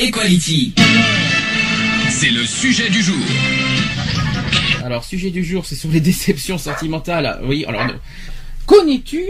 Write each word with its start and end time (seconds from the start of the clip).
Equality. 0.00 0.72
C'est 2.08 2.30
le 2.30 2.44
sujet 2.46 2.88
du 2.88 3.02
jour. 3.02 3.16
Alors, 4.82 5.04
sujet 5.04 5.30
du 5.30 5.44
jour, 5.44 5.66
c'est 5.66 5.74
sur 5.74 5.90
les 5.90 6.00
déceptions 6.10 6.56
sentimentales. 6.58 7.38
Oui, 7.44 7.64
alors, 7.66 7.82
connais-tu, 8.66 9.22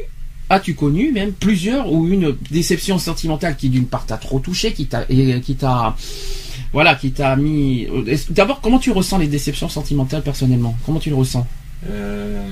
as-tu 0.48 0.74
connu 0.74 1.10
même 1.10 1.32
plusieurs 1.32 1.90
ou 1.92 2.06
une 2.08 2.36
déception 2.52 2.98
sentimentale 2.98 3.56
qui 3.56 3.68
d'une 3.68 3.86
part 3.86 4.06
t'a 4.06 4.16
trop 4.16 4.38
touché, 4.38 4.72
qui 4.72 4.86
t'a, 4.86 5.04
et 5.08 5.40
qui 5.40 5.56
t'a, 5.56 5.96
voilà, 6.72 6.94
qui 6.94 7.10
t'a 7.10 7.34
mis. 7.34 7.88
est-ce- 8.06 8.32
D'abord, 8.32 8.60
comment 8.60 8.78
tu 8.78 8.92
ressens 8.92 9.18
les 9.18 9.26
déceptions 9.28 9.68
sentimentales 9.68 10.22
personnellement? 10.22 10.76
Comment 10.86 11.00
tu 11.00 11.10
le 11.10 11.16
ressens? 11.16 11.46
Euh, 11.88 12.42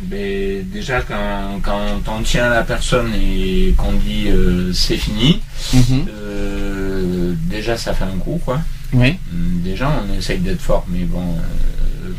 ben, 0.00 0.64
déjà, 0.72 1.00
quand, 1.02 1.60
quand 1.62 2.02
on 2.08 2.22
tient 2.22 2.50
la 2.50 2.64
personne 2.64 3.12
et 3.14 3.72
qu'on 3.76 3.92
dit 3.92 4.24
euh, 4.28 4.72
c'est 4.72 4.96
fini, 4.96 5.40
Mhm. 5.72 6.06
euh, 6.08 7.34
déjà 7.48 7.76
ça 7.76 7.94
fait 7.94 8.04
un 8.04 8.18
coup, 8.18 8.40
quoi. 8.44 8.60
Oui. 8.92 9.16
Déjà, 9.32 9.90
on 9.90 10.12
essaye 10.18 10.38
d'être 10.38 10.60
fort, 10.60 10.84
mais 10.88 11.04
bon, 11.04 11.36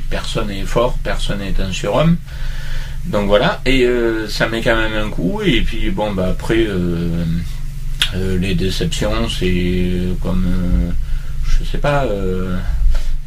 personne 0.10 0.48
n'est 0.48 0.64
fort, 0.64 0.98
personne 1.04 1.40
n'est 1.40 1.60
un 1.62 1.72
surhomme. 1.72 2.18
Donc 3.06 3.28
voilà, 3.28 3.62
et 3.66 3.88
ça 4.30 4.48
met 4.50 4.62
quand 4.62 4.76
même 4.76 4.94
un 4.94 5.10
coup, 5.10 5.42
et 5.46 5.62
puis 5.62 5.92
bon, 5.92 6.12
bah 6.14 6.30
après, 6.32 6.68
les 8.16 8.56
déceptions, 8.56 9.30
c'est 9.30 9.92
comme, 10.24 10.46
je 11.48 11.64
sais 11.66 11.78
pas, 11.78 12.06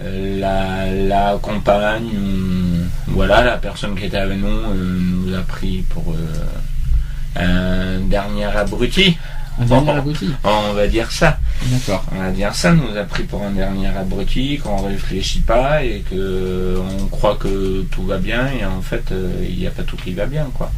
la, 0.01 0.87
la 0.93 1.39
compagne, 1.43 2.07
ou- 2.07 3.13
voilà, 3.13 3.43
la 3.43 3.57
personne 3.59 3.95
qui 3.97 4.05
était 4.05 4.17
avec 4.19 4.39
nous 4.39 4.47
euh, 4.47 4.99
nous 5.01 5.35
a 5.35 5.41
pris 5.43 5.85
pour 5.89 6.15
euh, 6.15 7.37
un 7.37 8.01
dernier 8.07 8.45
abruti. 8.45 9.17
Un 9.61 9.65
dernier 9.65 9.87
Bon, 9.87 9.97
abruti. 9.97 10.29
On 10.45 10.73
va 10.73 10.87
dire 10.87 11.11
ça. 11.11 11.39
D'accord. 11.67 12.05
On 12.15 12.19
va 12.23 12.31
dire 12.31 12.55
ça, 12.55 12.73
nous 12.73 12.97
a 12.97 13.03
pris 13.05 13.25
pour 13.25 13.43
un 13.43 13.51
dernier 13.51 13.89
abruti, 13.89 14.59
qu'on 14.59 14.83
réfléchit 14.87 15.41
pas 15.41 15.83
et 15.83 16.05
que 16.09 16.79
on 17.01 17.07
croit 17.07 17.35
que 17.37 17.83
tout 17.91 18.05
va 18.05 18.19
bien 18.19 18.47
et 18.53 18.65
en 18.65 18.81
fait 18.83 19.11
euh, 19.11 19.45
il 19.49 19.59
n'y 19.59 19.67
a 19.67 19.71
pas 19.71 19.83
tout 19.83 19.97
qui 19.97 20.12
va 20.12 20.27
bien 20.27 20.47
quoi. 20.55 20.71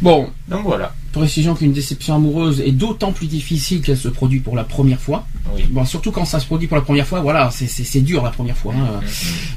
Bon, 0.00 0.30
Donc 0.48 0.62
voilà. 0.64 0.94
Précision 1.18 1.54
qu'une 1.54 1.72
déception 1.72 2.14
amoureuse 2.16 2.60
est 2.60 2.72
d'autant 2.72 3.12
plus 3.12 3.26
difficile 3.26 3.80
qu'elle 3.82 3.96
se 3.98 4.08
produit 4.08 4.40
pour 4.40 4.56
la 4.56 4.64
première 4.64 5.00
fois. 5.00 5.26
Oui. 5.54 5.64
Bon, 5.70 5.84
surtout 5.84 6.10
quand 6.12 6.24
ça 6.24 6.40
se 6.40 6.46
produit 6.46 6.66
pour 6.68 6.76
la 6.76 6.82
première 6.82 7.06
fois, 7.06 7.20
voilà, 7.20 7.50
c'est- 7.50 8.00
dur 8.00 8.22
la 8.24 8.30
première 8.30 8.56
fois. 8.56 8.74
hein. 8.74 9.00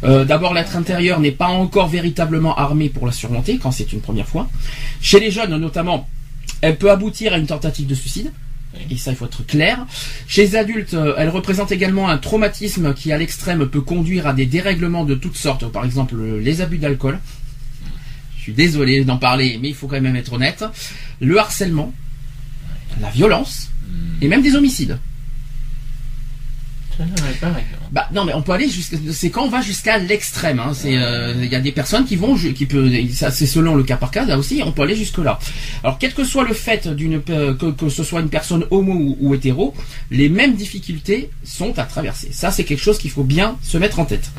Euh, 0.03 0.25
D'abord, 0.25 0.53
l'être 0.53 0.75
intérieur 0.75 1.19
n'est 1.19 1.31
pas 1.31 1.47
encore 1.47 1.87
véritablement 1.87 2.55
armé 2.55 2.89
pour 2.89 3.05
la 3.05 3.11
surmonter 3.11 3.57
quand 3.57 3.71
c'est 3.71 3.91
une 3.93 4.01
première 4.01 4.27
fois. 4.27 4.49
Chez 5.01 5.19
les 5.19 5.31
jeunes, 5.31 5.55
notamment, 5.57 6.07
elle 6.61 6.77
peut 6.77 6.91
aboutir 6.91 7.33
à 7.33 7.37
une 7.37 7.45
tentative 7.47 7.87
de 7.87 7.95
suicide. 7.95 8.31
Et 8.89 8.95
ça, 8.97 9.11
il 9.11 9.17
faut 9.17 9.25
être 9.25 9.45
clair. 9.45 9.85
Chez 10.27 10.43
les 10.43 10.55
adultes, 10.55 10.93
euh, 10.93 11.13
elle 11.17 11.27
représente 11.29 11.71
également 11.73 12.07
un 12.09 12.17
traumatisme 12.17 12.93
qui, 12.93 13.11
à 13.11 13.17
l'extrême, 13.17 13.67
peut 13.67 13.81
conduire 13.81 14.27
à 14.27 14.33
des 14.33 14.45
dérèglements 14.45 15.03
de 15.03 15.13
toutes 15.15 15.35
sortes. 15.35 15.65
Par 15.69 15.83
exemple, 15.83 16.15
les 16.41 16.61
abus 16.61 16.77
d'alcool. 16.77 17.19
Je 18.41 18.45
suis 18.45 18.53
désolé 18.53 19.05
d'en 19.05 19.17
parler, 19.17 19.59
mais 19.61 19.69
il 19.69 19.75
faut 19.75 19.85
quand 19.85 20.01
même 20.01 20.15
être 20.15 20.33
honnête. 20.33 20.65
Le 21.19 21.37
harcèlement, 21.37 21.93
la 22.99 23.11
violence, 23.11 23.69
et 24.19 24.27
même 24.27 24.41
des 24.41 24.55
homicides. 24.55 24.97
Bah 27.91 28.07
non 28.13 28.25
mais 28.25 28.33
on 28.33 28.41
peut 28.41 28.51
aller 28.51 28.69
jusqu'à 28.69 28.97
c'est 29.11 29.29
quand 29.29 29.43
on 29.43 29.49
va 29.49 29.61
jusqu'à 29.61 29.97
l'extrême 29.97 30.59
hein. 30.59 30.71
c'est 30.73 30.97
euh, 30.97 31.33
il 31.35 31.51
y 31.51 31.55
a 31.55 31.59
des 31.59 31.71
personnes 31.71 32.05
qui 32.05 32.15
vont 32.15 32.35
qui 32.35 32.65
peut 32.65 32.91
ça 33.11 33.31
c'est 33.31 33.47
selon 33.47 33.73
le 33.73 33.83
cas 33.83 33.97
par 33.97 34.11
cas 34.11 34.25
là 34.25 34.37
aussi 34.37 34.61
on 34.63 34.71
peut 34.71 34.83
aller 34.83 34.95
jusque 34.95 35.17
là. 35.17 35.39
Alors 35.83 35.97
quel 35.97 36.13
que 36.13 36.23
soit 36.23 36.43
le 36.43 36.53
fait 36.53 36.87
d'une 36.87 37.21
que, 37.21 37.71
que 37.71 37.89
ce 37.89 38.03
soit 38.03 38.21
une 38.21 38.29
personne 38.29 38.65
homo 38.71 38.93
ou, 38.93 39.17
ou 39.19 39.33
hétéro, 39.33 39.73
les 40.11 40.29
mêmes 40.29 40.55
difficultés 40.55 41.31
sont 41.43 41.77
à 41.79 41.85
traverser. 41.85 42.31
Ça 42.31 42.51
c'est 42.51 42.65
quelque 42.65 42.83
chose 42.83 42.97
qu'il 42.97 43.11
faut 43.11 43.23
bien 43.23 43.57
se 43.63 43.77
mettre 43.77 43.99
en 43.99 44.05
tête. 44.05 44.31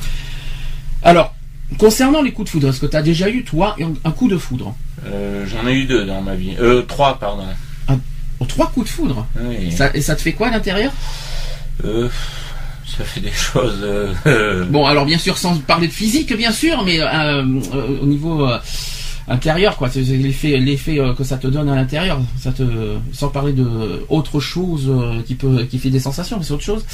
Alors 1.02 1.34
concernant 1.78 2.22
les 2.22 2.32
coups 2.32 2.46
de 2.46 2.50
foudre, 2.50 2.68
est-ce 2.68 2.80
que 2.80 2.86
tu 2.86 2.96
as 2.96 3.02
déjà 3.02 3.28
eu 3.28 3.44
toi 3.44 3.76
un, 4.04 4.10
coup 4.10 4.28
de 4.28 4.36
foudre 4.36 4.74
Euh, 5.06 5.44
J'en 5.46 5.66
ai 5.66 5.74
eu 5.74 5.84
deux 5.84 6.04
dans 6.04 6.20
ma 6.22 6.34
vie. 6.34 6.54
Euh, 6.60 6.82
trois 6.82 7.18
pardon. 7.18 7.44
Oh, 7.88 8.44
Trois 8.46 8.66
coups 8.72 8.86
de 8.86 8.92
foudre. 8.92 9.26
Oui. 9.40 9.70
Ça, 9.72 9.90
et 9.94 10.00
ça 10.00 10.16
te 10.16 10.22
fait 10.22 10.32
quoi 10.32 10.48
à 10.48 10.50
l'intérieur 10.50 10.92
Euh, 11.84 12.08
ça 12.86 13.04
fait 13.04 13.20
des 13.20 13.30
choses. 13.32 13.80
euh, 14.26 14.64
Bon, 14.66 14.86
alors 14.86 15.04
bien 15.06 15.18
sûr, 15.18 15.38
sans 15.38 15.56
parler 15.58 15.88
de 15.88 15.92
physique, 15.92 16.36
bien 16.36 16.52
sûr, 16.52 16.82
mais 16.84 17.00
au 17.02 18.06
niveau 18.06 18.46
intérieur, 19.28 19.76
quoi, 19.76 19.88
c'est 19.88 20.00
l'effet, 20.00 20.58
l'effet 20.58 20.98
euh, 20.98 21.14
que 21.14 21.24
ça 21.24 21.36
te 21.36 21.46
donne 21.46 21.68
à 21.68 21.74
l'intérieur, 21.76 22.20
sans 23.12 23.28
parler 23.28 23.52
de 23.52 24.04
autre 24.08 24.40
chose 24.40 24.86
euh, 24.88 25.20
qui 25.26 25.34
peut, 25.34 25.64
qui 25.70 25.78
fait 25.78 25.90
des 25.90 26.00
sensations, 26.00 26.38
mais 26.38 26.44
c'est 26.44 26.52
autre 26.54 26.62
chose. 26.64 26.84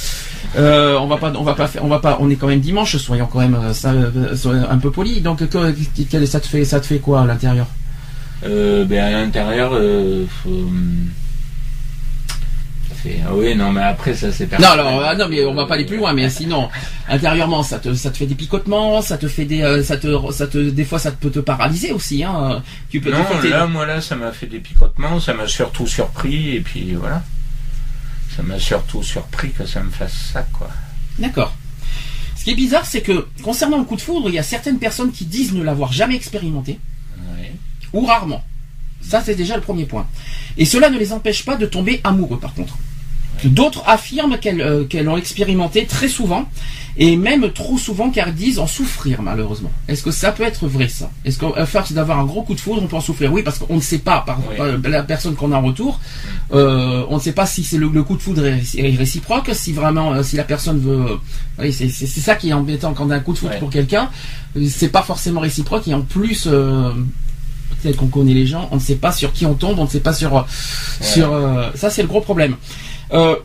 Euh, 0.57 0.97
on 0.99 1.07
va 1.07 1.17
pas, 1.17 1.31
on 1.37 1.43
va 1.43 1.53
pas 1.55 1.69
on 1.81 1.87
va 1.87 1.99
pas, 1.99 2.17
on 2.21 2.29
est 2.29 2.35
quand 2.35 2.47
même 2.47 2.59
dimanche, 2.59 2.97
soyons 2.97 3.27
quand 3.31 3.39
même 3.39 3.57
ça, 3.73 3.91
un 3.91 4.77
peu 4.77 4.91
poli. 4.91 5.21
Donc, 5.21 5.47
que- 5.49 6.25
ça 6.25 6.39
te 6.39 6.47
fait, 6.47 6.65
ça 6.65 6.79
te 6.79 6.85
fait 6.85 6.99
quoi 6.99 7.21
à 7.21 7.25
l'intérieur? 7.25 7.65
Ben 8.43 8.91
à 8.99 9.11
l'intérieur, 9.11 9.71
fait- 13.03 13.19
ah 13.25 13.33
oui, 13.33 13.55
non, 13.55 13.71
mais 13.71 13.81
après 13.81 14.13
ça 14.15 14.31
c'est 14.31 14.51
Non, 14.59 14.67
alors, 14.69 15.03
ah, 15.03 15.15
non, 15.15 15.27
mais 15.29 15.43
on 15.45 15.53
va 15.53 15.65
pas 15.65 15.75
aller 15.75 15.85
plus 15.85 15.97
loin. 15.97 16.13
Mais 16.13 16.29
sinon, 16.29 16.69
intérieurement, 17.07 17.63
ça 17.63 17.79
te, 17.79 17.93
ça 17.93 18.09
te 18.11 18.17
fait 18.17 18.25
des 18.25 18.35
picotements, 18.35 19.01
ça 19.01 19.17
te 19.17 19.27
fait 19.27 19.45
des, 19.45 19.61
euh, 19.61 19.83
ça 19.83 19.97
te, 19.97 20.31
ça 20.31 20.47
te, 20.47 20.57
des 20.57 20.85
fois, 20.85 20.99
ça 20.99 21.11
peut 21.11 21.29
te 21.31 21.39
paralyser 21.39 21.91
aussi. 21.91 22.23
Hein. 22.23 22.61
Tu 22.89 22.99
peux. 23.01 23.11
Non, 23.11 23.19
là, 23.49 23.67
moi 23.67 23.85
là, 23.85 24.01
ça 24.01 24.15
m'a 24.15 24.31
fait 24.31 24.47
des 24.47 24.59
picotements, 24.59 25.19
ça 25.19 25.33
m'a 25.33 25.47
surtout 25.47 25.87
surpris 25.87 26.55
et 26.55 26.61
puis 26.61 26.93
voilà. 26.93 27.23
Ça 28.35 28.43
m'a 28.43 28.59
surtout 28.59 29.03
surpris 29.03 29.51
que 29.51 29.65
ça 29.65 29.81
me 29.81 29.89
fasse 29.89 30.13
ça, 30.33 30.43
quoi. 30.53 30.69
D'accord. 31.17 31.53
Ce 32.37 32.43
qui 32.45 32.51
est 32.51 32.55
bizarre, 32.55 32.85
c'est 32.85 33.01
que 33.01 33.27
concernant 33.43 33.77
le 33.77 33.83
coup 33.83 33.97
de 33.97 34.01
foudre, 34.01 34.29
il 34.29 34.35
y 34.35 34.39
a 34.39 34.43
certaines 34.43 34.79
personnes 34.79 35.11
qui 35.11 35.25
disent 35.25 35.53
ne 35.53 35.61
l'avoir 35.61 35.91
jamais 35.91 36.15
expérimenté 36.15 36.79
ou 37.91 38.05
rarement. 38.05 38.43
Ça, 39.01 39.21
c'est 39.25 39.35
déjà 39.35 39.55
le 39.55 39.61
premier 39.61 39.85
point. 39.85 40.07
Et 40.57 40.65
cela 40.65 40.89
ne 40.89 40.97
les 40.97 41.11
empêche 41.11 41.43
pas 41.43 41.55
de 41.55 41.65
tomber 41.65 41.99
amoureux, 42.03 42.39
par 42.39 42.53
contre. 42.53 42.77
D'autres 43.45 43.83
affirment 43.87 44.37
qu'elles 44.37 44.61
euh, 44.61 44.83
qu'elles 44.83 45.05
l'ont 45.05 45.17
expérimenté 45.17 45.85
très 45.85 46.09
souvent, 46.09 46.45
et 46.97 47.15
même 47.15 47.51
trop 47.53 47.77
souvent, 47.77 48.09
car 48.09 48.27
elles 48.27 48.35
disent 48.35 48.59
en 48.59 48.67
souffrir, 48.67 49.21
malheureusement. 49.21 49.71
Est-ce 49.87 50.03
que 50.03 50.11
ça 50.11 50.31
peut 50.33 50.43
être 50.43 50.67
vrai, 50.67 50.89
ça? 50.89 51.09
Est-ce 51.23 51.39
qu'à 51.39 51.65
force 51.65 51.93
d'avoir 51.93 52.19
un 52.19 52.25
gros 52.25 52.41
coup 52.43 52.53
de 52.53 52.59
foudre, 52.59 52.81
on 52.83 52.87
peut 52.87 52.97
en 52.97 53.01
souffrir? 53.01 53.31
Oui, 53.31 53.41
parce 53.43 53.59
qu'on 53.59 53.75
ne 53.77 53.81
sait 53.81 53.99
pas, 53.99 54.23
par, 54.25 54.39
Oui. 54.49 54.57
par 54.57 54.91
la 54.91 55.03
personne 55.03 55.35
qu'on 55.35 55.51
a 55.53 55.57
en 55.57 55.61
retour, 55.61 55.99
euh, 56.53 57.05
on 57.09 57.15
ne 57.15 57.21
sait 57.21 57.31
pas 57.31 57.45
si 57.45 57.63
c'est 57.63 57.77
le, 57.77 57.87
le 57.87 58.03
coup 58.03 58.17
de 58.17 58.21
foudre 58.21 58.45
est, 58.45 58.61
est 58.77 58.95
réciproque, 58.97 59.49
si 59.53 59.71
vraiment, 59.71 60.13
euh, 60.13 60.23
si 60.23 60.35
la 60.35 60.43
personne 60.43 60.79
veut... 60.79 61.11
euh, 61.11 61.15
oui, 61.59 61.71
c'est 61.71 61.89
ça 61.89 62.35
qui 62.35 62.49
est 62.49 62.53
embêtant 62.53 62.93
quand 62.93 63.05
on 63.05 63.09
a 63.11 63.15
un 63.15 63.19
coup 63.21 63.33
de 63.33 63.37
foudre 63.37 63.53
Ouais. 63.53 63.59
pour 63.59 63.69
quelqu'un, 63.69 64.09
euh, 64.57 64.67
c'est 64.69 64.89
pas 64.89 65.03
forcément 65.03 65.39
réciproque, 65.39 65.87
et 65.87 65.93
en 65.93 66.01
plus... 66.01 66.47
euh, 66.47 66.91
peut-être 67.81 67.95
qu'on 67.97 68.07
connaît 68.07 68.33
les 68.33 68.45
gens, 68.47 68.67
on 68.71 68.75
ne 68.75 68.81
sait 68.81 68.95
pas 68.95 69.13
sur 69.13 69.31
qui 69.31 69.45
on 69.45 69.53
tombe, 69.53 69.79
on 69.79 69.85
ne 69.85 69.89
sait 69.89 70.01
pas 70.01 70.11
sur 70.11 70.45
sur 70.99 71.31
euh, 71.31 71.69
ça 71.75 71.89
c'est 71.89 72.01
le 72.01 72.09
gros 72.09 72.19
problème. 72.19 72.57
Euh, 73.13 73.35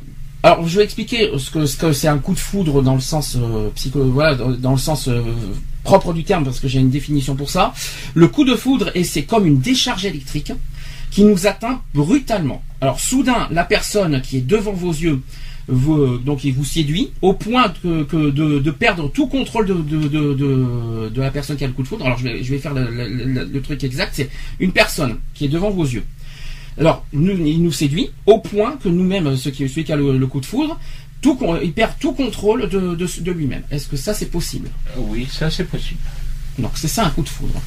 alors 0.42 0.68
je 0.68 0.76
vais 0.76 0.84
expliquer 0.84 1.30
ce 1.38 1.50
que 1.50 1.64
ce 1.64 1.76
que 1.76 1.92
c'est 1.92 2.08
un 2.08 2.18
coup 2.18 2.34
de 2.34 2.38
foudre 2.38 2.82
dans 2.82 2.94
le 2.94 3.00
sens 3.00 3.36
euh, 3.36 3.70
psycho 3.74 4.04
voilà 4.04 4.34
dans, 4.34 4.72
le 4.72 4.78
sens 4.78 5.08
euh, 5.08 5.22
propre 5.84 6.12
du 6.12 6.22
terme 6.22 6.44
parce 6.44 6.60
que 6.60 6.68
j'ai 6.68 6.80
une 6.80 6.90
définition 6.90 7.34
pour 7.34 7.50
ça. 7.50 7.72
Le 8.14 8.28
coup 8.28 8.44
de 8.44 8.54
foudre 8.54 8.90
et 8.94 9.04
c'est 9.04 9.22
comme 9.22 9.46
une 9.46 9.60
décharge 9.60 10.04
électrique 10.04 10.52
qui 11.10 11.24
nous 11.24 11.46
atteint 11.46 11.80
brutalement. 11.94 12.62
Alors 12.80 13.00
soudain 13.00 13.48
la 13.50 13.64
personne 13.64 14.20
qui 14.20 14.38
est 14.38 14.46
devant 14.46 14.72
vos 14.72 14.92
yeux 14.92 15.22
vous, 15.66 16.18
donc 16.18 16.44
il 16.44 16.52
vous 16.52 16.64
séduit 16.64 17.12
au 17.22 17.32
point 17.32 17.72
que, 17.82 18.30
de, 18.30 18.70
perdre 18.70 19.10
tout 19.10 19.26
contrôle 19.28 19.66
de, 19.66 21.20
la 21.20 21.30
personne 21.30 21.56
qui 21.56 21.64
a 21.64 21.66
le 21.66 21.72
coup 21.72 21.82
de 21.82 21.88
foudre. 21.88 22.04
Alors 22.04 22.18
je 22.18 22.24
vais, 22.24 22.58
faire 22.58 22.74
le 22.74 23.60
truc 23.60 23.82
exact, 23.82 24.12
c'est 24.14 24.28
une 24.60 24.72
personne 24.72 25.16
qui 25.32 25.46
est 25.46 25.48
devant 25.48 25.70
vos 25.70 25.84
yeux. 25.84 26.04
Alors 26.78 27.06
nous, 27.12 27.32
il 27.32 27.62
nous 27.62 27.72
séduit 27.72 28.10
au 28.26 28.38
point 28.38 28.76
que 28.76 28.88
nous-mêmes, 28.88 29.36
ceux 29.36 29.50
qui, 29.50 29.68
celui 29.68 29.84
qui 29.84 29.92
a 29.92 29.96
le, 29.96 30.18
le 30.18 30.26
coup 30.26 30.40
de 30.40 30.46
foudre, 30.46 30.78
tout, 31.20 31.38
il 31.62 31.72
perd 31.72 31.92
tout 31.98 32.12
contrôle 32.12 32.68
de, 32.68 32.94
de, 32.94 33.20
de 33.20 33.32
lui-même. 33.32 33.62
Est-ce 33.70 33.88
que 33.88 33.96
ça 33.96 34.12
c'est 34.12 34.26
possible? 34.26 34.68
Oui, 34.98 35.26
ça 35.30 35.50
c'est 35.50 35.64
possible. 35.64 36.00
Donc 36.58 36.72
c'est 36.74 36.88
ça 36.88 37.06
un 37.06 37.10
coup 37.10 37.22
de 37.22 37.28
foudre. 37.28 37.60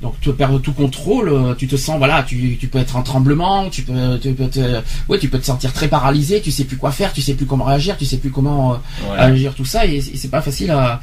Donc 0.00 0.14
tu 0.20 0.32
perds 0.32 0.60
tout 0.62 0.72
contrôle, 0.72 1.28
euh, 1.28 1.54
tu 1.56 1.66
te 1.66 1.74
sens 1.74 1.98
voilà, 1.98 2.22
tu, 2.22 2.56
tu 2.56 2.68
peux 2.68 2.78
être 2.78 2.94
en 2.94 3.02
tremblement, 3.02 3.68
tu 3.68 3.82
peux 3.82 4.16
tu 4.22 4.32
peux 4.32 4.46
te 4.48 4.80
ouais, 5.08 5.18
tu 5.18 5.28
peux 5.28 5.40
te 5.40 5.44
sentir 5.44 5.72
très 5.72 5.88
paralysé, 5.88 6.40
tu 6.40 6.52
sais 6.52 6.62
plus 6.62 6.76
quoi 6.76 6.92
faire, 6.92 7.12
tu 7.12 7.20
sais 7.20 7.34
plus 7.34 7.46
comment 7.46 7.64
réagir, 7.64 7.96
tu 7.96 8.04
sais 8.04 8.18
plus 8.18 8.30
comment 8.30 8.74
euh, 8.74 8.76
Ouais. 9.10 9.18
agir 9.18 9.54
tout 9.54 9.64
ça 9.64 9.86
et, 9.86 9.96
et 9.96 10.00
c'est 10.16 10.28
pas 10.30 10.40
facile 10.40 10.70
à 10.70 11.00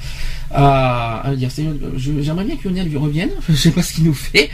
à, 0.52 1.28
à 1.28 1.36
dire. 1.36 1.50
J'aimerais 1.98 2.46
bien 2.46 2.56
que 2.56 2.70
Lionel 2.70 2.88
lui 2.88 2.96
revienne, 2.98 3.32
je 3.50 3.56
sais 3.56 3.72
pas 3.72 3.84
ce 3.84 3.94
qu'il 3.96 4.06
nous 4.06 4.14
fait. 4.14 4.50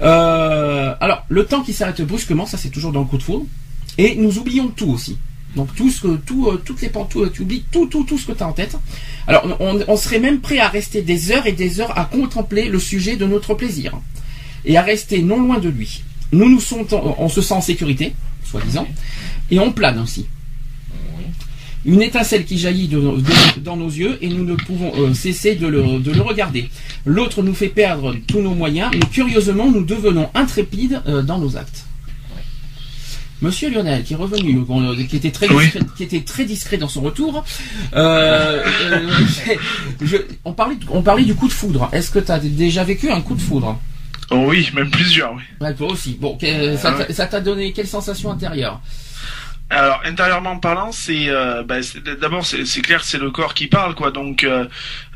Euh, 0.00 0.94
alors 1.00 1.24
le 1.28 1.44
temps 1.44 1.62
qui 1.62 1.72
s'arrête 1.72 2.02
brusquement, 2.02 2.46
ça 2.46 2.56
c'est 2.56 2.70
toujours 2.70 2.90
dans 2.92 3.00
le 3.00 3.06
coup 3.06 3.18
de 3.18 3.22
foudre 3.22 3.46
et 3.96 4.16
nous 4.16 4.38
oublions 4.38 4.68
tout 4.68 4.90
aussi. 4.90 5.18
Donc 5.56 5.74
tout 5.74 5.90
ce 5.90 6.02
que 6.02 6.16
tout 6.16 6.48
euh, 6.48 6.62
toutes 6.64 6.82
les 6.82 6.88
pantoufles, 6.90 7.30
tu 7.32 7.42
oublies 7.42 7.64
tout 7.72 7.86
tout 7.86 8.04
tout 8.04 8.18
ce 8.18 8.26
que 8.26 8.32
tu 8.32 8.42
as 8.42 8.46
en 8.48 8.52
tête. 8.52 8.76
Alors 9.26 9.56
on, 9.60 9.80
on 9.88 9.96
serait 9.96 10.20
même 10.20 10.40
prêt 10.40 10.58
à 10.58 10.68
rester 10.68 11.02
des 11.02 11.30
heures 11.32 11.46
et 11.46 11.52
des 11.52 11.80
heures 11.80 11.98
à 11.98 12.04
contempler 12.04 12.68
le 12.68 12.78
sujet 12.78 13.16
de 13.16 13.26
notre 13.26 13.54
plaisir 13.54 13.98
et 14.64 14.76
à 14.76 14.82
rester 14.82 15.22
non 15.22 15.40
loin 15.40 15.58
de 15.58 15.68
lui. 15.68 16.02
Nous 16.32 16.48
nous 16.50 16.60
sentons, 16.60 17.14
on 17.18 17.28
se 17.30 17.40
sent 17.40 17.54
en 17.54 17.60
sécurité, 17.62 18.12
soi-disant, 18.44 18.86
et 19.50 19.58
on 19.58 19.72
plane 19.72 19.98
aussi. 19.98 20.26
Une 21.86 22.02
étincelle 22.02 22.44
qui 22.44 22.58
jaillit 22.58 22.88
de- 22.88 22.98
de- 23.00 23.60
dans 23.60 23.76
nos 23.76 23.88
yeux 23.88 24.18
et 24.20 24.28
nous 24.28 24.44
ne 24.44 24.54
pouvons 24.56 24.92
euh, 24.96 25.14
cesser 25.14 25.54
de 25.54 25.66
le, 25.66 26.00
de 26.00 26.10
le 26.10 26.20
regarder. 26.20 26.68
L'autre 27.06 27.42
nous 27.42 27.54
fait 27.54 27.68
perdre 27.68 28.14
tous 28.26 28.42
nos 28.42 28.52
moyens, 28.54 28.90
mais 28.92 29.00
curieusement 29.10 29.70
nous 29.70 29.84
devenons 29.84 30.28
intrépides 30.34 31.00
euh, 31.06 31.22
dans 31.22 31.38
nos 31.38 31.56
actes. 31.56 31.86
Monsieur 33.40 33.70
Lionel, 33.70 34.02
qui 34.02 34.14
est 34.14 34.16
revenu, 34.16 34.64
euh, 34.68 35.04
qui 35.08 35.16
était 35.16 35.30
très 35.30 35.48
Oui. 35.48 35.64
discret, 35.64 35.80
qui 35.96 36.02
était 36.02 36.22
très 36.22 36.44
discret 36.44 36.76
dans 36.76 36.88
son 36.88 37.02
retour, 37.02 37.44
euh, 37.94 38.64
euh, 38.90 39.08
je- 40.02 40.16
on 40.44 40.52
parlait, 40.52 40.76
on 40.90 41.02
parlait 41.02 41.24
du 41.24 41.34
coup 41.36 41.46
de 41.46 41.52
foudre. 41.52 41.88
Est-ce 41.92 42.10
que 42.10 42.18
tu 42.18 42.32
as 42.32 42.40
déjà 42.40 42.82
vécu 42.82 43.10
un 43.10 43.20
coup 43.20 43.34
de 43.36 43.40
foudre? 43.40 43.80
Oh 44.30 44.44
oui, 44.48 44.68
même 44.74 44.90
plusieurs, 44.90 45.34
oui. 45.34 45.42
Ouais, 45.60 45.72
toi 45.74 45.92
aussi. 45.92 46.18
Bon, 46.20 46.36
que- 46.36 46.76
ça 46.76 46.92
t'a- 46.92 47.12
ça 47.12 47.26
t'a 47.26 47.40
donné 47.40 47.72
quelle 47.72 47.86
sensation 47.86 48.30
intérieure? 48.32 48.80
Alors 49.70 50.00
intérieurement 50.04 50.58
parlant, 50.58 50.92
c'est 50.92 51.28
euh, 51.28 51.62
bah, 51.62 51.82
c'est- 51.82 52.02
d'abord 52.02 52.44
c'est 52.46 52.80
clair, 52.80 53.04
c'est 53.04 53.18
le 53.18 53.30
corps 53.30 53.52
qui 53.54 53.66
parle, 53.66 53.94
quoi. 53.94 54.10
Donc 54.10 54.42
euh, 54.42 54.64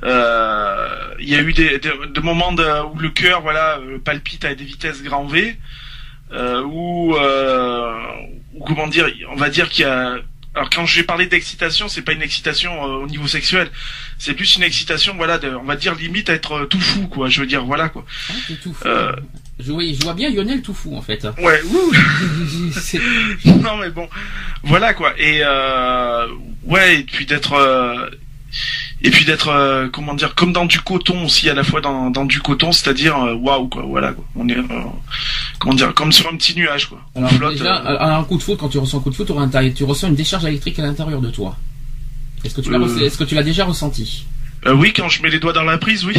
euh, 0.05 0.87
il 1.19 1.29
y 1.29 1.35
a 1.35 1.41
eu 1.41 1.53
des, 1.55 1.79
des, 1.79 1.91
des 2.15 2.21
moments 2.21 2.53
de- 2.53 2.85
où 2.95 2.99
le 2.99 3.09
cœur, 3.11 3.41
voilà, 3.41 3.79
euh, 3.79 3.99
palpite 3.99 4.45
à 4.45 4.55
des 4.55 4.65
vitesses 4.65 5.03
grand 5.03 5.25
V, 5.25 5.49
euh, 5.49 5.55
où, 6.33 7.15
euh, 7.17 7.95
où, 8.55 8.65
comment 8.65 8.87
dire, 8.87 9.07
on 9.31 9.37
va 9.37 9.51
dire 9.51 9.69
qu'il 9.69 9.85
y 9.85 9.89
a 9.89 10.17
alors 10.55 10.69
quand 10.69 10.85
j'ai 10.85 11.03
parlé 11.03 11.27
d'excitation, 11.27 11.89
c'est 11.89 12.03
pas 12.03 12.13
une 12.13 12.21
excitation 12.21 12.85
euh, 12.85 13.05
au 13.05 13.07
niveau 13.07 13.27
sexuel, 13.27 13.71
c'est 14.19 14.35
plus 14.35 14.57
une 14.57 14.63
excitation, 14.63 15.15
voilà, 15.17 15.39
de, 15.39 15.49
on 15.49 15.65
va 15.65 15.77
dire 15.77 15.95
limite 15.95 16.29
à 16.29 16.35
être 16.35 16.53
euh, 16.53 16.67
tout 16.67 16.81
fou, 16.81 17.07
quoi. 17.07 17.31
Je 17.31 17.41
veux 17.41 17.47
dire, 17.47 17.65
voilà, 17.65 17.89
quoi. 17.89 18.05
Ah, 18.29 18.35
t'es 18.47 18.57
tout 18.57 18.75
fou. 18.75 18.87
Euh. 18.87 19.13
Je, 19.59 19.73
vois, 19.73 19.83
je 19.83 20.03
vois 20.03 20.15
bien 20.15 20.31
Lionel 20.31 20.61
tout 20.61 20.75
fou 20.75 20.97
en 20.97 21.03
fait. 21.03 21.27
Ouais, 21.39 21.63
ouh. 21.63 21.93
Non 23.63 23.77
mais 23.77 23.91
bon, 23.91 24.09
voilà 24.65 24.93
quoi. 24.95 25.13
Et 25.19 25.41
euh, 25.45 26.27
ouais, 26.65 27.01
et 27.01 27.05
puis 27.05 27.27
d'être 27.27 27.53
euh, 27.53 28.11
et 29.03 29.11
puis 29.11 29.25
d'être 29.25 29.49
euh, 29.49 29.89
comment 29.89 30.15
dire 30.15 30.35
comme 30.35 30.53
dans 30.53 30.65
du 30.67 30.81
coton 30.81 31.25
aussi 31.25 31.49
à 31.51 31.55
la 31.55 31.65
fois 31.65 31.81
dans, 31.81 32.11
dans 32.11 32.25
du 32.25 32.41
coton, 32.41 32.73
c'est-à-dire 32.73 33.17
euh, 33.17 33.35
waouh 33.35 33.69
quoi, 33.69 33.83
voilà 33.87 34.13
quoi. 34.13 34.25
On 34.37 34.49
est 34.49 34.57
euh, 34.57 34.63
comment 35.59 35.75
dire 35.75 35.93
comme 35.95 36.13
sur 36.13 36.29
un 36.33 36.37
petit 36.37 36.55
nuage 36.55 36.87
quoi. 36.87 37.01
On 37.15 37.21
Alors 37.21 37.33
flotte. 37.33 37.53
déjà, 37.53 37.77
euh, 37.87 37.99
un 38.01 38.19
un 38.21 38.25
coup 38.25 38.37
de 38.39 38.43
foudre, 38.43 38.59
quand 38.61 38.69
tu 38.69 38.79
ressens 38.79 38.99
un 38.99 39.01
coup 39.01 39.11
de 39.11 39.15
foudre, 39.15 39.49
tu 39.75 39.85
ressens 39.85 40.09
une 40.09 40.15
décharge 40.15 40.45
électrique 40.45 40.79
à 40.79 40.83
l'intérieur 40.83 41.21
de 41.21 41.31
toi. 41.31 41.57
Est-ce 42.45 42.55
que 42.55 42.61
tu 42.61 42.71
l'as 42.71 42.79
ressenti- 42.79 43.03
est-ce 43.05 43.19
que 43.19 43.25
tu 43.25 43.35
l'as 43.35 43.43
déjà 43.43 43.65
ressenti? 43.65 44.27
Oui, 44.67 44.93
quand 44.95 45.09
je 45.09 45.23
mets 45.23 45.31
les 45.31 45.41
doigts 45.41 45.53
dans 45.53 45.65
la 45.65 45.77
prise, 45.79 46.05
oui. 46.05 46.15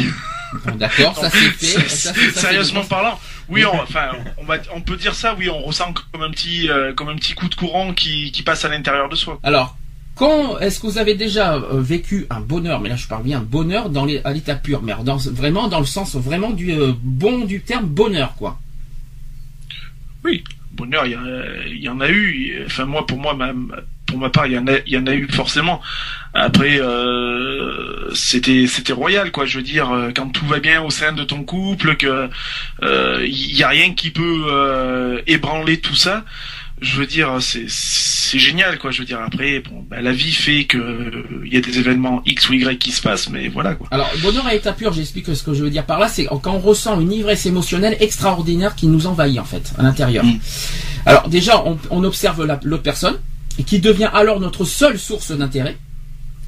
Bon, 0.66 0.76
D'accord, 0.76 1.18
ça 1.22 1.30
c'est 1.30 1.38
fait. 1.38 1.90
Ça, 1.90 2.14
ça, 2.14 2.42
Sérieusement 2.42 2.84
parlant, 2.84 3.18
oui, 3.50 3.64
on, 3.66 3.74
enfin, 3.82 4.10
on 4.38 4.44
va, 4.44 4.56
on 4.76 4.82
peut 4.82 4.98
dire 4.98 5.16
ça, 5.16 5.34
oui, 5.38 5.50
on 5.50 5.62
ressent 5.62 5.94
comme 6.12 6.22
un 6.24 6.30
petit, 6.30 6.70
euh, 6.70 6.94
comme 6.94 7.08
un 7.10 7.16
petit 7.16 7.34
coup 7.34 7.48
de 7.48 7.56
courant 7.56 7.94
qui, 7.94 8.32
qui 8.32 8.44
passe 8.44 8.66
à 8.66 8.70
l'intérieur 8.70 9.08
de 9.10 9.16
soi. 9.16 9.40
Alors, 9.44 9.78
quand 10.16 10.60
est-ce 10.60 10.80
que 10.80 10.88
vous 10.88 10.98
avez 11.00 11.16
déjà 11.16 11.56
euh, 11.56 11.82
vécu 11.82 12.28
un 12.30 12.40
bonheur 12.40 12.80
Mais 12.80 12.90
là, 12.90 12.96
je 12.96 13.08
parle 13.08 13.24
bien 13.24 13.40
bonheur 13.40 13.90
dans 13.90 14.06
les, 14.06 14.22
à 14.24 14.32
l'état 14.32 14.56
pur, 14.56 14.82
mais 14.84 14.94
vraiment 15.32 15.68
dans 15.68 15.80
le 15.80 15.86
sens 15.86 16.16
vraiment 16.16 16.52
du 16.52 16.72
euh, 16.72 16.92
bon 17.02 17.46
du 17.46 17.62
terme 17.62 17.86
bonheur, 17.86 18.36
quoi? 18.36 18.60
Oui, 20.24 20.44
bonheur, 20.72 21.06
il 21.06 21.82
y, 21.82 21.90
en 21.90 22.00
a 22.00 22.10
eu. 22.10 22.64
Enfin, 22.66 22.86
moi, 22.86 23.06
pour 23.06 23.18
moi, 23.18 23.34
ma, 23.34 23.52
pour 24.06 24.18
ma 24.18 24.30
part, 24.30 24.48
il 24.48 24.54
y 24.54 24.98
en 24.98 25.08
a, 25.08 25.14
eu 25.14 25.28
forcément. 25.30 25.82
Après, 26.34 26.80
euh, 26.80 28.10
c'était, 28.14 28.94
royal, 28.94 29.32
quoi. 29.32 29.46
Je 29.46 29.58
veux 29.58 29.64
dire, 29.64 29.92
quand 30.16 30.30
tout 30.30 30.46
va 30.46 30.60
bien 30.60 30.82
au 30.82 30.92
sein 30.92 31.12
de 31.12 31.26
ton 31.26 31.44
couple, 31.44 31.98
que 31.98 32.30
il 32.82 33.58
y 33.58 33.64
a 33.64 33.68
rien 33.68 33.94
qui 33.94 34.12
peut 34.12 35.22
ébranler 35.28 35.82
tout 35.82 35.96
ça. 35.96 36.24
Je 36.84 36.98
veux 37.00 37.06
dire, 37.08 37.38
c'est, 37.40 37.66
génial, 38.38 38.78
quoi. 38.78 38.92
Je 38.92 39.00
veux 39.00 39.06
dire, 39.06 39.20
après, 39.22 39.60
bon, 39.62 39.86
bah, 39.90 40.02
la 40.02 40.12
vie 40.12 40.34
fait 40.34 40.66
que 40.66 40.78
euh, 40.78 41.24
il 41.46 41.54
y 41.54 41.58
a 41.58 41.62
des 41.62 41.80
événements 41.80 42.22
X 42.26 42.50
ou 42.50 42.54
Y 42.54 42.78
qui 42.78 42.92
se 42.92 43.02
passent, 43.02 43.30
mais 43.30 43.48
voilà, 43.48 43.76
quoi. 43.76 43.88
Alors, 43.92 44.10
bonheur 44.22 44.46
à 44.46 44.54
état 44.54 44.74
pur, 44.74 44.92
j'explique 44.92 45.26
ce 45.34 45.44
que 45.44 45.54
je 45.54 45.64
veux 45.64 45.70
dire 45.70 45.86
par 45.86 45.98
là, 46.00 46.10
c'est 46.10 46.26
quand 46.26 46.54
on 46.54 46.60
ressent 46.60 47.00
une 47.00 47.12
ivresse 47.14 47.46
émotionnelle 47.46 47.96
extraordinaire 48.02 48.76
qui 48.76 48.88
nous 48.88 49.08
envahit 49.08 49.40
en 49.40 49.46
fait, 49.46 49.72
à 49.78 49.84
l'intérieur. 49.84 50.26
Mm. 50.26 50.40
Alors 51.06 51.30
déjà, 51.30 51.64
on, 51.66 51.78
on 51.90 52.04
observe 52.04 52.44
la- 52.46 52.60
l'autre 52.64 52.84
personne, 52.84 53.18
et 53.58 53.64
qui 53.64 53.80
devient 53.80 54.10
alors 54.14 54.40
notre 54.42 54.66
seule 54.66 55.00
source 55.00 55.32
d'intérêt. 55.32 55.78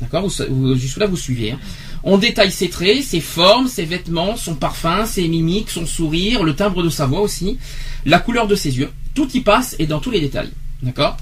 D'accord? 0.01 0.29
Jusque-là, 0.75 1.05
vous 1.07 1.15
suivez. 1.17 1.51
hein. 1.51 1.59
On 2.03 2.17
détaille 2.17 2.51
ses 2.51 2.69
traits, 2.69 3.03
ses 3.03 3.21
formes, 3.21 3.67
ses 3.67 3.85
vêtements, 3.85 4.35
son 4.35 4.55
parfum, 4.55 5.05
ses 5.05 5.27
mimiques, 5.27 5.69
son 5.71 5.85
sourire, 5.85 6.43
le 6.43 6.53
timbre 6.55 6.83
de 6.83 6.89
sa 6.89 7.05
voix 7.05 7.21
aussi, 7.21 7.57
la 8.05 8.19
couleur 8.19 8.47
de 8.47 8.55
ses 8.55 8.77
yeux. 8.77 8.89
Tout 9.15 9.27
y 9.33 9.39
passe 9.41 9.75
et 9.79 9.87
dans 9.87 9.99
tous 9.99 10.11
les 10.11 10.21
détails. 10.21 10.51
D'accord? 10.83 11.17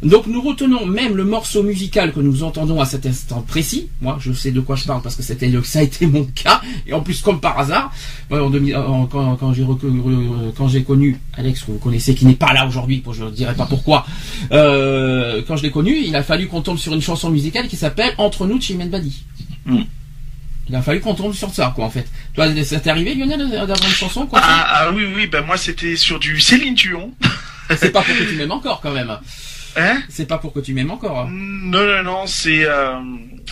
Donc 0.00 0.28
nous 0.28 0.40
retenons 0.40 0.86
même 0.86 1.16
le 1.16 1.24
morceau 1.24 1.64
musical 1.64 2.12
que 2.12 2.20
nous 2.20 2.44
entendons 2.44 2.80
à 2.80 2.84
cet 2.84 3.04
instant 3.04 3.42
précis. 3.42 3.88
Moi, 4.00 4.16
je 4.20 4.32
sais 4.32 4.52
de 4.52 4.60
quoi 4.60 4.76
je 4.76 4.84
parle 4.84 5.02
parce 5.02 5.16
que 5.16 5.22
ça 5.24 5.34
a 5.80 5.82
été 5.82 6.06
mon 6.06 6.22
cas 6.24 6.60
et 6.86 6.92
en 6.92 7.00
plus 7.00 7.20
comme 7.20 7.40
par 7.40 7.58
hasard, 7.58 7.92
euh, 8.30 8.40
en 8.40 8.48
2000 8.50 8.76
en- 8.76 9.06
quand, 9.06 9.52
j'ai 9.54 9.64
quand 10.56 10.68
j'ai 10.68 10.84
connu 10.84 11.18
Alex 11.36 11.62
que 11.64 11.72
vous 11.72 11.78
connaissez 11.78 12.14
qui 12.14 12.26
n'est 12.26 12.34
pas 12.36 12.52
là 12.52 12.64
aujourd'hui, 12.68 13.02
je 13.12 13.24
ne 13.24 13.30
dirai 13.30 13.54
pas 13.56 13.66
pourquoi. 13.66 14.06
euh, 14.52 15.42
quand 15.48 15.56
je 15.56 15.62
l'ai 15.64 15.70
connu, 15.72 15.96
il 16.06 16.14
a 16.14 16.22
fallu 16.22 16.46
qu'on 16.46 16.60
tombe 16.62 16.78
sur 16.78 16.94
une 16.94 17.02
chanson 17.02 17.30
musicale 17.30 17.66
qui 17.66 17.76
s'appelle 17.76 18.12
Entre 18.18 18.46
nous 18.46 18.58
de 18.58 18.62
Chimène 18.62 18.90
Badi. 18.90 19.24
Mm. 19.66 19.82
Il 20.68 20.74
a 20.76 20.82
fallu 20.82 21.00
qu'on 21.00 21.14
tombe 21.14 21.32
sur 21.34 21.52
ça 21.54 21.72
quoi 21.74 21.86
en 21.86 21.90
fait. 21.90 22.06
Toi, 22.34 22.46
ça 22.64 22.78
t'est 22.80 22.90
arrivé 22.90 23.14
Lionel 23.14 23.48
d'avoir 23.50 23.82
une 23.82 23.88
chanson 23.90 24.26
quoi 24.26 24.40
Ah, 24.42 24.66
ah 24.86 24.90
oui, 24.92 25.06
oui, 25.14 25.26
ben 25.26 25.42
moi, 25.44 25.56
c'était 25.56 25.96
sur 25.96 26.18
du 26.18 26.40
Céline 26.40 26.74
Dion. 26.74 27.12
C'est 27.76 27.90
pas 27.90 28.02
pour 28.02 28.14
que 28.16 28.24
tu 28.24 28.34
m'aimes 28.36 28.52
encore 28.52 28.80
quand 28.80 28.92
même. 28.92 29.14
Hein? 29.76 30.02
C'est 30.08 30.26
pas 30.26 30.38
pour 30.38 30.52
que 30.54 30.60
tu 30.60 30.72
m'aimes 30.74 30.90
encore. 30.90 31.20
hein. 31.20 31.28
Non, 31.30 31.84
non, 31.86 32.02
non, 32.02 32.26
c'est 32.26 32.64
euh, 32.64 32.94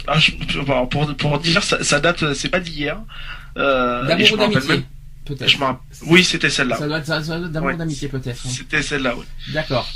ah, 0.07 0.19
je- 0.19 0.61
bon, 0.61 0.87
pour 0.87 1.15
pour 1.17 1.39
dire 1.39 1.63
ça, 1.63 1.85
ça 1.85 2.01
date, 2.01 2.33
c'est 2.35 2.49
pas 2.49 2.59
d'hier. 2.61 2.99
Euh, 3.59 4.07
D'amour 4.07 4.37
d'amitié 4.39 4.69
même- 4.69 4.83
Peut-être. 5.27 5.59
Oui, 6.07 6.23
c'était 6.25 6.51
celle-là. 6.51 6.77
Ça 6.77 6.87
doit 6.87 6.99
être, 6.99 7.49
d'amour 7.51 7.69
Ouais. 7.71 7.77
d'amitié 7.77 8.09
peut-être. 8.09 8.41
hein. 8.47 8.51
C'était 8.51 8.81
celle-là, 8.83 9.15
oui. 9.17 9.25
D'accord. 9.53 9.87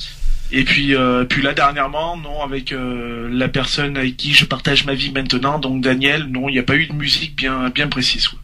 Et 0.53 0.65
puis, 0.65 0.97
euh, 0.97 1.25
puis 1.25 1.43
là 1.43 1.55
dernièrement, 1.55 2.17
non, 2.17 2.43
avec 2.43 2.73
euh, 2.73 3.29
la 3.31 3.49
personne 3.49 3.97
avec 3.97 4.17
qui 4.17 4.33
je 4.33 4.45
partage 4.45 4.85
ma 4.85 4.95
vie 4.95 5.13
maintenant, 5.13 5.59
donc 5.59 5.81
Daniel, 5.81 6.27
non, 6.27 6.49
il 6.49 6.53
n'y 6.53 6.59
a 6.59 6.65
pas 6.65 6.75
eu 6.75 6.87
de 6.87 6.93
musique 6.93 7.37
bien 7.37 7.71
bien 7.71 7.89
précise. 7.89 8.29
Quoi. 8.29 8.39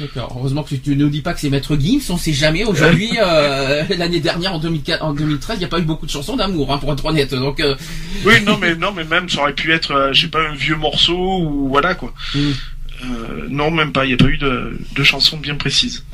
D'accord. 0.00 0.34
Heureusement 0.36 0.62
que 0.62 0.74
tu, 0.74 0.96
ne 0.96 1.08
dis 1.08 1.20
pas 1.20 1.34
que 1.34 1.40
c'est 1.40 1.50
Maître 1.50 1.76
Gims, 1.78 2.00
on 2.10 2.16
sait 2.16 2.32
jamais. 2.32 2.64
Aujourd'hui, 2.64 3.10
euh, 3.22 3.84
l'année 3.96 4.20
dernière, 4.20 4.54
en, 4.54 4.58
2004, 4.58 5.02
en 5.02 5.12
2013, 5.12 5.56
il 5.56 5.58
n'y 5.60 5.64
a 5.64 5.68
pas 5.68 5.78
eu 5.78 5.84
beaucoup 5.84 6.06
de 6.06 6.10
chansons 6.10 6.36
d'amour, 6.36 6.72
hein, 6.72 6.78
pour 6.78 6.92
être 6.92 7.04
honnête. 7.04 7.34
Donc, 7.34 7.60
euh, 7.60 7.76
Oui, 8.24 8.34
non, 8.44 8.58
mais 8.58 8.74
non, 8.74 8.92
mais 8.92 9.04
même 9.04 9.28
ça 9.28 9.42
aurait 9.42 9.54
pu 9.54 9.72
être, 9.72 9.92
euh, 9.92 10.12
je 10.12 10.22
sais 10.22 10.28
pas, 10.28 10.40
un 10.40 10.54
vieux 10.54 10.76
morceau 10.76 11.40
ou 11.42 11.68
voilà 11.68 11.94
quoi. 11.94 12.12
Mm. 12.34 12.38
Euh, 12.38 13.46
non, 13.48 13.70
même 13.70 13.92
pas. 13.92 14.04
Il 14.04 14.08
n'y 14.08 14.14
a 14.14 14.18
pas 14.18 14.26
eu 14.26 14.38
de, 14.38 14.78
de 14.94 15.02
chanson 15.02 15.38
bien 15.38 15.54
précise. 15.54 16.04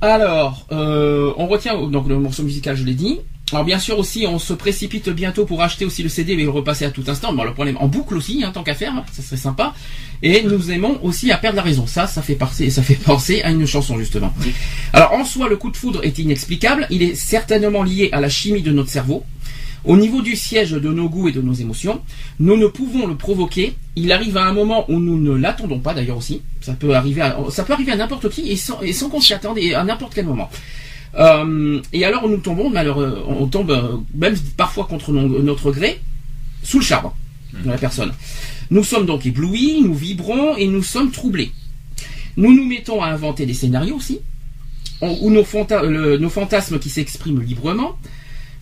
alors, 0.00 0.66
euh, 0.72 1.32
on 1.36 1.46
retient 1.46 1.76
donc 1.88 2.08
le 2.08 2.18
morceau 2.18 2.42
musical, 2.42 2.76
je 2.76 2.84
l'ai 2.84 2.94
dit. 2.94 3.18
Alors 3.52 3.66
bien 3.66 3.78
sûr 3.78 3.98
aussi, 3.98 4.26
on 4.26 4.38
se 4.38 4.54
précipite 4.54 5.10
bientôt 5.10 5.44
pour 5.44 5.60
acheter 5.60 5.84
aussi 5.84 6.02
le 6.02 6.08
CD 6.08 6.32
et 6.32 6.36
le 6.36 6.48
repasser 6.48 6.86
à 6.86 6.90
tout 6.90 7.04
instant. 7.06 7.34
Bon, 7.34 7.44
le 7.44 7.52
problème 7.52 7.76
en 7.80 7.86
boucle 7.86 8.16
aussi, 8.16 8.42
hein, 8.42 8.50
tant 8.52 8.62
qu'à 8.62 8.74
faire, 8.74 8.94
hein, 8.94 9.04
ça 9.12 9.20
serait 9.22 9.36
sympa. 9.36 9.74
Et 10.22 10.42
nous 10.42 10.70
aimons 10.70 10.98
aussi 11.02 11.30
à 11.30 11.36
perdre 11.36 11.56
la 11.56 11.62
raison. 11.62 11.86
Ça, 11.86 12.06
ça 12.06 12.22
fait 12.22 12.34
penser, 12.34 12.70
ça 12.70 12.82
fait 12.82 12.94
penser 13.04 13.42
à 13.42 13.50
une 13.50 13.66
chanson 13.66 13.98
justement. 13.98 14.32
Alors 14.94 15.12
en 15.12 15.26
soi, 15.26 15.50
le 15.50 15.56
coup 15.56 15.70
de 15.70 15.76
foudre 15.76 16.02
est 16.02 16.18
inexplicable. 16.18 16.86
Il 16.88 17.02
est 17.02 17.14
certainement 17.14 17.82
lié 17.82 18.08
à 18.12 18.22
la 18.22 18.30
chimie 18.30 18.62
de 18.62 18.72
notre 18.72 18.88
cerveau. 18.88 19.22
Au 19.84 19.96
niveau 19.96 20.22
du 20.22 20.34
siège 20.34 20.70
de 20.70 20.88
nos 20.88 21.08
goûts 21.10 21.28
et 21.28 21.32
de 21.32 21.42
nos 21.42 21.52
émotions, 21.52 22.00
nous 22.38 22.56
ne 22.56 22.68
pouvons 22.68 23.06
le 23.06 23.16
provoquer. 23.16 23.74
Il 23.96 24.12
arrive 24.12 24.38
à 24.38 24.44
un 24.44 24.52
moment 24.52 24.90
où 24.90 24.98
nous 24.98 25.18
ne 25.18 25.36
l'attendons 25.36 25.80
pas 25.80 25.92
d'ailleurs 25.92 26.16
aussi. 26.16 26.40
Ça 26.62 26.72
peut 26.72 26.94
arriver 26.94 27.20
à, 27.20 27.36
ça 27.50 27.64
peut 27.64 27.74
arriver 27.74 27.92
à 27.92 27.96
n'importe 27.96 28.30
qui 28.30 28.48
et 28.50 28.56
sans, 28.56 28.80
et 28.80 28.94
sans 28.94 29.10
qu'on 29.10 29.20
s'y 29.20 29.34
attende 29.34 29.58
et 29.58 29.74
à 29.74 29.84
n'importe 29.84 30.14
quel 30.14 30.24
moment. 30.24 30.48
Euh, 31.18 31.80
et 31.92 32.04
alors 32.04 32.28
nous 32.28 32.38
tombons, 32.38 32.70
malheureux, 32.70 33.22
on 33.26 33.46
tombe 33.46 33.70
euh, 33.70 33.96
même 34.14 34.34
parfois 34.56 34.86
contre 34.86 35.12
no- 35.12 35.40
notre 35.42 35.70
gré, 35.70 36.00
sous 36.62 36.78
le 36.78 36.84
charme 36.84 37.10
de 37.64 37.68
la 37.68 37.76
personne. 37.78 38.12
Nous 38.70 38.82
sommes 38.84 39.04
donc 39.04 39.26
éblouis, 39.26 39.82
nous 39.82 39.94
vibrons 39.94 40.56
et 40.56 40.66
nous 40.66 40.82
sommes 40.82 41.10
troublés. 41.10 41.52
Nous 42.38 42.54
nous 42.54 42.64
mettons 42.64 43.02
à 43.02 43.08
inventer 43.08 43.44
des 43.44 43.52
scénarios 43.54 43.96
aussi. 43.96 44.20
ou 45.02 45.30
nos, 45.30 45.44
nos 46.18 46.30
fantasmes 46.30 46.78
qui 46.78 46.88
s'expriment 46.88 47.42
librement. 47.42 47.98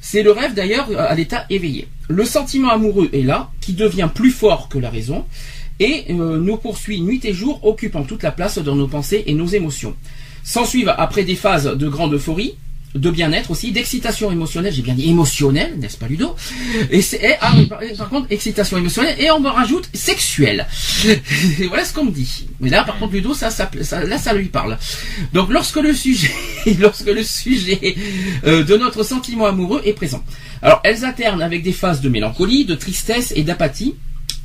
C'est 0.01 0.23
le 0.23 0.33
rêve 0.33 0.55
d'ailleurs 0.55 0.89
à 0.99 1.15
l'état 1.15 1.45
éveillé. 1.51 1.87
Le 2.09 2.25
sentiment 2.25 2.71
amoureux 2.71 3.11
est 3.13 3.23
là, 3.23 3.51
qui 3.61 3.75
devient 3.75 4.09
plus 4.13 4.31
fort 4.31 4.69
que 4.71 4.79
la 4.79 4.89
raison, 4.91 5.27
et 5.79 6.07
euh, 6.11 6.39
nous 6.39 6.57
poursuit 6.57 7.01
nuit 7.03 7.21
et 7.25 7.35
jour, 7.35 7.61
occupant 7.65 8.03
toute 8.05 8.23
la 8.23 8.33
place 8.33 8.59
dans 8.59 8.75
nos 8.75 8.89
pensées 8.89 9.23
et 9.27 9.35
nos 9.35 9.47
émotions. 9.47 9.95
S'ensuivent 10.51 10.93
après 10.99 11.23
des 11.23 11.37
phases 11.37 11.67
de 11.67 11.89
grande 11.89 12.15
euphorie, 12.15 12.57
de 12.97 13.09
bien-être 13.09 13.53
aussi, 13.53 13.71
d'excitation 13.71 14.33
émotionnelle, 14.33 14.73
j'ai 14.73 14.83
bien 14.83 14.95
dit 14.95 15.09
émotionnelle, 15.09 15.79
n'est-ce 15.79 15.97
pas 15.97 16.09
Ludo? 16.09 16.35
Et 16.91 17.03
c'est 17.03 17.39
ah, 17.41 17.53
par, 17.97 18.09
contre 18.09 18.27
excitation 18.31 18.77
émotionnelle 18.77 19.15
et 19.21 19.31
on 19.31 19.39
me 19.39 19.49
rajoute 19.49 19.89
sexuelle. 19.95 20.67
voilà 21.69 21.85
ce 21.85 21.95
qu'on 21.95 22.07
me 22.07 22.11
dit. 22.11 22.49
Mais 22.59 22.69
là 22.69 22.83
par 22.83 22.99
contre 22.99 23.13
Ludo 23.13 23.33
ça, 23.33 23.51
ça, 23.51 23.71
là 24.05 24.19
ça 24.19 24.33
lui 24.33 24.47
parle. 24.47 24.77
Donc 25.33 25.51
lorsque 25.53 25.77
le 25.77 25.95
sujet 25.95 26.33
lorsque 26.81 27.07
le 27.07 27.23
sujet 27.23 27.95
euh, 28.45 28.65
de 28.65 28.77
notre 28.77 29.05
sentiment 29.05 29.47
amoureux 29.47 29.83
est 29.85 29.93
présent. 29.93 30.25
Alors 30.63 30.81
elles 30.83 31.05
alternent 31.05 31.43
avec 31.43 31.63
des 31.63 31.73
phases 31.73 32.01
de 32.01 32.09
mélancolie, 32.09 32.65
de 32.65 32.75
tristesse 32.75 33.33
et 33.37 33.45
d'apathie 33.45 33.95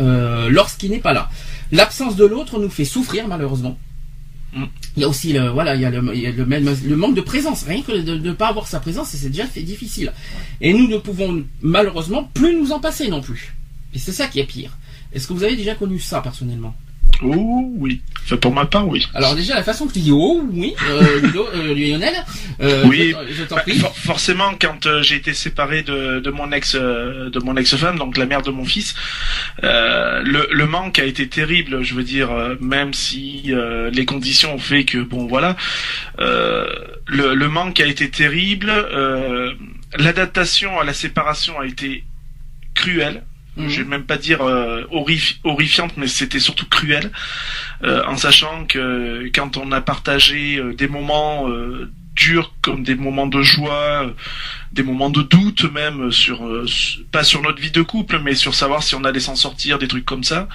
euh, 0.01 0.49
lorsqu'il 0.51 0.91
n'est 0.91 0.99
pas 0.99 1.13
là. 1.13 1.31
L'absence 1.71 2.15
de 2.15 2.25
l'autre 2.25 2.59
nous 2.59 2.69
fait 2.69 2.85
souffrir 2.85 3.27
malheureusement. 3.27 3.79
Il 4.95 5.01
y 5.01 5.03
a 5.03 5.09
aussi 5.09 5.33
le, 5.33 5.49
voilà, 5.49 5.75
il 5.75 5.81
y 5.81 5.85
a 5.85 5.89
le, 5.89 5.99
le, 5.99 6.95
manque 6.95 7.15
de 7.15 7.21
présence. 7.21 7.63
Rien 7.63 7.81
que 7.81 7.91
de 7.91 8.15
ne 8.17 8.31
pas 8.31 8.47
avoir 8.47 8.67
sa 8.67 8.79
présence, 8.79 9.09
c'est 9.09 9.29
déjà 9.29 9.45
difficile. 9.45 10.13
Et 10.61 10.73
nous 10.73 10.87
ne 10.87 10.97
pouvons 10.97 11.43
malheureusement 11.61 12.29
plus 12.33 12.55
nous 12.55 12.71
en 12.71 12.79
passer 12.79 13.09
non 13.09 13.21
plus. 13.21 13.53
Et 13.93 13.99
c'est 13.99 14.13
ça 14.13 14.27
qui 14.27 14.39
est 14.39 14.45
pire. 14.45 14.77
Est-ce 15.11 15.27
que 15.27 15.33
vous 15.33 15.43
avez 15.43 15.55
déjà 15.55 15.75
connu 15.75 15.99
ça 15.99 16.21
personnellement? 16.21 16.73
Oh 17.21 17.71
oui. 17.77 18.01
Enfin, 18.23 18.37
pour 18.37 18.53
ma 18.53 18.65
part, 18.65 18.87
oui. 18.87 19.07
Alors 19.13 19.35
déjà, 19.35 19.55
la 19.55 19.63
façon 19.63 19.87
que 19.87 19.93
tu 19.93 19.99
dis 19.99 20.11
oh 20.11 20.43
oui, 20.51 20.73
euh, 20.89 21.21
euh 21.55 21.75
Lionel, 21.75 22.13
euh, 22.59 22.83
oui. 22.87 23.13
je, 23.29 23.43
t'en 23.43 23.55
bah, 23.55 23.61
prie. 23.61 23.79
forcément, 23.93 24.51
quand 24.59 24.87
euh, 24.87 25.03
j'ai 25.03 25.15
été 25.15 25.33
séparé 25.33 25.83
de, 25.83 26.19
de 26.19 26.29
mon 26.31 26.51
ex, 26.51 26.75
de 26.75 27.39
mon 27.43 27.55
ex-femme, 27.55 27.97
donc 27.99 28.17
la 28.17 28.25
mère 28.25 28.41
de 28.41 28.49
mon 28.49 28.65
fils, 28.65 28.95
le, 29.61 30.47
le, 30.51 30.65
manque 30.65 30.97
a 30.99 31.05
été 31.05 31.27
terrible. 31.27 31.83
Je 31.83 31.93
veux 31.93 32.03
dire, 32.03 32.31
même 32.59 32.93
si 32.93 33.53
les 33.91 34.05
conditions 34.05 34.55
ont 34.55 34.59
fait 34.59 34.85
que 34.85 34.97
bon, 34.97 35.27
voilà, 35.27 35.55
le, 36.17 37.33
le, 37.35 37.47
manque 37.47 37.79
a 37.79 37.85
été 37.85 38.09
terrible. 38.09 38.71
L'adaptation 39.97 40.79
à 40.79 40.83
la 40.83 40.93
séparation 40.93 41.59
a 41.59 41.65
été 41.65 42.03
cruelle 42.73 43.23
Mhm. 43.57 43.69
Je 43.69 43.81
vais 43.81 43.87
même 43.87 44.03
pas 44.03 44.17
dire 44.17 44.41
euh, 44.41 44.83
horrifiante, 45.43 45.93
mais 45.97 46.07
c'était 46.07 46.39
surtout 46.39 46.67
cruel, 46.67 47.11
euh, 47.83 48.03
en 48.05 48.17
sachant 48.17 48.65
que 48.65 49.29
quand 49.33 49.57
on 49.57 49.71
a 49.71 49.81
partagé 49.81 50.57
euh, 50.57 50.73
des 50.73 50.87
moments 50.87 51.47
durs 52.15 52.53
comme 52.61 52.83
des 52.83 52.95
moments 52.95 53.27
de 53.27 53.41
joie, 53.41 54.13
des 54.71 54.83
moments 54.83 55.09
de 55.09 55.21
doute 55.21 55.65
même 55.73 56.11
sur 56.11 56.49
pas 57.11 57.23
sur 57.23 57.41
notre 57.41 57.61
vie 57.61 57.71
de 57.71 57.81
couple, 57.81 58.19
mais 58.23 58.35
sur 58.35 58.55
savoir 58.55 58.83
si 58.83 58.95
on 58.95 59.03
allait 59.03 59.19
s'en 59.19 59.35
sortir, 59.35 59.79
des 59.79 59.87
trucs 59.89 60.05
comme 60.05 60.23
ça, 60.23 60.47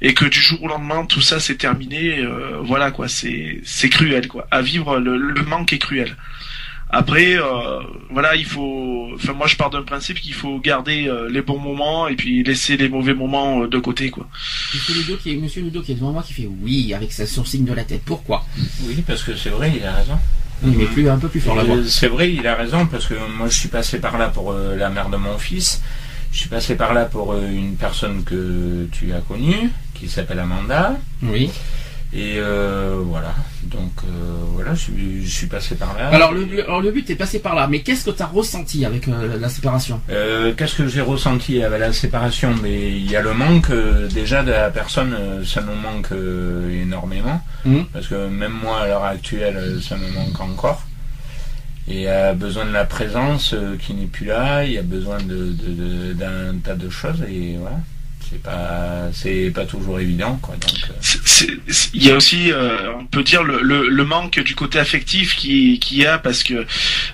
et 0.00 0.14
que 0.14 0.24
du 0.24 0.38
jour 0.38 0.62
au 0.62 0.68
lendemain 0.68 1.04
tout 1.04 1.20
ça 1.20 1.40
s'est 1.40 1.56
terminé, 1.56 2.24
voilà 2.62 2.92
quoi, 2.92 3.08
c'est 3.08 3.60
c'est 3.64 3.88
cruel 3.88 4.28
quoi. 4.28 4.46
À 4.52 4.62
vivre, 4.62 4.98
le, 4.98 5.16
le 5.16 5.42
manque 5.42 5.72
est 5.72 5.78
cruel. 5.78 6.16
Après, 6.94 7.36
euh, 7.36 7.80
voilà, 8.10 8.36
il 8.36 8.44
faut. 8.44 9.08
Enfin, 9.14 9.32
moi, 9.32 9.46
je 9.46 9.56
pars 9.56 9.70
d'un 9.70 9.82
principe 9.82 10.20
qu'il 10.20 10.34
faut 10.34 10.58
garder 10.58 11.08
euh, 11.08 11.30
les 11.30 11.40
bons 11.40 11.58
moments 11.58 12.06
et 12.06 12.16
puis 12.16 12.44
laisser 12.44 12.76
les 12.76 12.90
mauvais 12.90 13.14
moments 13.14 13.62
euh, 13.62 13.66
de 13.66 13.78
côté, 13.78 14.10
quoi. 14.10 14.28
Monsieur 14.74 14.94
Ludo 14.94 15.16
qui 15.16 15.32
est, 15.32 15.36
Monsieur 15.36 15.62
Ludo 15.62 15.80
qui 15.80 15.92
est 15.92 15.94
devant 15.94 16.12
moi 16.12 16.22
qui 16.22 16.34
fait 16.34 16.48
oui 16.60 16.92
avec 16.92 17.10
sa 17.12 17.24
sourcing 17.24 17.64
de 17.64 17.72
la 17.72 17.84
tête. 17.84 18.02
Pourquoi? 18.04 18.44
Oui, 18.84 19.02
parce 19.06 19.22
que 19.22 19.34
c'est 19.34 19.48
vrai, 19.48 19.72
il 19.74 19.84
a 19.86 19.94
raison. 19.94 20.18
Il 20.64 20.80
est 20.80 20.86
plus 20.86 21.08
un 21.08 21.18
peu 21.18 21.28
plus 21.28 21.40
fort 21.40 21.56
là 21.56 21.64
C'est 21.88 22.06
vrai, 22.06 22.32
il 22.32 22.46
a 22.46 22.54
raison 22.54 22.86
parce 22.86 23.06
que 23.06 23.14
moi, 23.36 23.48
je 23.48 23.58
suis 23.58 23.68
passé 23.68 23.98
par 23.98 24.18
là 24.18 24.28
pour 24.28 24.52
la 24.52 24.90
mère 24.90 25.08
de 25.08 25.16
mon 25.16 25.38
fils. 25.38 25.82
Je 26.30 26.40
suis 26.40 26.48
passé 26.48 26.76
par 26.76 26.94
là 26.94 27.06
pour 27.06 27.34
une 27.36 27.74
personne 27.74 28.22
que 28.22 28.86
tu 28.92 29.12
as 29.12 29.20
connue, 29.20 29.70
qui 29.94 30.08
s'appelle 30.08 30.38
Amanda. 30.38 30.96
Oui. 31.22 31.50
Et 32.14 32.34
euh, 32.36 33.00
voilà, 33.06 33.34
donc 33.64 33.90
euh, 34.04 34.08
voilà, 34.52 34.74
je, 34.74 35.26
suis 35.26 35.46
passé 35.46 35.76
par 35.76 35.96
là. 35.96 36.08
Alors 36.08 36.32
le, 36.32 36.62
alors 36.62 36.82
le 36.82 36.90
but 36.90 37.08
est 37.08 37.16
passé 37.16 37.38
par 37.38 37.54
là, 37.54 37.66
mais 37.68 37.80
qu'est-ce 37.80 38.04
que 38.04 38.10
tu 38.10 38.22
as 38.22 38.26
ressenti 38.26 38.84
avec 38.84 39.08
euh, 39.08 39.38
la 39.40 39.48
séparation? 39.48 39.98
Qu'est-ce 40.08 40.74
que 40.74 40.86
j'ai 40.88 41.00
ressenti 41.00 41.62
avec 41.62 41.80
la 41.80 41.92
séparation? 41.94 42.54
Mais 42.62 42.90
il 42.90 43.10
y 43.10 43.16
a 43.16 43.22
le 43.22 43.32
manque 43.32 43.72
déjà 44.12 44.42
de 44.42 44.50
la 44.50 44.68
personne, 44.68 45.16
ça 45.46 45.62
nous 45.62 45.74
manque 45.74 46.10
énormément, 46.70 47.40
mmh. 47.64 47.80
parce 47.94 48.08
que 48.08 48.28
même 48.28 48.52
moi 48.62 48.82
à 48.82 48.88
l'heure 48.88 49.04
actuelle, 49.04 49.80
ça 49.80 49.96
me 49.96 50.10
manque 50.10 50.38
encore. 50.38 50.82
Et 51.88 51.94
il 51.94 52.00
y 52.02 52.08
a 52.08 52.34
besoin 52.34 52.66
de 52.66 52.72
la 52.72 52.84
présence 52.84 53.54
qui 53.80 53.94
n'est 53.94 54.06
plus 54.06 54.26
là, 54.26 54.64
il 54.64 54.72
y 54.72 54.78
a 54.78 54.82
besoin 54.82 55.16
de, 55.16 56.12
d'un 56.12 56.58
tas 56.62 56.74
de 56.74 56.90
choses, 56.90 57.22
et 57.22 57.56
voilà 57.58 57.78
c'est 58.32 58.42
pas 58.42 59.10
c'est 59.12 59.50
pas 59.50 59.66
toujours 59.66 60.00
évident 60.00 60.38
quoi 60.40 60.54
donc 60.56 60.72
euh. 60.88 61.46
il 61.92 62.02
y 62.02 62.10
a 62.10 62.16
aussi 62.16 62.50
euh, 62.50 62.92
on 62.98 63.04
peut 63.04 63.22
dire 63.22 63.42
le, 63.42 63.60
le, 63.60 64.04
manque 64.04 64.40
du 64.40 64.54
côté 64.54 64.78
affectif 64.78 65.36
qui 65.36 65.78
qui 65.78 65.96
y 65.96 66.06
a 66.06 66.18
parce 66.18 66.42
que 66.42 66.66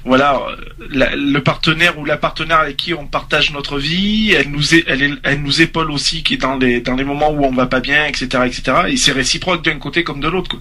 voilà 0.05 0.41
le 0.79 1.39
partenaire 1.41 1.99
ou 1.99 2.05
la 2.05 2.17
partenaire 2.17 2.59
avec 2.61 2.77
qui 2.77 2.95
on 2.95 3.07
partage 3.07 3.53
notre 3.53 3.79
vie 3.79 4.33
elle 4.33 4.51
nous 4.51 4.75
elle, 4.87 5.19
elle 5.23 5.43
nous 5.43 5.61
épaule 5.61 5.91
aussi 5.91 6.23
qui 6.23 6.35
est 6.35 6.39
dans 6.39 6.57
les 6.57 6.81
dans 6.81 6.95
les 6.95 7.05
moments 7.05 7.31
où 7.31 7.45
on 7.45 7.53
va 7.53 7.67
pas 7.67 7.81
bien 7.81 8.07
etc 8.07 8.45
etc 8.47 8.63
et 8.89 8.97
c'est 8.97 9.13
réciproque 9.13 9.65
d'un 9.65 9.79
côté 9.79 10.05
comme 10.05 10.21
de 10.21 10.29
l'autre 10.29 10.57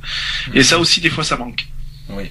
et 0.56 0.64
ça 0.64 0.80
aussi 0.80 1.02
des 1.02 1.12
fois 1.12 1.24
ça 1.24 1.38
manque 1.38 1.68
oui 2.10 2.26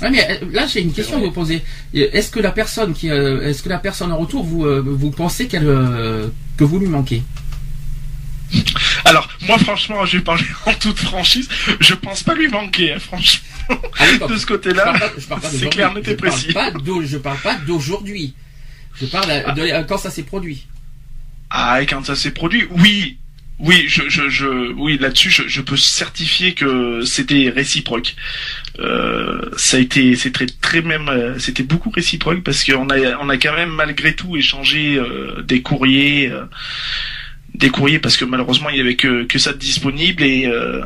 mais 0.00 0.24
euh, 0.30 0.46
là 0.52 0.64
j'ai 0.68 0.80
une 0.80 0.92
question 0.92 1.16
à 1.16 1.20
vous 1.20 1.32
poser. 1.32 1.60
Est-ce 1.92 2.30
que 2.30 2.38
la 2.38 2.52
personne 2.52 2.92
qui, 2.94 3.08
est-ce 3.08 3.64
que 3.64 3.68
la 3.68 3.78
personne 3.78 4.12
en 4.12 4.16
retour, 4.16 4.44
vous, 4.44 4.64
vous 4.80 5.10
pensez 5.10 5.48
qu'elle, 5.48 5.64
que 6.56 6.62
vous 6.62 6.78
lui 6.78 6.86
manquez? 6.86 7.24
Alors, 9.04 9.28
moi, 9.46 9.58
franchement, 9.58 10.04
je 10.04 10.18
vais 10.18 10.24
parler 10.24 10.44
en 10.66 10.74
toute 10.74 10.98
franchise. 10.98 11.48
Je 11.80 11.94
pense 11.94 12.22
pas 12.22 12.34
lui 12.34 12.48
manquer, 12.48 12.92
hein, 12.92 12.98
franchement. 12.98 13.44
Ah 13.98 14.26
de 14.26 14.36
ce 14.36 14.46
côté-là, 14.46 14.94
c'est 15.42 15.68
clair, 15.68 15.92
n'était 15.92 16.16
précis. 16.16 16.48
je 16.48 17.18
parle 17.18 17.38
pas 17.38 17.54
d'aujourd'hui. 17.56 18.34
Je 19.00 19.06
parle 19.06 19.54
de, 19.54 19.86
quand 19.86 19.98
ça 19.98 20.10
s'est 20.10 20.22
produit. 20.22 20.66
Ah, 21.50 21.82
et 21.82 21.86
quand 21.86 22.04
ça 22.04 22.16
s'est 22.16 22.30
produit, 22.30 22.66
oui. 22.70 23.18
Oui, 23.60 23.86
je, 23.88 24.08
je, 24.08 24.28
je 24.28 24.72
oui, 24.74 24.98
là-dessus, 24.98 25.30
je, 25.30 25.60
peux 25.60 25.76
certifier 25.76 26.54
que 26.54 27.02
c'était 27.04 27.50
réciproque. 27.50 28.14
Euh, 28.78 29.50
ça 29.56 29.78
a 29.78 29.80
été, 29.80 30.14
c'était 30.14 30.46
très 30.46 30.80
même, 30.80 31.08
euh, 31.08 31.40
c'était 31.40 31.64
beaucoup 31.64 31.90
réciproque 31.90 32.44
parce 32.44 32.62
qu'on 32.62 32.88
a, 32.88 33.18
on 33.20 33.28
a 33.28 33.36
quand 33.36 33.54
même 33.54 33.70
malgré 33.70 34.14
tout 34.14 34.36
échangé 34.36 34.94
euh, 34.94 35.42
des 35.42 35.60
courriers 35.60 36.32
des 37.58 37.70
courriers 37.70 37.98
parce 37.98 38.16
que 38.16 38.24
malheureusement 38.24 38.70
il 38.70 38.76
y 38.76 38.80
avait 38.80 38.96
que, 38.96 39.24
que 39.24 39.38
ça 39.38 39.52
de 39.52 39.58
disponible 39.58 40.22
et 40.22 40.46
euh, 40.46 40.82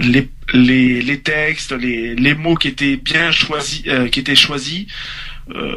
les, 0.00 0.28
les, 0.52 1.00
les 1.00 1.20
textes, 1.20 1.72
les, 1.72 2.14
les 2.14 2.34
mots 2.34 2.56
qui 2.56 2.68
étaient 2.68 2.96
bien 2.96 3.30
choisis, 3.30 3.82
euh, 3.86 4.08
qui 4.08 4.20
étaient 4.20 4.34
choisis, 4.34 4.86
euh, 5.54 5.76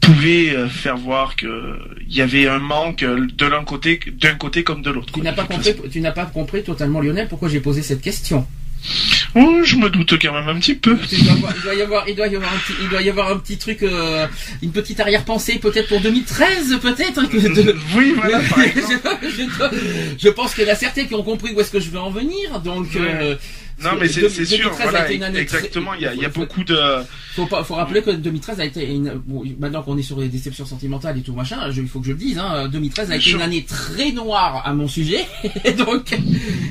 pouvaient 0.00 0.68
faire 0.68 0.96
voir 0.96 1.36
que 1.36 1.78
il 2.08 2.14
y 2.14 2.22
avait 2.22 2.46
un 2.46 2.58
manque 2.58 3.04
de 3.04 3.46
l'un 3.46 3.64
côté, 3.64 4.00
d'un 4.20 4.34
côté 4.34 4.62
comme 4.62 4.82
de 4.82 4.90
l'autre. 4.90 5.12
Tu 5.12 5.20
n'as 5.20 5.32
pas 5.32 5.44
compris, 5.44 5.74
tu 5.90 6.00
n'as 6.00 6.12
pas 6.12 6.26
compris 6.26 6.62
totalement 6.62 7.00
Lionel 7.00 7.28
pourquoi 7.28 7.48
j'ai 7.48 7.60
posé 7.60 7.82
cette 7.82 8.02
question. 8.02 8.46
Oh, 9.38 9.62
je 9.62 9.76
me 9.76 9.90
doute 9.90 10.14
quand 10.20 10.32
même 10.32 10.48
un 10.48 10.58
petit 10.58 10.74
peu. 10.74 10.96
Il 11.12 11.24
doit, 11.62 11.74
y 11.74 11.82
avoir, 11.82 12.04
un 13.30 13.36
petit, 13.36 13.58
truc, 13.58 13.82
euh, 13.82 14.26
une 14.62 14.72
petite 14.72 14.98
arrière-pensée 14.98 15.58
peut-être 15.58 15.88
pour 15.88 16.00
2013, 16.00 16.78
peut-être. 16.80 17.22
Oui, 17.94 18.14
voilà. 18.16 18.40
je, 20.18 20.28
pense 20.30 20.54
qu'il 20.54 20.64
y 20.64 20.70
en 20.70 20.72
a 20.72 20.74
certains 20.74 21.04
qui 21.04 21.14
ont 21.14 21.22
compris 21.22 21.52
où 21.54 21.60
est-ce 21.60 21.70
que 21.70 21.80
je 21.80 21.90
veux 21.90 22.00
en 22.00 22.10
venir, 22.10 22.60
donc. 22.60 22.96
Euh, 22.96 23.36
non, 23.82 23.90
mais 24.00 24.08
c'est 24.08 24.44
sûr, 24.44 24.72
voilà, 24.72 25.10
exactement. 25.12 25.92
Il 25.94 26.00
y 26.00 26.22
y 26.22 26.24
a 26.24 26.28
beaucoup 26.30 26.64
de. 26.64 26.78
Faut, 27.34 27.46
faut 27.46 27.74
rappeler 27.74 28.00
que 28.00 28.10
2013 28.10 28.60
a 28.60 28.64
été 28.64 28.90
une, 28.90 29.20
maintenant 29.60 29.82
qu'on 29.82 29.98
est 29.98 30.02
sur 30.02 30.18
les 30.18 30.28
déceptions 30.28 30.64
sentimentales 30.64 31.18
et 31.18 31.20
tout 31.20 31.34
machin, 31.34 31.58
il 31.70 31.86
faut 31.86 32.00
que 32.00 32.06
je 32.06 32.12
le 32.12 32.18
dise, 32.18 32.38
hein, 32.38 32.68
2013 32.68 33.10
a 33.10 33.16
été 33.16 33.32
une 33.32 33.42
année 33.42 33.64
très 33.64 34.12
noire 34.12 34.62
à 34.64 34.72
mon 34.72 34.88
sujet, 34.88 35.26
donc, 35.76 36.16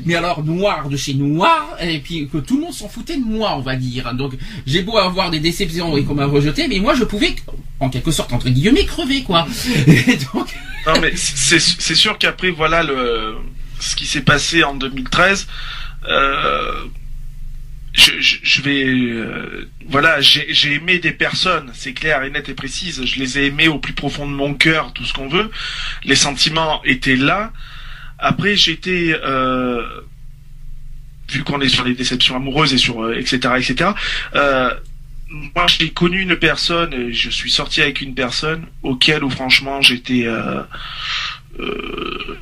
mais 0.06 0.16
alors 0.16 0.44
noir 0.44 0.90
de 0.90 0.98
chez 0.98 1.14
noir, 1.14 1.78
et 1.80 2.00
puis 2.00 2.28
que 2.28 2.40
tout 2.40 2.56
le 2.56 2.64
monde 2.64 2.74
s'en 2.74 2.90
foutait 2.90 3.18
de 3.18 3.26
moi, 3.26 3.56
on 3.56 3.62
va 3.62 3.76
dire. 3.76 4.12
Donc, 4.16 4.34
j'ai 4.66 4.82
beau 4.82 4.98
avoir 4.98 5.30
des 5.30 5.40
déceptions 5.40 5.96
et 5.98 6.04
qu'on 6.04 6.16
m'a 6.16 6.26
rejeté, 6.26 6.68
mais 6.68 6.80
moi 6.80 6.96
je 6.96 7.04
pouvais, 7.04 7.36
en 7.80 7.90
quelque 7.90 8.10
sorte 8.10 8.34
entre 8.34 8.50
guillemets, 8.50 8.86
crever 8.86 9.22
quoi. 9.22 9.46
donc... 10.34 10.48
Non, 10.88 10.94
mais 11.02 11.14
c'est 11.16 11.60
sûr 11.60 12.18
qu'après 12.18 12.50
voilà 12.50 12.82
le 12.82 13.36
ce 13.80 13.96
qui 13.96 14.06
s'est 14.06 14.22
passé 14.22 14.64
en 14.64 14.76
2013 14.76 15.48
euh, 16.08 16.86
je, 17.94 18.12
je, 18.20 18.62
vais 18.62 18.86
euh, 18.86 19.70
voilà 19.88 20.20
j'ai 20.22 20.74
aimé 20.74 21.00
des 21.00 21.12
personnes 21.12 21.72
c'est 21.74 21.94
clair 21.94 22.24
et 22.24 22.30
net 22.30 22.50
et 22.50 22.54
précise 22.54 23.06
je 23.06 23.20
les 23.20 23.40
ai 23.40 23.46
aimées 23.46 23.68
au 23.68 23.80
plus 23.80 23.94
profond 23.94 24.28
de 24.28 24.34
mon 24.34 24.54
cœur 24.54 24.94
tout 24.94 25.06
ce 25.06 25.14
qu'on 25.14 25.30
veut. 25.30 25.50
Les 26.04 26.16
sentiments 26.16 26.84
étaient 26.84 27.16
là. 27.16 27.54
Après 28.20 28.56
j'étais 28.56 29.16
euh, 29.24 29.84
vu 31.30 31.44
qu'on 31.44 31.62
est 31.62 31.70
sur 31.70 31.86
les 31.86 31.94
déceptions 31.94 32.36
amoureuses 32.36 32.74
et 32.74 32.78
sur 32.78 33.14
etc 33.14 33.54
etc 33.58 33.92
moi 35.30 35.68
j'ai 35.68 35.90
connu 35.92 36.22
une 36.22 36.36
personne, 36.36 37.12
je 37.12 37.30
suis 37.30 37.52
sorti 37.52 37.82
avec 37.82 38.02
une 38.02 38.14
personne 38.14 38.66
auquel 38.84 39.24
où 39.24 39.30
franchement 39.30 39.82
j'étais, 39.82 40.26
euh, 40.28 40.62
euh, 41.60 42.40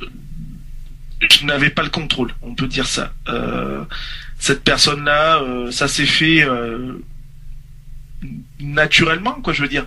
je 1.30 1.44
n'avais 1.44 1.70
pas 1.70 1.82
le 1.82 1.90
contrôle, 1.90 2.34
on 2.42 2.54
peut 2.54 2.66
dire 2.66 2.86
ça. 2.86 3.12
Euh, 3.28 3.84
cette 4.38 4.64
personne-là, 4.64 5.40
euh, 5.42 5.70
ça 5.70 5.88
s'est 5.88 6.06
fait 6.06 6.42
euh, 6.44 6.98
naturellement, 8.60 9.34
quoi, 9.42 9.52
je 9.52 9.62
veux 9.62 9.68
dire, 9.68 9.86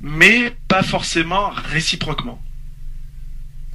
mais 0.00 0.54
pas 0.68 0.82
forcément 0.82 1.50
réciproquement. 1.50 2.42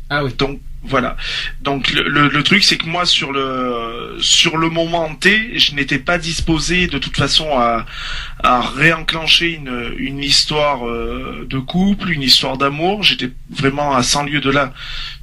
Ah 0.10 0.24
oui. 0.24 0.34
Donc 0.38 0.60
voilà. 0.88 1.18
Donc 1.62 1.92
le, 1.92 2.28
le, 2.28 2.44
truc 2.44 2.64
c'est 2.64 2.78
que 2.78 2.86
moi 2.86 3.06
sur 3.06 3.32
le 3.32 4.18
sur 4.20 4.58
le 4.58 4.70
moment 4.70 5.14
T, 5.16 5.58
je 5.58 5.74
n'étais 5.74 5.98
pas 5.98 6.18
disposé 6.20 6.88
de 6.88 7.00
toute 7.00 7.18
façon 7.18 7.58
à, 7.58 7.86
à 8.44 8.62
réenclencher 8.62 9.54
une, 9.54 9.96
une 9.98 10.20
histoire 10.20 10.88
euh, 10.88 11.48
de 11.50 11.58
couple, 11.58 12.12
une 12.12 12.22
histoire 12.22 12.58
d'amour. 12.58 13.02
J'étais 13.02 13.32
vraiment 13.50 13.96
à 13.96 14.04
100 14.04 14.26
lieues 14.26 14.42
de 14.42 14.52
là 14.52 14.74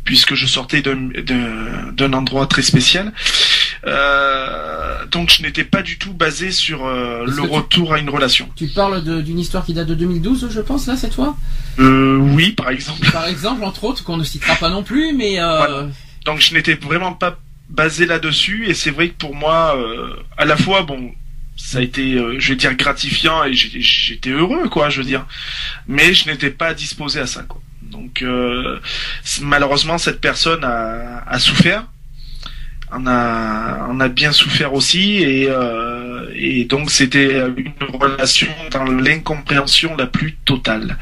puisque 0.04 0.34
je 0.34 0.46
sortais 0.46 0.82
d'un 0.82 2.12
endroit 2.12 2.46
très 2.46 2.62
spécial. 2.62 3.12
Euh, 3.84 5.04
donc 5.06 5.30
je 5.30 5.42
n'étais 5.42 5.64
pas 5.64 5.82
du 5.82 5.98
tout 5.98 6.12
basé 6.12 6.50
sur 6.52 6.86
euh, 6.86 7.24
le 7.26 7.32
tu- 7.34 7.40
retour 7.40 7.92
à 7.94 7.98
une 7.98 8.10
relation. 8.10 8.48
Tu 8.56 8.68
parles 8.68 9.02
d'une 9.22 9.38
histoire 9.38 9.64
qui 9.64 9.74
date 9.74 9.88
de 9.88 9.94
2012, 9.94 10.48
je 10.50 10.60
pense, 10.60 10.86
là, 10.86 10.96
cette 10.96 11.14
fois? 11.14 11.36
Euh, 11.78 12.16
oui, 12.16 12.52
par 12.52 12.70
exemple. 12.70 13.10
Par 13.10 13.26
exemple, 13.26 13.64
entre 13.64 13.84
autres, 13.84 14.04
qu'on 14.04 14.16
ne 14.16 14.24
citera 14.24 14.54
pas 14.56 14.70
non 14.70 14.82
plus, 14.82 15.12
mais... 15.14 15.40
Euh, 15.40 15.56
Voilà. 15.58 15.86
Donc 16.24 16.40
je 16.40 16.54
n'étais 16.54 16.74
vraiment 16.74 17.12
pas 17.12 17.38
basé 17.68 18.06
là-dessus 18.06 18.66
et 18.68 18.74
c'est 18.74 18.90
vrai 18.90 19.08
que 19.08 19.14
pour 19.14 19.34
moi, 19.34 19.76
euh, 19.76 20.14
à 20.36 20.44
la 20.44 20.56
fois, 20.56 20.82
bon, 20.82 21.10
ça 21.56 21.78
a 21.78 21.80
été, 21.80 22.14
euh, 22.14 22.36
je 22.38 22.50
vais 22.50 22.56
dire, 22.56 22.74
gratifiant 22.74 23.42
et 23.44 23.52
j'étais 23.54 24.30
heureux, 24.30 24.68
quoi, 24.68 24.88
je 24.90 24.98
veux 25.00 25.06
dire, 25.06 25.26
mais 25.88 26.14
je 26.14 26.28
n'étais 26.30 26.50
pas 26.50 26.74
disposé 26.74 27.18
à 27.20 27.26
ça, 27.26 27.42
quoi. 27.42 27.60
Donc 27.82 28.22
euh, 28.22 28.78
malheureusement, 29.42 29.98
cette 29.98 30.20
personne 30.20 30.62
a, 30.64 31.24
a 31.26 31.38
souffert. 31.38 31.84
On 32.94 33.06
a, 33.06 33.88
on 33.88 34.00
a 34.00 34.08
bien 34.08 34.32
souffert 34.32 34.74
aussi 34.74 35.22
et, 35.22 35.46
euh, 35.48 36.30
et 36.34 36.64
donc 36.64 36.90
c'était 36.90 37.40
une 37.56 37.72
relation 37.94 38.48
dans 38.70 38.84
l'incompréhension 38.84 39.96
la 39.96 40.06
plus 40.06 40.34
totale. 40.44 40.98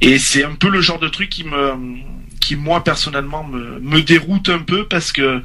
Et 0.00 0.18
c'est 0.18 0.44
un 0.44 0.54
peu 0.54 0.68
le 0.68 0.80
genre 0.80 0.98
de 0.98 1.08
truc 1.08 1.30
qui 1.30 1.44
me, 1.44 1.74
qui 2.40 2.56
moi 2.56 2.82
personnellement 2.82 3.44
me, 3.44 3.78
me 3.80 4.02
déroute 4.02 4.48
un 4.48 4.58
peu 4.58 4.86
parce 4.86 5.12
que 5.12 5.42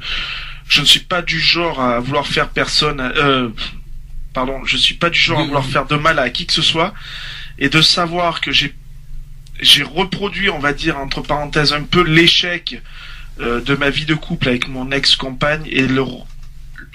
je 0.68 0.80
ne 0.80 0.86
suis 0.86 1.00
pas 1.00 1.22
du 1.22 1.38
genre 1.38 1.80
à 1.80 2.00
vouloir 2.00 2.26
faire 2.26 2.48
personne, 2.48 3.00
euh, 3.00 3.48
pardon, 4.34 4.64
je 4.64 4.76
suis 4.76 4.94
pas 4.94 5.10
du 5.10 5.18
genre 5.18 5.40
à 5.40 5.44
vouloir 5.44 5.64
faire 5.64 5.86
de 5.86 5.96
mal 5.96 6.18
à 6.18 6.30
qui 6.30 6.46
que 6.46 6.52
ce 6.52 6.62
soit 6.62 6.92
et 7.58 7.68
de 7.68 7.80
savoir 7.80 8.40
que 8.40 8.50
j'ai 8.50 8.74
j'ai 9.60 9.82
reproduit, 9.82 10.50
on 10.50 10.58
va 10.58 10.72
dire 10.74 10.98
entre 10.98 11.22
parenthèses, 11.22 11.72
un 11.72 11.82
peu 11.82 12.02
l'échec 12.02 12.82
euh, 13.40 13.60
de 13.60 13.74
ma 13.74 13.90
vie 13.90 14.06
de 14.06 14.14
couple 14.14 14.48
avec 14.48 14.68
mon 14.68 14.90
ex-compagne 14.90 15.66
et 15.66 15.86
le 15.86 16.02
re- 16.02 16.24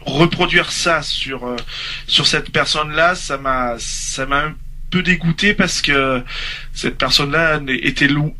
reproduire 0.01 0.71
ça 0.71 1.01
sur 1.01 1.45
euh, 1.45 1.55
sur 2.07 2.27
cette 2.27 2.51
personne-là, 2.51 3.15
ça 3.15 3.37
m'a 3.37 3.75
ça 3.77 4.25
m'a 4.25 4.45
un 4.45 4.55
peu 4.89 5.03
dégoûté 5.03 5.53
parce 5.53 5.81
que 5.81 6.23
cette 6.73 6.97
personne-là 6.97 7.61
était 7.67 8.07
lou 8.07 8.35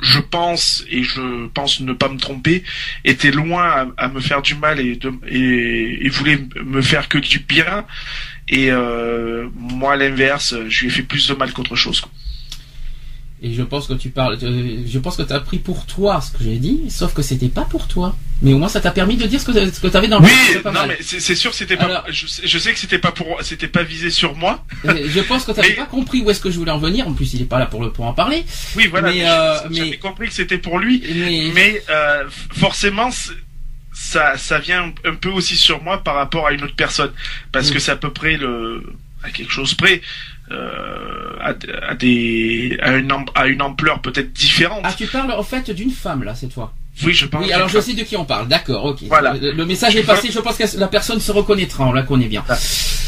je 0.00 0.18
pense 0.18 0.84
et 0.88 1.02
je 1.02 1.46
pense 1.48 1.80
ne 1.80 1.92
pas 1.92 2.08
me 2.08 2.18
tromper 2.18 2.62
était 3.04 3.30
loin 3.30 3.92
à, 3.96 4.08
me 4.08 4.20
faire 4.20 4.42
du 4.42 4.54
mal 4.54 4.78
et, 4.80 6.08
voulait 6.10 6.40
me 6.62 6.82
faire 6.82 7.08
que 7.08 7.18
du 7.18 7.38
bien 7.38 7.86
et 8.48 8.70
euh, 8.70 9.48
moi 9.54 9.96
l'inverse 9.96 10.54
je 10.68 10.80
lui 10.80 10.86
ai 10.88 10.90
fait 10.90 11.02
plus 11.02 11.28
de 11.28 11.34
mal 11.34 11.52
qu'autre 11.52 11.76
chose. 11.76 12.02
Et 13.42 13.52
je 13.52 13.62
pense 13.62 13.86
que 13.86 13.92
tu 13.94 14.08
parles, 14.10 14.38
euh, 14.42 14.78
je 14.86 14.98
pense 14.98 15.16
que 15.16 15.22
tu 15.22 15.32
as 15.32 15.40
pris 15.40 15.58
pour 15.58 15.84
toi 15.86 16.20
ce 16.22 16.30
que 16.32 16.42
j'ai 16.44 16.56
dit, 16.56 16.82
sauf 16.88 17.12
que 17.12 17.20
c'était 17.20 17.48
pas 17.48 17.62
pour 17.66 17.88
toi. 17.88 18.16
Mais 18.40 18.52
au 18.54 18.58
moins 18.58 18.68
ça 18.68 18.80
t'a 18.80 18.90
permis 18.90 19.16
de 19.16 19.26
dire 19.26 19.38
ce 19.40 19.44
que, 19.46 19.52
ce 19.52 19.80
que 19.80 19.86
tu 19.88 19.96
avais 19.96 20.08
dans 20.08 20.18
le 20.18 20.24
Oui, 20.26 20.32
non 20.64 20.72
mal. 20.72 20.88
mais 20.88 20.96
c'est 21.00 21.34
sûr 21.34 21.52
c'était 21.52 21.76
pas 21.76 21.84
Alors- 21.84 22.04
je, 22.08 22.26
sais- 22.26 22.46
je 22.46 22.58
sais 22.58 22.72
que 22.72 22.78
c'était 22.78 22.98
pas 22.98 23.12
pour 23.12 23.38
c'était 23.42 23.68
pas 23.68 23.82
visé 23.82 24.10
sur 24.10 24.34
moi. 24.36 24.64
Euh, 24.86 25.08
Je 25.08 25.20
pense 25.20 25.44
que 25.44 25.52
tu 25.52 25.58
n'avais 25.58 25.70
Mais- 25.70 25.76
pas 25.76 25.86
compris 25.86 26.22
où 26.22 26.30
est-ce 26.30 26.40
que 26.40 26.50
je 26.50 26.58
voulais 26.58 26.70
en 26.72 26.78
venir. 26.78 27.06
En 27.06 27.12
plus, 27.12 27.34
il 27.34 27.42
est 27.42 27.46
pas 27.46 27.58
là 27.58 27.66
pour, 27.66 27.82
le, 27.82 27.90
pour 27.90 28.06
en 28.06 28.12
parler. 28.14 28.44
Oui, 28.76 28.86
voilà, 28.86 29.08
Mais, 29.10 29.18
mais, 29.18 29.28
euh, 29.28 29.54
j'avais 29.70 29.90
mais- 29.90 29.96
compris 29.98 30.28
que 30.28 30.34
c'était 30.34 30.58
pour 30.58 30.78
lui 30.78 31.02
Mais, 31.14 31.50
mais 31.54 31.82
euh, 31.90 32.24
forcément 32.52 33.10
ça 33.92 34.36
ça 34.38 34.58
vient 34.58 34.92
un 35.04 35.14
peu 35.14 35.28
aussi 35.30 35.56
sur 35.56 35.82
moi 35.82 36.02
par 36.02 36.14
rapport 36.16 36.46
à 36.46 36.52
une 36.52 36.64
autre 36.64 36.74
personne 36.76 37.12
parce 37.52 37.70
Mm. 37.70 37.72
que 37.74 37.78
c'est 37.78 37.92
à 37.92 37.96
peu 37.96 38.10
près 38.12 38.36
le 38.36 38.82
à 39.22 39.30
quelque 39.30 39.52
chose 39.52 39.74
près 39.74 40.02
à, 41.40 41.54
à 41.90 41.94
des 41.94 42.78
à 42.82 42.92
une 42.96 43.10
am- 43.12 43.24
à 43.34 43.46
une 43.46 43.62
ampleur 43.62 44.00
peut-être 44.00 44.32
différente. 44.32 44.80
ah, 44.84 44.92
tu 44.96 45.06
parles 45.06 45.32
en 45.32 45.42
fait 45.42 45.70
d'une 45.70 45.90
femme 45.90 46.22
là 46.24 46.34
cette 46.34 46.52
fois. 46.52 46.72
oui, 47.04 47.12
je 47.12 47.26
pense. 47.26 47.44
Oui, 47.44 47.52
alors 47.52 47.68
je 47.68 47.80
sais 47.80 47.92
de 47.94 48.02
qui 48.02 48.16
on 48.16 48.24
parle. 48.24 48.46
D'accord, 48.48 48.84
ok. 48.84 48.98
Voilà. 49.08 49.34
Le, 49.34 49.52
le 49.52 49.66
message 49.66 49.96
est 49.96 50.04
passé. 50.04 50.30
Je 50.30 50.38
pense 50.40 50.56
que 50.56 50.78
la 50.78 50.86
personne 50.88 51.20
se 51.20 51.32
reconnaîtra. 51.32 51.86
On 51.86 51.92
la 51.92 52.02
connaît 52.02 52.28
bien. 52.28 52.44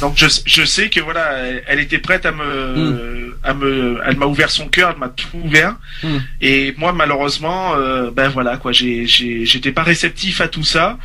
Donc 0.00 0.14
je, 0.16 0.26
je 0.44 0.64
sais 0.64 0.90
que 0.90 1.00
voilà, 1.00 1.38
elle, 1.66 1.80
était 1.80 1.98
prête 1.98 2.26
à 2.26 2.32
me, 2.32 3.38
à 3.42 3.54
me, 3.54 3.98
elle 4.04 4.16
m'a 4.16 4.26
ouvert 4.26 4.50
son 4.50 4.68
cœur, 4.68 4.90
elle 4.92 4.98
m'a 4.98 5.08
tout 5.08 5.28
ouvert. 5.42 5.76
Mm. 6.02 6.16
Et 6.42 6.74
moi 6.76 6.92
malheureusement, 6.92 7.74
euh, 7.76 8.10
ben 8.10 8.28
voilà 8.28 8.58
quoi, 8.58 8.72
j'ai, 8.72 9.06
j'étais 9.06 9.72
pas 9.72 9.84
réceptif 9.84 10.40
à 10.42 10.48
tout 10.48 10.64
ça 10.64 10.98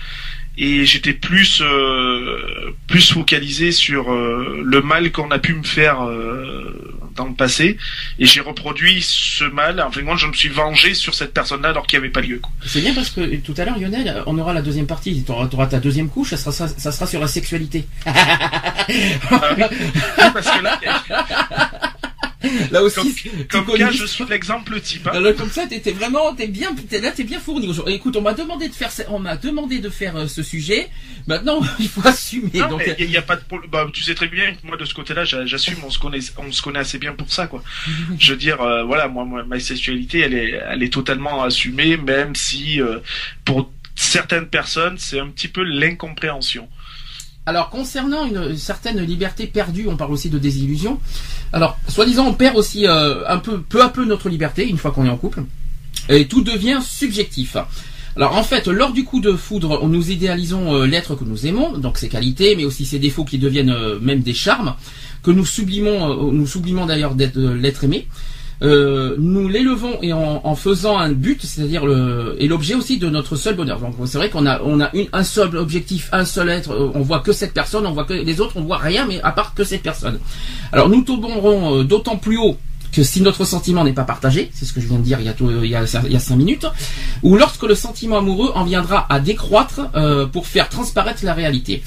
et 0.58 0.86
j'étais 0.86 1.14
plus, 1.14 1.62
euh, 1.62 2.76
plus 2.88 3.12
focalisé 3.12 3.72
sur 3.72 4.12
euh, 4.12 4.62
le 4.64 4.82
mal 4.82 5.12
qu'on 5.12 5.32
a 5.32 5.40
pu 5.40 5.54
me 5.54 5.64
faire 5.64 6.04
euh, 6.04 7.10
dans 7.16 7.26
le 7.26 7.34
passé 7.34 7.78
et 8.20 8.26
j'ai 8.26 8.42
reproduit 8.42 9.02
ce 9.02 9.46
mal. 9.46 9.82
En 9.82 9.92
fin 9.92 10.02
de 10.02 10.06
compte, 10.06 10.20
je 10.20 10.28
me 10.28 10.34
suis 10.34 10.50
vengé 10.50 10.94
sur 10.94 11.14
cette 11.14 11.34
personne-là 11.34 11.70
alors 11.70 11.88
qu'il 11.88 12.00
n'y 12.00 12.06
avait 12.06 12.12
pas 12.12 12.22
lieu. 12.22 12.42
C'est 12.66 12.82
bien 12.82 12.94
parce 12.94 13.10
que 13.10 13.38
tout 13.38 13.54
à 13.58 13.66
l'heure, 13.66 13.80
Lionel, 13.80 14.24
on 14.26 14.38
aura 14.38 14.54
la 14.54 14.62
deuxième 14.62 14.88
partie. 14.88 15.24
Tu 15.24 15.32
auras, 15.32 15.68
ta 15.68 15.80
deuxième 15.80 16.10
couche. 16.10 16.32
Ça 16.32 16.38
sera, 16.38 16.52
ça, 16.52 16.68
ça 16.68 16.92
sera 16.92 17.08
sur 17.08 17.20
la 17.20 17.28
sexualité. 17.28 17.86
Ah 18.06 19.56
oui. 19.58 19.64
Parce 20.34 20.50
que 20.50 20.64
là, 20.64 20.80
là 22.72 22.82
aussi, 22.84 23.00
comme, 23.50 23.66
cas, 23.78 23.92
je 23.92 24.06
suis 24.06 24.26
l'exemple 24.30 24.80
type. 24.82 25.08
hein. 25.08 25.12
Alors, 25.16 25.36
comme 25.36 25.50
ça, 25.50 25.68
t'étais 25.68 25.92
vraiment, 25.92 26.34
t'es 26.36 26.48
bien, 26.48 26.74
t'es 26.90 27.00
là, 27.02 27.12
t'es 27.12 27.24
bien 27.24 27.40
fourni 27.40 27.68
aujourd'hui. 27.68 27.96
Écoute, 27.96 28.16
on 28.16 28.22
m'a 28.22 28.34
demandé 28.34 28.68
de 28.70 28.74
faire, 28.74 28.92
ce- 28.92 29.04
on 29.10 29.20
m'a 29.20 29.38
demandé 29.38 29.80
de 29.80 29.90
faire 29.90 30.16
euh, 30.16 30.28
ce 30.28 30.44
sujet. 30.44 30.90
Maintenant, 31.28 31.62
il 31.80 31.88
faut 31.90 32.06
assumer. 32.08 32.50
Non, 32.56 32.70
donc, 32.70 32.82
il 33.00 33.12
y, 33.12 33.18
a 33.18 33.22
pas 33.22 33.36
de 33.36 33.42
bah, 33.70 33.88
tu 33.94 34.04
sais 34.04 34.16
très 34.16 34.28
bien 34.28 34.54
que 34.54 34.66
moi 34.66 34.78
de 34.78 34.86
ce 34.86 34.94
côté-là, 34.94 35.24
j'a- 35.26 35.46
j'assume, 35.46 35.78
on 35.86 35.90
se 35.90 36.00
connaît, 36.00 36.20
on 36.38 36.52
se 36.52 36.62
connaît 36.62 36.80
assez 36.80 36.98
bien 36.98 37.14
pour 37.14 37.32
ça, 37.32 37.48
quoi. 37.48 37.64
Je 38.20 38.32
veux 38.32 38.38
dire, 38.38 38.62
euh, 38.62 38.84
voilà, 38.84 39.08
moi, 39.08 39.26
moi, 39.26 39.44
ma 39.44 39.60
sexualité, 39.60 40.20
elle 40.20 40.34
est, 40.34 40.62
elle 40.70 40.84
est 40.84 40.94
totalement 40.94 41.44
assumée, 41.44 41.98
même 41.98 42.36
si 42.36 42.82
euh, 42.82 43.00
pour 43.46 43.72
certaines 43.96 44.48
personnes, 44.48 44.96
c'est 44.98 45.20
un 45.20 45.28
petit 45.28 45.48
peu 45.48 45.62
l'incompréhension. 45.64 46.68
Alors 47.52 47.70
concernant 47.70 48.24
une 48.24 48.56
certaine 48.56 49.02
liberté 49.02 49.46
perdue, 49.46 49.86
on 49.90 49.98
parle 49.98 50.14
aussi 50.14 50.30
de 50.30 50.40
désillusion. 50.40 51.02
Alors, 51.52 51.78
soi-disant, 51.90 52.28
on 52.28 52.34
perd 52.34 52.56
aussi 52.56 52.88
euh, 52.88 53.28
un 53.28 53.40
peu, 53.40 53.60
peu 53.60 53.84
à 53.84 53.90
peu 53.90 54.06
notre 54.06 54.30
liberté 54.30 54.66
une 54.66 54.78
fois 54.78 54.92
qu'on 54.92 55.06
est 55.06 55.10
en 55.10 55.18
couple, 55.18 55.44
et 56.08 56.30
tout 56.30 56.44
devient 56.44 56.80
subjectif. 56.82 57.58
Alors 58.16 58.38
en 58.38 58.44
fait, 58.44 58.70
lors 58.70 58.94
du 58.94 59.04
coup 59.04 59.20
de 59.20 59.34
foudre, 59.34 59.86
nous 59.86 60.12
idéalisons 60.12 60.76
euh, 60.76 60.86
l'être 60.86 61.16
que 61.16 61.26
nous 61.26 61.46
aimons, 61.46 61.78
donc 61.78 61.98
ses 61.98 62.08
qualités, 62.08 62.56
mais 62.56 62.64
aussi 62.64 62.86
ses 62.86 63.00
défauts 63.00 63.26
qui 63.26 63.38
deviennent 63.38 63.70
euh, 63.70 64.00
même 64.00 64.22
des 64.22 64.34
charmes, 64.34 64.76
que 65.22 65.32
nous 65.32 65.46
sublimons, 65.46 66.86
d'ailleurs 66.86 67.16
d'être 67.16 67.38
l'être 67.38 67.84
aimé. 67.84 68.08
Euh, 68.64 69.16
nous 69.18 69.48
l'élevons 69.50 69.98
et 70.04 70.14
en, 70.14 70.56
faisant 70.56 71.00
un 71.00 71.12
but, 71.12 71.42
c'est-à-dire 71.44 71.84
et 72.38 72.48
l'objet 72.48 72.76
aussi 72.76 73.00
de 73.00 73.10
notre 73.10 73.36
seul 73.36 73.56
bonheur. 73.56 73.80
Donc 73.80 73.96
c'est 74.06 74.20
vrai 74.20 74.30
qu'on 74.30 74.46
a 74.46 74.62
on 74.64 74.80
a 74.82 74.92
un 75.14 75.24
seul 75.24 75.56
objectif, 75.58 76.10
un 76.12 76.26
seul 76.26 76.50
être. 76.50 76.72
euh, 76.72 76.92
On 76.94 77.02
voit 77.02 77.22
que 77.22 77.32
cette 77.34 77.54
personne, 77.54 77.88
on 77.88 77.92
voit 77.92 78.04
que 78.04 78.14
les 78.14 78.40
autres, 78.40 78.54
on 78.58 78.62
voit 78.62 78.78
rien, 78.78 79.08
mais 79.08 79.20
à 79.24 79.32
part 79.32 79.56
que 79.56 79.64
cette 79.64 79.82
personne. 79.82 80.20
Alors 80.72 80.90
nous 80.90 81.02
tomberons 81.02 81.80
euh, 81.80 81.84
d'autant 81.84 82.18
plus 82.18 82.38
haut 82.38 82.56
que 82.92 83.02
si 83.04 83.22
notre 83.22 83.46
sentiment 83.46 83.84
n'est 83.84 83.94
pas 83.94 84.04
partagé, 84.04 84.52
c'est 84.54 84.66
ce 84.66 84.74
que 84.74 84.82
je 84.82 84.88
viens 84.88 84.98
de 85.00 85.04
dire 85.04 85.20
il 85.20 85.26
y 85.26 85.30
a, 85.30 85.34
tout- 85.34 85.50
cinq 86.20 86.36
minutes, 86.36 86.68
ou 87.24 87.38
lorsque 87.38 87.64
le 87.64 87.74
sentiment 87.74 88.18
amoureux 88.20 88.52
en 88.54 88.64
viendra 88.66 89.08
à 89.10 89.20
décroître 89.22 89.90
pour 90.34 90.46
faire 90.46 90.68
transparaître 90.68 91.24
la 91.24 91.34
réalité. 91.34 91.82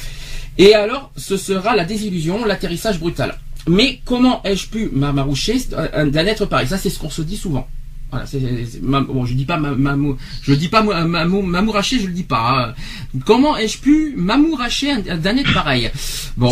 Et 0.57 0.75
alors, 0.75 1.11
ce 1.17 1.37
sera 1.37 1.77
la 1.77 1.85
désillusion, 1.85 2.45
l'atterrissage 2.47 2.99
brutal. 2.99 3.39
Mais 3.67 4.01
comment 4.05 4.43
ai-je 4.45 4.69
pu 4.69 4.91
m'amaroucher 4.93 5.59
d'un 5.71 6.07
d'un 6.07 6.27
être 6.27 6.47
pareil? 6.47 6.69
Ça, 6.69 6.79
c'est 6.79 6.91
ce 6.91 6.99
qu'on 6.99 7.11
se 7.11 7.23
dit 7.23 7.37
souvent. 7.37 7.67
Voilà, 8.15 9.05
bon, 9.07 9.25
je 9.27 9.35
dis 9.35 9.45
pas 9.45 9.59
mamou- 9.59 10.17
je 10.43 10.55
dis 10.55 10.69
pas 10.69 10.83
mamou- 10.83 11.43
m'amouracher, 11.43 11.99
je 12.01 12.07
le 12.07 12.13
dis 12.13 12.23
pas. 12.23 12.69
hein. 12.69 12.75
Comment 13.27 13.57
ai-je 13.57 13.79
pu 13.79 14.15
m'amouracher 14.17 14.91
un- 14.93 15.17
d'un 15.17 15.37
être 15.37 15.53
pareil? 15.53 15.91
Bon, 16.37 16.51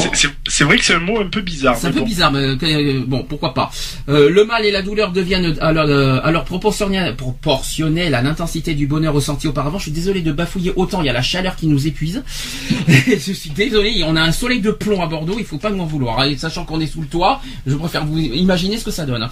C'est- 0.48 0.64
vrai 0.64 0.78
que 0.78 0.84
c'est 0.84 0.94
un 0.94 0.98
mot 1.00 1.20
un 1.20 1.26
peu 1.28 1.40
bizarre. 1.40 1.76
c'est 1.76 1.86
un 1.88 1.92
peu 1.92 2.00
bizarre, 2.04 2.32
mais 2.32 2.40
euh, 2.62 3.02
bon, 3.06 3.24
pourquoi 3.28 3.54
pas. 3.54 3.70
Euh, 4.08 4.30
le 4.30 4.44
mal 4.44 4.64
et 4.64 4.70
la 4.70 4.82
douleur 4.82 5.12
deviennent 5.12 5.56
alors, 5.60 5.86
euh, 5.88 6.20
alors 6.22 6.44
proportionnels, 6.44 7.16
proportionnels 7.16 8.14
à 8.14 8.22
l'intensité 8.22 8.74
du 8.74 8.86
bonheur 8.86 9.14
ressenti 9.14 9.48
auparavant. 9.48 9.78
Je 9.78 9.84
suis 9.84 9.92
désolé 9.92 10.20
de 10.22 10.32
bafouiller 10.32 10.72
autant, 10.76 11.02
il 11.02 11.06
y 11.06 11.10
a 11.10 11.12
la 11.12 11.22
chaleur 11.22 11.56
qui 11.56 11.66
nous 11.66 11.86
épuise. 11.86 12.22
je 12.88 13.32
suis 13.32 13.50
désolé, 13.50 14.02
on 14.06 14.16
a 14.16 14.22
un 14.22 14.32
soleil 14.32 14.60
de 14.60 14.70
plomb 14.70 15.02
à 15.02 15.06
Bordeaux, 15.06 15.36
il 15.38 15.44
faut 15.44 15.58
pas 15.58 15.70
m'en 15.70 15.86
vouloir. 15.86 16.20
hein. 16.20 16.26
Et 16.28 16.36
sachant 16.36 16.64
qu'on 16.64 16.80
est 16.80 16.86
sous 16.86 17.00
le 17.00 17.06
toit, 17.06 17.40
je 17.66 17.74
préfère 17.74 18.04
vous 18.06 18.18
imaginer 18.18 18.76
ce 18.78 18.84
que 18.84 18.90
ça 18.90 19.04
donne. 19.04 19.28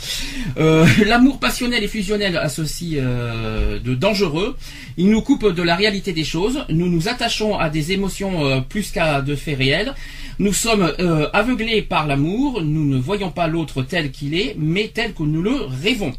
Euh, 0.58 0.86
L'amour 1.06 1.38
passionnel 1.38 1.82
et 1.82 1.88
fusionnel 1.88 2.19
associe 2.22 2.94
euh, 2.98 3.78
de 3.78 3.94
dangereux. 3.94 4.56
Il 4.96 5.10
nous 5.10 5.22
coupe 5.22 5.46
de 5.52 5.62
la 5.62 5.76
réalité 5.76 6.12
des 6.12 6.24
choses. 6.24 6.64
Nous 6.68 6.88
nous 6.88 7.08
attachons 7.08 7.58
à 7.58 7.68
des 7.70 7.92
émotions 7.92 8.44
euh, 8.44 8.60
plus 8.60 8.90
qu'à 8.90 9.20
de 9.20 9.34
faits 9.34 9.58
réels. 9.58 9.94
Nous 10.38 10.52
sommes 10.52 10.92
euh, 11.00 11.28
aveuglés 11.32 11.82
par 11.82 12.06
l'amour. 12.06 12.62
Nous 12.62 12.84
ne 12.84 12.98
voyons 12.98 13.30
pas 13.30 13.46
l'autre 13.46 13.82
tel 13.82 14.10
qu'il 14.10 14.34
est, 14.34 14.54
mais 14.58 14.90
tel 14.92 15.12
que 15.14 15.22
nous 15.22 15.42
le 15.42 15.54
rêvons. 15.82 16.12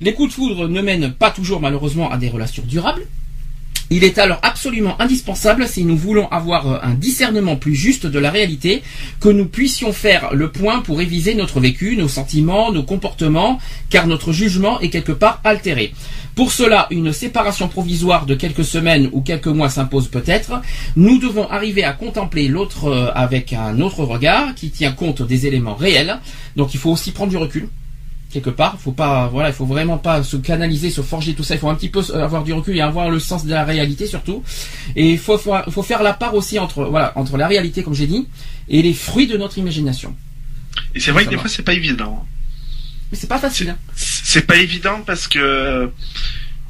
Les 0.00 0.14
coups 0.14 0.28
de 0.30 0.34
foudre 0.34 0.68
ne 0.68 0.80
mènent 0.80 1.12
pas 1.12 1.30
toujours 1.30 1.60
malheureusement 1.60 2.10
à 2.10 2.16
des 2.16 2.28
relations 2.28 2.62
durables. 2.66 3.06
Il 3.92 4.04
est 4.04 4.18
alors 4.18 4.38
absolument 4.42 4.94
indispensable, 5.02 5.66
si 5.66 5.84
nous 5.84 5.96
voulons 5.96 6.28
avoir 6.28 6.70
euh, 6.70 6.78
un 6.80 6.94
discernement 6.94 7.56
plus 7.56 7.74
juste 7.74 8.06
de 8.06 8.20
la 8.20 8.30
réalité, 8.30 8.84
que 9.18 9.28
nous 9.28 9.46
puissions 9.46 9.92
faire 9.92 10.32
le 10.32 10.52
point 10.52 10.80
pour 10.80 10.98
réviser 10.98 11.34
notre 11.34 11.58
vécu, 11.58 11.96
nos 11.96 12.06
sentiments, 12.06 12.70
nos 12.70 12.84
comportements, 12.84 13.58
car 13.88 14.06
notre 14.06 14.32
jugement 14.32 14.78
est 14.78 14.90
quelque 14.90 15.10
part 15.10 15.40
altéré. 15.42 15.92
Pour 16.36 16.52
cela, 16.52 16.86
une 16.92 17.12
séparation 17.12 17.66
provisoire 17.66 18.26
de 18.26 18.36
quelques 18.36 18.64
semaines 18.64 19.10
ou 19.10 19.22
quelques 19.22 19.48
mois 19.48 19.68
s'impose 19.68 20.06
peut-être. 20.06 20.62
Nous 20.94 21.18
devons 21.18 21.50
arriver 21.50 21.82
à 21.82 21.92
contempler 21.92 22.46
l'autre 22.46 22.84
euh, 22.84 23.10
avec 23.16 23.52
un 23.52 23.80
autre 23.80 24.04
regard 24.04 24.54
qui 24.54 24.70
tient 24.70 24.92
compte 24.92 25.22
des 25.22 25.48
éléments 25.48 25.74
réels. 25.74 26.20
Donc 26.54 26.74
il 26.74 26.78
faut 26.78 26.92
aussi 26.92 27.10
prendre 27.10 27.30
du 27.30 27.36
recul 27.36 27.68
quelque 28.32 28.50
part. 28.50 28.78
Faut 28.80 28.92
pas, 28.92 29.28
voilà, 29.28 29.48
il 29.50 29.54
faut 29.54 29.66
vraiment 29.66 29.98
pas 29.98 30.22
se 30.22 30.36
canaliser, 30.36 30.90
se 30.90 31.02
forger 31.02 31.34
tout 31.34 31.42
ça. 31.42 31.54
Il 31.54 31.58
faut 31.58 31.68
un 31.68 31.74
petit 31.74 31.88
peu 31.88 32.02
euh, 32.10 32.24
avoir 32.24 32.44
du 32.44 32.52
recul 32.52 32.76
et 32.76 32.80
avoir 32.80 33.10
le 33.10 33.18
sens 33.18 33.44
de 33.44 33.50
la 33.50 33.64
réalité 33.64 34.06
surtout. 34.06 34.42
Et 34.96 35.10
il 35.12 35.18
faut, 35.18 35.38
faut, 35.38 35.54
faut 35.70 35.82
faire 35.82 36.02
la 36.02 36.14
part 36.14 36.34
aussi 36.34 36.58
entre, 36.58 36.84
voilà, 36.84 37.12
entre 37.16 37.36
la 37.36 37.46
réalité, 37.48 37.82
comme 37.82 37.94
j'ai 37.94 38.06
dit, 38.06 38.26
et 38.68 38.82
les 38.82 38.94
fruits 38.94 39.26
de 39.26 39.36
notre 39.36 39.58
imagination. 39.58 40.14
Et 40.94 41.00
c'est 41.00 41.10
vrai 41.10 41.24
que 41.24 41.30
des 41.30 41.36
fois 41.36 41.48
c'est 41.48 41.62
pas 41.62 41.74
évident. 41.74 42.24
Mais 43.10 43.18
c'est 43.18 43.26
pas 43.26 43.38
facile. 43.38 43.70
hein. 43.70 43.78
C'est 43.94 44.46
pas 44.46 44.56
évident 44.56 45.00
parce 45.04 45.26
que 45.26 45.90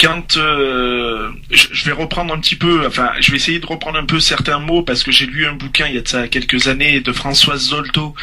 quand 0.00 0.36
euh, 0.36 1.30
je 1.50 1.66
je 1.72 1.84
vais 1.84 1.92
reprendre 1.92 2.32
un 2.34 2.40
petit 2.40 2.56
peu, 2.56 2.86
enfin, 2.86 3.12
je 3.20 3.30
vais 3.30 3.36
essayer 3.36 3.58
de 3.58 3.66
reprendre 3.66 3.98
un 3.98 4.06
peu 4.06 4.18
certains 4.18 4.58
mots 4.58 4.82
parce 4.82 5.02
que 5.02 5.12
j'ai 5.12 5.26
lu 5.26 5.46
un 5.46 5.54
bouquin 5.54 5.86
il 5.86 5.94
y 5.94 5.98
a 5.98 6.00
de 6.00 6.08
ça 6.08 6.28
quelques 6.28 6.68
années 6.68 7.00
de 7.00 7.12
Françoise 7.12 7.68
Zolto 7.68 8.14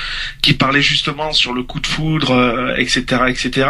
qui 0.42 0.54
parlait 0.54 0.82
justement 0.82 1.34
sur 1.34 1.54
le 1.54 1.64
coup 1.64 1.80
de 1.80 1.88
foudre, 1.88 2.32
euh, 2.32 2.76
etc., 2.78 3.24
etc. 3.28 3.70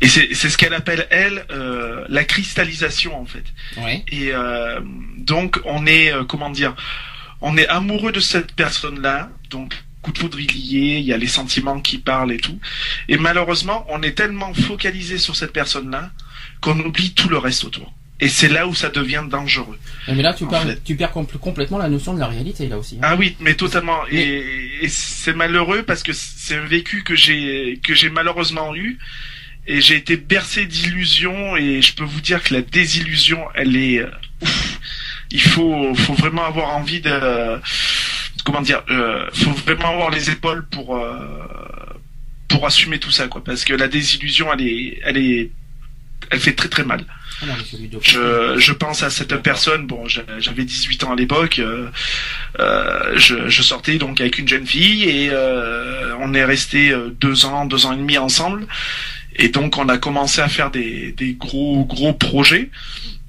Et 0.00 0.08
c'est 0.08 0.34
c'est 0.34 0.50
ce 0.50 0.58
qu'elle 0.58 0.74
appelle 0.74 1.06
elle 1.10 1.44
euh, 1.50 2.04
la 2.08 2.24
cristallisation 2.24 3.20
en 3.20 3.24
fait. 3.24 3.44
Ouais. 3.76 4.04
Et 4.10 4.30
euh, 4.32 4.80
donc 5.16 5.60
on 5.64 5.86
est 5.86 6.12
euh, 6.12 6.24
comment 6.24 6.50
dire, 6.50 6.74
on 7.40 7.56
est 7.56 7.68
amoureux 7.68 8.12
de 8.12 8.20
cette 8.20 8.52
personne-là, 8.52 9.30
donc 9.50 9.74
coup 10.02 10.12
de 10.12 10.18
foudre 10.18 10.40
il 10.40 10.56
y 10.56 10.92
est, 10.92 11.00
il 11.00 11.06
y 11.06 11.12
a 11.12 11.16
les 11.16 11.28
sentiments 11.28 11.80
qui 11.80 11.98
parlent 11.98 12.32
et 12.32 12.38
tout. 12.38 12.58
Et 13.08 13.16
malheureusement, 13.16 13.86
on 13.88 14.02
est 14.02 14.16
tellement 14.16 14.52
focalisé 14.54 15.18
sur 15.18 15.36
cette 15.36 15.52
personne-là 15.52 16.10
qu'on 16.62 16.78
oublie 16.80 17.12
tout 17.12 17.28
le 17.28 17.36
reste 17.38 17.64
autour. 17.64 17.92
Et 18.20 18.28
c'est 18.28 18.48
là 18.48 18.68
où 18.68 18.74
ça 18.74 18.88
devient 18.88 19.24
dangereux. 19.28 19.78
Mais 20.06 20.22
là, 20.22 20.32
tu 20.32 20.46
perds, 20.46 20.62
fait. 20.62 20.80
tu 20.84 20.94
perds 20.94 21.10
compl- 21.12 21.38
complètement 21.38 21.78
la 21.78 21.88
notion 21.88 22.14
de 22.14 22.20
la 22.20 22.28
réalité 22.28 22.68
là 22.68 22.78
aussi. 22.78 22.94
hein. 22.96 23.00
Ah 23.02 23.16
oui, 23.16 23.36
mais 23.40 23.54
totalement. 23.54 23.98
Mais- 24.12 24.20
Et, 24.20 24.84
et 24.84 24.88
c'est 24.88 25.32
malheureux 25.34 25.82
parce 25.82 26.02
que 26.04 26.12
c'est 26.12 26.54
un 26.56 26.64
vécu 26.64 27.02
que 27.02 27.16
j'ai 27.16 27.80
que 27.82 27.94
j'ai 27.94 28.10
malheureusement 28.10 28.74
eu. 28.76 28.98
Et 29.66 29.80
j'ai 29.80 29.96
été 29.96 30.16
bercé 30.16 30.66
d'illusions 30.66 31.56
et 31.56 31.82
je 31.82 31.94
peux 31.94 32.02
vous 32.04 32.20
dire 32.20 32.42
que 32.42 32.52
la 32.54 32.62
désillusion, 32.62 33.40
elle 33.54 33.76
est 33.76 33.98
euh, 34.00 34.08
ouf. 34.42 34.78
Il 35.32 35.40
faut 35.42 35.94
faut 35.94 36.14
vraiment 36.14 36.44
avoir 36.44 36.76
envie 36.76 37.00
de 37.00 37.60
comment 38.44 38.60
dire, 38.60 38.82
euh, 38.90 39.28
faut 39.32 39.52
vraiment 39.52 39.88
avoir 39.94 40.10
les 40.10 40.30
épaules 40.30 40.64
pour 40.68 40.96
euh, 40.96 41.16
pour 42.48 42.66
assumer 42.66 42.98
tout 42.98 43.10
ça 43.10 43.28
quoi 43.28 43.42
parce 43.42 43.64
que 43.64 43.72
la 43.72 43.88
désillusion 43.88 44.52
elle 44.52 44.62
est 44.66 45.00
elle 45.04 45.16
est 45.16 45.50
elle 46.32 46.40
fait 46.40 46.54
très 46.54 46.68
très 46.68 46.84
mal. 46.84 47.04
Ah 47.42 47.46
non, 47.46 47.54
Je, 48.02 48.54
je 48.58 48.72
pense 48.72 49.02
à 49.02 49.10
cette 49.10 49.36
personne. 49.42 49.86
Bon, 49.86 50.06
j'a- 50.08 50.22
j'avais 50.38 50.64
18 50.64 51.04
ans 51.04 51.12
à 51.12 51.16
l'époque. 51.16 51.58
euh, 51.58 51.88
euh, 52.60 53.12
je, 53.16 53.48
je 53.48 53.62
sortais 53.62 53.96
donc 53.98 54.20
avec 54.20 54.38
une 54.38 54.48
jeune 54.48 54.66
fille 54.66 55.04
et 55.04 55.28
euh, 55.30 56.14
on 56.20 56.34
est 56.34 56.44
resté 56.44 56.94
deux 57.20 57.44
ans, 57.44 57.64
deux 57.66 57.86
ans 57.86 57.92
et 57.92 57.96
demi 57.96 58.16
ensemble. 58.18 58.66
Et 59.36 59.48
donc 59.48 59.78
on 59.78 59.88
a 59.88 59.98
commencé 59.98 60.40
à 60.40 60.48
faire 60.48 60.70
des, 60.70 61.12
des 61.12 61.32
gros 61.34 61.84
gros 61.84 62.12
projets. 62.12 62.70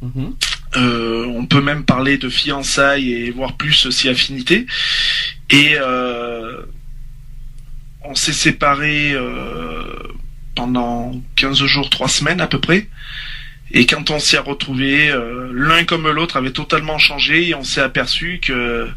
Mhm. 0.02 0.36
Euh, 0.76 1.26
on 1.28 1.46
peut 1.46 1.62
même 1.62 1.86
parler 1.86 2.18
de 2.18 2.30
fiançailles 2.30 3.12
et 3.14 3.32
voire 3.32 3.56
plus 3.58 3.90
si 3.90 4.10
affinité. 4.10 4.66
Et 5.50 5.76
euh, 5.80 6.62
on 8.04 8.16
s'est 8.16 8.34
séparés 8.34 9.14
euh, 9.14 9.84
pendant 10.56 11.22
15 11.36 11.64
jours, 11.66 11.90
3 11.90 12.08
semaines 12.08 12.42
à 12.42 12.48
peu 12.48 12.60
près. 12.60 12.88
Et 13.72 13.88
quand 13.88 14.12
on 14.12 14.20
s'y 14.20 14.36
est 14.36 14.40
retrouvés, 14.40 15.10
euh, 15.10 15.50
l'un 15.52 15.84
comme 15.84 16.08
l'autre 16.10 16.38
avait 16.38 16.52
totalement 16.52 17.00
changé 17.00 17.50
et 17.50 17.56
on 17.56 17.64
s'est 17.64 17.82
aperçu 17.82 18.40
que 18.40 18.88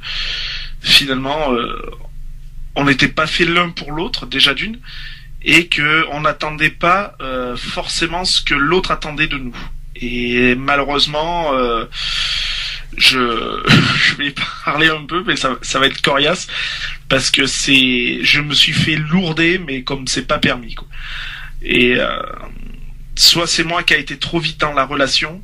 finalement 0.83 1.53
euh, 1.55 1.81
on 2.75 2.85
n'était 2.85 3.09
pas 3.09 3.27
fait 3.27 3.47
l'un 3.47 3.71
pour 3.71 3.91
l'autre 3.93 4.27
déjà 4.27 4.53
d'une 4.53 4.79
et 5.43 5.69
que 5.69 6.05
on 6.11 6.21
n'attendait 6.21 6.71
pas 6.71 7.15
euh, 7.23 7.57
forcément 7.57 8.25
ce 8.27 8.43
que 8.43 8.55
l'autre 8.55 8.91
attendait 8.91 9.29
de 9.29 9.39
nous. 9.39 9.57
Et 9.99 10.55
malheureusement, 10.57 11.53
je, 12.99 13.63
je 13.97 14.15
vais 14.17 14.35
parler 14.65 14.89
un 14.89 15.07
peu, 15.07 15.25
mais 15.27 15.37
ça, 15.37 15.57
ça 15.63 15.79
va 15.79 15.87
être 15.87 16.03
coriace 16.03 16.49
parce 17.09 17.31
que 17.31 17.47
c'est, 17.47 18.19
je 18.23 18.43
me 18.43 18.53
suis 18.53 18.75
fait 18.75 18.97
lourder, 18.97 19.59
mais 19.59 19.85
comme 19.85 20.07
c'est 20.07 20.27
pas 20.27 20.39
permis. 20.39 20.75
Quoi. 20.75 20.87
Et 21.63 21.95
euh, 21.97 22.09
soit 23.17 23.47
c'est 23.47 23.65
moi 23.65 23.83
qui 23.83 23.95
a 23.95 23.99
été 23.99 24.19
trop 24.19 24.39
vite 24.39 24.61
dans 24.61 24.73
la 24.73 24.85
relation, 24.85 25.43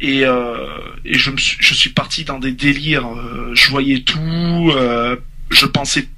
et, 0.00 0.24
euh, 0.24 0.66
et 1.04 1.18
je, 1.18 1.30
me 1.30 1.36
suis, 1.36 1.56
je 1.60 1.74
suis 1.74 1.90
parti 1.90 2.24
dans 2.24 2.38
des 2.38 2.52
délires. 2.52 3.06
euh, 3.06 3.50
je 3.54 3.70
voyais 3.70 4.00
tout, 4.00 4.70
euh, 4.74 5.16
je 5.50 5.66
pensais 5.66 6.08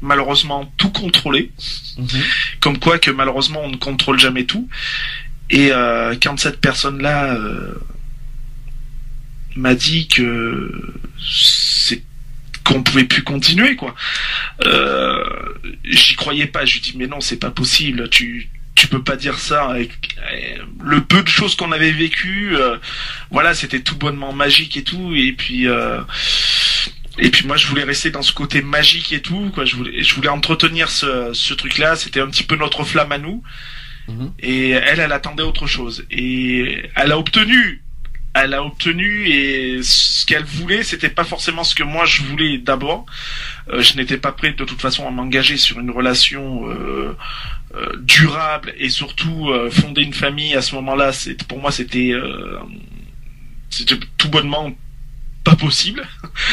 malheureusement 0.00 0.72
tout 0.76 0.90
contrôler 0.90 1.50
Mhm. 1.98 2.08
comme 2.60 2.78
quoi 2.78 2.98
que 3.00 3.10
malheureusement 3.10 3.62
on 3.64 3.70
ne 3.70 3.76
contrôle 3.76 4.18
jamais 4.20 4.44
tout. 4.44 4.68
Et 5.50 5.72
euh, 5.72 6.14
quand 6.22 6.38
cette 6.38 6.60
personne-là 6.60 7.34
euh, 7.34 7.74
m'a 9.56 9.74
dit 9.74 10.06
que 10.06 10.94
c'est 11.20 12.02
qu'on 12.68 12.82
pouvait 12.82 13.04
plus 13.04 13.22
continuer, 13.22 13.74
quoi, 13.76 13.94
euh, 14.64 15.24
j'y 15.84 16.14
croyais 16.16 16.46
pas. 16.46 16.64
Je 16.64 16.74
lui 16.74 16.80
dis 16.80 16.94
mais 16.96 17.06
non, 17.06 17.20
c'est 17.20 17.38
pas 17.40 17.50
possible. 17.50 18.08
Tu 18.10 18.48
tu 18.74 18.86
peux 18.86 19.02
pas 19.02 19.16
dire 19.16 19.38
ça 19.40 19.68
avec 19.70 19.90
euh, 20.32 20.62
le 20.84 21.00
peu 21.02 21.22
de 21.22 21.28
choses 21.28 21.56
qu'on 21.56 21.72
avait 21.72 21.90
vécu. 21.90 22.54
euh, 22.56 22.76
voilà, 23.30 23.52
c'était 23.54 23.80
tout 23.80 23.96
bonnement 23.96 24.32
magique 24.32 24.76
et 24.76 24.84
tout. 24.84 25.14
Et 25.16 25.32
puis 25.32 25.66
euh, 25.66 26.00
et 27.18 27.30
puis 27.30 27.46
moi 27.46 27.56
je 27.56 27.66
voulais 27.66 27.82
rester 27.84 28.10
dans 28.10 28.22
ce 28.22 28.32
côté 28.32 28.62
magique 28.62 29.12
et 29.12 29.20
tout 29.20 29.50
quoi 29.52 29.64
je 29.64 29.74
voulais 29.74 30.04
je 30.04 30.14
voulais 30.14 30.28
entretenir 30.28 30.88
ce, 30.88 31.32
ce 31.32 31.52
truc 31.52 31.78
là 31.78 31.96
c'était 31.96 32.20
un 32.20 32.28
petit 32.28 32.44
peu 32.44 32.54
notre 32.54 32.84
flamme 32.84 33.10
à 33.12 33.18
nous 33.18 33.42
Mhm. 34.06 34.32
et 34.40 34.70
elle 34.70 35.00
elle 35.00 35.12
attendait 35.12 35.42
autre 35.42 35.66
chose 35.66 36.06
et 36.10 36.82
elle 36.94 37.12
a 37.12 37.18
obtenu 37.18 37.82
elle 38.44 38.54
a 38.54 38.62
obtenu 38.62 39.28
et 39.28 39.80
ce 39.82 40.26
qu'elle 40.26 40.44
voulait 40.44 40.82
c'était 40.82 41.08
pas 41.08 41.24
forcément 41.24 41.64
ce 41.64 41.74
que 41.74 41.82
moi 41.82 42.04
je 42.04 42.22
voulais 42.22 42.58
d'abord. 42.58 43.06
Euh, 43.70 43.82
je 43.82 43.96
n'étais 43.96 44.18
pas 44.18 44.32
prêt 44.32 44.52
de 44.52 44.64
toute 44.64 44.80
façon 44.80 45.06
à 45.06 45.10
m'engager 45.10 45.56
sur 45.56 45.78
une 45.78 45.90
relation 45.90 46.68
euh, 46.68 47.16
euh, 47.74 47.92
durable 48.00 48.72
et 48.78 48.90
surtout 48.90 49.50
fonder 49.70 50.02
une 50.02 50.14
famille 50.14 50.54
à 50.54 50.62
ce 50.62 50.74
moment-là 50.76 51.12
c'est 51.12 51.42
pour 51.44 51.60
moi 51.60 51.70
c'était 51.70 52.14
tout 54.16 54.28
bonnement 54.28 54.70
pas 55.44 55.56
possible. 55.56 56.06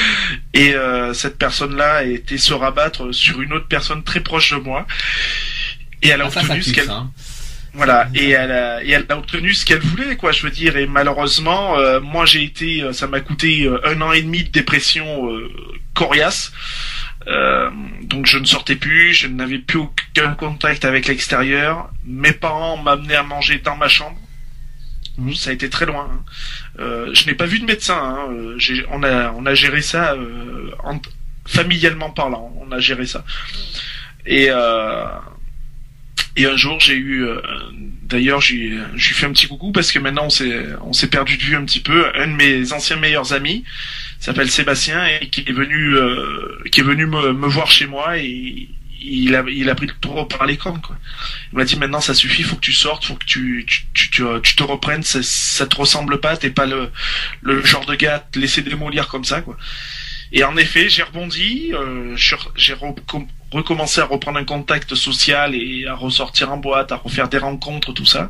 Et 0.54 0.74
cette 1.14 1.38
personne-là 1.38 1.96
a 1.96 2.04
été 2.04 2.38
se 2.38 2.54
rabattre 2.54 3.14
sur 3.14 3.42
une 3.42 3.54
autre 3.54 3.68
personne 3.68 4.04
très 4.04 4.22
proche 4.22 4.52
de 4.52 4.58
moi. 4.58 4.86
Et 6.02 6.10
elle 6.10 6.22
a 6.22 6.26
Ah, 6.28 6.30
ça, 6.30 6.42
ça 6.42 6.46
obtenu 6.48 6.64
ce 6.64 6.74
qu'elle 6.74 6.90
hein. 6.90 7.12
Voilà, 7.76 8.08
et 8.16 8.30
elle 8.32 8.52
a, 8.52 8.84
et 8.84 8.90
elle 8.92 9.06
a 9.10 9.18
obtenu 9.18 9.54
ce 9.54 9.66
qu'elle 9.66 9.80
voulait, 9.80 10.16
quoi, 10.16 10.32
je 10.32 10.44
veux 10.44 10.50
dire. 10.52 10.78
Et 10.78 10.88
malheureusement, 10.88 11.78
euh, 11.78 12.00
moi 12.00 12.26
j'ai 12.26 12.44
été, 12.44 12.82
euh, 12.82 12.94
ça 12.94 13.08
m'a 13.08 13.20
coûté 13.22 13.66
euh, 13.66 13.80
un 13.86 14.00
an 14.02 14.12
et 14.14 14.22
demi 14.22 14.44
de 14.44 14.50
dépression 14.50 15.30
euh, 15.32 15.52
coriace. 15.94 16.52
Euh, 17.28 17.70
donc 18.04 18.26
je 18.28 18.38
ne 18.38 18.46
sortais 18.46 18.76
plus, 18.76 19.14
je 19.14 19.28
n'avais 19.28 19.58
plus 19.60 19.80
aucun 19.80 20.34
contact 20.36 20.86
avec 20.86 21.08
l'extérieur. 21.08 21.90
Mes 22.06 22.32
parents 22.34 22.78
m'amenaient 22.78 23.16
à 23.16 23.24
manger 23.24 23.60
dans 23.60 23.76
ma 23.76 23.88
chambre. 23.88 24.18
Mhm. 25.18 25.34
Ça 25.34 25.50
a 25.50 25.54
été 25.54 25.70
très 25.70 25.86
loin. 25.86 26.10
hein. 26.14 26.24
Euh, 26.80 27.10
je 27.14 27.26
n'ai 27.26 27.34
pas 27.34 27.46
vu 27.46 27.60
de 27.60 27.66
médecin. 27.66 27.98
hein. 27.98 28.58
On 28.92 29.02
a 29.04 29.32
on 29.32 29.46
a 29.46 29.54
géré 29.54 29.82
ça 29.82 30.14
euh, 30.14 30.72
en- 30.84 31.00
familialement 31.48 32.10
parlant. 32.12 32.54
On 32.62 32.72
a 32.72 32.80
géré 32.80 33.06
ça. 33.06 33.24
Et 34.26 34.50
et 36.36 36.46
un 36.46 36.58
jour 36.58 36.80
j'ai 36.80 36.96
eu 36.96 37.24
euh, 37.24 37.40
d'ailleurs 38.04 38.42
j'ai 38.42 38.78
j'ai 38.96 39.14
fait 39.14 39.26
un 39.26 39.32
petit 39.32 39.48
coucou 39.48 39.72
parce 39.72 39.92
que 39.92 40.00
maintenant 40.00 40.26
on 40.26 40.30
s'est 40.30 40.66
on 40.82 40.94
s'est 40.94 41.08
perdu 41.08 41.38
de 41.38 41.44
vue 41.44 41.56
un 41.56 41.66
petit 41.66 41.80
peu. 41.80 42.08
Un 42.16 42.28
de 42.28 42.34
mes 42.34 42.74
anciens 42.74 42.98
meilleurs 42.98 43.34
amis 43.34 43.64
s'appelle 44.20 44.50
Sébastien 44.50 45.06
et 45.22 45.30
qui 45.30 45.42
est 45.48 45.54
venu 45.54 45.96
euh, 45.96 46.60
qui 46.72 46.82
est 46.82 46.84
venu 46.84 47.06
me, 47.06 47.34
me 47.34 47.48
voir 47.48 47.72
chez 47.72 47.86
moi 47.86 48.18
et 48.18 48.70
il 49.02 49.36
a 49.36 49.44
il 49.48 49.70
a 49.70 49.76
pris 49.76 49.88
le 49.88 49.94
taureau 49.94 50.26
par 50.26 50.46
les 50.46 50.58
cornes 50.58 50.82
quoi. 50.82 50.98
Il 51.52 51.58
m'a 51.58 51.64
dit 51.64 51.78
maintenant 51.78 52.02
ça 52.02 52.14
suffit, 52.14 52.44
faut 52.44 52.56
que 52.56 52.62
tu 52.62 52.74
sortes, 52.74 53.06
faut 53.06 53.16
que 53.16 53.26
tu 53.26 53.66
tu, 53.68 54.10
tu, 54.10 54.24
tu, 54.44 54.56
te 54.56 54.64
reprennes, 54.64 55.04
ça, 55.04 55.20
ça 55.24 55.68
te 55.68 55.76
ressemble 55.76 56.20
pas, 56.20 56.36
t'es 56.38 56.50
pas 56.50 56.66
le 56.66 56.92
le 57.42 57.64
genre 57.64 57.86
de 57.86 57.96
gars 57.96 58.16
à 58.16 58.20
te 58.20 58.40
laisser 58.40 58.62
démolir 58.62 59.08
comme 59.08 59.24
ça 59.24 59.42
quoi. 59.42 59.58
Et 60.32 60.44
en 60.44 60.58
effet, 60.58 60.90
j'ai 60.90 61.04
rebondi, 61.04 61.72
euh, 61.74 62.16
j'ai 62.56 62.74
recom- 63.56 63.76
recommencé 63.76 64.02
à 64.02 64.06
reprendre 64.06 64.40
un 64.40 64.46
contact 64.46 64.96
social 64.96 65.56
et 65.56 65.88
à 65.88 65.96
ressortir 65.96 66.52
en 66.52 66.58
boîte, 66.58 66.92
à 66.92 66.96
refaire 66.96 67.28
des 67.30 67.38
rencontres, 67.38 67.94
tout 67.94 68.06
ça. 68.06 68.30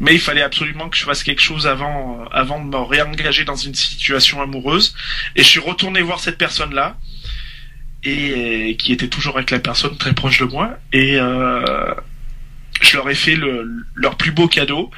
Mais 0.00 0.14
il 0.14 0.20
fallait 0.20 0.42
absolument 0.42 0.88
que 0.88 0.96
je 0.96 1.04
fasse 1.04 1.22
quelque 1.22 1.42
chose 1.42 1.66
avant, 1.66 2.22
euh, 2.22 2.24
avant 2.32 2.58
de 2.64 2.68
me 2.68 2.76
réengager 2.76 3.44
dans 3.44 3.56
une 3.56 3.74
situation 3.74 4.42
amoureuse. 4.42 4.94
Et 5.36 5.42
je 5.42 5.48
suis 5.48 5.60
retourné 5.60 6.02
voir 6.02 6.20
cette 6.20 6.38
personne-là, 6.38 6.96
et 8.04 8.76
qui 8.78 8.92
était 8.92 9.08
toujours 9.08 9.36
avec 9.36 9.50
la 9.50 9.60
personne 9.60 9.96
très 9.96 10.12
proche 10.12 10.40
de 10.40 10.46
moi. 10.46 10.78
Et 10.92 11.18
euh, 11.18 11.94
je 12.80 12.96
leur 12.96 13.08
ai 13.08 13.14
fait 13.14 13.36
le, 13.36 13.84
leur 13.94 14.16
plus 14.16 14.32
beau 14.32 14.48
cadeau. 14.48 14.90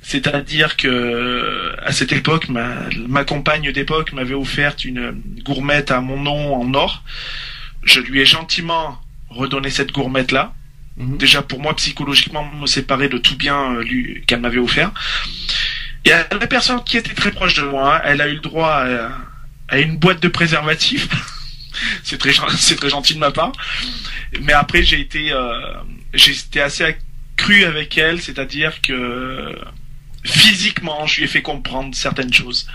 C'est-à-dire 0.00 0.76
que 0.76 1.74
à 1.82 1.92
cette 1.92 2.12
époque, 2.12 2.48
ma 2.48 3.24
compagne 3.24 3.70
d'époque 3.72 4.12
m'avait 4.12 4.34
offert 4.34 4.74
une 4.84 5.20
gourmette 5.44 5.90
à 5.90 6.00
mon 6.00 6.20
nom 6.20 6.54
en 6.54 6.74
or. 6.74 7.04
Je 7.82 8.00
lui 8.00 8.20
ai 8.20 8.26
gentiment 8.26 9.00
redonné 9.30 9.70
cette 9.70 9.92
gourmette-là. 9.92 10.54
Mhm. 10.96 11.16
Déjà 11.16 11.42
pour 11.42 11.60
moi 11.60 11.74
psychologiquement 11.76 12.44
me 12.44 12.66
séparer 12.66 13.08
de 13.08 13.18
tout 13.18 13.36
bien 13.36 13.76
euh, 13.76 13.84
qu'elle 14.26 14.40
m'avait 14.40 14.58
offert. 14.58 14.92
Et 16.04 16.10
la 16.10 16.46
personne 16.46 16.82
qui 16.84 16.96
était 16.96 17.14
très 17.14 17.30
proche 17.30 17.54
de 17.54 17.62
moi, 17.62 18.00
elle 18.04 18.20
a 18.20 18.28
eu 18.28 18.34
le 18.34 18.40
droit 18.40 18.70
à, 18.70 19.10
à 19.68 19.78
une 19.78 19.96
boîte 19.96 20.20
de 20.20 20.28
préservatifs. 20.28 21.08
c'est 22.02 22.18
très 22.18 22.32
c'est 22.56 22.76
très 22.76 22.90
gentil 22.90 23.14
de 23.14 23.18
ma 23.18 23.30
part. 23.30 23.52
Mais 24.40 24.52
après 24.52 24.82
j'ai 24.82 25.00
été 25.00 25.32
euh, 25.32 25.74
j'ai 26.12 26.32
été 26.32 26.60
assez 26.60 26.84
accru 26.84 27.64
avec 27.64 27.96
elle, 27.96 28.20
c'est-à-dire 28.20 28.80
que 28.82 29.56
physiquement 30.24 31.06
je 31.06 31.18
lui 31.18 31.24
ai 31.24 31.26
fait 31.26 31.42
comprendre 31.42 31.94
certaines 31.94 32.32
choses. 32.32 32.66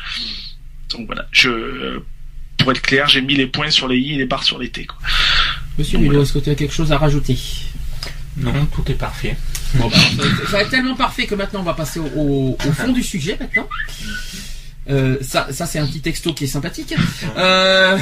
Donc 0.89 1.06
voilà, 1.08 1.28
je 1.32 2.00
pour 2.67 2.73
être 2.73 2.82
clair, 2.82 3.08
j'ai 3.08 3.21
mis 3.21 3.34
les 3.36 3.47
points 3.47 3.69
sur 3.69 3.88
les 3.88 3.97
i 3.97 4.15
et 4.15 4.17
les 4.17 4.25
barres 4.25 4.43
sur 4.43 4.60
les 4.60 4.67
t. 4.69 4.86
Quoi. 4.86 4.97
Monsieur 5.80 5.99
Voilà. 5.99 6.12
Ludo, 6.12 6.23
est-ce 6.23 6.34
que 6.34 6.39
tu 6.39 6.49
as 6.49 6.56
quelque 6.56 6.73
chose 6.73 6.91
à 6.91 6.97
rajouter? 6.97 7.38
Non, 8.36 8.51
tout 8.75 8.84
est 8.91 8.95
parfait. 8.95 9.38
Bon, 9.75 9.88
bah, 9.88 9.95
ça, 10.47 10.51
va 10.58 10.62
être, 10.63 10.69
tellement 10.69 10.95
parfait 10.97 11.27
que 11.27 11.36
maintenant 11.36 11.62
on 11.62 11.63
va 11.63 11.73
passer 11.73 12.01
au, 12.01 12.08
au- 12.17 12.58
au 12.67 12.71
fond 12.73 12.91
du 12.91 13.03
sujet 13.03 13.38
maintenant. 13.39 13.69
Euh, 14.89 15.17
ça, 15.21 15.47
ça 15.51 15.65
c'est 15.65 15.80
un 15.80 15.88
petit 15.88 16.01
texto 16.01 16.34
qui 16.34 16.43
est 16.43 16.47
sympathique. 16.47 16.93
Euh, 17.38 17.97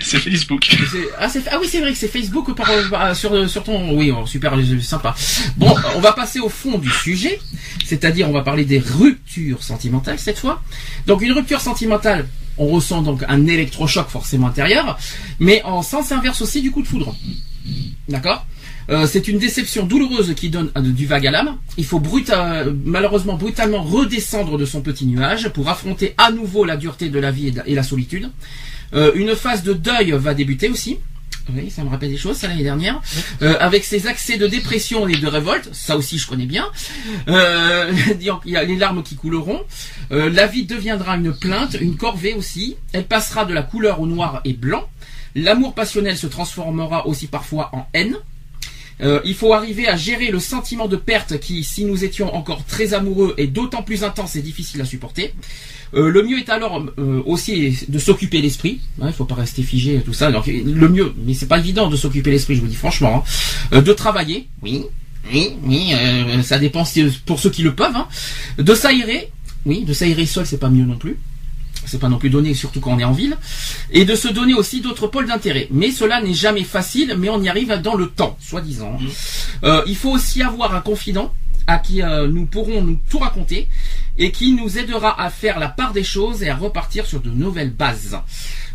C'est 0.00 0.18
Facebook. 0.18 0.68
ah, 1.18 1.28
ah 1.50 1.58
oui, 1.60 1.68
c'est 1.70 1.80
vrai 1.80 1.92
que 1.92 1.98
c'est 1.98 2.08
Facebook 2.08 2.56
par, 2.56 2.68
par- 2.90 3.14
sur, 3.14 3.48
sur 3.48 3.62
ton. 3.62 3.96
Oui, 3.96 4.10
oh, 4.10 4.26
super, 4.26 4.56
euh, 4.56 4.80
sympa. 4.80 5.14
Bon, 5.56 5.72
on 5.94 6.00
va 6.00 6.12
passer 6.12 6.40
au 6.40 6.48
fond 6.48 6.78
du 6.78 6.90
sujet, 6.90 7.38
c'est-à-dire 7.84 8.28
on 8.28 8.32
va 8.32 8.42
parler 8.42 8.64
des 8.64 8.80
ruptures 8.80 9.62
sentimentales 9.62 10.18
cette 10.18 10.38
fois. 10.40 10.62
Donc 11.06 11.22
une 11.22 11.32
rupture 11.32 11.60
sentimentale, 11.60 12.26
on 12.58 12.66
ressent 12.68 13.02
donc 13.02 13.22
un 13.28 13.46
électrochoc 13.46 14.08
forcément 14.08 14.48
intérieur, 14.48 14.98
mais 15.40 15.62
en 15.64 15.82
sens 15.82 16.12
inverse 16.12 16.42
aussi 16.42 16.60
du 16.62 16.70
coup 16.70 16.82
de 16.82 16.86
foudre. 16.86 17.14
D'accord? 18.08 18.46
Euh, 18.90 19.06
c'est 19.06 19.28
une 19.28 19.38
déception 19.38 19.86
douloureuse 19.86 20.34
qui 20.34 20.50
donne 20.50 20.70
euh, 20.76 20.80
du 20.80 21.06
vague 21.06 21.26
à 21.26 21.30
l'âme. 21.30 21.56
Il 21.78 21.84
faut 21.84 22.00
bruta- 22.00 22.64
malheureusement 22.84 23.34
brutalement 23.34 23.82
redescendre 23.82 24.58
de 24.58 24.66
son 24.66 24.80
petit 24.82 25.06
nuage 25.06 25.48
pour 25.50 25.68
affronter 25.68 26.14
à 26.18 26.32
nouveau 26.32 26.64
la 26.64 26.76
dureté 26.76 27.08
de 27.08 27.18
la 27.20 27.30
vie 27.30 27.52
et 27.64 27.74
la 27.76 27.82
solitude. 27.84 28.28
Euh, 28.94 29.12
une 29.14 29.36
phase 29.36 29.62
de 29.62 29.72
deuil 29.72 30.10
va 30.12 30.34
débuter 30.34 30.68
aussi. 30.68 30.98
Oui, 31.50 31.70
ça 31.70 31.82
me 31.82 31.90
rappelle 31.90 32.10
des 32.10 32.16
choses, 32.16 32.36
ça 32.36 32.48
l'année 32.48 32.62
dernière. 32.62 33.00
Euh, 33.42 33.56
avec 33.58 33.84
ses 33.84 34.06
accès 34.06 34.36
de 34.36 34.46
dépression 34.46 35.08
et 35.08 35.16
de 35.16 35.26
révolte, 35.26 35.68
ça 35.72 35.96
aussi 35.96 36.18
je 36.18 36.28
connais 36.28 36.46
bien. 36.46 36.66
Euh, 37.28 37.92
qu'il 38.42 38.52
y 38.52 38.56
a 38.56 38.62
les 38.62 38.76
larmes 38.76 39.02
qui 39.02 39.16
couleront. 39.16 39.60
Euh, 40.12 40.30
la 40.30 40.46
vie 40.46 40.64
deviendra 40.64 41.16
une 41.16 41.32
plainte, 41.32 41.76
une 41.80 41.96
corvée 41.96 42.34
aussi. 42.34 42.76
Elle 42.92 43.04
passera 43.04 43.44
de 43.44 43.54
la 43.54 43.62
couleur 43.62 44.00
au 44.00 44.06
noir 44.06 44.40
et 44.44 44.52
blanc. 44.52 44.84
L'amour 45.34 45.74
passionnel 45.74 46.16
se 46.16 46.26
transformera 46.26 47.06
aussi 47.06 47.26
parfois 47.26 47.70
en 47.72 47.86
haine. 47.94 48.16
Euh, 49.02 49.20
il 49.24 49.34
faut 49.34 49.52
arriver 49.52 49.88
à 49.88 49.96
gérer 49.96 50.30
le 50.30 50.38
sentiment 50.38 50.86
de 50.86 50.96
perte 50.96 51.38
qui, 51.40 51.64
si 51.64 51.84
nous 51.84 52.04
étions 52.04 52.34
encore 52.34 52.64
très 52.64 52.94
amoureux, 52.94 53.34
est 53.36 53.48
d'autant 53.48 53.82
plus 53.82 54.04
intense 54.04 54.36
et 54.36 54.42
difficile 54.42 54.80
à 54.80 54.84
supporter. 54.84 55.34
Euh, 55.94 56.08
le 56.08 56.22
mieux 56.22 56.38
est 56.38 56.48
alors 56.48 56.82
euh, 56.98 57.20
aussi 57.26 57.76
de 57.88 57.98
s'occuper 57.98 58.40
l'esprit. 58.40 58.80
Il 58.98 59.04
ne 59.06 59.12
faut 59.12 59.24
pas 59.24 59.34
rester 59.34 59.62
figé 59.62 59.96
et 59.96 60.00
tout 60.02 60.12
ça. 60.12 60.30
Le 60.30 60.88
mieux, 60.88 61.12
mais 61.26 61.34
c'est 61.34 61.46
pas 61.48 61.58
évident 61.58 61.88
de 61.88 61.96
s'occuper 61.96 62.30
l'esprit, 62.30 62.54
je 62.54 62.60
vous 62.60 62.66
dis 62.68 62.76
franchement. 62.76 63.24
hein. 63.72 63.82
De 63.82 63.92
travailler, 63.92 64.46
oui, 64.62 64.84
oui, 65.32 65.50
oui, 65.64 65.92
ça 66.42 66.58
dépend 66.58 66.84
pour 67.26 67.40
ceux 67.40 67.50
qui 67.50 67.62
le 67.62 67.74
peuvent. 67.74 67.94
hein. 67.96 68.06
De 68.58 68.74
s'aérer, 68.74 69.30
oui, 69.66 69.84
de 69.84 69.92
s'aérer 69.92 70.26
seul, 70.26 70.46
c'est 70.46 70.58
pas 70.58 70.70
mieux 70.70 70.84
non 70.84 70.96
plus. 70.96 71.18
C'est 71.86 71.98
pas 71.98 72.08
non 72.08 72.18
plus 72.18 72.30
donné, 72.30 72.54
surtout 72.54 72.80
quand 72.80 72.92
on 72.92 72.98
est 72.98 73.04
en 73.04 73.12
ville. 73.12 73.36
Et 73.90 74.04
de 74.04 74.14
se 74.14 74.28
donner 74.28 74.54
aussi 74.54 74.80
d'autres 74.80 75.06
pôles 75.06 75.26
d'intérêt. 75.26 75.68
Mais 75.70 75.90
cela 75.90 76.20
n'est 76.20 76.34
jamais 76.34 76.64
facile, 76.64 77.16
mais 77.18 77.28
on 77.28 77.42
y 77.42 77.48
arrive 77.48 77.72
dans 77.82 77.94
le 77.94 78.08
temps, 78.08 78.36
soi-disant. 78.40 78.98
Euh, 79.64 79.82
il 79.86 79.96
faut 79.96 80.10
aussi 80.10 80.42
avoir 80.42 80.74
un 80.74 80.80
confident 80.80 81.32
à 81.66 81.78
qui 81.78 82.02
euh, 82.02 82.26
nous 82.26 82.46
pourrons 82.46 82.82
nous 82.82 82.98
tout 83.08 83.18
raconter 83.18 83.68
et 84.18 84.30
qui 84.30 84.52
nous 84.52 84.78
aidera 84.78 85.20
à 85.20 85.30
faire 85.30 85.58
la 85.58 85.68
part 85.68 85.92
des 85.92 86.04
choses 86.04 86.42
et 86.42 86.48
à 86.48 86.56
repartir 86.56 87.06
sur 87.06 87.20
de 87.20 87.30
nouvelles 87.30 87.70
bases. 87.70 88.18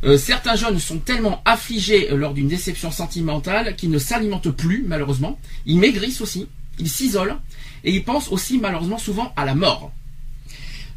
Euh, 0.04 0.17
certains 0.17 0.56
jeunes 0.56 0.80
sont 0.80 1.00
tellement 1.00 1.41
affligés 1.46 2.10
lors 2.12 2.34
d'une 2.34 2.48
déception 2.48 2.91
sentimentale 2.91 3.76
qu'ils 3.76 3.91
ne 3.91 4.00
s'alimentent 4.00 4.52
plus, 4.52 4.84
malheureusement. 4.88 5.39
Ils 5.65 5.80
maigrissent 5.80 6.22
aussi, 6.22 6.48
ils 6.80 6.89
s'isolent 6.89 7.38
et 7.84 7.91
ils 7.91 8.04
pensent 8.04 8.30
aussi 8.30 8.58
malheureusement 8.58 8.98
souvent 8.98 9.34
à 9.36 9.46
la 9.46 9.56
mort. 9.56 9.91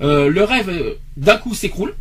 Euh, 0.02 0.30
le 0.30 0.44
rêve 0.44 0.70
euh, 0.70 0.94
d'un 1.16 1.36
coup 1.36 1.54
s'écroule 1.54 1.94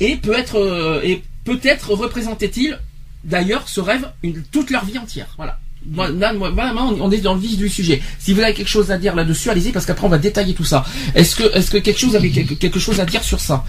et 0.00 0.16
peut 0.16 0.36
être 0.36 0.56
euh, 0.56 1.00
et 1.02 1.22
peut-être 1.44 1.92
représentait-il 1.92 2.78
d'ailleurs 3.24 3.68
ce 3.68 3.80
rêve 3.80 4.10
toute 4.50 4.70
leur 4.70 4.84
vie 4.84 4.98
entière. 4.98 5.28
Voilà. 5.36 5.58
On 5.96 7.10
est 7.10 7.20
dans 7.20 7.34
le 7.34 7.40
vif 7.40 7.56
du 7.56 7.68
sujet. 7.68 8.00
Si 8.18 8.32
vous 8.32 8.40
avez 8.40 8.54
quelque 8.54 8.68
chose 8.68 8.92
à 8.92 8.98
dire 8.98 9.16
là-dessus, 9.16 9.50
allez-y 9.50 9.72
parce 9.72 9.84
qu'après 9.84 10.06
on 10.06 10.10
va 10.10 10.18
détailler 10.18 10.54
tout 10.54 10.64
ça. 10.64 10.84
Est-ce 11.14 11.34
que 11.36 11.78
quelque 11.78 11.98
chose 11.98 12.14
avait 12.14 12.30
quelque, 12.30 12.78
chose 12.78 13.00
à 13.00 13.04
dire 13.04 13.24
sur 13.24 13.40
ça? 13.40 13.64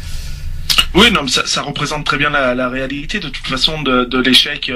Oui, 0.94 1.10
non, 1.12 1.24
mais 1.24 1.30
ça, 1.30 1.62
représente 1.64 2.06
très 2.06 2.18
bien 2.18 2.30
la, 2.30 2.70
réalité 2.70 3.20
de 3.20 3.30
toute 3.30 3.48
façon 3.48 3.82
de, 3.82 4.20
l'échec, 4.20 4.72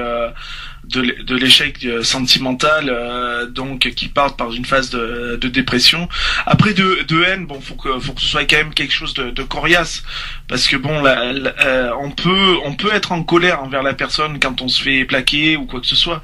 de, 0.88 1.02
l'é- 1.02 1.24
de 1.24 1.36
l'échec 1.36 1.84
euh, 1.86 2.04
sentimental, 2.04 2.90
euh, 2.90 3.46
donc 3.48 3.80
qui 3.96 4.08
part 4.08 4.36
par 4.36 4.54
une 4.54 4.66
phase 4.66 4.90
de, 4.90 5.38
de 5.40 5.48
dépression. 5.48 6.08
Après 6.46 6.74
de, 6.74 7.04
de 7.08 7.24
haine, 7.24 7.46
bon, 7.46 7.60
faut 7.62 7.76
que 7.76 8.00
faut 8.00 8.14
que 8.14 8.22
ce 8.22 8.28
soit 8.28 8.46
quand 8.46 8.58
même 8.58 8.74
quelque 8.74 8.94
chose 8.94 9.14
de, 9.14 9.30
de 9.32 9.44
coriace, 9.44 10.04
parce 10.48 10.68
que 10.68 10.76
bon, 10.78 11.02
la- 11.02 11.22
euh, 11.22 11.92
on 12.00 12.12
peut 12.12 12.56
on 12.66 12.74
peut 12.76 12.94
être 12.94 13.12
en 13.12 13.24
colère 13.24 13.62
envers 13.64 13.84
la 13.84 13.94
personne 13.94 14.40
quand 14.40 14.62
on 14.62 14.68
se 14.70 14.82
fait 14.82 15.06
plaquer 15.06 15.58
ou 15.58 15.66
quoi 15.66 15.80
que 15.82 15.88
ce 15.88 15.96
soit. 15.96 16.22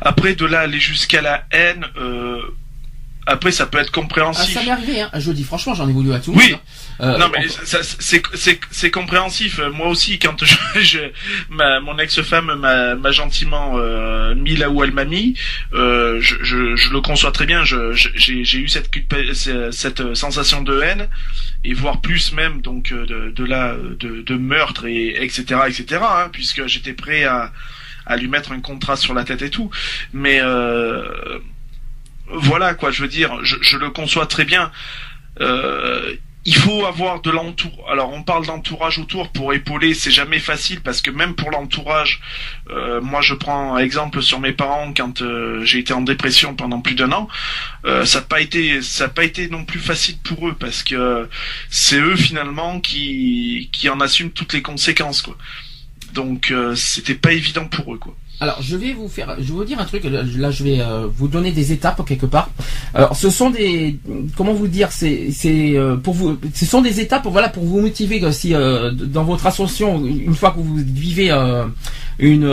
Après 0.00 0.34
de 0.34 0.46
là 0.46 0.60
aller 0.60 0.80
jusqu'à 0.80 1.20
la 1.22 1.44
haine. 1.50 1.84
Euh, 1.96 2.40
après, 3.26 3.52
ça 3.52 3.66
peut 3.66 3.78
être 3.78 3.90
ah, 3.92 4.00
compréhensif. 4.00 4.54
Ça 4.54 4.62
m'est 4.62 4.70
arrivé. 4.70 5.00
Hein. 5.00 5.10
Je 5.14 5.32
dis 5.32 5.44
franchement, 5.44 5.74
j'en 5.74 5.88
ai 5.88 5.92
voulu 5.92 6.12
à 6.12 6.20
tout 6.20 6.32
le 6.32 6.38
Oui. 6.38 6.50
monde. 6.52 6.60
hein. 7.00 7.14
Euh, 7.14 7.18
Non 7.18 7.28
mais 7.32 7.46
on- 7.46 7.82
c'est 8.00 8.22
c'est 8.34 8.60
c'est 8.70 8.90
compréhensif. 8.90 9.60
Moi 9.72 9.88
aussi, 9.88 10.18
quand 10.18 10.44
je, 10.44 10.54
je 10.80 10.98
ma, 11.50 11.80
mon 11.80 11.98
ex-femme 11.98 12.54
m'a 12.54 13.10
gentiment 13.12 13.74
euh, 13.78 14.34
mis 14.34 14.56
là 14.56 14.70
où 14.70 14.84
elle 14.84 14.92
m'a 14.92 15.04
mis, 15.04 15.36
euh, 15.72 16.20
je, 16.20 16.36
je, 16.42 16.76
je 16.76 16.90
le 16.92 17.00
conçois 17.00 17.32
très 17.32 17.46
bien. 17.46 17.64
J'ai 17.64 17.92
j'ai 18.44 18.58
eu 18.58 18.68
cette 18.68 18.90
cette 19.72 20.14
sensation 20.14 20.62
de 20.62 20.80
haine 20.80 21.08
et 21.64 21.72
voire 21.74 22.00
plus 22.00 22.32
même 22.32 22.60
donc 22.60 22.92
euh, 22.92 23.06
de 23.06 23.30
de 23.30 23.44
là 23.44 23.74
de, 23.98 24.22
de 24.22 24.34
meurtre 24.36 24.86
et 24.86 25.22
etc 25.24 25.62
etc 25.66 26.00
hein, 26.02 26.28
puisque 26.32 26.66
j'étais 26.66 26.92
prêt 26.92 27.24
à 27.24 27.52
à 28.06 28.16
lui 28.18 28.28
mettre 28.28 28.52
un 28.52 28.60
contrat 28.60 28.96
sur 28.96 29.14
la 29.14 29.24
tête 29.24 29.40
et 29.42 29.48
tout. 29.50 29.70
Mais 30.12 30.38
euh, 30.42 31.38
voilà 32.28 32.74
quoi, 32.74 32.90
je 32.90 33.02
veux 33.02 33.08
dire, 33.08 33.38
je, 33.44 33.76
le 33.76 33.90
conçois 33.90 34.26
très 34.26 34.44
bien. 34.44 34.70
Euh, 35.40 36.14
il 36.46 36.54
faut 36.54 36.84
avoir 36.84 37.22
de 37.22 37.30
l'entour. 37.30 37.86
Alors 37.90 38.12
on 38.12 38.22
parle 38.22 38.44
d'entourage 38.44 38.98
autour 38.98 39.32
pour 39.32 39.54
épauler, 39.54 39.94
c'est 39.94 40.10
jamais 40.10 40.38
facile 40.38 40.82
parce 40.82 41.00
que 41.00 41.10
même 41.10 41.34
pour 41.34 41.50
l'entourage, 41.50 42.20
euh, 42.68 43.00
moi 43.00 43.22
je 43.22 43.32
prends 43.32 43.78
exemple 43.78 44.20
sur 44.20 44.40
mes 44.40 44.52
parents 44.52 44.92
quand 44.94 45.22
euh, 45.22 45.64
j'ai 45.64 45.78
été 45.78 45.94
en 45.94 46.02
dépression 46.02 46.54
pendant 46.54 46.82
plus 46.82 46.94
d'un 46.94 47.12
an, 47.12 47.28
ça 48.04 48.18
n'a 48.18 48.26
pas 48.26 48.42
été 48.42 48.82
ça 48.82 49.08
pas 49.08 49.24
été 49.24 49.48
non 49.48 49.64
plus 49.64 49.80
facile 49.80 50.18
pour 50.22 50.48
eux 50.48 50.54
parce 50.54 50.82
que 50.82 51.28
c'est 51.70 51.98
eux 51.98 52.16
finalement 52.16 52.78
qui 52.78 53.70
qui 53.72 53.88
en 53.88 54.00
assument 54.00 54.30
toutes 54.30 54.52
les 54.52 54.62
conséquences 54.62 55.22
quoi. 55.22 55.38
Donc 56.12 56.52
c'était 56.76 57.14
pas 57.14 57.32
évident 57.32 57.66
pour 57.66 57.94
eux 57.94 57.98
quoi. 57.98 58.14
Alors, 58.40 58.60
je 58.60 58.76
vais 58.76 58.92
vous 58.92 59.08
faire, 59.08 59.36
je 59.38 59.44
vais 59.44 59.52
vous 59.52 59.64
dire 59.64 59.78
un 59.80 59.84
truc. 59.84 60.04
Là, 60.04 60.50
je 60.50 60.64
vais 60.64 60.80
euh, 60.80 61.06
vous 61.06 61.28
donner 61.28 61.52
des 61.52 61.72
étapes 61.72 62.04
quelque 62.04 62.26
part. 62.26 62.50
Alors, 62.92 63.14
ce 63.16 63.30
sont 63.30 63.50
des, 63.50 63.98
comment 64.36 64.52
vous 64.52 64.66
dire, 64.66 64.90
c'est, 64.90 65.30
c'est 65.30 65.76
euh, 65.76 65.96
pour 65.96 66.14
vous, 66.14 66.36
ce 66.52 66.66
sont 66.66 66.82
des 66.82 67.00
étapes, 67.00 67.26
voilà, 67.28 67.48
pour 67.48 67.64
vous 67.64 67.80
motiver 67.80 68.24
aussi 68.24 68.54
euh, 68.54 68.90
dans 68.90 69.24
votre 69.24 69.46
ascension. 69.46 70.04
Une 70.04 70.34
fois 70.34 70.50
que 70.50 70.58
vous 70.58 70.76
vivez 70.76 71.30
une, 72.18 72.44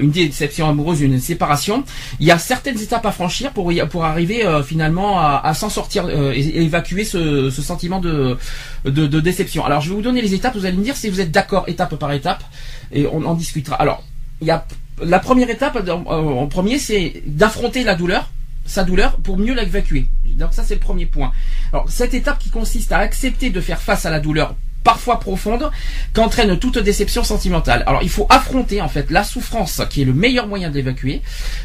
une 0.00 0.10
déception 0.10 0.68
amoureuse, 0.68 1.00
une 1.00 1.18
séparation, 1.18 1.82
il 2.20 2.26
y 2.26 2.30
a 2.30 2.38
certaines 2.38 2.78
étapes 2.80 3.06
à 3.06 3.12
franchir 3.12 3.52
pour 3.52 3.72
pour 3.90 4.04
arriver 4.04 4.44
finalement 4.64 5.18
à, 5.18 5.40
à 5.44 5.54
s'en 5.54 5.70
sortir 5.70 6.08
et, 6.10 6.62
évacuer 6.62 7.04
ce, 7.04 7.50
ce 7.50 7.62
sentiment 7.62 8.00
de, 8.00 8.36
de, 8.84 9.06
de 9.06 9.20
déception. 9.20 9.64
Alors, 9.64 9.80
je 9.80 9.88
vais 9.90 9.96
vous 9.96 10.02
donner 10.02 10.20
les 10.20 10.34
étapes. 10.34 10.54
Vous 10.56 10.66
allez 10.66 10.76
me 10.76 10.84
dire 10.84 10.96
si 10.96 11.08
vous 11.08 11.20
êtes 11.20 11.30
d'accord 11.30 11.64
étape 11.68 11.96
par 11.96 12.12
étape 12.12 12.44
et 12.92 13.06
on 13.06 13.24
en 13.24 13.34
discutera. 13.34 13.76
Alors, 13.76 14.02
il 14.40 14.46
y 14.46 14.50
a 14.50 14.66
la 15.04 15.18
première 15.18 15.50
étape 15.50 15.78
en, 15.88 16.46
premier, 16.46 16.78
c'est 16.78 17.22
d'affronter 17.26 17.84
la 17.84 17.94
douleur, 17.94 18.30
sa 18.64 18.84
douleur, 18.84 19.16
pour 19.16 19.38
mieux 19.38 19.54
l'évacuer. 19.54 20.06
Donc 20.24 20.52
ça, 20.52 20.64
c'est 20.64 20.74
le 20.74 20.80
premier 20.80 21.06
point. 21.06 21.32
Alors 21.72 21.90
cette 21.90 22.14
étape 22.14 22.38
qui 22.38 22.50
consiste 22.50 22.92
à 22.92 22.98
accepter 22.98 23.50
de 23.50 23.60
faire 23.60 23.80
face 23.80 24.06
à 24.06 24.10
la 24.10 24.20
douleur 24.20 24.54
parfois 24.82 25.20
profonde 25.20 25.70
qu'entraîne 26.12 26.58
toute 26.58 26.78
déception 26.78 27.24
sentimentale. 27.24 27.84
Alors 27.86 28.02
il 28.02 28.10
faut 28.10 28.26
affronter 28.28 28.80
en 28.80 28.88
fait 28.88 29.10
la 29.10 29.24
souffrance 29.24 29.82
qui 29.90 30.02
est 30.02 30.04
le 30.04 30.14
meilleur 30.14 30.46
moyen 30.46 30.70
d'évacuer. 30.70 31.22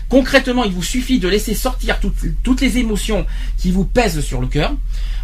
Concrètement, 0.09 0.63
il 0.63 0.71
vous 0.71 0.83
suffit 0.83 1.19
de 1.19 1.27
laisser 1.27 1.53
sortir 1.53 1.99
toutes, 1.99 2.15
toutes 2.43 2.61
les 2.61 2.77
émotions 2.77 3.25
qui 3.57 3.71
vous 3.71 3.85
pèsent 3.85 4.21
sur 4.21 4.41
le 4.41 4.47
cœur. 4.47 4.73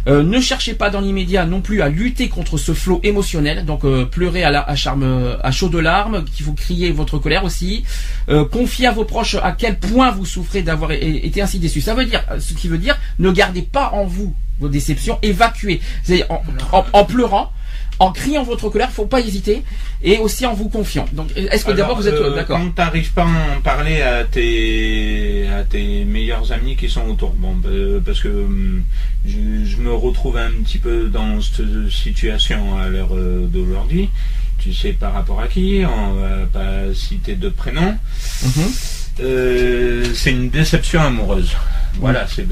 Euh, 0.06 0.22
ne 0.22 0.38
cherchez 0.38 0.74
pas 0.74 0.90
dans 0.90 1.00
l'immédiat 1.00 1.46
non 1.46 1.62
plus 1.62 1.80
à 1.80 1.88
lutter 1.88 2.28
contre 2.28 2.58
ce 2.58 2.74
flot 2.74 3.00
émotionnel, 3.02 3.64
donc 3.64 3.84
euh, 3.84 4.04
pleurer 4.04 4.44
à, 4.44 4.50
la, 4.50 4.60
à, 4.60 4.76
charme, 4.76 5.38
à 5.42 5.50
chaud 5.50 5.70
de 5.70 5.78
larmes, 5.78 6.24
qu'il 6.26 6.44
faut 6.44 6.52
crier 6.52 6.92
votre 6.92 7.18
colère 7.18 7.44
aussi. 7.44 7.84
Euh, 8.28 8.44
confiez 8.44 8.86
à 8.86 8.92
vos 8.92 9.04
proches 9.04 9.36
à 9.36 9.52
quel 9.52 9.78
point 9.78 10.10
vous 10.10 10.26
souffrez 10.26 10.60
d'avoir 10.62 10.92
été 10.92 11.40
ainsi 11.40 11.58
déçu. 11.58 11.80
Ça 11.80 11.94
veut 11.94 12.04
dire, 12.04 12.22
ce 12.38 12.52
qui 12.52 12.68
veut 12.68 12.76
dire, 12.76 12.98
ne 13.18 13.30
gardez 13.30 13.62
pas 13.62 13.90
en 13.94 14.04
vous 14.04 14.34
vos 14.60 14.68
déceptions, 14.68 15.18
évacuez. 15.22 15.80
En, 16.28 16.42
en, 16.72 16.84
en 16.92 17.04
pleurant, 17.04 17.50
en 17.98 18.12
criant 18.12 18.42
votre 18.42 18.68
colère, 18.70 18.90
faut 18.90 19.06
pas 19.06 19.20
hésiter, 19.20 19.62
et 20.02 20.18
aussi 20.18 20.46
en 20.46 20.54
vous 20.54 20.68
confiant. 20.68 21.06
Donc, 21.12 21.28
est-ce 21.36 21.64
que 21.64 21.72
d'abord 21.72 21.96
vous 21.96 22.08
êtes 22.08 22.14
euh, 22.14 22.34
d'accord 22.34 22.58
Quand 22.58 22.70
t'arrives 22.70 23.12
pas 23.12 23.22
à 23.22 23.56
en 23.56 23.60
parler 23.62 24.02
à 24.02 24.24
tes 24.24 25.48
à 25.48 25.62
tes 25.64 26.04
meilleurs 26.04 26.52
amis 26.52 26.76
qui 26.76 26.88
sont 26.88 27.06
autour, 27.08 27.30
bon, 27.30 27.54
bah, 27.54 27.68
parce 28.04 28.20
que 28.20 28.28
hum, 28.28 28.82
je, 29.26 29.76
me 29.78 29.92
retrouve 29.92 30.36
un 30.36 30.50
petit 30.64 30.78
peu 30.78 31.08
dans 31.08 31.40
cette 31.40 31.90
situation 31.90 32.78
à 32.78 32.88
l'heure 32.88 33.14
euh, 33.14 33.46
d'aujourd'hui. 33.46 34.10
Tu 34.58 34.72
sais 34.72 34.92
par 34.92 35.12
rapport 35.12 35.40
à 35.40 35.48
qui 35.48 35.82
On 35.84 36.14
va 36.14 36.46
pas 36.52 36.94
citer 36.94 37.34
de 37.34 37.48
prénom. 37.48 37.96
Mhm. 38.42 38.72
Euh, 39.20 40.04
c'est 40.14 40.32
une 40.32 40.50
déception 40.50 41.00
amoureuse. 41.00 41.54
Voilà, 42.00 42.26
c'est 42.26 42.46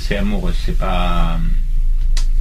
c'est 0.00 0.16
amoureux, 0.16 0.52
c'est 0.66 0.76
pas 0.76 1.38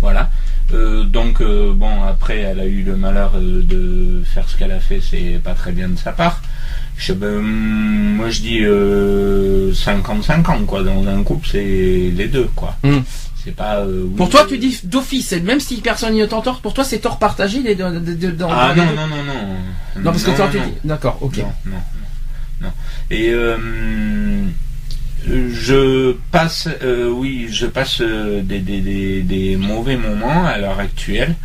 voilà. 0.02 0.30
Euh, 0.74 1.04
donc 1.04 1.42
euh, 1.42 1.74
bon 1.74 2.04
après 2.04 2.40
elle 2.40 2.60
a 2.60 2.66
eu 2.66 2.84
le 2.84 2.96
malheur 2.96 3.34
euh, 3.36 3.62
de 3.64 4.24
faire 4.24 4.48
ce 4.48 4.58
qu'elle 4.58 4.72
a 4.72 4.80
fait 4.80 5.02
c'est 5.02 5.40
pas 5.44 5.54
très 5.54 5.72
bien 5.72 5.90
de 5.90 5.98
sa 5.98 6.12
part. 6.12 6.42
Je, 6.98 7.14
ben, 7.14 7.42
moi 7.42 8.30
je 8.30 8.42
dis 8.42 8.62
50-50 8.62 10.66
quoi. 10.66 10.84
Dans 10.84 11.08
un 11.08 11.24
couple 11.24 11.48
c'est 11.52 12.12
les 12.16 12.28
deux 12.28 12.50
quoi. 12.56 12.76
Hmm. 12.84 13.00
c'est 13.44 13.56
pas 13.56 13.84
pour 14.18 14.30
toi 14.30 14.46
tu 14.48 14.58
dis 14.58 14.80
d'office 14.84 15.32
même 15.34 15.60
si 15.60 15.82
personne 15.82 16.14
n'y 16.14 16.24
entend 16.24 16.42
tort 16.42 16.62
pour 16.62 16.74
toi 16.74 16.84
c'est 16.84 17.00
tort 17.00 17.18
partagé 17.18 17.62
les 17.62 17.76
dans, 17.76 17.92
dans, 17.92 18.50
ah 18.52 18.74
non, 18.76 18.86
non 18.86 19.08
non 19.08 19.24
non. 19.24 19.34
Non 19.98 20.12
parce 20.12 20.24
que 20.24 20.32
toi 20.32 20.48
tu 20.52 20.60
dis 20.60 20.74
d'accord 20.84 21.18
ok. 21.22 21.38
Non 21.38 21.52
non 21.66 21.78
non, 22.62 22.72
et 23.10 23.34
je 25.28 26.14
passe, 26.32 26.68
euh, 26.82 27.10
oui, 27.10 27.48
je 27.52 27.68
passe 27.68 28.02
euh, 28.02 28.42
des, 28.42 28.60
des, 28.60 29.22
des, 29.22 29.56
mauvais 29.56 29.98
moments 29.98 30.46
à 30.46 30.58
l'heure 30.58 30.80
actuelle 30.80 31.36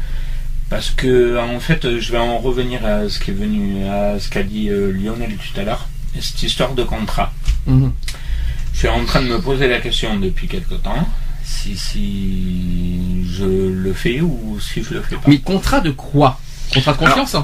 parce 0.71 0.91
que 0.91 1.39
en 1.39 1.61
fait, 1.61 1.99
je 1.99 2.12
vais 2.12 2.19
en 2.19 2.39
revenir 2.39 2.85
à 2.85 3.09
ce 3.09 3.21
qui 3.21 3.31
est 3.31 3.35
venu, 3.35 3.87
à 3.87 4.19
ce 4.19 4.29
qu'a 4.31 4.43
dit 4.43 4.69
euh, 4.69 4.93
Lionel 4.93 5.37
tout 5.37 5.61
à 5.61 5.65
l'heure, 5.65 5.89
cette 6.19 6.43
histoire 6.43 6.75
de 6.75 6.83
contrat. 6.83 7.33
Mhm. 7.67 7.93
Je 8.73 8.79
suis 8.79 8.89
en 8.89 9.05
train 9.05 9.23
de 9.23 9.29
me 9.29 9.41
poser 9.41 9.69
la 9.69 9.81
question 9.81 10.19
depuis 10.19 10.49
quelque 10.49 10.75
temps 10.75 11.09
si 11.45 11.77
si 11.77 13.25
je 13.25 13.45
le 13.45 13.93
fais 13.93 14.21
ou 14.21 14.59
si 14.61 14.83
je 14.83 14.95
le 14.95 15.03
fais 15.03 15.17
pas. 15.17 15.23
Mais 15.29 15.39
contrat 15.39 15.81
de 15.81 15.91
quoi? 15.93 16.41
Contrat 16.73 16.93
de 16.93 16.99
confiance 16.99 17.37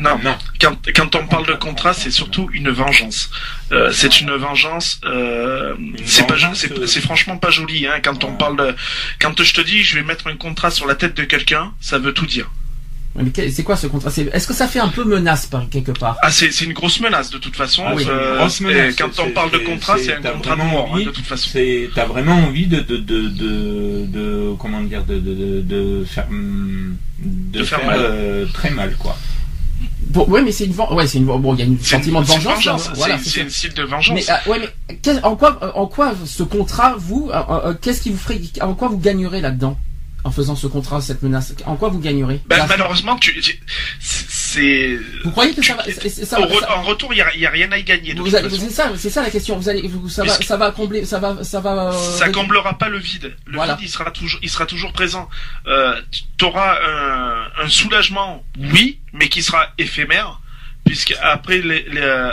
non, 0.00 0.18
non. 0.22 0.36
Quand, 0.60 0.76
quand 0.94 1.14
on 1.14 1.26
parle 1.26 1.46
de 1.46 1.54
contrat, 1.54 1.92
c'est 1.92 2.10
surtout 2.10 2.48
une 2.52 2.70
vengeance. 2.70 3.30
Euh, 3.72 3.90
c'est 3.92 4.20
une 4.20 4.30
vengeance. 4.32 5.00
Euh, 5.04 5.74
c'est 6.04 6.26
pas, 6.26 6.34
euh, 6.34 6.86
c'est 6.86 7.00
franchement 7.00 7.36
pas 7.36 7.50
joli. 7.50 7.86
Hein, 7.86 8.00
quand 8.02 8.24
on 8.24 8.32
parle 8.32 8.56
de, 8.56 8.74
quand 9.20 9.42
je 9.42 9.54
te 9.54 9.60
dis, 9.60 9.82
je 9.82 9.96
vais 9.96 10.04
mettre 10.04 10.26
un 10.28 10.36
contrat 10.36 10.70
sur 10.70 10.86
la 10.86 10.94
tête 10.94 11.16
de 11.16 11.24
quelqu'un, 11.24 11.72
ça 11.80 11.98
veut 11.98 12.12
tout 12.12 12.26
dire. 12.26 12.50
C'est 13.50 13.62
quoi 13.62 13.76
ce 13.76 13.86
contrat? 13.86 14.10
Est-ce 14.32 14.46
que 14.46 14.52
ça 14.52 14.68
fait 14.68 14.78
un 14.78 14.88
peu 14.88 15.04
menace 15.04 15.46
par 15.46 15.68
quelque 15.70 15.92
part? 15.92 16.16
Ah, 16.22 16.30
c'est 16.30 16.60
une 16.60 16.74
grosse 16.74 17.00
menace 17.00 17.30
de 17.30 17.38
toute 17.38 17.56
façon. 17.56 17.84
Ah 17.86 17.94
euh, 17.96 18.92
quand 18.98 19.18
on 19.20 19.30
parle 19.30 19.50
de 19.50 19.58
contrat, 19.58 19.96
c'est 19.98 20.14
un 20.14 20.20
contrat 20.20 20.56
de 20.56 20.62
mort 20.62 20.94
hein, 20.94 21.00
de 21.00 21.10
toute 21.10 21.24
façon. 21.24 21.58
T'as 21.94 22.04
vraiment 22.04 22.36
envie 22.36 22.66
de 22.66 22.80
de, 22.80 22.96
de 22.98 23.28
de, 23.28 24.06
de, 24.06 24.54
comment 24.58 24.82
dire 24.82 25.04
de 25.04 25.18
de, 25.18 25.62
de, 25.62 26.04
faire 26.04 26.26
de, 26.30 27.64
faire, 27.64 27.84
mal. 27.86 28.48
très 28.52 28.70
mal 28.70 28.94
quoi. 28.96 29.16
Bon, 30.08 30.24
ouais, 30.28 30.42
mais 30.42 30.52
c'est 30.52 30.64
une 30.64 30.74
ouais, 30.74 31.06
c'est 31.06 31.18
une 31.18 31.26
bon, 31.26 31.54
il 31.54 31.60
y 31.60 31.62
a 31.62 31.66
un 31.66 31.76
sentiment 31.82 32.22
de 32.22 32.26
vengeance. 32.26 32.66
Hein, 32.66 32.92
voilà, 32.94 33.18
c'est 33.18 33.42
une 33.42 33.50
style 33.50 33.74
de 33.74 33.82
vengeance. 33.82 34.14
Mais 34.14 34.30
euh, 34.30 34.50
ouais, 34.50 34.60
mais 34.60 35.18
en 35.22 35.36
quoi, 35.36 35.58
en 35.76 35.86
quoi 35.86 36.14
ce 36.24 36.42
contrat, 36.42 36.94
vous, 36.98 37.30
euh, 37.32 37.42
euh, 37.50 37.74
qu'est-ce 37.80 38.00
qui 38.00 38.10
vous 38.10 38.18
ferait, 38.18 38.40
en 38.62 38.74
quoi 38.74 38.88
vous 38.88 38.98
gagnerez 38.98 39.40
là-dedans 39.40 39.78
en 40.24 40.30
faisant 40.30 40.56
ce 40.56 40.66
contrat, 40.66 41.00
cette 41.00 41.22
menace? 41.22 41.54
En 41.66 41.76
quoi 41.76 41.88
vous 41.88 42.00
gagnerez? 42.00 42.40
Ben, 42.46 42.64
Malheureusement, 42.68 43.16
tu, 43.16 43.40
c'est. 44.56 44.98
Vous 45.24 45.30
croyez 45.30 45.54
que 45.54 45.62
ça 45.62 45.74
va, 45.74 45.84
ça, 45.84 46.38
En 46.70 46.82
retour, 46.82 47.12
il 47.12 47.16
n'y 47.16 47.46
a, 47.46 47.50
rien 47.50 47.70
à 47.70 47.78
y 47.78 47.84
gagner. 47.84 48.14
C'est 48.30 48.70
ça, 48.70 48.92
c'est 48.96 49.10
ça 49.10 49.22
la 49.22 49.30
question. 49.30 49.56
Vous 49.56 49.68
allez, 49.68 49.90
ça 50.08 50.24
va, 50.24 50.32
ça 50.32 50.56
va 50.56 50.70
combler, 50.70 51.04
ça 51.04 51.18
va, 51.18 51.42
ça 51.44 51.60
va. 51.60 51.92
ça 51.92 52.28
comblera 52.30 52.78
pas 52.78 52.88
le 52.88 52.98
vide. 52.98 53.34
Le 53.46 53.60
vide, 53.62 53.76
il 53.82 53.88
sera 53.88 54.10
toujours, 54.10 54.40
il 54.42 54.50
sera 54.50 54.66
toujours 54.66 54.92
présent. 54.92 55.28
Euh, 55.66 56.00
tu 56.38 56.44
auras 56.44 56.78
un, 56.82 57.64
un 57.64 57.68
soulagement, 57.68 58.44
oui, 58.58 59.00
mais 59.12 59.28
qui 59.28 59.42
sera 59.42 59.72
éphémère 59.78 60.40
puisque 60.86 61.14
après 61.20 61.58
les, 61.58 61.84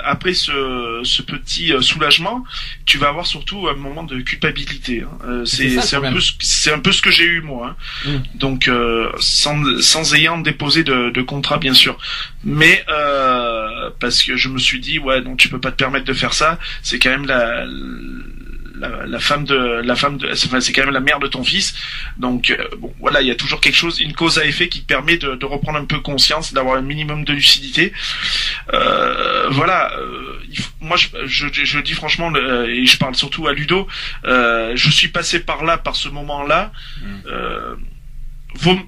après 0.06 0.34
ce, 0.34 1.02
ce, 1.04 1.22
petit 1.22 1.74
euh, 1.74 1.82
soulagement, 1.82 2.44
tu 2.86 2.98
vas 2.98 3.10
avoir 3.10 3.26
surtout 3.26 3.68
un 3.68 3.74
moment 3.74 4.04
de 4.04 4.22
culpabilité. 4.22 5.02
Hein. 5.02 5.18
Euh, 5.28 5.46
c'est 5.46 5.96
un 5.96 6.14
peu 6.14 6.20
c'est 6.40 6.72
un 6.72 6.80
peu 6.80 6.92
ce 6.92 7.02
que 7.02 7.12
j'ai 7.12 7.26
eu 7.26 7.42
moi. 7.42 7.76
Hein. 8.06 8.10
Mm. 8.10 8.38
Donc 8.38 8.68
euh, 8.68 9.12
sans, 9.20 9.82
sans 9.82 10.14
ayant 10.14 10.38
déposé 10.38 10.84
de, 10.84 11.10
de 11.10 11.22
contrat 11.22 11.58
bien 11.58 11.74
sûr, 11.74 11.98
mais 12.44 12.86
euh, 12.90 13.90
parce 14.00 14.24
que 14.24 14.38
je 14.38 14.50
me 14.50 14.60
suis 14.60 14.80
dit 14.80 15.00
ouais 15.00 15.22
donc 15.22 15.38
tu 15.38 15.50
peux 15.50 15.60
pas 15.60 15.72
te 15.72 15.78
permettre 15.78 16.06
de 16.06 16.14
faire 16.14 16.34
ça. 16.34 16.60
C'est 16.84 17.00
quand 17.00 17.10
même 17.10 17.26
la 17.26 17.66
la, 18.76 19.20
femme 19.20 19.46
de 19.46 19.56
la 19.56 19.96
femme 19.96 20.18
de 20.18 20.34
c'est 20.34 20.74
quand 20.74 20.84
même 20.84 20.94
la 20.94 21.00
mère 21.00 21.20
de 21.20 21.28
ton 21.28 21.44
fils 21.44 21.76
donc 22.18 22.50
euh, 22.50 22.68
bon 22.78 22.94
voilà 23.00 23.22
il 23.22 23.28
y 23.28 23.32
a 23.32 23.36
toujours 23.36 23.62
quelque 23.62 23.76
chose 23.76 24.00
une 24.00 24.14
cause 24.14 24.40
à 24.40 24.46
effet 24.46 24.68
qui 24.68 24.82
permet 24.82 25.18
de, 25.18 25.36
de 25.36 25.46
reprendre 25.46 25.80
un 25.80 25.86
peu 25.86 26.00
conscience 26.00 26.54
d'avoir 26.54 26.78
un 26.78 26.82
minimum 26.82 27.24
de 27.24 27.34
lucidité 27.34 27.94
euh, 28.74 29.50
voilà 29.52 29.94
euh, 29.98 30.40
moi 30.82 30.98
je, 30.98 31.08
je, 31.26 31.48
je, 31.52 31.80
dis 31.80 31.94
franchement 31.94 32.34
et 32.36 32.86
je 32.86 32.98
parle 32.98 33.16
surtout 33.16 33.48
à 33.48 33.54
Ludo 33.54 33.88
je 34.24 34.90
suis 34.90 35.10
passé 35.10 35.40
par 35.40 35.64
là 35.64 35.78
par 35.78 35.96
ce 35.96 36.10
moment 36.10 36.44
là 36.44 36.72
mmh. 37.02 37.06
vaut 38.56 38.80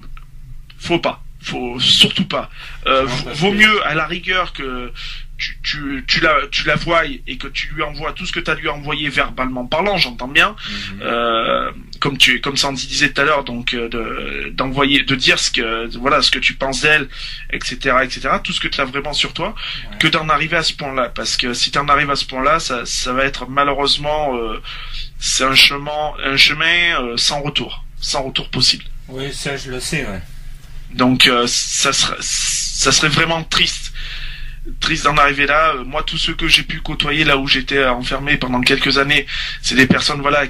faut 0.78 0.98
pas 0.98 1.22
faut 1.40 1.78
surtout 1.78 2.24
pas. 2.24 2.50
vaut 2.84 3.52
mieux 3.52 3.86
à 3.86 3.94
la 3.94 4.06
rigueur 4.06 4.52
que 4.52 4.92
tu, 5.38 5.58
tu, 5.62 6.04
tu, 6.06 6.20
la, 6.20 6.34
tu 6.50 6.66
la 6.66 6.76
vois 6.76 7.04
et 7.04 7.36
que 7.36 7.48
tu 7.48 7.68
lui 7.74 7.82
envoies 7.82 8.12
tout 8.12 8.24
ce 8.24 8.32
que 8.32 8.40
tu 8.40 8.50
as 8.50 8.54
lui 8.54 8.68
envoyé 8.68 9.08
verbalement 9.08 9.66
parlant, 9.66 9.98
j'entends 9.98 10.28
bien, 10.28 10.56
mhm. 10.68 11.00
euh, 11.02 11.70
comme 12.00 12.16
tu 12.16 12.40
comme 12.40 12.56
Sandy 12.56 12.86
disait 12.86 13.10
tout 13.10 13.20
à 13.20 13.24
l'heure, 13.24 13.44
donc 13.44 13.74
euh, 13.74 13.88
de 13.88 14.50
d'envoyer, 14.50 15.02
de 15.02 15.14
dire 15.14 15.38
ce 15.38 15.50
que 15.50 15.86
voilà 15.98 16.22
ce 16.22 16.30
que 16.30 16.38
tu 16.38 16.54
penses 16.54 16.82
d'elle, 16.82 17.08
etc., 17.50 17.96
etc., 18.02 18.28
tout 18.42 18.52
ce 18.52 18.60
que 18.60 18.68
tu 18.68 18.80
as 18.80 18.84
vraiment 18.84 19.12
sur 19.12 19.34
toi, 19.34 19.54
que 19.98 20.08
d'en 20.08 20.28
arriver 20.28 20.56
à 20.56 20.62
ce 20.62 20.72
point-là, 20.72 21.10
parce 21.10 21.36
que 21.36 21.52
si 21.52 21.70
tu 21.70 21.78
en 21.78 21.88
arrives 21.88 22.10
à 22.10 22.16
ce 22.16 22.24
point-là, 22.24 22.58
ça, 22.58 22.86
ça 22.86 23.12
va 23.12 23.24
être 23.24 23.48
malheureusement 23.48 24.36
euh, 24.36 24.62
c'est 25.18 25.44
un 25.44 25.54
chemin 25.54 26.12
un 26.24 26.36
chemin 26.36 27.02
euh, 27.02 27.16
sans 27.16 27.40
retour, 27.42 27.84
sans 28.00 28.22
retour 28.22 28.48
possible. 28.48 28.84
Oui, 29.08 29.32
ça 29.32 29.56
je 29.56 29.70
le 29.70 29.80
sais, 29.80 30.06
ouais. 30.06 30.20
Donc 30.94 31.26
euh, 31.26 31.46
ça 31.46 31.92
serait 31.92 32.16
ça 32.20 32.92
serait 32.92 33.08
vraiment 33.08 33.42
triste 33.42 33.92
triste 34.80 35.04
d'en 35.04 35.16
arriver 35.16 35.46
là. 35.46 35.74
Euh, 35.74 35.84
Moi, 35.84 36.02
tous 36.02 36.18
ceux 36.18 36.34
que 36.34 36.48
j'ai 36.48 36.62
pu 36.62 36.80
côtoyer 36.80 37.24
là 37.24 37.36
où 37.36 37.46
j'étais 37.46 37.84
enfermé 37.86 38.36
pendant 38.36 38.60
quelques 38.60 38.98
années, 38.98 39.26
c'est 39.62 39.74
des 39.76 39.86
personnes 39.86 40.20
voilà 40.20 40.44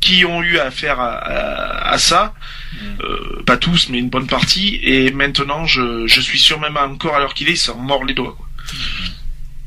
qui 0.00 0.24
ont 0.24 0.42
eu 0.42 0.58
affaire 0.58 0.98
à, 0.98 1.12
à, 1.16 1.92
à 1.92 1.98
ça. 1.98 2.34
Euh, 3.02 3.42
pas 3.44 3.56
tous, 3.58 3.88
mais 3.90 3.98
une 3.98 4.08
bonne 4.08 4.26
partie. 4.26 4.80
Et 4.82 5.10
maintenant, 5.12 5.66
je, 5.66 6.06
je 6.06 6.20
suis 6.20 6.38
sûr 6.38 6.58
même 6.58 6.76
encore 6.76 7.14
à 7.16 7.18
l'heure 7.18 7.34
qu'il 7.34 7.48
est, 7.48 7.52
ils 7.52 7.56
s'en 7.58 7.76
mordent 7.76 8.08
les 8.08 8.14
doigts. 8.14 8.34
Quoi. 8.36 8.46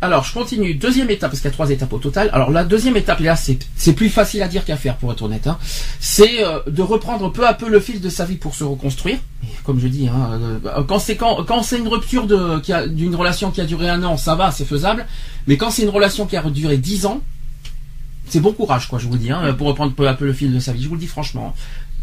Alors, 0.03 0.25
je 0.25 0.33
continue. 0.33 0.73
Deuxième 0.73 1.09
étape, 1.09 1.31
parce 1.31 1.39
qu'il 1.39 1.49
y 1.49 1.53
a 1.53 1.53
trois 1.53 1.69
étapes 1.69 1.93
au 1.93 1.97
total. 1.97 2.29
Alors, 2.33 2.51
la 2.51 2.65
deuxième 2.65 2.97
étape, 2.97 3.21
là, 3.21 3.37
c'est 3.37 3.93
plus 3.93 4.09
facile 4.09 4.43
à 4.43 4.49
dire 4.49 4.65
qu'à 4.65 4.75
faire, 4.75 4.97
pour 4.97 5.13
être 5.13 5.21
honnête. 5.21 5.47
Hein. 5.47 5.57
C'est 6.01 6.43
euh, 6.43 6.59
de 6.67 6.81
reprendre 6.81 7.31
peu 7.31 7.47
à 7.47 7.53
peu 7.53 7.69
le 7.69 7.79
fil 7.79 8.01
de 8.01 8.09
sa 8.09 8.25
vie 8.25 8.35
pour 8.35 8.53
se 8.53 8.65
reconstruire. 8.65 9.17
Comme 9.63 9.79
je 9.79 9.87
dis, 9.87 10.09
hein, 10.09 10.59
euh, 10.65 10.83
quand 10.83 10.99
c'est 10.99 11.15
quand, 11.15 11.63
c'est 11.63 11.79
une 11.79 11.87
rupture 11.87 12.27
d'une 12.27 13.15
relation 13.15 13.49
qui 13.51 13.61
a 13.61 13.63
duré 13.63 13.87
un 13.87 14.03
an, 14.03 14.17
ça 14.17 14.35
va, 14.35 14.51
c'est 14.51 14.65
faisable. 14.65 15.05
Mais 15.47 15.55
quand 15.55 15.71
c'est 15.71 15.83
une 15.83 15.89
relation 15.89 16.25
qui 16.25 16.35
a 16.35 16.43
duré 16.49 16.75
dix 16.75 17.05
ans, 17.05 17.21
c'est 18.27 18.41
bon 18.41 18.51
courage, 18.51 18.89
quoi, 18.89 18.99
je 18.99 19.07
vous 19.07 19.17
dis, 19.17 19.31
hein, 19.31 19.53
pour 19.57 19.67
reprendre 19.67 19.93
peu 19.93 20.09
à 20.09 20.15
peu 20.15 20.25
le 20.25 20.33
fil 20.33 20.53
de 20.53 20.59
sa 20.59 20.73
vie. 20.73 20.83
Je 20.83 20.89
vous 20.89 20.95
le 20.95 20.99
dis 20.99 21.07
franchement. 21.07 21.55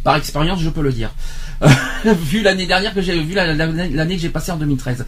Par 0.04 0.16
expérience, 0.16 0.60
je 0.60 0.70
peux 0.70 0.82
le 0.82 0.92
dire. 0.92 1.10
vu 2.04 2.40
l'année 2.42 2.66
dernière 2.66 2.94
que 2.94 3.02
j'ai 3.02 3.20
vu 3.20 3.34
la- 3.34 3.52
la- 3.52 3.66
l'année 3.66 4.16
que 4.16 4.22
j'ai 4.22 4.30
passée 4.30 4.50
en 4.50 4.56
2013. 4.56 5.04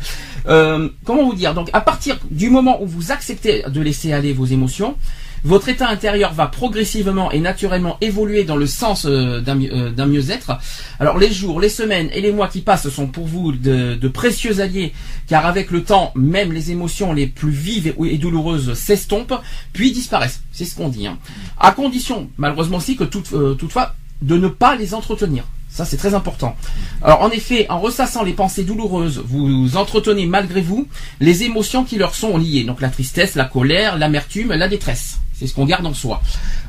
Euh, 0.48 0.88
comment 1.04 1.24
vous 1.24 1.34
dire? 1.34 1.54
Donc, 1.54 1.70
à 1.72 1.80
partir 1.80 2.18
du 2.30 2.50
moment 2.50 2.82
où 2.82 2.86
vous 2.86 3.10
acceptez 3.10 3.64
de 3.68 3.80
laisser 3.80 4.12
aller 4.12 4.34
vos 4.34 4.44
émotions, 4.44 4.96
votre 5.44 5.68
état 5.70 5.88
intérieur 5.88 6.34
va 6.34 6.46
progressivement 6.46 7.32
et 7.32 7.40
naturellement 7.40 7.96
évoluer 8.00 8.44
dans 8.44 8.54
le 8.54 8.66
sens 8.66 9.06
euh, 9.06 9.42
euh, 9.48 9.90
d'un 9.90 10.06
mieux-être. 10.06 10.52
Alors 11.00 11.18
les 11.18 11.32
jours, 11.32 11.58
les 11.58 11.68
semaines 11.70 12.10
et 12.12 12.20
les 12.20 12.30
mois 12.32 12.46
qui 12.48 12.60
passent 12.60 12.88
sont 12.90 13.08
pour 13.08 13.26
vous 13.26 13.50
de, 13.52 13.94
de 13.94 14.08
précieux 14.08 14.60
alliés, 14.60 14.92
car 15.26 15.46
avec 15.46 15.70
le 15.72 15.82
temps, 15.82 16.12
même 16.14 16.52
les 16.52 16.70
émotions 16.70 17.12
les 17.12 17.26
plus 17.26 17.50
vives 17.50 17.88
et, 17.88 18.14
et 18.14 18.18
douloureuses 18.18 18.74
s'estompent, 18.74 19.34
puis 19.72 19.90
disparaissent. 19.90 20.42
C'est 20.52 20.64
ce 20.66 20.76
qu'on 20.76 20.90
dit. 20.90 21.06
hein. 21.08 21.18
À 21.58 21.72
condition, 21.72 22.28
malheureusement 22.36 22.76
aussi, 22.76 22.94
que 22.96 23.04
toute- 23.04 23.32
euh, 23.32 23.54
toutefois, 23.54 23.94
de 24.22 24.36
ne 24.36 24.48
pas 24.48 24.76
les 24.76 24.94
entretenir. 24.94 25.44
Ça, 25.68 25.86
c'est 25.86 25.96
très 25.96 26.14
important. 26.14 26.54
Alors, 27.02 27.22
en 27.22 27.30
effet, 27.30 27.66
en 27.70 27.80
ressassant 27.80 28.22
les 28.22 28.34
pensées 28.34 28.62
douloureuses, 28.62 29.22
vous 29.24 29.76
entretenez 29.76 30.26
malgré 30.26 30.60
vous 30.60 30.86
les 31.18 31.44
émotions 31.44 31.84
qui 31.84 31.96
leur 31.96 32.14
sont 32.14 32.36
liées. 32.36 32.64
Donc, 32.64 32.82
la 32.82 32.90
tristesse, 32.90 33.36
la 33.36 33.46
colère, 33.46 33.96
l'amertume, 33.96 34.52
la 34.52 34.68
détresse. 34.68 35.20
C'est 35.32 35.46
ce 35.46 35.54
qu'on 35.54 35.64
garde 35.64 35.86
en 35.86 35.94
soi. 35.94 36.20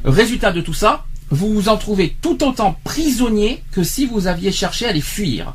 Résultat 0.06 0.54
de 0.54 0.62
tout 0.62 0.74
ça, 0.74 1.06
vous 1.30 1.54
vous 1.54 1.68
en 1.68 1.78
trouvez 1.78 2.16
tout 2.22 2.44
autant 2.46 2.78
prisonnier 2.86 3.62
que 3.72 3.84
si 3.84 4.06
vous 4.06 4.28
aviez 4.28 4.54
cherché 4.54 4.86
à 4.86 4.94
les 4.94 5.02
fuir. 5.02 5.54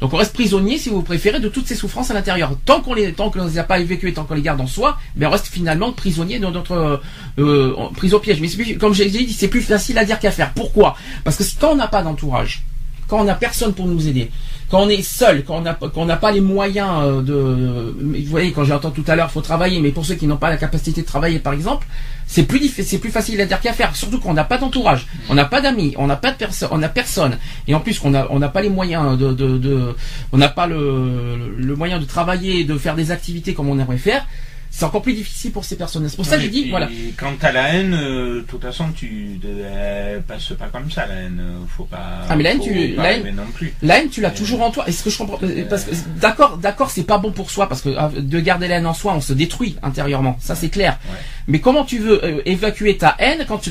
Donc 0.00 0.12
on 0.12 0.16
reste 0.16 0.32
prisonnier, 0.32 0.78
si 0.78 0.88
vous 0.90 1.02
préférez, 1.02 1.40
de 1.40 1.48
toutes 1.48 1.66
ces 1.66 1.74
souffrances 1.74 2.10
à 2.10 2.14
l'intérieur. 2.14 2.52
Tant 2.64 2.80
qu'on 2.80 2.94
les, 2.94 3.12
tant 3.12 3.32
les 3.34 3.58
a 3.58 3.64
pas 3.64 3.80
évacuées, 3.80 4.12
tant 4.12 4.24
qu'on 4.24 4.34
les 4.34 4.42
garde 4.42 4.60
en 4.60 4.66
soi, 4.66 4.98
ben 5.16 5.26
on 5.28 5.30
reste 5.30 5.48
finalement 5.48 5.92
prisonnier 5.92 6.38
dans 6.38 6.50
notre 6.52 6.72
euh, 6.72 6.96
euh, 7.38 7.74
prise 7.96 8.14
au 8.14 8.20
piège. 8.20 8.40
Mais 8.40 8.48
plus- 8.48 8.78
comme 8.78 8.94
j'ai 8.94 9.10
dit, 9.10 9.32
c'est 9.32 9.48
plus 9.48 9.62
facile 9.62 9.98
à 9.98 10.04
dire 10.04 10.18
qu'à 10.18 10.30
faire. 10.30 10.52
Pourquoi? 10.52 10.96
Parce 11.24 11.36
que 11.36 11.44
quand 11.60 11.72
on 11.72 11.76
n'a 11.76 11.88
pas 11.88 12.02
d'entourage, 12.02 12.62
quand 13.08 13.20
on 13.20 13.24
n'a 13.24 13.34
personne 13.34 13.72
pour 13.72 13.86
nous 13.86 14.06
aider, 14.06 14.30
quand 14.70 14.82
on 14.82 14.88
est 14.88 15.02
seul, 15.02 15.44
quand 15.44 15.56
on 15.56 15.62
n'a 15.62 15.78
n'a 16.06 16.16
pas 16.16 16.30
les 16.30 16.40
moyens 16.40 16.90
euh, 17.02 17.22
de, 17.22 17.94
vous 18.00 18.30
voyez, 18.30 18.52
quand 18.52 18.64
j'ai 18.64 18.74
entendu 18.74 19.02
tout 19.02 19.10
à 19.10 19.16
l'heure, 19.16 19.30
faut 19.30 19.40
travailler, 19.40 19.80
mais 19.80 19.90
pour 19.90 20.04
ceux 20.04 20.14
qui 20.14 20.26
n'ont 20.26 20.36
pas 20.36 20.50
la 20.50 20.58
capacité 20.58 21.00
de 21.00 21.06
travailler, 21.06 21.38
par 21.38 21.54
exemple, 21.54 21.86
c'est 22.26 22.42
plus 22.42 22.68
c'est 22.68 22.98
plus 22.98 23.10
facile 23.10 23.40
à 23.40 23.46
faire. 23.46 23.96
Surtout 23.96 24.20
qu'on 24.20 24.34
n'a 24.34 24.44
pas 24.44 24.58
d'entourage, 24.58 25.06
on 25.30 25.34
n'a 25.34 25.46
pas 25.46 25.60
d'amis, 25.60 25.94
on 25.96 26.06
n'a 26.06 26.16
pas 26.16 26.32
de 26.32 26.36
personne, 26.36 26.68
on 26.70 26.78
n'a 26.78 26.88
personne, 26.88 27.38
et 27.66 27.74
en 27.74 27.80
plus 27.80 27.98
qu'on 27.98 28.14
a, 28.14 28.26
on 28.30 28.38
n'a 28.38 28.48
pas 28.48 28.60
les 28.60 28.68
moyens 28.68 29.18
de, 29.18 29.94
on 30.32 30.38
n'a 30.38 30.48
pas 30.48 30.66
le 30.66 31.74
moyen 31.76 31.98
de 31.98 32.04
travailler, 32.04 32.64
de 32.64 32.76
faire 32.76 32.94
des 32.94 33.10
activités 33.10 33.54
comme 33.54 33.68
on 33.68 33.78
aimerait 33.78 33.96
faire. 33.96 34.26
C'est 34.70 34.84
encore 34.84 35.02
plus 35.02 35.14
difficile 35.14 35.50
pour 35.50 35.64
ces 35.64 35.76
personnes. 35.76 36.08
C'est 36.08 36.16
pour 36.16 36.24
ça 36.26 36.36
que 36.36 36.42
dit, 36.46 36.62
puis, 36.62 36.70
voilà. 36.70 36.88
Quand 37.16 37.32
t'as 37.40 37.50
la 37.52 37.74
haine, 37.74 37.94
euh, 37.94 38.34
de 38.36 38.40
toute 38.42 38.62
façon, 38.62 38.86
tu 38.94 39.40
euh, 39.44 40.20
passe 40.26 40.52
pas 40.58 40.66
comme 40.66 40.90
ça, 40.90 41.06
la 41.06 41.14
haine. 41.14 41.38
euh, 41.40 41.58
Faut 41.76 41.84
pas. 41.84 41.98
Ah, 42.28 42.36
mais 42.36 42.44
la 42.44 42.50
haine, 42.52 42.58
faut 42.58 42.64
tu- 42.64 42.94
la 42.96 43.12
haine- 43.12 43.22
rêver 43.22 43.32
non 43.32 43.46
plus. 43.54 43.72
La 43.82 43.98
haine, 43.98 44.08
tu 44.08 44.20
l'as 44.20 44.28
Euh, 44.28 44.36
toujours 44.36 44.62
en 44.62 44.70
toi. 44.70 44.86
Est-ce 44.86 45.02
que 45.02 45.10
je 45.10 45.18
comprends 45.18 45.40
Parce 45.68 45.84
que 45.84 45.90
d'accord, 46.20 46.58
d'accord, 46.58 46.90
c'est 46.90 47.02
pas 47.02 47.18
bon 47.18 47.32
pour 47.32 47.50
soi 47.50 47.68
parce 47.68 47.80
que 47.82 47.88
ah, 47.98 48.10
de 48.16 48.40
garder 48.40 48.68
la 48.68 48.76
haine 48.76 48.86
en 48.86 48.94
soi, 48.94 49.14
on 49.16 49.20
se 49.20 49.32
détruit 49.32 49.76
intérieurement. 49.82 50.36
Ça, 50.40 50.54
c'est 50.54 50.68
clair. 50.68 50.98
Ouais. 51.10 51.16
Mais 51.48 51.60
comment 51.60 51.84
tu 51.84 51.98
veux 51.98 52.24
euh, 52.24 52.42
évacuer 52.44 52.96
ta 52.98 53.16
haine 53.18 53.46
quand 53.48 53.58
tu 53.58 53.70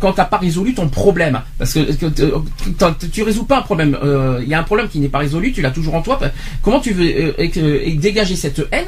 quand 0.00 0.12
t'as 0.12 0.24
pas 0.24 0.38
résolu 0.38 0.74
ton 0.74 0.88
problème? 0.88 1.40
Parce 1.58 1.74
que, 1.74 1.80
euh, 1.80 2.90
tu 3.12 3.22
résous 3.24 3.44
pas 3.44 3.58
un 3.58 3.62
problème. 3.62 3.98
Euh, 4.02 4.40
Il 4.42 4.48
y 4.48 4.54
a 4.54 4.58
un 4.60 4.62
problème 4.64 4.88
qui 4.88 5.00
n'est 5.00 5.08
pas 5.08 5.18
résolu. 5.18 5.52
Tu 5.52 5.60
l'as 5.60 5.70
toujours 5.70 5.94
en 5.96 6.02
toi. 6.02 6.18
Comment 6.62 6.80
tu 6.80 6.92
veux 6.92 7.34
euh, 7.40 7.94
dégager 7.96 8.36
cette 8.36 8.62
haine 8.72 8.86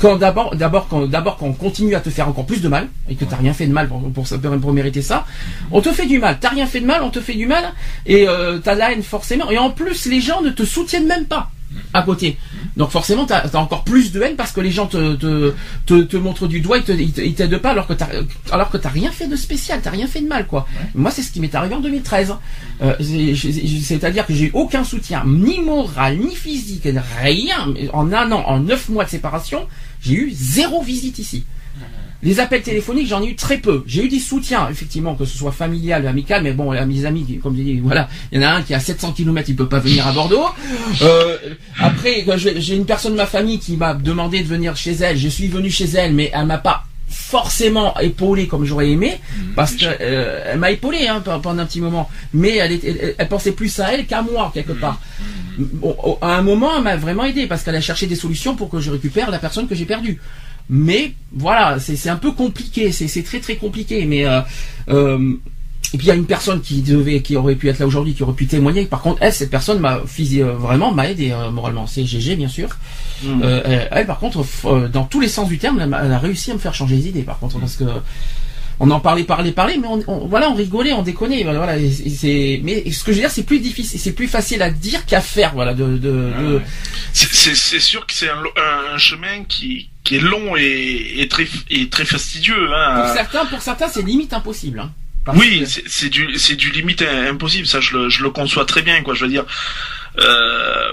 quand 0.00 0.16
d'abord, 0.16 0.56
d'abord, 0.56 0.88
quand 0.88 1.06
d'abord, 1.06 1.36
quand 1.36 1.46
on 1.46 1.52
continue 1.52 1.94
à 1.94 2.00
te 2.00 2.10
faire 2.10 2.28
encore 2.28 2.46
plus 2.46 2.62
de 2.62 2.68
mal 2.68 2.88
et 3.08 3.14
que 3.14 3.24
t'as 3.24 3.36
rien 3.36 3.52
fait 3.52 3.66
de 3.66 3.72
mal 3.72 3.88
pour, 3.88 4.00
pour, 4.12 4.26
pour 4.60 4.72
mériter 4.72 5.02
ça, 5.02 5.26
on 5.70 5.80
te 5.80 5.92
fait 5.92 6.06
du 6.06 6.18
mal. 6.18 6.38
T'as 6.40 6.48
rien 6.48 6.66
fait 6.66 6.80
de 6.80 6.86
mal, 6.86 7.02
on 7.02 7.10
te 7.10 7.20
fait 7.20 7.34
du 7.34 7.46
mal 7.46 7.72
et 8.06 8.26
euh, 8.26 8.58
t'as 8.58 8.74
la 8.74 8.92
haine 8.92 9.02
forcément. 9.02 9.50
Et 9.50 9.58
en 9.58 9.70
plus, 9.70 10.06
les 10.06 10.20
gens 10.20 10.40
ne 10.40 10.50
te 10.50 10.64
soutiennent 10.64 11.06
même 11.06 11.26
pas 11.26 11.50
à 11.94 12.02
côté. 12.02 12.36
Donc 12.76 12.90
forcément, 12.90 13.26
t'as 13.26 13.46
as 13.52 13.56
encore 13.56 13.84
plus 13.84 14.12
de 14.12 14.20
haine 14.22 14.36
parce 14.36 14.52
que 14.52 14.60
les 14.60 14.70
gens 14.70 14.86
te 14.86 15.14
te, 15.14 15.54
te, 15.86 16.02
te 16.02 16.16
montrent 16.16 16.46
du 16.48 16.60
doigt, 16.60 16.78
ils 16.78 17.12
te- 17.12 17.30
t'aident 17.32 17.58
pas 17.58 17.70
alors 17.70 17.86
que 17.86 17.92
t'as 17.92 18.08
alors 18.50 18.70
que 18.70 18.76
t'as 18.76 18.88
rien 18.88 19.10
fait 19.10 19.26
de 19.28 19.36
spécial, 19.36 19.80
t'as 19.82 19.90
rien 19.90 20.06
fait 20.06 20.20
de 20.20 20.28
mal 20.28 20.46
quoi. 20.46 20.66
Moi, 20.94 21.10
c'est 21.10 21.22
ce 21.22 21.30
qui 21.32 21.40
m'est 21.40 21.54
arrivé 21.54 21.74
en 21.74 21.80
2013. 21.80 22.34
Euh, 22.82 22.94
C'est-à-dire 23.82 24.26
que 24.26 24.34
j'ai 24.34 24.46
eu 24.46 24.50
aucun 24.54 24.84
soutien, 24.84 25.22
ni 25.26 25.60
moral, 25.60 26.18
ni 26.18 26.34
physique, 26.34 26.88
rien. 27.22 27.72
En 27.92 28.12
un 28.12 28.30
an, 28.32 28.42
en 28.46 28.60
neuf 28.60 28.88
mois 28.88 29.04
de 29.04 29.10
séparation, 29.10 29.66
j'ai 30.02 30.14
eu 30.14 30.30
zéro 30.32 30.82
visite 30.82 31.18
ici. 31.18 31.44
Les 32.22 32.38
appels 32.38 32.60
téléphoniques, 32.62 33.06
j'en 33.08 33.22
ai 33.22 33.28
eu 33.28 33.34
très 33.34 33.56
peu. 33.58 33.82
J'ai 33.86 34.04
eu 34.04 34.08
des 34.08 34.18
soutiens, 34.18 34.68
effectivement, 34.70 35.14
que 35.14 35.24
ce 35.24 35.38
soit 35.38 35.52
familial, 35.52 36.06
amical, 36.06 36.42
mais 36.42 36.52
bon, 36.52 36.70
à 36.70 36.84
mes 36.84 37.06
amis, 37.06 37.38
comme 37.42 37.56
je 37.56 37.62
dis, 37.62 37.78
voilà, 37.78 38.08
il 38.30 38.40
y 38.40 38.44
en 38.44 38.48
a 38.48 38.52
un 38.56 38.62
qui 38.62 38.74
est 38.74 38.76
à 38.76 38.80
700 38.80 39.12
km, 39.12 39.48
il 39.48 39.56
peut 39.56 39.68
pas 39.68 39.78
venir 39.78 40.06
à 40.06 40.12
Bordeaux. 40.12 40.44
Euh, 41.02 41.38
après, 41.80 42.24
j'ai 42.36 42.76
une 42.76 42.84
personne 42.84 43.12
de 43.12 43.16
ma 43.16 43.26
famille 43.26 43.58
qui 43.58 43.76
m'a 43.76 43.94
demandé 43.94 44.42
de 44.42 44.46
venir 44.48 44.76
chez 44.76 44.92
elle. 44.92 45.16
Je 45.16 45.28
suis 45.28 45.48
venu 45.48 45.70
chez 45.70 45.86
elle, 45.94 46.12
mais 46.12 46.30
elle 46.34 46.44
m'a 46.46 46.58
pas 46.58 46.84
forcément 47.08 47.98
épaulé 48.00 48.46
comme 48.46 48.64
j'aurais 48.64 48.90
aimé, 48.90 49.18
parce 49.56 49.74
que 49.74 49.84
euh, 49.84 50.44
elle 50.52 50.58
m'a 50.58 50.70
épaulé 50.70 51.06
hein, 51.08 51.20
pe- 51.20 51.40
pendant 51.42 51.62
un 51.62 51.66
petit 51.66 51.80
moment, 51.80 52.08
mais 52.34 52.56
elle, 52.56 52.72
était- 52.72 52.88
elle, 53.00 53.14
elle 53.18 53.28
pensait 53.28 53.52
plus 53.52 53.80
à 53.80 53.92
elle 53.94 54.06
qu'à 54.06 54.22
moi 54.22 54.50
quelque 54.54 54.72
part. 54.72 55.00
Bon, 55.58 55.96
à 56.20 56.36
un 56.36 56.42
moment, 56.42 56.70
elle 56.76 56.82
m'a 56.84 56.96
vraiment 56.96 57.24
aidé 57.24 57.46
parce 57.46 57.62
qu'elle 57.62 57.74
a 57.76 57.80
cherché 57.80 58.06
des 58.06 58.14
solutions 58.14 58.54
pour 58.54 58.68
que 58.70 58.78
je 58.78 58.90
récupère 58.90 59.30
la 59.30 59.38
personne 59.38 59.66
que 59.66 59.74
j'ai 59.74 59.86
perdue. 59.86 60.20
Mais 60.72 61.12
voilà, 61.32 61.78
c'est 61.80 62.08
un 62.08 62.16
peu 62.16 62.30
compliqué, 62.32 62.92
c'est 62.92 63.22
très 63.24 63.40
très 63.40 63.56
compliqué. 63.56 64.04
Mais 64.06 64.24
euh, 64.24 64.40
euh, 64.88 65.34
et 65.92 65.98
puis 65.98 66.06
il 66.06 66.08
y 66.08 66.12
a 66.12 66.14
une 66.14 66.26
personne 66.26 66.60
qui 66.60 66.82
devait, 66.82 67.20
qui 67.22 67.34
aurait 67.34 67.56
pu 67.56 67.68
être 67.68 67.80
là 67.80 67.86
aujourd'hui, 67.86 68.14
qui 68.14 68.22
aurait 68.22 68.34
pu 68.34 68.46
témoigner. 68.46 68.84
Par 68.84 69.00
contre, 69.02 69.18
elle, 69.20 69.32
cette 69.34 69.50
personne 69.50 69.80
m'a 69.80 69.96
euh, 69.98 70.52
vraiment 70.56 70.92
m'a 70.92 71.10
aidé 71.10 71.32
euh, 71.32 71.50
moralement. 71.50 71.88
C'est 71.88 72.04
GG 72.04 72.36
bien 72.36 72.48
sûr. 72.48 72.68
Euh, 73.26 73.60
elle, 73.64 73.88
elle, 73.90 74.06
par 74.06 74.18
contre, 74.20 74.44
dans 74.88 75.04
tous 75.04 75.20
les 75.20 75.28
sens 75.28 75.48
du 75.48 75.58
terme, 75.58 75.80
elle, 75.80 75.92
a 76.12 76.18
réussi 76.18 76.52
à 76.52 76.54
me 76.54 76.60
faire 76.60 76.72
changer 76.74 76.94
les 76.96 77.08
idées. 77.08 77.22
Par 77.22 77.38
contre, 77.40 77.58
parce 77.58 77.74
que 77.76 77.84
on 78.82 78.90
en 78.92 79.00
parlait, 79.00 79.24
parlait, 79.24 79.52
parlait, 79.52 79.76
mais 79.76 79.88
on, 79.88 80.02
on- 80.06 80.26
voilà, 80.26 80.48
on 80.50 80.54
rigolait, 80.54 80.92
on 80.94 81.02
déconnait. 81.02 81.42
Voilà, 81.42 81.76
c'est- 81.80 82.60
mais 82.64 82.90
ce 82.90 83.04
que 83.04 83.10
je 83.12 83.16
veux 83.16 83.22
dire, 83.22 83.30
c'est 83.30 83.42
plus 83.42 83.58
difficile, 83.58 83.98
c'est 84.00 84.12
plus 84.12 84.28
facile 84.28 84.62
à 84.62 84.70
dire 84.70 85.04
qu'à 85.04 85.20
faire. 85.20 85.52
Voilà, 85.54 85.74
de, 85.74 85.84
de, 85.84 85.98
de- 85.98 86.60
C'est- 87.12 87.80
sûr 87.80 88.06
que 88.06 88.14
c'est 88.14 88.28
un 88.30 88.96
chemin 88.96 89.44
qui, 89.48 89.90
qui 90.10 90.16
est 90.16 90.20
long 90.20 90.56
et, 90.56 91.20
et 91.20 91.28
très 91.28 91.46
et 91.70 91.88
très 91.88 92.04
fastidieux. 92.04 92.66
pour 92.66 92.74
Hein. 92.74 93.14
certains, 93.14 93.46
pour 93.46 93.62
certains, 93.62 93.88
c'est 93.88 94.02
limite 94.02 94.32
impossible. 94.32 94.80
Hein. 94.80 94.90
Parce 95.24 95.38
Oui, 95.38 95.60
que- 95.60 95.88
c'est 95.88 96.08
du 96.08 96.36
c'est 96.36 96.56
du 96.56 96.70
limite 96.72 97.02
impossible. 97.02 97.66
Ça, 97.68 97.80
je 97.80 97.96
le, 97.96 98.08
je 98.08 98.22
le 98.24 98.30
conçois 98.30 98.64
très 98.64 98.82
bien. 98.82 99.02
Quoi, 99.04 99.14
je 99.14 99.24
veux 99.24 99.30
dire, 99.30 99.44
euh, 100.18 100.92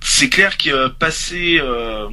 c'est 0.00 0.28
clair 0.28 0.56
que 0.56 0.70
euh, 0.70 0.88
passer 0.88 1.58
euh, 1.60 2.06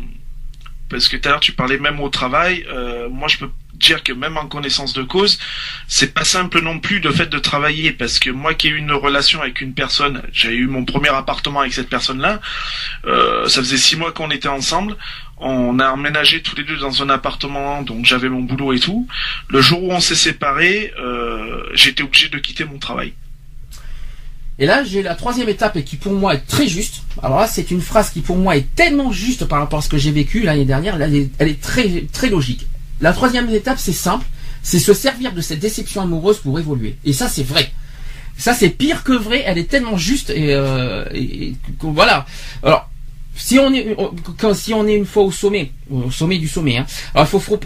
parce 0.89 1.07
que 1.07 1.17
tout 1.17 1.27
à 1.29 1.31
l'heure 1.33 1.39
tu 1.39 1.51
parlais 1.51 1.77
même 1.77 1.99
au 1.99 2.09
travail. 2.09 2.65
euh, 2.69 3.07
moi, 3.09 3.27
je 3.27 3.37
peux 3.37 3.49
dire 3.75 4.03
que 4.03 4.11
même 4.11 4.35
en 4.37 4.45
connaissance 4.47 4.91
de 4.93 5.03
cause, 5.03 5.39
c'est 5.87 6.13
pas 6.13 6.25
simple 6.25 6.59
non 6.61 6.79
plus 6.79 6.99
de 6.99 7.09
fait 7.11 7.27
de 7.27 7.39
travailler 7.39 7.93
parce 7.93 8.19
que 8.19 8.29
moi 8.29 8.53
qui 8.53 8.67
ai 8.67 8.71
eu 8.71 8.75
une 8.77 8.91
relation 8.91 9.41
avec 9.41 9.61
une 9.61 9.73
personne, 9.73 10.21
j'ai 10.33 10.53
eu 10.53 10.67
mon 10.67 10.83
premier 10.83 11.07
appartement 11.09 11.61
avec 11.61 11.73
cette 11.73 11.87
personne-là. 11.89 12.41
euh, 13.05 13.47
ça 13.47 13.61
faisait 13.61 13.77
six 13.77 13.95
mois 13.95 14.11
qu'on 14.11 14.31
était 14.31 14.49
ensemble. 14.49 14.97
On 15.39 15.79
a 15.79 15.91
emménagé 15.91 16.41
tous 16.41 16.55
les 16.57 16.63
deux 16.63 16.77
dans 16.77 17.01
un 17.01 17.09
appartement, 17.09 17.81
donc 17.81 18.05
j'avais 18.05 18.27
mon 18.27 18.41
boulot 18.41 18.73
et 18.73 18.79
tout. 18.79 19.07
Le 19.47 19.61
jour 19.61 19.81
où 19.83 19.91
on 19.91 20.01
s'est 20.01 20.15
séparés, 20.15 20.91
euh, 20.99 21.63
j'étais 21.73 22.03
obligé 22.03 22.27
de 22.27 22.37
quitter 22.39 22.65
mon 22.65 22.77
travail. 22.77 23.13
Et 24.61 24.65
là, 24.65 24.83
j'ai 24.83 25.01
la 25.01 25.15
troisième 25.15 25.47
étape 25.47 25.77
et 25.77 25.83
qui 25.83 25.95
pour 25.95 26.11
moi 26.11 26.33
est 26.33 26.45
très 26.45 26.67
juste. 26.67 27.03
Alors 27.23 27.39
là, 27.39 27.47
c'est 27.47 27.71
une 27.71 27.79
phrase 27.79 28.09
qui 28.09 28.19
pour 28.19 28.35
moi 28.35 28.57
est 28.57 28.75
tellement 28.75 29.13
juste 29.13 29.45
par 29.45 29.59
rapport 29.59 29.79
à 29.79 29.81
ce 29.81 29.87
que 29.87 29.97
j'ai 29.97 30.11
vécu 30.11 30.41
l'année 30.41 30.65
dernière. 30.65 30.97
Là, 30.97 31.07
elle 31.07 31.47
est, 31.47 31.61
très, 31.61 32.01
très 32.11 32.29
logique. 32.29 32.67
La 32.99 33.13
troisième 33.13 33.49
étape, 33.49 33.79
c'est 33.79 33.93
simple. 33.93 34.25
C'est 34.61 34.79
se 34.79 34.93
servir 34.93 35.31
de 35.31 35.39
cette 35.39 35.59
déception 35.59 36.01
amoureuse 36.01 36.39
pour 36.39 36.59
évoluer. 36.59 36.97
Et 37.05 37.13
ça, 37.13 37.29
c'est 37.29 37.43
vrai. 37.43 37.71
Ça, 38.37 38.53
c'est 38.53 38.69
pire 38.69 39.03
que 39.05 39.13
vrai. 39.13 39.43
Elle 39.45 39.57
est 39.57 39.69
tellement 39.69 39.97
juste 39.97 40.29
et, 40.29 40.53
euh, 40.53 41.05
et- 41.13 41.55
voilà. 41.79 42.25
Alors, 42.61 42.88
si 43.39 43.57
on 43.57 43.73
est 44.87 44.95
une 44.95 45.05
fois 45.05 45.23
au 45.23 45.31
sommet, 45.31 45.71
au 45.89 46.11
sommet 46.11 46.37
du 46.37 46.47
sommet, 46.47 46.77
hein, 46.77 46.85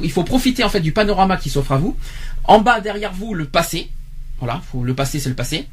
il 0.03 0.11
faut 0.11 0.23
profiter 0.23 0.63
en 0.63 0.69
fait 0.69 0.79
du 0.79 0.91
panorama 0.91 1.37
qui 1.37 1.49
s'offre 1.49 1.71
à 1.71 1.77
vous. 1.77 1.97
En 2.45 2.59
bas 2.59 2.79
derrière 2.79 3.11
vous 3.11 3.33
le 3.33 3.45
passé. 3.45 3.89
Voilà, 4.39 4.61
le 4.81 4.93
passé 4.93 5.19
c'est 5.19 5.29
le 5.29 5.35
passé. 5.35 5.67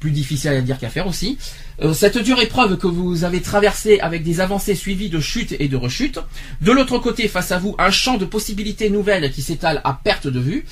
Plus 0.00 0.12
difficile 0.12 0.50
à 0.50 0.60
dire 0.60 0.78
qu'à 0.78 0.88
faire 0.88 1.08
aussi. 1.08 1.38
Euh, 1.82 1.92
cette 1.92 2.18
dure 2.18 2.40
épreuve 2.40 2.78
que 2.78 2.86
vous 2.86 3.24
avez 3.24 3.42
traversée 3.42 3.98
avec 3.98 4.22
des 4.22 4.40
avancées 4.40 4.76
suivies 4.76 5.10
de 5.10 5.18
chutes 5.18 5.56
et 5.58 5.66
de 5.66 5.76
rechutes. 5.76 6.20
De 6.60 6.70
l'autre 6.70 6.98
côté, 6.98 7.26
face 7.26 7.50
à 7.50 7.58
vous, 7.58 7.74
un 7.78 7.90
champ 7.90 8.16
de 8.16 8.24
possibilités 8.24 8.90
nouvelles 8.90 9.32
qui 9.32 9.42
s'étale 9.42 9.80
à 9.82 9.94
perte 9.94 10.28
de 10.28 10.38
vue. 10.38 10.64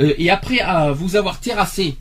Euh, 0.00 0.14
et 0.18 0.30
après 0.30 0.58
vous 0.94 1.14
avoir 1.14 1.38
terrassé, 1.38 1.96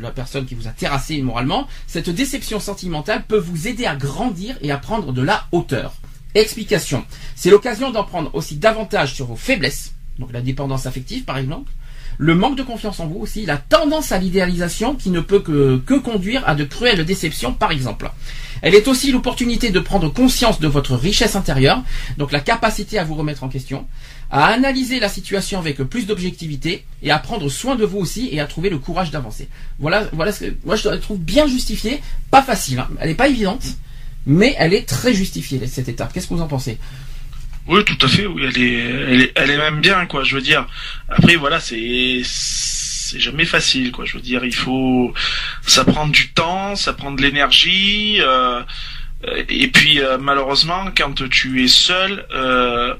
la 0.00 0.10
personne 0.10 0.46
qui 0.46 0.54
vous 0.54 0.68
a 0.68 0.70
terrassé 0.70 1.20
moralement, 1.22 1.66
cette 1.86 2.10
déception 2.10 2.60
sentimentale 2.60 3.24
peut 3.26 3.38
vous 3.38 3.68
aider 3.68 3.86
à 3.86 3.96
grandir 3.96 4.56
et 4.60 4.70
à 4.70 4.78
prendre 4.78 5.12
de 5.12 5.22
la 5.22 5.46
hauteur. 5.52 5.94
Explication. 6.34 7.04
C'est 7.36 7.50
l'occasion 7.50 7.90
d'en 7.90 8.04
prendre 8.04 8.34
aussi 8.34 8.56
davantage 8.56 9.14
sur 9.14 9.26
vos 9.26 9.36
faiblesses, 9.36 9.94
donc 10.18 10.32
la 10.32 10.40
dépendance 10.40 10.86
affective 10.86 11.24
par 11.24 11.38
exemple, 11.38 11.70
le 12.18 12.34
manque 12.34 12.56
de 12.56 12.62
confiance 12.62 13.00
en 13.00 13.06
vous 13.06 13.18
aussi, 13.18 13.44
la 13.44 13.56
tendance 13.56 14.12
à 14.12 14.18
l'idéalisation 14.18 14.94
qui 14.94 15.10
ne 15.10 15.20
peut 15.20 15.40
que, 15.40 15.78
que 15.78 15.94
conduire 15.94 16.48
à 16.48 16.54
de 16.54 16.64
cruelles 16.64 17.04
déceptions 17.04 17.52
par 17.52 17.72
exemple. 17.72 18.10
Elle 18.62 18.74
est 18.74 18.88
aussi 18.88 19.12
l'opportunité 19.12 19.70
de 19.70 19.80
prendre 19.80 20.08
conscience 20.12 20.60
de 20.60 20.68
votre 20.68 20.94
richesse 20.94 21.36
intérieure, 21.36 21.82
donc 22.16 22.32
la 22.32 22.40
capacité 22.40 22.98
à 22.98 23.04
vous 23.04 23.14
remettre 23.14 23.44
en 23.44 23.48
question, 23.48 23.86
à 24.34 24.46
analyser 24.46 24.98
la 24.98 25.08
situation 25.08 25.60
avec 25.60 25.76
plus 25.84 26.06
d'objectivité 26.06 26.84
et 27.04 27.12
à 27.12 27.20
prendre 27.20 27.48
soin 27.48 27.76
de 27.76 27.84
vous 27.84 27.98
aussi 27.98 28.28
et 28.32 28.40
à 28.40 28.46
trouver 28.46 28.68
le 28.68 28.78
courage 28.78 29.12
d'avancer. 29.12 29.48
Voilà, 29.78 30.08
voilà 30.12 30.32
ce 30.32 30.46
que 30.46 30.54
moi 30.64 30.74
je 30.74 30.88
la 30.88 30.98
trouve 30.98 31.20
bien 31.20 31.46
justifiée, 31.46 32.02
pas 32.32 32.42
facile, 32.42 32.80
hein. 32.80 32.88
elle 32.98 33.10
n'est 33.10 33.14
pas 33.14 33.28
évidente, 33.28 33.64
mais 34.26 34.56
elle 34.58 34.74
est 34.74 34.88
très 34.88 35.14
justifiée 35.14 35.64
cette 35.68 35.88
étape. 35.88 36.12
Qu'est-ce 36.12 36.26
que 36.26 36.34
vous 36.34 36.42
en 36.42 36.48
pensez? 36.48 36.78
Oui, 37.68 37.84
tout 37.84 37.96
à 38.04 38.08
fait. 38.08 38.26
Oui, 38.26 38.42
elle 38.44 38.60
est, 38.60 38.72
elle 38.72 39.22
est, 39.22 39.32
elle 39.36 39.50
est 39.50 39.56
même 39.56 39.80
bien, 39.80 40.04
quoi. 40.06 40.24
Je 40.24 40.34
veux 40.34 40.42
dire. 40.42 40.66
Après, 41.08 41.36
voilà, 41.36 41.60
c'est, 41.60 42.20
c'est 42.24 43.20
jamais 43.20 43.44
facile, 43.44 43.92
quoi. 43.92 44.04
Je 44.04 44.14
veux 44.14 44.20
dire, 44.20 44.44
il 44.44 44.54
faut, 44.54 45.14
ça 45.62 45.84
prend 45.84 46.08
du 46.08 46.32
temps, 46.32 46.74
ça 46.74 46.92
prend 46.92 47.12
de 47.12 47.22
l'énergie, 47.22 48.18
euh, 48.20 48.62
et 49.48 49.68
puis 49.68 50.00
euh, 50.00 50.18
malheureusement, 50.18 50.86
quand 50.94 51.14
tu 51.30 51.64
es 51.64 51.68
seul, 51.68 52.26
euh, 52.34 52.94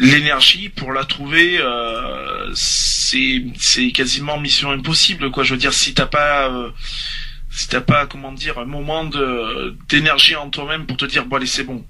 l'énergie 0.00 0.70
pour 0.70 0.92
la 0.92 1.04
trouver, 1.04 1.58
euh, 1.60 2.50
c'est, 2.54 3.92
quasiment 3.92 4.40
mission 4.40 4.70
impossible, 4.70 5.30
quoi. 5.30 5.44
Je 5.44 5.54
veux 5.54 5.60
dire, 5.60 5.74
si 5.74 5.94
t'as 5.94 6.06
pas 6.06 6.48
euh, 6.48 6.70
si 7.50 7.68
t'as 7.68 7.82
pas 7.82 8.06
comment 8.06 8.32
dire 8.32 8.58
un 8.58 8.64
moment 8.64 9.04
d'énergie 9.88 10.36
en 10.36 10.48
toi-même 10.50 10.86
pour 10.86 10.96
te 10.96 11.04
dire 11.04 11.26
bon 11.26 11.36
allez 11.36 11.46
c'est 11.46 11.64
bon. 11.64 11.84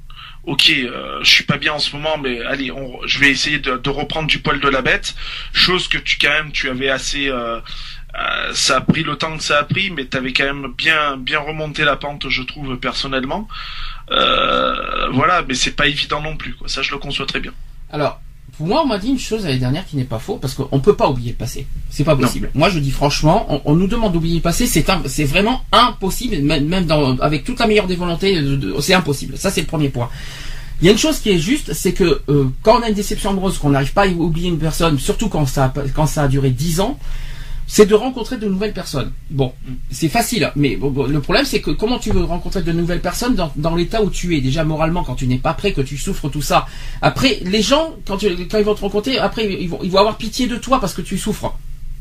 Ok 0.44 0.70
euh, 0.70 1.18
je 1.22 1.30
suis 1.30 1.44
pas 1.44 1.58
bien 1.58 1.74
en 1.74 1.78
ce 1.78 1.94
moment 1.94 2.16
mais 2.16 2.40
allez 2.40 2.72
je 3.04 3.18
vais 3.18 3.30
essayer 3.30 3.58
de, 3.58 3.90
reprendre 3.90 4.26
du 4.26 4.40
poil 4.40 4.58
de 4.58 4.68
la 4.68 4.82
bête. 4.82 5.14
Chose 5.52 5.86
que 5.86 5.98
tu 5.98 6.18
quand 6.18 6.30
même 6.30 6.50
tu 6.50 6.68
avais 6.70 6.88
assez 6.88 7.28
euh, 7.28 7.61
ça 8.54 8.78
a 8.78 8.80
pris 8.80 9.02
le 9.04 9.16
temps 9.16 9.36
que 9.36 9.42
ça 9.42 9.58
a 9.58 9.64
pris 9.64 9.90
mais 9.90 10.06
t'avais 10.06 10.32
quand 10.32 10.44
même 10.44 10.72
bien 10.72 11.18
bien 11.18 11.38
remonté 11.38 11.84
la 11.84 11.96
pente 11.96 12.28
je 12.28 12.42
trouve 12.42 12.78
personnellement. 12.78 13.46
Voilà 14.08 15.44
mais 15.46 15.54
c'est 15.54 15.76
pas 15.76 15.86
évident 15.86 16.22
non 16.22 16.36
plus 16.38 16.56
ça 16.66 16.80
je 16.80 16.90
le 16.90 16.98
conçois 16.98 17.26
très 17.26 17.40
bien 17.40 17.52
Alors, 17.93 18.20
pour 18.57 18.66
moi, 18.66 18.82
on 18.84 18.86
m'a 18.86 18.99
dit 18.99 19.09
une 19.09 19.18
chose 19.18 19.45
l'année 19.45 19.59
dernière 19.59 19.86
qui 19.86 19.97
n'est 19.97 20.05
pas 20.05 20.18
faux, 20.18 20.36
parce 20.36 20.55
qu'on 20.55 20.80
peut 20.80 20.95
pas 20.97 21.09
oublier 21.09 21.30
le 21.30 21.36
passé. 21.36 21.66
C'est 21.88 22.05
pas 22.05 22.14
possible. 22.16 22.51
Moi, 22.55 22.68
je 22.68 22.78
dis 22.78 22.91
franchement, 22.91 23.47
on, 23.49 23.61
on 23.64 23.74
nous 23.74 23.86
demande 23.86 24.12
d'oublier 24.12 24.36
le 24.36 24.41
passé, 24.43 24.66
c'est 24.66 25.24
vraiment 25.24 25.62
impossible, 25.72 26.38
même, 26.43 26.66
même 26.66 26.84
dans, 26.86 27.16
avec 27.20 27.45
toute 27.45 27.59
la 27.59 27.66
meilleure 27.66 27.86
des 27.86 27.97
volontés, 27.97 28.38
c'est 28.80 28.95
impossible. 28.95 29.38
Ça, 29.38 29.51
c'est 29.51 29.62
le 29.62 29.66
premier 29.66 29.88
point. 29.88 30.09
Il 30.82 30.86
y 30.86 30.88
a 30.88 30.93
une 30.93 30.99
chose 30.99 31.18
qui 31.18 31.30
est 31.30 31.38
juste, 31.38 31.72
c'est 31.74 31.93
que 31.93 32.22
euh, 32.28 32.49
quand 32.62 32.78
on 32.78 32.82
a 32.82 32.88
une 32.88 32.95
déception 32.95 33.30
amoureuse, 33.30 33.59
qu'on 33.59 33.70
n'arrive 33.70 33.93
pas 33.93 34.05
à 34.05 34.09
oublier 34.09 34.49
une 34.49 34.59
personne, 34.59 34.99
surtout 34.99 35.28
quand 35.28 35.45
ça, 35.47 35.64
a- 35.66 35.74
quand 35.95 36.07
ça 36.07 36.22
a 36.22 36.28
duré 36.28 36.51
10 36.51 36.80
ans, 36.80 36.99
c'est 37.72 37.86
de 37.86 37.94
rencontrer 37.94 38.36
de 38.36 38.48
nouvelles 38.48 38.72
personnes. 38.72 39.12
Bon, 39.30 39.52
c'est 39.92 40.08
facile, 40.08 40.50
mais 40.56 40.74
bon, 40.74 40.90
bon, 40.90 41.06
le 41.06 41.20
problème 41.20 41.44
c'est 41.44 41.60
que 41.60 41.70
comment 41.70 42.00
tu 42.00 42.10
veux 42.10 42.24
rencontrer 42.24 42.62
de 42.62 42.72
nouvelles 42.72 43.00
personnes 43.00 43.36
dans, 43.36 43.52
dans 43.54 43.76
l'état 43.76 44.02
où 44.02 44.10
tu 44.10 44.36
es? 44.36 44.40
Déjà 44.40 44.64
moralement 44.64 45.04
quand 45.04 45.14
tu 45.14 45.28
n'es 45.28 45.38
pas 45.38 45.54
prêt, 45.54 45.72
que 45.72 45.80
tu 45.80 45.96
souffres 45.96 46.28
tout 46.28 46.42
ça. 46.42 46.66
Après, 47.00 47.38
les 47.44 47.62
gens 47.62 47.94
quand, 48.08 48.16
tu- 48.16 48.48
quand 48.48 48.58
ils 48.58 48.64
vont 48.64 48.74
te 48.74 48.80
rencontrer, 48.80 49.18
après 49.18 49.44
ils 49.48 49.68
vont, 49.68 49.78
ils 49.84 49.90
vont 49.92 50.00
avoir 50.00 50.16
pitié 50.16 50.48
de 50.48 50.56
toi 50.56 50.80
parce 50.80 50.94
que 50.94 51.02
tu 51.02 51.16
souffres. 51.16 51.56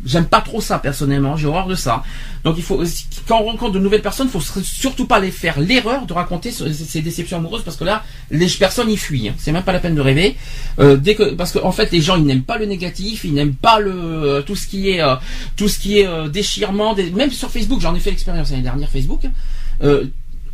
J'aime 0.06 0.26
pas 0.26 0.40
trop 0.40 0.62
ça 0.62 0.80
personnellement, 0.80 1.36
j'ai 1.36 1.48
horreur 1.48 1.68
de 1.68 1.76
ça. 1.76 2.04
Donc 2.46 2.56
il 2.58 2.64
faut 2.64 2.82
quand 3.28 3.42
on 3.42 3.46
rencontre 3.46 3.74
de 3.74 3.80
nouvelles 3.80 4.02
personnes, 4.02 4.30
faut 4.30 4.40
surtout 4.40 5.06
pas 5.06 5.20
les 5.20 5.32
faire 5.32 5.60
l'erreur 5.60 6.06
de 6.06 6.14
raconter 6.14 6.52
ces 6.52 7.02
déceptions 7.02 7.38
amoureuses 7.38 7.64
parce 7.64 7.76
que 7.76 7.84
là 7.84 8.04
les 8.32 8.48
personnes 8.48 8.90
y 8.90 8.96
fuient. 8.96 9.30
hein. 9.30 9.34
C'est 9.38 9.52
même 9.52 9.64
pas 9.64 9.74
la 9.74 9.80
peine 9.80 9.96
de 9.96 10.02
rêver. 10.02 10.38
Euh, 10.80 10.96
dès 10.96 11.16
que 11.16 11.32
parce 11.34 11.52
qu'en 11.52 11.74
fait 11.74 11.92
les 11.92 12.02
gens 12.02 12.16
ils 12.16 12.24
n'aiment 12.24 12.44
pas 12.44 12.58
le 12.58 12.66
négatif, 12.66 13.26
ils 13.26 13.34
n'aiment 13.34 13.56
pas 13.56 13.80
le 13.80 13.92
euh, 13.94 14.42
tout 14.42 14.56
ce 14.56 14.68
qui 14.68 14.90
est 14.90 15.02
euh, 15.02 15.16
tout 15.58 15.68
ce 15.68 15.80
qui 15.80 16.00
est 16.00 16.08
euh, 16.08 16.30
déchirement. 16.30 16.96
même 16.96 17.32
sur 17.32 17.52
Facebook, 17.52 17.82
j'en 17.82 17.94
ai 17.94 18.00
fait 18.00 18.12
l'expérience 18.12 18.52
l'année 18.52 18.64
dernière 18.64 18.90
Facebook. 18.90 19.22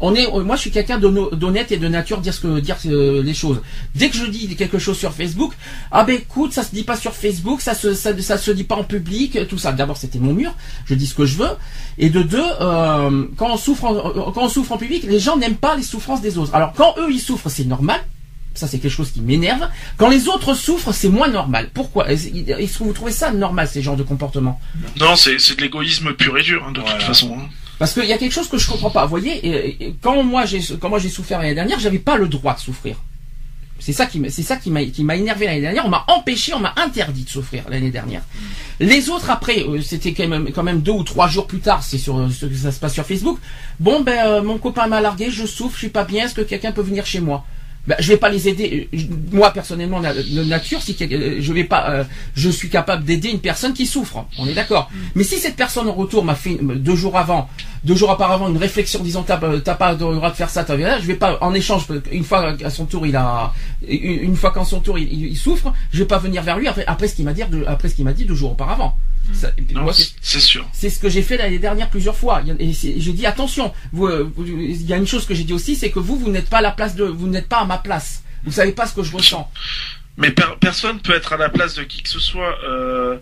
Euh, 0.05 0.09
on 0.09 0.15
est, 0.15 0.27
euh, 0.27 0.43
moi, 0.43 0.55
je 0.55 0.61
suis 0.61 0.71
quelqu'un 0.71 0.99
d'honnête 0.99 1.71
et 1.71 1.77
de 1.77 1.87
nature 1.87 2.19
dire 2.19 2.33
ce 2.33 2.39
que 2.41 2.59
dire 2.59 2.77
euh, 2.85 3.23
les 3.23 3.33
choses. 3.33 3.61
Dès 3.95 4.09
que 4.09 4.17
je 4.17 4.25
dis 4.25 4.55
quelque 4.55 4.79
chose 4.79 4.97
sur 4.97 5.13
Facebook, 5.13 5.53
ah 5.91 6.03
ben 6.03 6.15
écoute, 6.15 6.53
ça 6.53 6.63
se 6.63 6.71
dit 6.73 6.83
pas 6.83 6.95
sur 6.97 7.13
Facebook, 7.13 7.61
ça 7.61 7.73
se 7.73 7.93
ça, 7.93 8.17
ça 8.21 8.37
se 8.37 8.51
dit 8.51 8.63
pas 8.63 8.75
en 8.75 8.83
public, 8.83 9.47
tout 9.47 9.57
ça. 9.57 9.71
D'abord, 9.71 9.97
c'était 9.97 10.19
mon 10.19 10.33
mur, 10.33 10.53
je 10.85 10.95
dis 10.95 11.07
ce 11.07 11.15
que 11.15 11.25
je 11.25 11.37
veux. 11.37 11.51
Et 11.97 12.09
de 12.09 12.21
deux, 12.21 12.43
euh, 12.61 13.25
quand 13.37 13.51
on 13.53 13.57
souffre, 13.57 13.85
en, 13.85 13.95
euh, 13.95 14.31
quand 14.33 14.43
on 14.43 14.49
souffre 14.49 14.71
en 14.73 14.77
public, 14.77 15.03
les 15.03 15.19
gens 15.19 15.37
n'aiment 15.37 15.55
pas 15.55 15.75
les 15.75 15.83
souffrances 15.83 16.21
des 16.21 16.37
autres. 16.37 16.53
Alors 16.53 16.73
quand 16.73 16.95
eux 16.99 17.11
ils 17.11 17.19
souffrent, 17.19 17.49
c'est 17.49 17.65
normal. 17.65 17.99
Ça, 18.53 18.67
c'est 18.67 18.79
quelque 18.79 18.89
chose 18.91 19.11
qui 19.11 19.19
m'énerve. 19.19 19.67
Quand 19.97 20.07
les 20.07 20.29
autres 20.29 20.53
souffrent, 20.53 20.93
c'est 20.93 21.09
moins 21.09 21.27
normal. 21.27 21.71
Pourquoi? 21.73 22.09
Est-ce 22.09 22.27
est-ce 22.29 22.77
que 22.79 22.83
vous 22.85 22.93
trouvez 22.93 23.11
ça 23.11 23.31
normal, 23.31 23.67
ces 23.67 23.81
genres 23.81 23.97
de 23.97 24.03
comportements? 24.03 24.61
Non 24.97 25.17
c'est 25.17 25.39
c'est 25.39 25.57
de 25.57 25.61
l'égoïsme 25.61 26.13
pur 26.13 26.37
et 26.37 26.41
dur 26.41 26.63
hein, 26.65 26.71
de 26.71 26.79
Voilà. 26.79 26.95
toute 26.95 27.03
façon 27.07 27.35
hein. 27.37 27.49
Parce 27.79 27.93
qu'il 27.93 28.05
y 28.05 28.13
a 28.13 28.17
quelque 28.17 28.31
chose 28.33 28.47
que 28.47 28.57
je 28.57 28.67
comprends 28.69 28.89
pas. 28.89 29.03
Vous 29.03 29.09
voyez, 29.09 29.95
quand 30.01 30.23
moi 30.23 30.45
j'ai 30.45 30.61
quand 30.79 30.89
moi 30.89 30.99
j'ai 30.99 31.09
souffert 31.09 31.39
l'année 31.39 31.55
dernière, 31.55 31.79
j'avais 31.79 31.99
pas 31.99 32.15
le 32.17 32.27
droit 32.27 32.53
de 32.53 32.59
souffrir. 32.59 32.95
C'est 33.77 33.91
ça 33.91 34.05
qui 34.05 34.19
m'a- 34.71 35.15
énervé 35.15 35.45
l'année 35.45 35.59
dernière. 35.61 35.85
On 35.85 35.89
m'a 35.89 36.05
empêché, 36.07 36.53
on 36.53 36.59
m'a 36.59 36.73
interdit 36.77 37.23
de 37.25 37.29
souffrir 37.29 37.65
l'année 37.69 37.91
dernière. 37.91 38.21
Les 38.79 39.09
autres 39.09 39.29
après, 39.29 39.63
euh, 39.67 39.81
c'était 39.81 40.13
quand 40.13 40.63
même 40.63 40.79
deux 40.79 40.93
ou 40.93 41.03
trois 41.03 41.27
jours 41.27 41.45
plus 41.45 41.59
tard. 41.59 41.83
C'est 41.83 41.97
sur 41.97 42.15
ce 42.31 42.45
que 42.45 42.55
ça 42.55 42.71
se 42.71 42.79
passe 42.79 42.93
sur 42.93 43.05
Facebook. 43.05 43.37
Bon 43.81 43.99
ben 44.01 44.25
euh, 44.25 44.41
mon 44.41 44.57
copain 44.57 44.87
m'a 44.87 45.01
largué, 45.01 45.29
je 45.29 45.45
souffre, 45.45 45.73
je 45.73 45.79
suis 45.79 45.89
pas 45.89 46.05
bien. 46.05 46.25
Est-ce 46.25 46.33
que 46.35 46.41
quelqu'un 46.41 46.71
peut 46.71 46.81
venir 46.81 47.05
chez 47.05 47.19
moi? 47.19 47.45
Ben, 47.87 47.95
je 47.99 48.07
vais 48.09 48.17
pas 48.17 48.29
les 48.29 48.47
aider. 48.49 48.89
Euh, 48.93 48.97
Moi 49.31 49.51
personnellement, 49.51 49.99
la- 49.99 50.13
nature, 50.45 50.81
si 50.81 50.95
euh, 51.01 51.37
je 51.39 51.53
vais 51.53 51.63
pas, 51.63 51.89
euh, 51.89 52.03
je 52.35 52.49
suis 52.49 52.69
capable 52.69 53.03
d'aider 53.03 53.29
une 53.29 53.39
personne 53.39 53.73
qui 53.73 53.85
souffre. 53.85 54.25
On 54.39 54.47
est 54.47 54.53
d'accord. 54.53 54.89
Mais 55.15 55.23
si 55.23 55.37
cette 55.37 55.55
personne 55.55 55.87
en 55.87 55.93
retour 55.93 56.23
m'a 56.23 56.35
fait 56.35 56.57
euh, 56.61 56.75
deux 56.75 56.95
jours 56.95 57.17
avant, 57.17 57.47
deux 57.83 57.95
jours 57.95 58.09
auparavant 58.09 58.49
une 58.49 58.57
réflexion 58.57 59.01
disant 59.03 59.23
t'as 59.23 59.37
pas 59.37 59.91
le 59.91 59.97
droit 59.97 60.29
de 60.31 60.35
faire 60.35 60.49
ça, 60.49 60.63
t'as 60.63 60.75
je 60.99 61.05
vais 61.05 61.15
pas 61.15 61.37
en 61.41 61.53
échange 61.53 61.85
une 62.11 62.23
fois 62.23 62.55
à 62.63 62.69
son 62.69 62.85
tour 62.85 63.05
il 63.05 63.15
a 63.15 63.53
une 63.87 64.35
fois 64.35 64.51
qu'en 64.51 64.65
son 64.65 64.79
tour 64.79 64.97
il, 64.97 65.11
il- 65.11 65.27
il 65.27 65.37
souffre, 65.37 65.71
je 65.91 65.99
vais 65.99 66.05
pas 66.05 66.17
venir 66.17 66.41
vers 66.43 66.57
lui 66.57 66.67
après 66.67 66.83
après 66.87 67.07
ce 67.07 67.15
qu'il 67.15 67.25
m'a 67.25 67.33
dit 67.33 67.43
après 67.67 67.89
ce 67.89 67.95
qu'il 67.95 68.05
m'a 68.05 68.13
dit 68.13 68.25
deux 68.25 68.35
jours 68.35 68.51
auparavant. 68.53 68.97
Moi, 69.73 69.93
c'est 70.21 70.39
sûr 70.39 70.67
c'est 70.73 70.89
ce 70.89 70.99
que 70.99 71.09
j'ai 71.09 71.21
fait 71.21 71.37
l'année 71.37 71.59
dernière 71.59 71.89
plusieurs 71.89 72.15
fois. 72.15 72.43
Et 72.59 72.71
j'ai 72.73 73.13
dit 73.13 73.25
attention. 73.25 73.73
Vous, 73.91 74.07
euh, 74.07 74.31
vous- 74.35 74.45
il 74.45 74.81
y 74.85 74.93
a 74.93 74.97
une 74.97 75.07
chose 75.07 75.25
que 75.25 75.33
j'ai 75.33 75.43
dit 75.43 75.53
aussi, 75.53 75.75
c'est 75.75 75.89
que 75.91 75.99
vous, 75.99 76.17
vous 76.17 76.29
n'êtes 76.31 76.49
pas 76.49 76.57
à 76.59 76.61
la 76.61 76.71
place 76.71 76.95
de, 76.95 77.03
vous 77.03 77.27
n'êtes 77.27 77.47
pas 77.49 77.59
à 77.59 77.65
ma 77.65 77.77
place. 77.77 78.23
Vous 78.43 78.51
savez 78.51 78.71
pas 78.71 78.85
ce 78.87 78.93
que 78.93 79.03
je 79.03 79.11
ressens. 79.15 79.49
Mais 80.17 80.31
per- 80.31 80.55
personne 80.61 80.99
peut 81.01 81.13
être 81.13 81.33
à 81.33 81.37
la 81.37 81.49
place 81.49 81.75
de 81.75 81.83
qui 81.83 82.01
que 82.01 82.07
ce 82.09 82.19
soit. 82.19 82.57
Euh, 82.63 83.17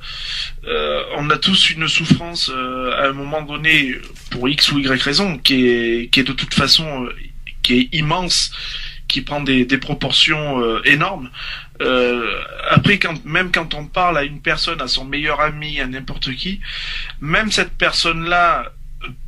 euh, 0.67 1.01
on 1.17 1.29
a 1.31 1.37
tous 1.37 1.71
une 1.71 1.87
souffrance 1.87 2.51
euh, 2.53 2.91
à 3.01 3.07
un 3.09 3.13
moment 3.13 3.41
donné 3.41 3.95
pour 4.29 4.47
x 4.47 4.71
ou 4.71 4.79
y 4.79 4.87
raison 5.01 5.37
qui 5.39 5.67
est 5.67 6.09
qui 6.11 6.19
est 6.19 6.23
de 6.23 6.33
toute 6.33 6.53
façon 6.53 7.07
qui 7.63 7.79
est 7.79 7.89
immense, 7.93 8.51
qui 9.13 9.21
prend 9.21 9.41
des, 9.41 9.63
des 9.63 9.77
proportions 9.77 10.59
euh, 10.59 10.81
énormes. 10.85 11.29
Euh, 11.81 12.41
après, 12.71 12.97
quand 12.97 13.23
même 13.25 13.51
quand 13.51 13.75
on 13.75 13.85
parle 13.85 14.17
à 14.17 14.23
une 14.23 14.41
personne, 14.41 14.81
à 14.81 14.87
son 14.87 15.05
meilleur 15.05 15.39
ami, 15.39 15.79
à 15.79 15.85
n'importe 15.85 16.33
qui, 16.35 16.59
même 17.21 17.51
cette 17.51 17.73
personne-là 17.77 18.71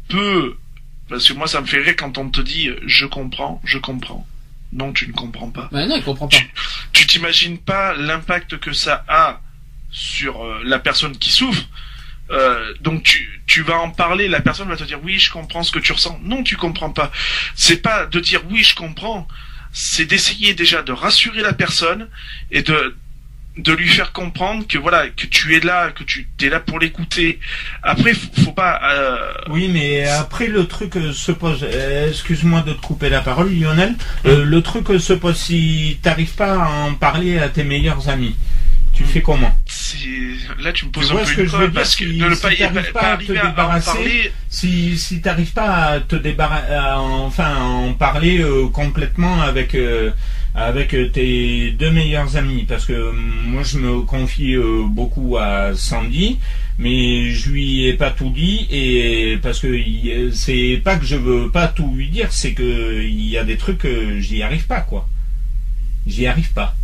peut, 0.10 0.58
parce 1.08 1.28
que 1.28 1.34
moi 1.34 1.48
ça 1.48 1.62
me 1.62 1.68
fait 1.68 1.82
rire 1.82 1.96
quand 1.96 2.18
on 2.18 2.30
te 2.32 2.42
dit 2.42 2.72
je 2.88 3.06
comprends, 3.06 3.62
je 3.64 3.78
comprends. 3.78 4.26
Non, 4.74 4.92
tu 4.92 5.08
ne 5.08 5.14
comprends 5.14 5.52
pas 5.52 5.70
Mais 5.72 5.86
non, 5.88 5.96
il 5.98 6.04
comprend 6.04 6.28
pas. 6.28 6.38
tu 6.92 7.06
t'imagines 7.06 7.60
pas 7.60 7.94
l'impact 7.94 8.58
que 8.58 8.74
ça 8.74 9.06
a 9.08 9.40
sur 9.92 10.44
euh, 10.44 10.62
la 10.66 10.80
personne 10.80 11.16
qui 11.16 11.30
souffre. 11.30 11.64
Euh, 12.32 12.74
donc 12.82 13.04
tu, 13.04 13.40
tu 13.46 13.62
vas 13.62 13.78
en 13.78 13.92
parler, 13.92 14.28
la 14.28 14.42
personne 14.42 14.68
va 14.68 14.76
te 14.76 14.84
dire 14.84 15.00
oui 15.04 15.20
je 15.20 15.32
comprends 15.32 15.62
ce 15.62 15.72
que 15.72 15.78
tu 15.78 15.92
ressens. 15.92 16.20
Non 16.24 16.42
tu 16.42 16.58
comprends 16.58 16.92
pas. 16.92 17.12
C'est 17.56 17.84
pas 17.84 18.08
de 18.08 18.20
dire 18.20 18.42
oui 18.50 18.64
je 18.64 18.74
comprends, 18.76 19.28
c'est 19.78 20.06
d'essayer 20.06 20.54
déjà 20.54 20.82
de 20.82 20.94
rassurer 20.94 21.42
la 21.42 21.52
personne 21.54 22.08
et 22.50 22.64
de 22.64 22.96
de 23.58 23.72
lui 23.72 23.88
faire 23.88 24.12
comprendre 24.12 24.68
que 24.68 24.78
voilà 24.78 25.08
que 25.10 25.26
tu 25.28 25.56
es 25.56 25.62
là, 25.62 25.90
que 25.92 26.04
tu 26.04 26.28
es 26.42 26.50
là 26.50 26.60
pour 26.60 26.78
l'écouter. 26.78 27.40
Après, 27.84 28.14
faut, 28.14 28.28
faut 28.44 28.52
pas. 28.52 28.82
Euh... 28.84 29.32
Oui, 29.50 29.70
mais 29.70 30.04
après 30.06 30.48
le 30.48 30.66
truc 30.68 30.96
euh, 30.98 31.14
se 31.14 31.32
pose. 31.32 31.60
euh, 31.64 32.10
Excuse-moi 32.10 32.62
de 32.64 32.74
te 32.74 32.82
couper 32.82 33.10
la 33.10 33.22
parole, 33.22 33.54
Lionel. 33.54 33.96
Le 34.26 34.60
truc 34.62 34.88
se 35.00 35.14
pose 35.14 35.38
si 35.38 35.98
t'arrives 36.02 36.36
pas 36.36 36.54
à 36.54 36.68
en 36.68 36.96
parler 36.96 37.38
à 37.40 37.48
tes 37.50 37.64
meilleurs 37.64 38.10
amis. 38.10 38.36
Tu 38.94 39.04
fais 39.04 39.22
comment? 39.22 39.54
Là, 40.60 40.72
tu 40.74 40.86
me 40.86 40.92
poses 40.92 41.12
un 41.12 41.16
peu 41.36 41.42
une 41.44 41.50
colle 41.50 41.72
parce 41.74 41.96
que 41.96 42.06
si- 42.36 42.46
de 42.54 42.74
ne 42.76 42.84
si 42.84 42.94
pas, 42.94 43.00
à 43.00 43.14
arriver 43.14 43.38
à 43.40 43.46
en 43.46 43.50
débarrasser, 43.50 43.92
parler. 43.92 44.32
Si 44.50 44.98
si 44.98 45.22
t'arrives 45.22 45.54
pas 45.54 45.70
à 45.86 46.00
te 46.00 46.16
débarrasser, 46.16 46.74
enfin 47.26 47.56
à 47.56 47.60
en 47.64 47.94
parler 47.94 48.40
euh, 48.42 48.68
complètement 48.68 49.42
avec 49.42 49.76
euh, 49.76 50.12
avec 50.54 50.94
euh, 50.94 51.10
tes 51.10 51.72
deux 51.72 51.92
meilleurs 51.92 52.38
amis, 52.38 52.66
parce 52.68 52.86
que 52.86 53.12
moi 53.12 53.64
je 53.64 53.78
me 53.78 54.02
confie 54.02 54.54
euh, 54.56 54.84
beaucoup 54.88 55.38
à 55.38 55.74
Sandy, 55.76 56.38
mais 56.80 57.32
je 57.32 57.50
lui 57.50 57.86
ai 57.88 57.94
pas 57.94 58.12
tout 58.12 58.30
dit 58.30 58.66
et 58.72 59.38
parce 59.42 59.60
que 59.60 60.32
c'est 60.34 60.82
pas 60.84 60.96
que 60.96 61.06
je 61.06 61.16
veux 61.18 61.50
pas 61.52 61.68
tout 61.68 61.94
lui 61.96 62.08
dire, 62.10 62.32
c'est 62.32 62.54
que 62.54 63.02
il 63.04 63.26
y 63.28 63.38
a 63.38 63.44
des 63.44 63.58
trucs 63.58 63.80
que 63.80 64.20
j'y 64.20 64.42
arrive 64.44 64.66
pas 64.68 64.82
quoi. 64.82 65.08
J'y 66.08 66.28
arrive 66.28 66.52
pas. 66.54 66.76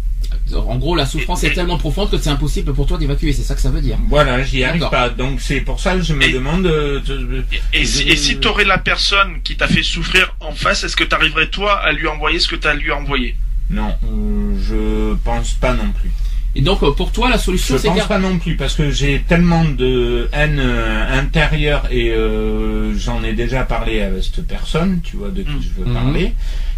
En 0.55 0.75
gros, 0.77 0.95
la 0.95 1.05
souffrance 1.05 1.43
est 1.43 1.51
tellement 1.53 1.77
profonde 1.77 2.09
que 2.09 2.17
c'est 2.17 2.29
impossible 2.29 2.73
pour 2.73 2.85
toi 2.85 2.97
d'évacuer. 2.97 3.31
C'est 3.33 3.43
ça 3.43 3.55
que 3.55 3.61
ça 3.61 3.69
veut 3.69 3.81
dire. 3.81 3.97
Voilà, 4.09 4.43
j'y 4.43 4.63
arrive 4.63 4.89
pas. 4.89 5.09
Donc 5.09 5.39
c'est 5.41 5.61
pour 5.61 5.79
ça 5.79 5.95
que 5.95 6.01
je 6.01 6.13
me 6.13 6.23
Et- 6.23 6.31
demande. 6.33 6.65
euh, 6.65 6.99
de- 6.99 7.43
Et 7.73 7.85
si, 7.85 8.03
et 8.09 8.15
si 8.17 8.37
t'aurais 8.37 8.65
la 8.65 8.77
personne 8.77 9.41
qui 9.43 9.55
t'a 9.55 9.67
fait 9.67 9.83
souffrir 9.83 10.35
en 10.41 10.51
face, 10.51 10.83
est-ce 10.83 10.95
que 10.95 11.03
t'arriverais 11.05 11.47
toi 11.47 11.79
à 11.79 11.91
lui 11.93 12.07
envoyer 12.07 12.39
ce 12.39 12.47
que 12.47 12.55
t'as 12.57 12.71
à 12.71 12.73
lui 12.73 12.91
envoyer? 12.91 13.35
Non, 13.69 13.93
euh, 14.03 14.55
je 14.67 15.15
pense 15.23 15.53
pas 15.53 15.73
non 15.73 15.89
plus. 15.99 16.11
Et 16.53 16.61
donc, 16.61 16.83
euh, 16.83 16.91
pour 16.91 17.13
toi, 17.13 17.29
la 17.29 17.37
Je 17.37 17.43
solution, 17.43 17.77
c'est 17.77 17.87
pense 17.87 17.95
gar- 17.97 18.07
pas 18.09 18.19
non 18.19 18.37
plus 18.37 18.57
parce 18.57 18.75
que 18.75 18.91
j'ai 18.91 19.23
tellement 19.25 19.63
de 19.63 20.29
haine 20.33 20.59
euh, 20.59 21.17
intérieure 21.17 21.83
et 21.89 22.09
euh, 22.11 22.93
j'en 22.97 23.23
ai 23.23 23.31
déjà 23.31 23.63
parlé 23.63 24.01
avec 24.01 24.21
cette 24.23 24.45
personne, 24.45 24.99
tu 25.01 25.15
vois 25.15 25.29
de 25.29 25.43
qui 25.43 25.49
Mm. 25.49 25.61
je 25.61 25.81
veux 25.85 25.93
parler. 25.93 26.33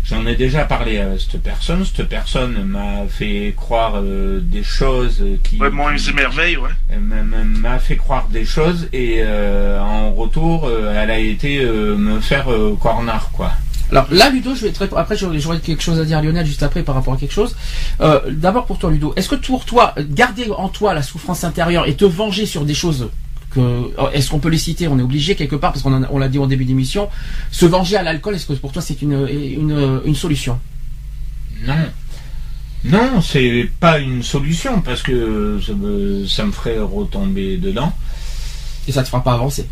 J'en 0.06 0.26
ai 0.26 0.36
déjà 0.36 0.66
parlé 0.66 0.98
avec 1.00 1.22
cette 1.22 1.42
personne. 1.42 1.86
Cette 1.86 2.10
personne 2.10 2.62
m'a 2.66 3.08
fait 3.08 3.54
croire 3.56 3.94
euh, 3.96 4.42
des 4.42 4.64
choses 4.64 5.24
qui 5.44 5.58
Ouais, 5.60 5.70
moi, 5.70 5.92
c'est 5.98 6.14
merveille, 6.14 6.58
ouais. 6.58 6.70
Elle 6.90 7.00
m'a- 7.00 7.80
fait 7.80 7.96
croire 7.96 8.28
des 8.30 8.46
choses 8.46 8.88
et 8.94 9.18
euh, 9.20 9.80
en 9.82 10.12
retour, 10.14 10.66
euh, 10.68 10.94
elle 11.02 11.10
a 11.10 11.20
été 11.20 11.60
euh, 11.64 11.96
me 11.98 12.20
faire 12.20 12.52
euh, 12.52 12.76
corner 12.80 13.30
quoi. 13.34 13.52
Alors 13.92 14.08
là, 14.12 14.30
Ludo, 14.30 14.56
je 14.56 14.66
vais 14.68 14.72
te. 14.72 14.84
Après, 14.96 15.16
j'aurais 15.18 15.40
j'aurais 15.40 15.60
quelque 15.60 15.82
chose 15.84 16.00
à 16.00 16.06
dire 16.06 16.18
à 16.18 16.22
Lionel 16.22 16.46
juste 16.46 16.64
après 16.64 16.84
par 16.84 16.96
rapport 16.96 17.14
à 17.14 17.18
quelque 17.18 17.34
chose. 17.34 17.56
Euh, 18.02 18.20
D'abord 18.30 18.66
pour 18.66 18.80
toi, 18.80 18.90
Ludo. 18.92 19.14
Est-ce 19.16 19.30
que 19.30 19.36
pour 19.36 19.66
toi, 19.66 19.94
garder 20.10 20.50
en 20.56 20.70
toi 20.70 20.94
la 20.94 21.02
souffrance 21.02 21.44
intérieure 21.44 21.88
et 21.88 21.96
te 21.96 22.06
venger 22.06 22.46
sur 22.46 22.66
des 22.66 22.74
choses 22.74 23.10
oh, 23.62 24.10
est-ce 24.14 24.30
qu'on 24.30 24.40
peut 24.40 24.50
les 24.50 24.58
citer? 24.58 24.88
On 24.88 24.98
est 25.00 25.04
obligé 25.04 25.36
quelque 25.36 25.56
part 25.56 25.72
parce 25.74 25.84
qu'on 25.84 26.18
l'a 26.18 26.30
dit 26.30 26.38
au 26.38 26.48
début 26.48 26.66
d'émission. 26.66 27.10
Se 27.52 27.66
venger 27.66 27.98
à 27.98 28.04
l'alcool, 28.04 28.36
est-ce 28.36 28.48
que 28.48 28.54
pour 28.54 28.72
toi 28.72 28.82
c'est 28.82 29.02
une 29.02 30.16
solution? 30.16 30.60
Non. 31.66 31.76
Non, 32.86 33.22
c'est 33.22 33.70
pas 33.80 34.00
une 34.00 34.24
solution 34.24 34.82
parce 34.82 35.02
que 35.02 35.60
ça 35.66 35.74
me, 35.74 36.26
ça 36.28 36.46
me 36.46 36.52
ferait 36.52 36.80
retomber 36.80 37.56
dedans. 37.58 37.94
Et 38.88 38.92
ça 38.92 39.02
te 39.04 39.08
fera 39.08 39.24
pas 39.24 39.34
avancer 39.34 39.66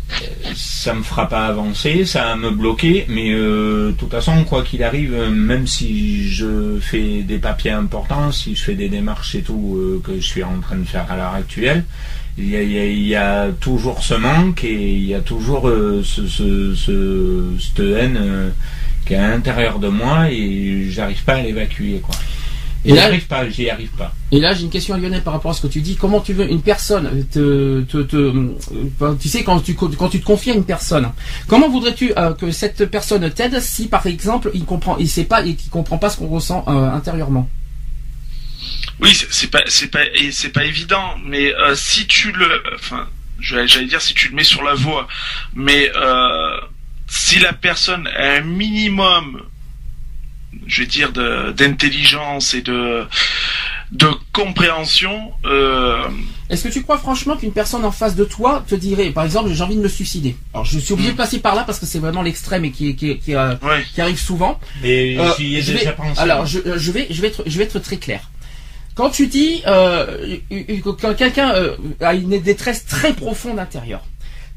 Ça 0.54 0.94
me 0.94 1.02
fera 1.02 1.28
pas 1.28 1.46
avancer, 1.46 2.04
ça 2.06 2.22
va 2.24 2.36
me 2.36 2.50
bloquer, 2.50 3.04
mais 3.08 3.30
euh, 3.32 3.88
de 3.88 3.92
toute 3.96 4.10
façon, 4.10 4.44
quoi 4.44 4.62
qu'il 4.62 4.82
arrive, 4.82 5.14
euh, 5.14 5.30
même 5.30 5.66
si 5.66 6.28
je 6.28 6.78
fais 6.80 7.22
des 7.22 7.38
papiers 7.38 7.70
importants, 7.72 8.32
si 8.32 8.54
je 8.56 8.62
fais 8.62 8.74
des 8.74 8.88
démarches 8.88 9.34
et 9.34 9.42
tout 9.42 9.76
euh, 9.76 10.00
que 10.04 10.16
je 10.16 10.26
suis 10.26 10.42
en 10.42 10.58
train 10.60 10.76
de 10.76 10.84
faire 10.84 11.10
à 11.10 11.16
l'heure 11.16 11.34
actuelle, 11.34 11.84
il 12.38 12.48
y 12.48 13.14
a, 13.14 13.48
toujours 13.60 14.02
ce 14.02 14.14
manque 14.14 14.64
et 14.64 14.92
il 14.94 15.04
y 15.04 15.14
a 15.14 15.20
toujours 15.20 15.68
ce, 15.68 16.26
ce, 16.26 16.74
ce- 16.74 17.44
cette 17.60 17.80
haine 17.80 18.52
qui 19.04 19.12
est 19.12 19.16
à 19.18 19.28
l'intérieur 19.28 19.78
de 19.78 19.88
moi 19.88 20.30
et 20.30 20.86
j'arrive 20.88 21.22
pas 21.24 21.34
à 21.34 21.42
l'évacuer 21.42 22.00
quoi. 22.02 22.14
Et 22.84 22.92
là- 22.94 23.04
arrive 23.04 23.26
pas, 23.26 23.48
j'y 23.48 23.70
arrive 23.70 23.90
pas. 23.90 24.12
Et 24.32 24.40
là, 24.40 24.54
j'ai 24.54 24.62
une 24.62 24.70
question 24.70 24.94
à 24.94 24.98
Lionel 24.98 25.22
par 25.22 25.34
rapport 25.34 25.52
à 25.52 25.54
ce 25.54 25.62
que 25.62 25.68
tu 25.68 25.80
dis. 25.80 25.94
Comment 25.94 26.20
tu 26.20 26.32
veux 26.32 26.50
une 26.50 26.62
personne 26.62 27.24
te, 27.32 27.82
te, 27.82 28.02
te- 28.02 29.14
tu 29.20 29.28
sais 29.28 29.44
quand 29.44 29.60
tu 29.60 29.74
quand 29.74 30.08
tu 30.08 30.20
te 30.20 30.24
confies 30.24 30.50
à 30.50 30.54
une 30.54 30.64
personne, 30.64 31.10
comment 31.46 31.68
voudrais-tu 31.68 32.12
euh, 32.18 32.34
que 32.34 32.50
cette 32.50 32.86
personne 32.86 33.30
t'aide 33.30 33.60
si 33.60 33.86
par 33.86 34.06
exemple 34.06 34.50
il 34.54 34.64
comprend, 34.64 34.96
il 34.98 35.08
sait 35.08 35.24
pas 35.24 35.44
et 35.46 35.54
qu'il 35.54 35.70
comprend 35.70 35.98
pas 35.98 36.10
ce 36.10 36.16
qu'on 36.16 36.26
ressent 36.28 36.64
euh, 36.66 36.90
intérieurement? 36.90 37.48
Oui, 39.00 39.14
c'est- 39.30 39.48
pas, 39.50 39.62
c'est 39.66 39.88
pas, 39.90 40.04
et 40.14 40.30
c'est 40.32 40.50
pas 40.50 40.64
évident, 40.64 41.14
mais 41.24 41.54
euh, 41.54 41.74
si 41.74 42.06
tu 42.06 42.32
le, 42.32 42.46
enfin, 42.74 43.06
j'allais 43.40 43.86
dire 43.86 44.00
si 44.00 44.14
tu 44.14 44.28
le 44.28 44.34
mets 44.34 44.44
sur 44.44 44.62
la 44.62 44.74
voie, 44.74 45.08
mais 45.54 45.90
euh, 45.96 46.56
si 47.08 47.38
la 47.40 47.52
personne 47.52 48.06
a 48.16 48.34
un 48.38 48.40
minimum, 48.42 49.42
je 50.72 50.82
vais 50.82 50.88
dire 50.88 51.12
de- 51.12 51.52
d'intelligence 51.52 52.54
et 52.54 52.62
de 52.62 53.04
de 53.92 54.08
compréhension, 54.32 55.32
euh, 55.44 55.98
Est-ce 56.48 56.64
que 56.66 56.72
tu 56.72 56.82
crois 56.82 56.96
franchement 56.96 57.36
qu'une 57.36 57.52
personne 57.52 57.84
en 57.84 57.90
face 57.92 58.16
de 58.16 58.24
toi 58.24 58.64
te 58.66 58.74
dirait, 58.74 59.10
par 59.10 59.24
exemple, 59.24 59.52
j'ai 59.52 59.62
envie 59.62 59.76
de 59.76 59.82
me 59.82 59.88
suicider? 59.88 60.34
Alors 60.54 60.64
je 60.64 60.78
suis 60.78 60.94
obligé 60.94 61.10
Mm. 61.10 61.12
de 61.12 61.16
passer 61.18 61.38
par 61.40 61.54
là 61.54 61.62
parce 61.66 61.78
que 61.78 61.84
c'est 61.84 61.98
vraiment 61.98 62.22
l'extrême 62.22 62.64
et 62.64 62.70
qui 62.70 62.96
qui 62.96 63.18
qui, 63.18 63.34
euh, 63.34 63.54
ouais, 63.62 63.84
qui 63.94 64.00
arrive 64.00 64.18
souvent. 64.18 64.58
Et 64.82 65.18
Euh, 65.18 65.30
j'y 65.36 65.56
ai 65.56 65.62
je 65.62 65.72
déjà 65.72 65.90
vais- 65.90 65.96
pensé. 65.96 66.18
Alors, 66.20 66.46
je, 66.46 66.58
je 66.84 66.90
vais, 66.90 67.06
je 67.10 67.20
vais 67.20 67.28
être, 67.28 67.42
je 67.46 67.58
vais 67.58 67.64
être 67.64 67.78
très 67.80 67.98
clair. 67.98 68.30
Quand 68.94 69.10
tu 69.10 69.26
dis, 69.26 69.62
euh, 69.66 70.38
quand 71.00 71.14
quelqu'un 71.14 71.50
euh, 71.54 71.76
a 72.00 72.14
une 72.14 72.40
détresse 72.40 72.84
très 72.86 73.12
profonde 73.12 73.58
intérieure, 73.58 74.04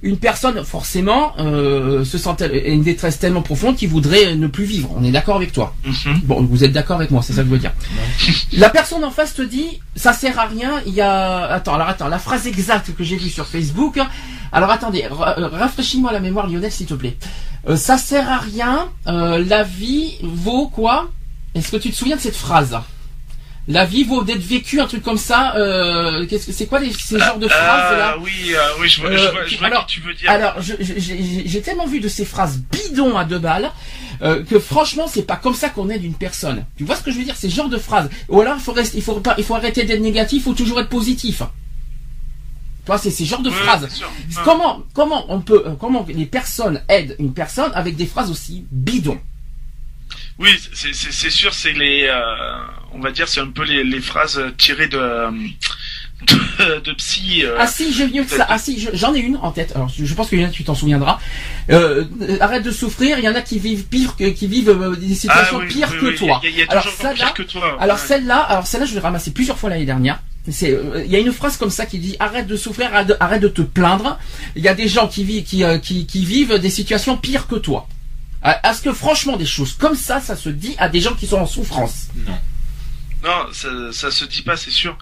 une 0.06 0.18
personne 0.18 0.64
forcément 0.64 1.34
euh, 1.39 2.06
se 2.06 2.20
sent 2.20 2.30
une 2.68 2.84
détresse 2.84 3.18
tellement 3.18 3.41
profonde 3.41 3.76
qu'il 3.76 3.89
voudrait 3.89 4.36
ne 4.36 4.45
plus 4.45 4.64
vivre. 4.64 4.91
On 4.95 5.03
est 5.03 5.12
d'accord 5.12 5.36
avec 5.36 5.51
toi. 5.51 5.74
Mhm. 5.84 6.22
Bon, 6.26 6.43
vous 6.43 6.64
êtes 6.64 6.72
d'accord 6.72 6.97
avec 6.97 7.10
moi, 7.10 7.24
c'est 7.24 7.34
ça 7.34 7.41
que 7.41 7.47
je 7.47 7.53
veux 7.53 7.58
dire. 7.60 7.74
La 8.53 8.70
personne 8.70 9.03
en 9.03 9.10
face 9.10 9.34
te 9.34 9.41
dit, 9.41 9.82
ça 9.95 10.14
sert 10.14 10.38
à 10.39 10.45
rien. 10.45 10.74
Il 10.86 10.93
y 10.93 11.01
a, 11.01 11.45
attends, 11.45 11.74
alors 11.74 11.89
attends, 11.89 12.08
la 12.08 12.20
phrase 12.20 12.45
exacte 12.45 12.95
que 12.95 13.03
j'ai 13.03 13.18
vue 13.18 13.30
sur 13.32 13.47
Facebook. 13.47 13.99
Alors 14.51 14.70
attendez, 14.70 15.06
euh, 15.06 15.47
rafraîchis-moi 15.47 16.12
la 16.14 16.20
mémoire, 16.20 16.47
Lionel, 16.47 16.72
s'il 16.72 16.86
te 16.86 16.93
plaît. 16.93 17.18
Euh, 17.68 17.76
ça 17.76 17.97
sert 17.97 18.30
à 18.30 18.38
rien. 18.38 18.89
euh, 19.08 19.43
la 19.43 19.64
vie 19.64 20.14
vaut 20.22 20.68
quoi? 20.68 21.10
Est-ce 21.56 21.72
que 21.72 21.78
tu 21.78 21.89
te 21.89 21.95
souviens 21.95 22.16
de 22.16 22.22
cette 22.22 22.36
phrase? 22.36 22.78
La 23.68 23.84
vie 23.86 24.03
vaut 24.03 24.24
d'être 24.24 24.43
vécue, 24.43 24.80
un 24.80 24.86
truc 24.86 25.01
comme 25.01 25.18
ça. 25.18 25.55
Euh, 25.55 26.28
qu'est-ce 26.28 26.45
que 26.45 26.51
c'est 26.51 26.68
quoi 26.68 26.80
les, 26.80 26.93
ces 26.93 27.18
genres 27.18 27.39
de 27.39 27.47
phrases 27.47 27.97
là 27.97 28.13
Ah, 28.16 28.18
oui, 28.22 28.32
euh, 28.53 28.59
oui, 28.80 28.88
je 28.88 29.01
vois, 29.01 29.11
je 29.11 29.18
Euh, 29.18 29.32
vois, 29.32 29.45
je 29.47 29.57
vois 29.57 29.68
alors- 29.68 29.86
tu 29.88 30.01
veux 30.01 30.13
dire. 30.13 30.30
alors, 30.30 30.55
j'ai 30.59 31.61
tellement 31.61 31.88
vu 31.88 31.99
de 31.99 32.07
ces 32.07 32.26
phrases 32.26 32.59
bidons 32.59 33.18
à 33.18 33.26
deux 33.26 33.39
balles 33.39 33.72
euh, 34.22 34.43
que 34.43 34.59
franchement, 34.59 35.07
c'est 35.07 35.24
pas 35.26 35.36
comme 35.36 35.55
ça 35.55 35.70
qu'on 35.70 35.89
aide 35.89 36.03
une 36.03 36.13
personne. 36.13 36.63
Tu 36.78 36.84
vois 36.84 36.95
ce 36.95 37.01
que 37.01 37.09
je 37.11 37.18
veux 37.18 37.24
dire 37.24 37.36
Ces 37.36 37.49
genres 37.49 37.70
de 37.70 37.78
phrases. 37.80 38.09
Ou 38.30 38.39
alors, 38.39 38.55
il 38.55 38.61
faut 38.61 38.72
rester, 38.72 38.97
il 38.97 39.03
faut 39.03 39.16
pas, 39.20 39.34
il 39.39 39.43
faut 39.43 39.55
arrêter 39.55 39.84
d'être 39.84 39.99
négatif, 40.01 40.43
faut 40.43 40.53
toujours 40.53 40.80
être 40.80 40.89
positif. 40.89 41.39
Tu 41.39 41.45
vois, 42.91 42.99
c'est 42.99 43.09
ces 43.09 43.26
genres 43.26 43.41
de 43.41 43.49
Ouais, 43.49 43.55
phrases. 43.55 43.88
Comment, 44.43 44.84
comment 44.93 45.26
on 45.30 45.41
peut, 45.41 45.63
euh, 45.66 45.72
comment 45.80 46.05
les 46.07 46.28
personnes 46.28 46.84
aident 46.88 47.16
une 47.18 47.34
personne 47.34 47.72
avec 47.74 47.95
des 47.95 48.05
phrases 48.05 48.30
aussi 48.30 48.66
bidons 48.72 49.20
Oui, 50.38 50.50
c'est 50.74 51.30
sûr, 51.30 51.54
c'est 51.54 51.72
les, 51.72 52.08
euh, 52.10 52.22
on 52.94 53.00
va 53.00 53.12
dire, 53.12 53.28
c'est 53.30 53.40
un 53.40 53.48
peu 53.48 53.64
les, 53.64 53.84
les 53.86 54.02
phrases 54.02 54.42
tirées 54.58 54.88
de 54.88 54.98
euh, 54.98 55.32
de, 56.28 56.80
de 56.82 56.92
psy. 56.94 57.44
euh, 57.46 57.56
Ah 57.60 57.68
si, 57.68 57.94
j'ai 57.94 58.08
mieux 58.08 58.24
que 58.24 58.32
ça. 58.32 58.46
Ah 58.50 58.58
si, 58.58 58.80
je- 58.80 58.90
j'en 58.94 59.14
ai 59.14 59.20
une 59.20 59.38
en 59.38 59.52
tête. 59.52 59.72
Alors, 59.76 59.88
je 59.90 60.04
je 60.04 60.14
pense 60.14 60.30
que 60.30 60.50
tu 60.52 60.64
t'en 60.66 60.76
souviendras. 60.76 61.20
Euh, 61.70 62.04
arrête 62.42 62.64
de 62.64 62.72
souffrir. 62.72 63.18
Il 63.20 63.24
y 63.24 63.30
en 63.30 63.36
a 63.36 63.42
qui 63.42 63.60
vivent 63.60 63.86
pire 63.86 64.16
que, 64.18 64.26
qui 64.30 64.48
vivent 64.48 64.70
euh, 64.70 64.96
des 64.96 65.16
situations 65.16 65.60
ah 65.62 65.66
oui, 65.66 65.74
pires 65.74 65.90
oui, 65.94 66.00
que 66.00 66.06
oui, 66.08 66.16
toi. 66.16 66.42
Il 66.44 66.50
y 66.50 66.62
a, 66.62 66.66
y 66.66 66.68
a 66.68 66.72
Alors 66.72 66.86
pire 67.14 67.34
que 67.34 67.44
toi. 67.44 67.78
Alors 67.80 67.98
ouais. 67.98 68.04
celle-là, 68.06 68.38
alors 68.40 68.68
celle-là, 68.68 68.86
je 68.88 68.94
l'ai 68.94 69.00
ramassée 69.00 69.32
plusieurs 69.32 69.58
fois 69.58 69.70
l'année 69.70 69.86
dernière. 69.86 70.20
C'est, 70.52 70.78
il 71.06 71.12
y 71.12 71.16
a 71.16 71.20
une 71.20 71.32
phrase 71.32 71.58
comme 71.58 71.72
ça 71.72 71.86
qui 71.86 71.98
dit 71.98 72.16
arrête 72.20 72.46
de 72.48 72.56
souffrir, 72.56 72.94
arrête 72.94 73.08
de, 73.08 73.16
arrête 73.20 73.42
de 73.42 73.48
te 73.48 73.62
plaindre. 73.62 74.20
Il 74.56 74.64
y 74.64 74.68
a 74.68 74.74
des 74.76 74.88
gens 74.88 75.08
qui 75.08 75.24
vivent, 75.24 75.44
qui, 75.44 75.64
qui, 75.82 76.06
qui 76.06 76.26
vivent 76.26 76.60
des 76.60 76.70
situations 76.70 77.18
pires 77.18 77.48
que 77.48 77.56
toi. 77.56 77.88
Euh, 78.46 78.52
Est-ce 78.64 78.82
que 78.82 78.93
franchement 78.93 79.38
des 79.38 79.46
choses 79.46 79.74
comme 79.74 79.96
ça, 79.96 80.20
ça 80.22 80.36
se 80.36 80.50
dit 80.50 80.76
à 80.78 80.88
des 80.89 81.02
gens 81.02 81.14
qui 81.14 81.26
sont 81.28 81.38
en 81.38 81.48
souffrance 81.48 82.08
Non. 82.28 82.38
Non, 83.24 83.46
ça, 83.54 83.70
ça 83.91 84.12
se 84.12 84.26
dit 84.26 84.41
pas, 84.43 84.56
c'est 84.56 84.70
sûr. 84.72 84.96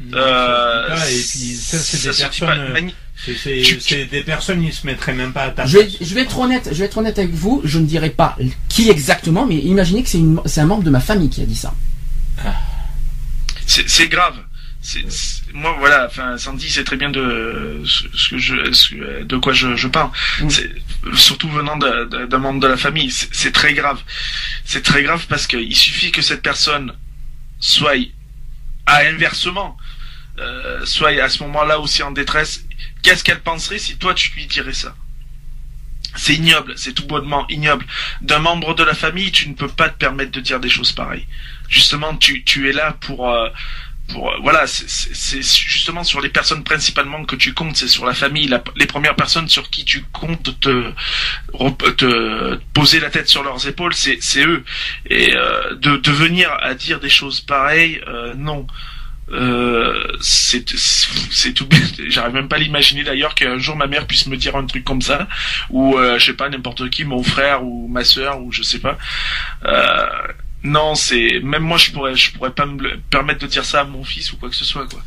Non, 0.00 0.16
Euh, 0.16 0.96
ça 0.96 1.04
se 1.06 1.06
dit 1.08 1.08
pas, 1.08 1.10
et 1.10 1.22
puis 1.28 1.56
ça, 1.56 1.78
c'est 1.78 1.96
des 1.96 2.12
personnes. 2.22 2.92
c'est- 3.80 4.04
des 4.06 4.22
personnes, 4.22 4.62
ils 4.62 4.72
se 4.72 4.86
mettraient 4.86 5.12
même 5.12 5.32
pas 5.32 5.42
à 5.44 5.50
ta 5.50 5.66
je 5.66 5.78
vais, 5.78 5.86
place. 5.86 5.96
je 6.08 6.14
vais 6.14 6.20
être 6.22 6.38
honnête, 6.38 6.68
je 6.70 6.76
vais 6.78 6.84
être 6.84 6.98
honnête 6.98 7.18
avec 7.18 7.32
vous. 7.34 7.60
Je 7.64 7.80
ne 7.80 7.86
dirai 7.86 8.10
pas 8.10 8.36
qui 8.68 8.88
exactement, 8.90 9.44
mais 9.44 9.56
imaginez 9.56 10.04
que 10.04 10.08
c'est 10.08 10.60
un 10.60 10.66
membre 10.66 10.84
de 10.84 10.90
ma 10.90 11.00
famille 11.00 11.28
qui 11.30 11.42
a 11.42 11.46
dit 11.46 11.56
ça. 11.56 11.74
C'est 13.66 14.08
grave. 14.08 14.36
C'est 14.80 15.10
c'est- 15.10 15.42
moi 15.52 15.74
voilà. 15.78 16.06
Enfin, 16.06 16.38
Sandy 16.38 16.70
sait 16.70 16.84
très 16.84 16.96
bien 16.96 17.10
de 17.10 17.82
ce, 17.84 18.28
que 18.30 18.38
je, 18.38 18.72
ce 18.72 19.22
de 19.24 19.36
quoi 19.36 19.52
je, 19.52 19.74
je 19.76 19.88
parle. 19.88 20.10
Mm. 20.40 20.50
C'est 20.50 20.70
surtout 21.14 21.48
venant 21.48 21.76
d'un 21.76 22.38
membre 22.38 22.60
de 22.60 22.68
la 22.68 22.76
famille. 22.76 23.10
C'est 23.10 23.28
c'est 23.34 23.52
très 23.52 23.74
grave. 23.74 24.00
C'est 24.64 24.82
très 24.82 25.02
grave 25.02 25.26
parce 25.28 25.46
qu'il 25.46 25.74
suffit 25.76 26.12
que 26.12 26.22
cette 26.22 26.42
personne 26.42 26.92
soit 27.60 27.94
à 28.86 29.00
inversement 29.06 29.76
euh, 30.38 30.84
soit 30.86 31.10
à 31.20 31.28
ce 31.28 31.42
moment-là 31.42 31.80
aussi 31.80 32.02
en 32.04 32.12
détresse, 32.12 32.64
qu'est-ce 33.02 33.24
qu'elle 33.24 33.40
penserait 33.40 33.78
si 33.78 33.96
toi 33.98 34.14
tu 34.14 34.30
lui 34.34 34.46
dirais 34.46 34.72
ça? 34.72 34.94
C'est 36.16 36.34
ignoble, 36.34 36.74
c'est 36.76 36.94
tout 36.94 37.06
bonnement 37.06 37.46
ignoble. 37.48 37.84
D'un 38.22 38.38
membre 38.38 38.74
de 38.74 38.82
la 38.82 38.94
famille, 38.94 39.30
tu 39.30 39.48
ne 39.48 39.54
peux 39.54 39.68
pas 39.68 39.88
te 39.88 39.96
permettre 39.98 40.32
de 40.32 40.40
dire 40.40 40.58
des 40.58 40.70
choses 40.70 40.92
pareilles. 40.92 41.26
Justement, 41.68 42.16
tu, 42.16 42.44
tu 42.44 42.68
es 42.68 42.72
là 42.72 42.92
pour... 43.00 43.28
euh, 43.30 43.48
pour, 44.08 44.30
euh, 44.30 44.36
voilà, 44.42 44.66
c'est- 44.66 45.42
justement 45.42 46.02
sur 46.04 46.20
les 46.20 46.28
personnes 46.30 46.64
principalement 46.64 47.24
que 47.24 47.36
tu 47.36 47.54
comptes, 47.54 47.76
c'est 47.76 47.88
sur 47.88 48.06
la 48.06 48.14
famille, 48.14 48.48
la- 48.48 48.62
les 48.76 48.86
premières 48.86 49.16
personnes 49.16 49.48
sur 49.48 49.70
qui 49.70 49.84
tu 49.84 50.02
comptes 50.12 50.58
te, 50.60 50.92
te 51.96 52.54
poser 52.72 53.00
la 53.00 53.10
tête 53.10 53.28
sur 53.28 53.42
leurs 53.42 53.66
épaules, 53.66 53.94
c'est 53.94 54.18
eux. 54.44 54.64
Et 55.10 55.34
euh, 55.34 55.74
de, 55.76 55.96
de 55.96 56.10
venir 56.10 56.50
à 56.60 56.74
dire 56.74 57.00
des 57.00 57.08
choses 57.10 57.40
pareilles, 57.40 58.00
euh, 58.08 58.34
non. 58.36 58.66
Euh, 59.30 60.06
c'est 60.22 60.64
tout 60.64 61.68
j'arrive 62.08 62.32
même 62.32 62.48
pas 62.48 62.56
à 62.56 62.58
l'imaginer 62.60 63.04
d'ailleurs 63.04 63.34
qu'un 63.34 63.58
jour 63.58 63.76
ma 63.76 63.86
mère 63.86 64.06
puisse 64.06 64.26
me 64.26 64.38
dire 64.38 64.56
un 64.56 64.64
truc 64.64 64.84
comme 64.84 65.02
ça 65.02 65.28
ou 65.68 65.98
euh, 65.98 66.18
je 66.18 66.24
sais 66.24 66.32
pas 66.32 66.48
n'importe 66.48 66.88
qui 66.88 67.04
mon 67.04 67.22
frère 67.22 67.62
ou 67.62 67.88
ma 67.88 68.04
sœur 68.04 68.40
ou 68.40 68.52
je 68.52 68.62
sais 68.62 68.78
pas 68.78 68.96
euh, 69.66 70.06
non 70.64 70.94
c'est 70.94 71.40
même 71.42 71.62
moi 71.62 71.78
je 71.78 71.90
pourrais 71.92 72.16
je 72.16 72.32
pourrais 72.32 72.52
pas 72.52 72.66
me 72.66 72.96
permettre 73.10 73.40
de 73.40 73.46
dire 73.46 73.64
ça 73.64 73.80
à 73.82 73.84
mon 73.84 74.02
fils 74.04 74.32
ou 74.32 74.36
quoi 74.38 74.48
que 74.50 74.56
ce 74.56 74.64
soit 74.64 74.88
quoi. 74.88 75.02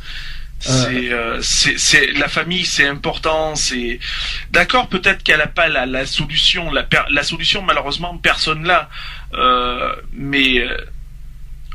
C'est 0.60 1.12
euh, 1.12 1.40
c'est 1.42 1.76
c'est 1.76 2.12
la 2.12 2.28
famille 2.28 2.64
c'est 2.64 2.86
important 2.86 3.56
c'est 3.56 3.98
d'accord 4.52 4.88
peut-être 4.88 5.24
qu'elle 5.24 5.40
a 5.40 5.48
pas 5.48 5.68
la, 5.68 5.86
la 5.86 6.06
solution 6.06 6.70
la 6.70 6.84
per- 6.84 7.08
la 7.10 7.24
solution 7.24 7.62
malheureusement 7.62 8.16
personne 8.16 8.64
l'a 8.64 8.88
euh, 9.34 9.92
mais 10.12 10.60
euh, 10.60 10.76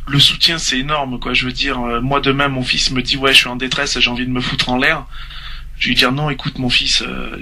le 0.07 0.19
soutien 0.19 0.57
c'est 0.57 0.79
énorme 0.79 1.19
quoi. 1.19 1.33
Je 1.33 1.45
veux 1.45 1.51
dire 1.51 1.77
euh, 1.81 1.99
moi 1.99 2.21
demain 2.21 2.47
mon 2.47 2.63
fils 2.63 2.91
me 2.91 3.01
dit 3.01 3.17
ouais 3.17 3.33
je 3.33 3.39
suis 3.39 3.47
en 3.49 3.57
détresse 3.57 3.99
j'ai 3.99 4.09
envie 4.09 4.25
de 4.25 4.31
me 4.31 4.39
foutre 4.41 4.69
en 4.69 4.77
l'air. 4.77 5.05
Je 5.79 5.89
lui 5.89 5.95
dire 5.95 6.13
non 6.13 6.29
écoute 6.29 6.57
mon 6.57 6.69
fils 6.69 7.01
euh, 7.01 7.37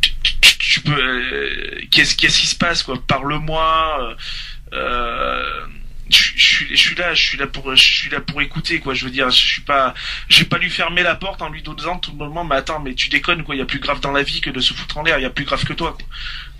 tu, 0.00 0.12
tu- 0.22 0.58
tu 0.58 0.80
peux 0.80 0.92
euh, 0.98 1.78
qu'est-ce 1.90 2.16
qu'est-ce 2.16 2.40
qui 2.40 2.46
se 2.46 2.56
passe 2.56 2.82
quoi? 2.82 2.96
Parle-moi 3.06 3.98
euh, 4.00 4.14
je, 6.10 6.32
je 6.36 6.74
suis 6.74 6.94
là 6.96 7.14
je 7.14 7.22
suis 7.22 7.38
là 7.38 7.46
pour 7.46 7.74
je 7.74 7.82
suis 7.82 8.10
là 8.10 8.20
pour 8.20 8.42
écouter 8.42 8.80
quoi. 8.80 8.94
Je 8.94 9.04
veux 9.04 9.10
dire 9.10 9.30
je 9.30 9.38
suis 9.38 9.62
pas 9.62 9.94
je 10.28 10.40
vais 10.40 10.44
pas 10.48 10.58
lui 10.58 10.70
fermer 10.70 11.02
la 11.02 11.14
porte 11.14 11.42
en 11.42 11.48
lui 11.48 11.62
disant 11.62 11.98
tout 11.98 12.10
le 12.12 12.18
moment 12.18 12.44
mais 12.44 12.56
attends 12.56 12.80
mais 12.80 12.94
tu 12.94 13.08
déconnes 13.08 13.42
quoi. 13.42 13.54
Il 13.54 13.58
y 13.58 13.62
a 13.62 13.66
plus 13.66 13.80
grave 13.80 14.00
dans 14.00 14.12
la 14.12 14.22
vie 14.22 14.40
que 14.40 14.50
de 14.50 14.60
se 14.60 14.74
foutre 14.74 14.98
en 14.98 15.02
l'air. 15.02 15.18
Il 15.18 15.22
y 15.22 15.26
a 15.26 15.30
plus 15.30 15.44
grave 15.44 15.64
que 15.64 15.72
toi 15.72 15.92
quoi. 15.92 16.06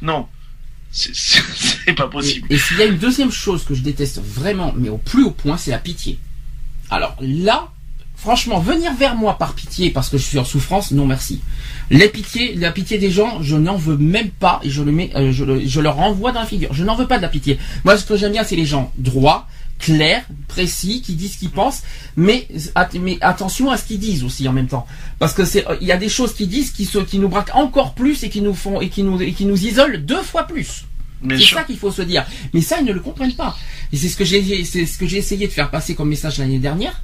non. 0.03 0.29
C'est 0.97 1.93
pas 1.97 2.07
possible. 2.07 2.47
Et, 2.51 2.55
et 2.55 2.59
s'il 2.59 2.79
y 2.79 2.83
a 2.83 2.87
une 2.87 2.99
deuxième 2.99 3.33
chose 3.33 3.65
que 3.65 3.75
je 3.75 3.83
déteste 3.83 4.21
vraiment, 4.23 4.73
mais 4.77 4.89
au 4.91 4.99
plus 4.99 5.25
haut 5.25 5.33
point, 5.33 5.57
c'est 5.57 5.73
la 5.73 5.81
pitié. 5.81 6.21
Alors 6.89 7.17
là, 7.21 7.73
franchement, 8.25 8.59
venir 8.59 8.91
vers 8.95 9.14
moi 9.16 9.37
par 9.37 9.53
pitié 9.53 9.91
parce 9.91 10.09
que 10.09 10.16
je 10.16 10.22
suis 10.22 10.39
en 10.39 10.45
souffrance, 10.47 10.93
non 10.93 11.05
merci. 11.07 11.43
Les 11.91 12.09
pitiés, 12.09 12.55
la 12.55 12.72
pitié 12.72 12.97
des 12.97 13.11
gens, 13.11 13.43
je 13.43 13.55
n'en 13.57 13.77
veux 13.77 13.99
même 13.99 14.31
pas 14.31 14.61
et 14.64 14.70
je 14.70 14.83
le 14.83 14.93
mets, 14.93 15.11
euh, 15.14 15.31
je, 15.31 15.45
le- 15.45 15.61
je 15.66 15.81
leur 15.83 15.97
renvoie 15.97 16.33
dans 16.33 16.41
la 16.41 16.47
figure. 16.47 16.72
Je 16.72 16.85
n'en 16.85 16.97
veux 16.97 17.07
pas 17.07 17.18
de 17.18 17.22
la 17.22 17.29
pitié. 17.29 17.59
Moi, 17.85 17.99
ce 17.99 18.07
que 18.07 18.16
j'aime 18.16 18.33
bien, 18.33 18.43
c'est 18.43 18.57
les 18.57 18.64
gens 18.64 18.91
droits, 18.97 19.47
clairs, 19.79 20.25
précis, 20.49 21.03
qui 21.03 21.14
disent 21.16 21.35
ce 21.35 21.39
qu'ils 21.39 21.51
pensent, 21.51 21.83
mais, 22.16 22.49
at- 22.75 22.89
mais 22.99 23.18
attention 23.20 23.70
à 23.70 23.77
ce 23.77 23.85
qu'ils 23.85 23.99
disent 23.99 24.25
aussi 24.25 24.49
en 24.49 24.55
même 24.55 24.68
temps, 24.68 24.87
parce 25.18 25.35
que 25.35 25.45
c'est, 25.45 25.66
il 25.83 25.87
y 25.87 25.93
a 25.93 25.99
des 25.99 26.09
choses 26.09 26.33
qu'ils 26.33 26.49
disent 26.49 26.70
qui 26.70 26.87
se, 26.87 26.97
qui 27.01 27.18
nous 27.18 27.29
braquent 27.29 27.55
encore 27.55 27.93
plus 27.93 28.22
et 28.22 28.31
qui 28.31 28.41
nous 28.41 28.55
font 28.55 28.81
et 28.81 28.89
qui 28.89 29.03
nous 29.03 29.20
et 29.20 29.33
qui 29.33 29.45
nous 29.45 29.62
isolent 29.66 29.99
deux 29.99 30.22
fois 30.22 30.45
plus. 30.47 30.87
C'est 31.37 31.43
ça 31.57 31.64
qu'il 31.64 31.77
faut 31.79 31.91
se 31.93 32.03
dire. 32.03 32.25
Mais 32.55 32.62
ça, 32.62 32.77
ils 32.81 32.87
ne 32.87 32.93
le 32.93 33.01
comprennent 33.01 33.35
pas. 33.35 33.55
Et 33.93 33.97
c'est 33.99 34.09
ce 34.09 34.16
que 34.16 34.25
j'ai, 34.25 34.64
c'est 34.64 34.87
ce 34.87 34.97
que 34.99 35.07
j'ai 35.07 35.18
essayé 35.18 35.47
de 35.47 35.53
faire 35.53 35.70
passer 35.70 35.95
comme 35.95 36.09
message 36.09 36.39
l'année 36.39 36.59
dernière, 36.59 37.03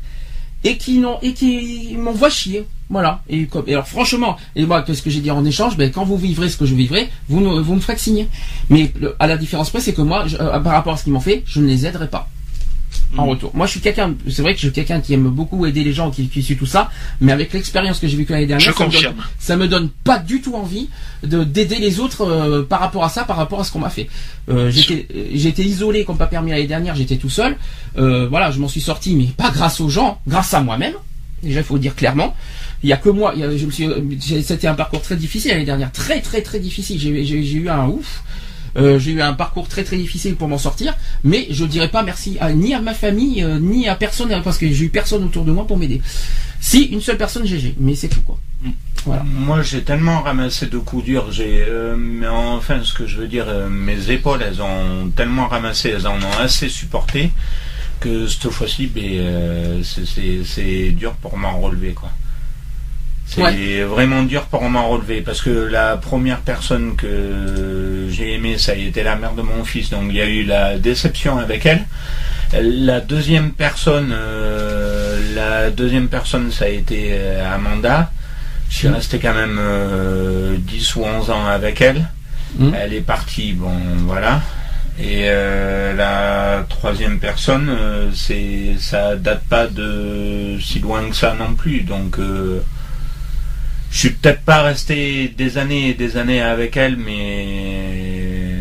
et 0.64 0.76
qui 0.76 0.98
n'ont, 0.98 1.18
et 1.22 1.32
qui 1.32 1.96
m'envoient 1.96 2.30
chier. 2.30 2.66
Voilà. 2.88 3.22
Et, 3.28 3.46
comme, 3.46 3.64
et 3.68 3.72
alors 3.72 3.86
franchement, 3.86 4.36
et 4.56 4.66
moi, 4.66 4.82
qu'est-ce 4.82 5.02
que 5.02 5.10
j'ai 5.10 5.20
dit 5.20 5.30
en 5.30 5.44
échange? 5.44 5.76
Ben 5.76 5.90
quand 5.90 6.04
vous 6.04 6.16
vivrez 6.16 6.48
ce 6.48 6.56
que 6.56 6.66
je 6.66 6.74
vivrai, 6.74 7.08
vous 7.28 7.62
vous 7.62 7.74
me 7.74 7.80
ferez 7.80 7.96
signe. 7.98 8.26
Mais 8.68 8.92
à 9.18 9.26
la 9.26 9.36
différence 9.36 9.70
près, 9.70 9.80
c'est 9.80 9.94
que 9.94 10.02
moi, 10.02 10.24
euh, 10.40 10.58
par 10.60 10.72
rapport 10.72 10.94
à 10.94 10.96
ce 10.96 11.04
qu'ils 11.04 11.12
m'ont 11.12 11.20
fait, 11.20 11.42
je 11.46 11.60
ne 11.60 11.66
les 11.66 11.86
aiderai 11.86 12.08
pas. 12.08 12.28
En 13.18 13.24
Mhm. 13.24 13.30
retour. 13.30 13.50
Moi, 13.54 13.66
je 13.66 13.72
suis 13.72 13.80
quelqu'un, 13.80 14.14
c'est 14.28 14.40
vrai 14.42 14.52
que 14.54 14.60
je 14.60 14.66
suis 14.66 14.72
quelqu'un 14.72 15.00
qui 15.00 15.14
aime 15.14 15.28
beaucoup 15.28 15.66
aider 15.66 15.82
les 15.82 15.92
gens, 15.92 16.12
qui, 16.12 16.28
qui 16.28 16.42
suit 16.44 16.56
tout 16.56 16.64
ça, 16.66 16.90
mais 17.20 17.32
avec 17.32 17.52
l'expérience 17.52 17.98
que 17.98 18.06
j'ai 18.06 18.16
vécue 18.16 18.32
l'année 18.32 18.46
dernière, 18.46 18.70
Je 18.70 18.76
ça 18.76 18.84
me 18.86 18.90
donne- 19.02 19.14
ça 19.40 19.56
me 19.56 19.66
donne 19.68 19.88
pas 20.04 20.18
du 20.18 20.40
tout 20.40 20.54
envie 20.54 20.88
de 21.24 21.42
d'aider 21.42 21.78
les 21.80 21.98
autres 21.98 22.22
euh, 22.24 22.62
par 22.62 22.78
rapport 22.78 23.02
à 23.04 23.08
ça, 23.08 23.24
par 23.24 23.36
rapport 23.36 23.58
à 23.60 23.64
ce 23.64 23.72
qu'on 23.72 23.80
m'a 23.80 23.90
fait. 23.90 24.08
Euh, 24.48 24.70
j'étais 24.70 25.06
euh, 25.14 25.24
j'étais 25.34 25.64
isolé 25.64 26.04
comme 26.04 26.18
pas 26.18 26.28
permis 26.28 26.52
l'année 26.52 26.68
dernière, 26.68 26.94
j'étais 26.94 27.16
tout 27.16 27.30
seul. 27.30 27.56
Euh, 27.98 28.28
voilà, 28.28 28.52
je 28.52 28.60
m'en 28.60 28.68
suis 28.68 28.80
sorti, 28.80 29.16
mais 29.16 29.24
pas 29.36 29.50
grâce 29.50 29.80
aux 29.80 29.88
gens, 29.88 30.20
grâce 30.28 30.54
à 30.54 30.60
moi-même. 30.60 30.94
Déjà, 31.42 31.60
il 31.60 31.64
faut 31.64 31.74
le 31.74 31.80
dire 31.80 31.96
clairement. 31.96 32.36
Il 32.84 32.88
y 32.88 32.92
a 32.92 32.96
que 32.96 33.08
moi. 33.08 33.32
il 33.34 33.40
y 33.40 33.44
a- 33.44 33.56
je 33.56 33.66
me 33.66 33.70
suis, 33.72 33.88
c'était 34.42 34.68
un 34.68 34.74
parcours 34.74 35.02
très 35.02 35.16
difficile 35.16 35.50
l'année 35.50 35.64
dernière, 35.64 35.90
très 35.90 36.20
très 36.20 36.42
très 36.42 36.60
difficile. 36.60 36.98
J'ai 37.00 37.56
eu 37.56 37.68
un 37.68 37.86
ouf. 37.88 38.22
Euh, 38.76 38.98
j'ai 38.98 39.12
eu 39.12 39.20
un 39.20 39.32
parcours 39.32 39.68
très 39.68 39.84
très 39.84 39.96
difficile 39.96 40.36
pour 40.36 40.48
m'en 40.48 40.58
sortir, 40.58 40.96
mais 41.24 41.46
je 41.50 41.64
dirais 41.64 41.88
pas 41.88 42.02
merci 42.02 42.36
à, 42.40 42.52
ni 42.52 42.74
à 42.74 42.80
ma 42.80 42.94
famille 42.94 43.42
euh, 43.42 43.58
ni 43.58 43.88
à 43.88 43.94
personne 43.94 44.30
parce 44.42 44.58
que 44.58 44.70
j'ai 44.70 44.84
eu 44.84 44.88
personne 44.88 45.24
autour 45.24 45.44
de 45.44 45.52
moi 45.52 45.66
pour 45.66 45.76
m'aider. 45.76 46.00
Si 46.60 46.84
une 46.84 47.00
seule 47.00 47.16
personne 47.16 47.46
GG, 47.46 47.74
mais 47.78 47.94
c'est 47.94 48.08
tout 48.08 48.20
quoi. 48.20 48.38
Voilà. 49.06 49.22
Moi, 49.22 49.62
j'ai 49.62 49.82
tellement 49.82 50.20
ramassé 50.20 50.66
de 50.66 50.78
coups 50.78 51.04
durs. 51.04 51.32
J'ai, 51.32 51.64
euh, 51.66 51.96
mais 51.96 52.28
enfin, 52.28 52.80
ce 52.84 52.92
que 52.92 53.06
je 53.06 53.16
veux 53.16 53.28
dire, 53.28 53.46
euh, 53.48 53.68
mes 53.68 54.10
épaules, 54.10 54.42
elles 54.42 54.60
ont 54.60 55.10
tellement 55.16 55.48
ramassé, 55.48 55.88
elles 55.90 56.06
en 56.06 56.16
ont 56.16 56.38
assez 56.38 56.68
supporté 56.68 57.30
que 57.98 58.26
cette 58.26 58.50
fois-ci, 58.50 58.86
ben, 58.86 59.02
euh, 59.04 59.82
c'est 59.82 60.90
dur 60.90 61.12
pour 61.14 61.36
m'en 61.36 61.60
relever, 61.60 61.92
quoi. 61.92 62.10
C'est 63.32 63.42
Ouais. 63.42 63.82
vraiment 63.84 64.22
dur 64.24 64.42
pour 64.46 64.62
m'en 64.68 64.88
relever 64.88 65.20
parce 65.20 65.40
que 65.40 65.50
la 65.50 65.96
première 65.96 66.40
personne 66.40 66.96
que 66.96 68.08
j'ai 68.10 68.34
aimée, 68.34 68.58
ça 68.58 68.72
a 68.72 68.74
été 68.74 69.04
la 69.04 69.14
mère 69.14 69.34
de 69.34 69.42
mon 69.42 69.62
fils, 69.64 69.88
donc 69.90 70.06
il 70.08 70.16
y 70.16 70.20
a 70.20 70.26
eu 70.26 70.42
la 70.44 70.78
déception 70.78 71.38
avec 71.38 71.64
elle. 71.64 71.84
La 72.52 73.00
deuxième 73.00 73.52
personne, 73.52 74.12
euh, 74.12 75.16
la 75.36 75.70
deuxième 75.70 76.08
personne, 76.08 76.50
ça 76.50 76.64
a 76.64 76.68
été 76.68 77.10
euh, 77.12 77.54
Amanda. 77.54 78.10
Je 78.68 78.76
suis 78.78 78.88
Mm. 78.88 78.94
resté 78.94 79.18
quand 79.20 79.34
même 79.34 79.58
euh, 79.60 80.56
10 80.58 80.96
ou 80.96 81.04
11 81.04 81.30
ans 81.30 81.46
avec 81.46 81.80
elle. 81.80 82.08
Mm. 82.58 82.72
Elle 82.80 82.94
est 82.94 83.00
partie, 83.00 83.52
bon 83.52 83.72
voilà. 84.06 84.42
Et 84.98 85.26
euh, 85.28 85.94
la 85.94 86.64
troisième 86.68 87.20
personne, 87.20 87.68
euh, 87.70 88.10
c'est 88.12 88.74
ça 88.80 89.14
date 89.14 89.44
pas 89.48 89.68
de 89.68 90.58
si 90.60 90.80
loin 90.80 91.08
que 91.08 91.14
ça 91.14 91.34
non 91.38 91.54
plus. 91.54 91.82
Donc 91.82 92.18
euh, 92.18 92.60
je 93.90 93.98
suis 93.98 94.10
peut-être 94.10 94.42
pas 94.42 94.62
resté 94.62 95.28
des 95.36 95.58
années 95.58 95.90
et 95.90 95.94
des 95.94 96.16
années 96.16 96.40
avec 96.40 96.76
elle, 96.76 96.96
mais 96.96 98.54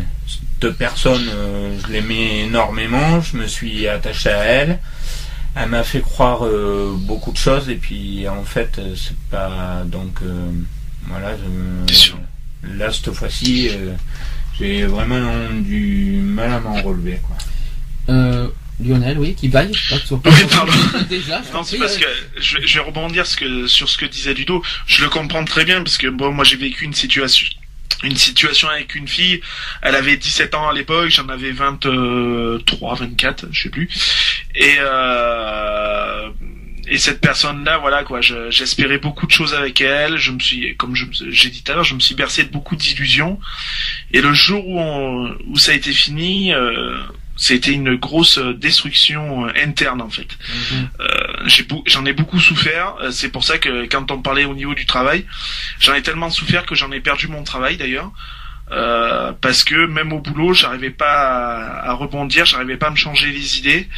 cette 0.60 0.76
personne, 0.76 1.28
euh, 1.32 1.76
je 1.86 1.92
l'aimais 1.92 2.40
énormément. 2.40 3.20
Je 3.20 3.36
me 3.36 3.46
suis 3.46 3.86
attaché 3.88 4.30
à 4.30 4.42
elle. 4.44 4.78
Elle 5.56 5.68
m'a 5.68 5.82
fait 5.82 6.00
croire 6.00 6.44
euh, 6.46 6.94
beaucoup 6.96 7.32
de 7.32 7.36
choses 7.36 7.68
et 7.68 7.74
puis 7.74 8.28
en 8.28 8.44
fait 8.44 8.78
euh, 8.78 8.94
c'est 8.94 9.16
pas 9.30 9.82
donc 9.84 10.18
euh, 10.22 10.50
voilà. 11.08 11.36
je- 11.36 11.86
Bien 11.86 11.94
sûr? 11.96 12.18
là 12.76 12.92
cette 12.92 13.12
fois-ci, 13.12 13.68
euh, 13.70 13.94
j'ai 14.58 14.84
vraiment 14.86 15.50
du 15.60 16.20
mal 16.22 16.52
à 16.52 16.60
m'en 16.60 16.80
relever 16.82 17.18
quoi. 17.26 17.36
Euh, 18.10 18.46
Lionel, 18.82 19.18
oui, 19.18 19.34
qui 19.34 19.48
baille. 19.48 19.72
Oui, 20.30 20.46
pardon. 20.50 20.72
Déjà, 21.08 21.42
je 21.46 21.52
Non, 21.52 21.62
c'est 21.62 21.78
parce 21.78 21.96
euh, 21.96 22.00
que 22.00 22.40
je 22.42 22.58
vais, 22.58 22.66
je 22.66 22.74
vais 22.78 22.84
rebondir 22.84 23.26
ce 23.26 23.36
que, 23.36 23.66
sur 23.66 23.88
ce 23.88 23.98
que 23.98 24.06
disait 24.06 24.34
Ludo. 24.34 24.62
Je 24.86 25.02
le 25.02 25.08
comprends 25.10 25.44
très 25.44 25.64
bien 25.64 25.82
parce 25.82 25.98
que 25.98 26.06
bon, 26.08 26.32
moi 26.32 26.44
j'ai 26.44 26.56
vécu 26.56 26.84
une 26.84 26.94
situation, 26.94 27.46
une 28.02 28.16
situation 28.16 28.68
avec 28.68 28.94
une 28.94 29.08
fille. 29.08 29.40
Elle 29.82 29.94
avait 29.94 30.16
17 30.16 30.54
ans 30.54 30.68
à 30.68 30.72
l'époque, 30.72 31.10
j'en 31.10 31.28
avais 31.28 31.50
23, 31.52 32.94
24, 32.94 33.46
je 33.52 33.62
sais 33.62 33.68
plus. 33.70 33.88
Et 34.54 34.76
euh, 34.78 36.28
et 36.92 36.98
cette 36.98 37.20
personne-là, 37.20 37.78
voilà 37.78 38.02
quoi, 38.02 38.20
je- 38.20 38.50
j'espérais 38.50 38.98
beaucoup 38.98 39.24
de 39.26 39.30
choses 39.30 39.54
avec 39.54 39.80
elle. 39.80 40.16
Je 40.16 40.32
me 40.32 40.40
suis, 40.40 40.74
comme 40.76 40.96
j'ai 40.96 41.50
dit 41.50 41.62
tout 41.62 41.70
à 41.70 41.76
l'heure, 41.76 41.84
je 41.84 41.94
me 41.94 42.00
suis 42.00 42.16
bercé 42.16 42.42
de 42.42 42.48
beaucoup 42.48 42.74
d'illusions. 42.74 43.38
Et 44.12 44.20
le 44.20 44.32
jour 44.34 44.66
où, 44.66 44.80
on- 44.80 45.36
où 45.46 45.56
ça 45.56 45.70
a 45.70 45.74
été 45.76 45.92
fini, 45.92 46.52
euh, 46.52 46.98
c'était 47.42 47.72
une 47.72 47.96
grosse 47.96 48.38
destruction 48.38 49.46
euh, 49.46 49.52
interne 49.64 50.02
en 50.02 50.10
fait. 50.10 50.28
Euh, 51.00 51.06
j'ai 51.46 51.62
beau- 51.62 51.82
j'en 51.86 52.04
ai 52.04 52.12
beaucoup 52.12 52.38
souffert. 52.38 52.96
Euh, 53.00 53.10
C'est 53.10 53.30
pour 53.30 53.44
ça 53.44 53.56
que 53.56 53.86
quand 53.86 54.10
on 54.10 54.20
parlait 54.20 54.44
au 54.44 54.54
niveau 54.54 54.74
du 54.74 54.84
travail, 54.84 55.24
j'en 55.80 55.94
ai 55.94 56.02
tellement 56.02 56.28
souffert 56.28 56.66
que 56.66 56.74
j'en 56.74 56.92
ai 56.92 57.00
perdu 57.00 57.28
mon 57.28 57.42
travail 57.42 57.78
d'ailleurs. 57.78 58.12
Euh, 58.72 59.32
parce 59.40 59.64
que 59.64 59.86
même 59.86 60.12
au 60.12 60.20
boulot, 60.20 60.52
j'arrivais 60.52 60.90
pas 60.90 61.14
à, 61.86 61.90
à 61.90 61.92
rebondir, 61.94 62.44
j'arrivais 62.44 62.76
pas 62.76 62.88
à 62.88 62.90
me 62.90 62.96
changer 62.96 63.32
les 63.32 63.58
idées. 63.58 63.88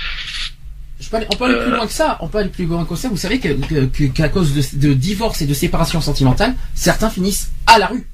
je 1.00 1.08
peux 1.08 1.16
aller- 1.16 1.26
on 1.32 1.36
peut 1.36 1.44
aller 1.46 1.58
plus 1.64 1.72
euh, 1.72 1.76
loin 1.76 1.86
que 1.88 1.92
ça. 1.92 2.16
On 2.20 2.28
peut 2.28 2.38
aller 2.38 2.48
plus 2.48 2.64
loin 2.64 2.84
que 2.86 2.94
ça. 2.94 3.08
Vous 3.08 3.16
savez 3.16 3.40
qu'à 3.40 4.28
cause 4.28 4.54
de, 4.54 4.62
de 4.88 4.94
divorce 4.94 5.42
et 5.42 5.46
de 5.46 5.52
séparation 5.54 6.00
sentimentale, 6.00 6.54
certains 6.74 7.10
finissent 7.10 7.50
à 7.66 7.78
la 7.80 7.88
rue. 7.88 8.06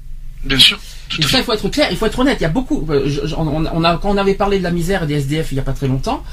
Bien 0.43 0.57
sûr. 0.59 0.79
Tout 1.09 1.27
ça, 1.27 1.39
il 1.39 1.43
faut 1.43 1.53
être 1.53 1.69
clair, 1.69 1.87
il 1.91 1.97
faut 1.97 2.05
être 2.05 2.19
honnête. 2.19 2.37
Il 2.39 2.43
y 2.43 2.45
a 2.45 2.49
beaucoup. 2.49 2.85
euh, 2.89 3.09
je- 3.09 3.33
on, 3.35 3.65
on 3.65 3.83
a- 3.83 3.97
quand 3.97 4.09
on 4.11 4.17
avait 4.17 4.35
parlé 4.35 4.59
de 4.59 4.63
la 4.63 4.71
misère 4.71 5.03
et 5.03 5.07
des 5.07 5.15
SDF 5.15 5.51
il 5.51 5.55
y 5.55 5.59
a 5.59 5.63
pas 5.63 5.73
très 5.73 5.87
longtemps, 5.87 6.23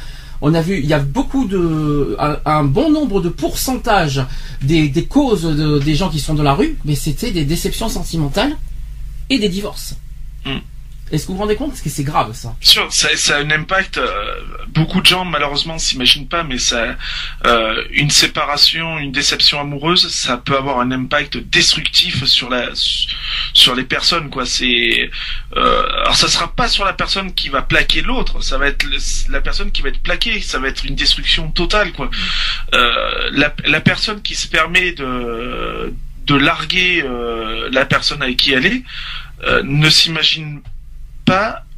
On 0.43 0.53
a 0.53 0.61
vu, 0.61 0.81
il 0.81 0.85
y 0.87 0.93
a 0.93 0.99
beaucoup 0.99 1.47
de, 1.47 2.15
un, 2.45 2.65
bon 2.65 2.91
nombre 2.91 3.23
de 3.23 3.31
pourcentages 3.31 4.21
des, 4.61 4.93
causes 5.09 5.47
des 5.83 5.95
gens 5.95 6.11
qui 6.11 6.21
sont 6.21 6.35
dans 6.35 6.43
la 6.43 6.53
rue, 6.53 6.77
mais 6.85 6.95
c'était 6.95 7.31
des 7.31 7.47
déceptions 7.47 7.89
sentimentales 7.89 8.55
et 9.31 9.39
des 9.39 9.49
divorces. 9.49 9.97
Hmm. 10.45 10.59
Est-ce 11.13 11.23
que 11.23 11.29
vous 11.29 11.35
vous 11.35 11.43
rendez 11.43 11.55
compte? 11.55 11.71
Parce 11.71 11.83
que 11.83 11.89
c'est 11.89 12.03
grave 12.03 12.35
ça. 12.35 12.57
Sûr, 12.61 12.93
ça, 12.93 13.09
a 13.09 13.39
un 13.39 13.51
impact. 13.53 13.99
Euh, 13.99 14.41
beaucoup 14.69 15.01
de 15.01 15.07
gens 15.07 15.25
malheureusement 15.25 15.79
s'imaginent 15.79 16.27
pas, 16.27 16.43
mais 16.43 16.59
ça, 16.59 16.97
euh, 17.47 17.85
une 17.93 18.11
séparation, 18.11 18.99
une 18.99 19.13
déception 19.13 19.61
amoureuse, 19.61 20.09
ça 20.09 20.37
peut 20.37 20.57
avoir 20.57 20.81
un 20.81 20.91
impact 20.91 21.37
destructif 21.37 22.25
sur 22.25 22.51
la, 22.51 22.71
sur 23.53 23.77
les 23.77 23.85
personnes 23.85 24.31
quoi. 24.31 24.47
C'est, 24.47 25.11
euh, 25.57 25.83
alors 26.01 26.17
ça 26.17 26.27
sera 26.29 26.53
pas 26.53 26.67
sur 26.67 26.85
la 26.85 26.93
personne 26.93 27.33
qui 27.33 27.51
va 27.51 27.63
plaquer 27.63 28.03
l'autre, 28.03 28.43
ça 28.43 28.59
va 28.59 28.67
être 28.67 28.85
la 29.29 29.41
personne 29.41 29.71
qui 29.71 29.83
va 29.83 29.91
être 29.91 30.03
plaquée, 30.03 30.41
ça 30.41 30.59
va 30.59 30.67
être 30.67 30.85
une 30.85 30.97
destruction 30.97 31.51
totale 31.53 31.93
quoi. 31.93 32.11
La, 32.73 33.81
personne 33.81 34.23
qui 34.23 34.35
se 34.35 34.49
permet 34.49 34.93
de 34.93 35.95
de 36.27 36.35
larguer 36.35 37.05
la 37.71 37.85
personne 37.85 38.21
avec 38.23 38.39
qui 38.39 38.53
elle 38.53 38.67
est 38.67 38.83
ne 39.63 39.89
s'imagine 39.89 40.61
pas 40.61 40.71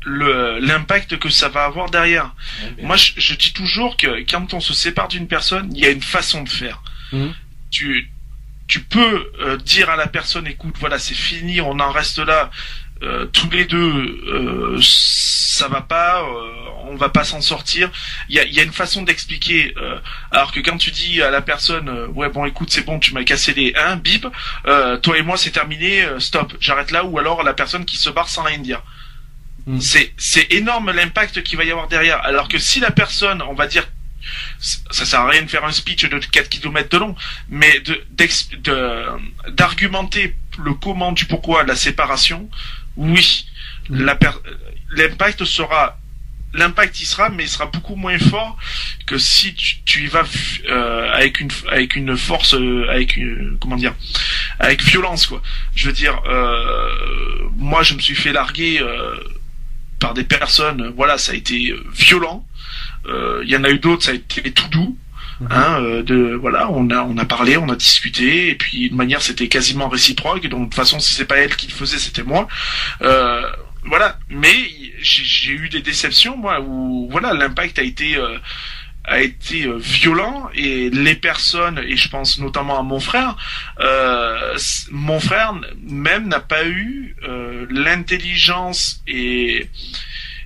l'impact 0.07 1.19
que 1.19 1.29
ça 1.29 1.49
va 1.49 1.65
avoir 1.65 1.91
derrière. 1.91 2.35
Moi, 2.83 2.97
je, 2.97 3.35
dis 3.35 3.53
toujours 3.53 3.97
que 3.97 4.25
quand 4.31 4.55
on 4.55 4.61
se 4.61 4.73
sépare 4.73 5.09
d'une 5.09 5.29
personne, 5.29 5.71
il 5.75 5.81
y 5.81 5.87
a 5.87 5.91
une 5.91 6.03
façon 6.03 6.43
de 6.43 6.49
faire. 6.49 6.83
Mmh. 7.13 7.29
Tu, 7.71 8.11
tu 8.69 8.81
peux 8.81 9.33
euh, 9.41 9.57
dire 9.57 9.91
à 9.91 9.97
la 9.97 10.07
personne, 10.07 10.47
écoute, 10.47 10.77
voilà, 10.79 10.99
c'est 10.99 11.15
fini, 11.15 11.61
on 11.61 11.81
en 11.81 11.91
reste 11.91 12.19
là. 12.19 12.51
Euh, 13.03 13.27
tous 13.27 13.49
les 13.51 13.65
deux, 13.65 13.79
euh, 13.79 14.79
ça 14.83 15.69
va 15.69 15.81
pas, 15.81 16.25
on 16.85 16.97
va 16.97 17.09
pas 17.09 17.25
s'en 17.25 17.41
sortir. 17.41 17.91
Il 18.29 18.35
y 18.35 18.41
a, 18.41 18.45
y 18.45 18.61
a, 18.61 18.63
une 18.63 18.73
façon 18.73 19.03
d'expliquer. 19.03 19.75
alors 20.31 20.53
que 20.53 20.61
quand 20.61 20.77
tu 20.77 20.91
dis 20.91 21.23
à 21.23 21.31
la 21.31 21.41
personne, 21.41 21.89
ouais 22.15 22.29
bon, 22.29 22.45
écoute, 22.45 22.71
c'est 22.71 22.85
bon, 22.85 22.99
tu 22.99 23.15
m'as 23.15 23.25
cassé 23.25 23.55
les 23.55 23.73
1, 23.75 23.97
bip, 23.97 24.27
toi 25.03 25.19
et 25.19 25.23
moi 25.23 25.37
c'est 25.37 25.51
terminé, 25.51 26.07
stop, 26.19 26.55
j'arrête 26.61 26.91
là. 26.91 27.05
Ou 27.05 27.19
alors 27.19 27.43
la 27.43 27.55
personne 27.55 27.85
qui 27.85 27.97
se 27.97 28.11
barre 28.11 28.29
sans 28.29 28.43
rien 28.43 28.59
dire. 28.59 28.83
Mm. 29.69 29.81
C'est 29.81 30.13
c'est 30.17 30.51
énorme 30.53 30.91
l'impact 30.93 31.43
qu'il 31.43 31.59
va 31.59 31.65
y 31.65 31.71
avoir 31.71 31.89
derrière. 31.89 32.25
Alors 32.25 32.49
que 32.49 32.59
si 32.59 32.81
la 32.81 32.91
personne, 32.91 33.43
on 33.43 33.55
va 33.55 33.67
dire 33.67 33.87
ça 34.91 35.05
sert 35.05 35.21
à 35.21 35.29
rien 35.29 35.43
de 35.43 35.49
faire 35.49 35.65
un 35.65 35.73
speech 35.73 36.05
de 36.07 36.19
4 36.19 36.49
km 36.49 36.89
de 36.89 36.99
long, 36.99 37.15
mais 37.49 37.81
de 37.81 38.03
d'argumenter 39.51 40.35
le 40.59 40.75
comment 40.75 41.13
du 41.13 41.27
pourquoi 41.27 41.63
de 41.65 41.69
la 41.69 41.77
séparation, 41.77 42.49
oui, 42.97 43.47
mm. 43.91 44.11
l'impact 44.91 45.45
sera 45.45 45.99
l'impact 46.55 47.01
y 47.01 47.05
sera, 47.05 47.29
mais 47.29 47.45
il 47.45 47.49
sera 47.49 47.67
beaucoup 47.67 47.95
moins 47.95 48.19
fort 48.19 48.57
que 49.07 49.19
si 49.19 49.55
tu, 49.55 50.05
y 50.05 50.07
vas 50.07 50.25
euh, 50.71 51.13
avec 51.13 51.41
une 51.41 51.51
avec 51.71 51.95
une 51.95 52.17
force, 52.17 52.55
euh, 52.55 52.89
avec 52.89 53.17
une, 53.17 53.59
comment 53.61 53.77
dire, 53.77 53.95
avec 54.59 54.83
violence 54.83 55.27
quoi. 55.27 55.43
Je 55.75 55.87
veux 55.87 55.93
dire, 55.93 56.21
euh, 56.27 57.51
moi 57.57 57.83
je 57.83 57.95
me 57.95 58.01
suis 58.01 58.15
fait 58.15 58.33
larguer 58.33 58.83
par 59.99 60.15
des 60.15 60.25
personnes, 60.25 60.93
voilà, 60.97 61.19
ça 61.19 61.33
a 61.33 61.35
été 61.35 61.71
euh, 61.71 61.85
violent. 61.93 62.47
Euh, 63.07 63.43
il 63.45 63.51
y 63.51 63.57
en 63.57 63.65
a 63.65 63.71
eu 63.71 63.79
d'autres, 63.79 64.05
ça 64.05 64.13
a 64.13 64.15
été 64.15 64.51
tout 64.53 64.69
doux. 64.69 64.97
Mhm. 65.41 65.49
Hein, 65.51 65.81
euh, 65.81 66.03
de 66.03 66.35
voilà, 66.35 66.69
on 66.71 66.91
a 66.91 67.03
on 67.03 67.17
a 67.17 67.25
parlé, 67.25 67.57
on 67.57 67.69
a 67.69 67.77
discuté, 67.77 68.51
et 68.51 68.55
puis 68.57 68.91
de 68.91 68.95
manière 68.95 69.23
c'était 69.23 69.49
quasiment 69.49 69.89
réciproque. 69.89 70.47
Donc 70.49 70.61
de 70.61 70.65
toute 70.65 70.75
façon, 70.75 70.99
si 70.99 71.15
c'est 71.15 71.27
pas 71.27 71.37
elle 71.37 71.55
qui 71.55 71.69
le 71.69 71.73
faisait, 71.73 71.99
c'était 71.99 72.25
moi. 72.25 72.49
voilà, 73.85 74.19
mais 74.29 74.57
j'ai 75.01 75.53
eu 75.53 75.69
des 75.69 75.81
déceptions 75.81 76.37
moi 76.37 76.61
où 76.61 77.09
voilà 77.11 77.33
l'impact 77.33 77.79
a 77.79 77.83
été 77.83 78.19
a 79.09 79.21
été 79.21 79.65
euh, 79.65 79.79
violent 79.79 80.51
et 80.55 80.91
les 80.91 81.15
personnes 81.15 81.79
et 81.79 81.97
je 81.97 82.09
pense 82.09 82.39
notamment 82.39 82.79
à 82.79 82.83
mon 82.83 83.01
frère 83.01 83.37
euh, 83.81 84.57
mon 84.91 85.19
frère 85.19 85.55
même 85.83 86.29
n'a 86.29 86.41
pas 86.41 86.67
eu 86.67 87.17
euh, 87.23 87.67
l'intelligence 87.71 89.03
et 89.07 89.69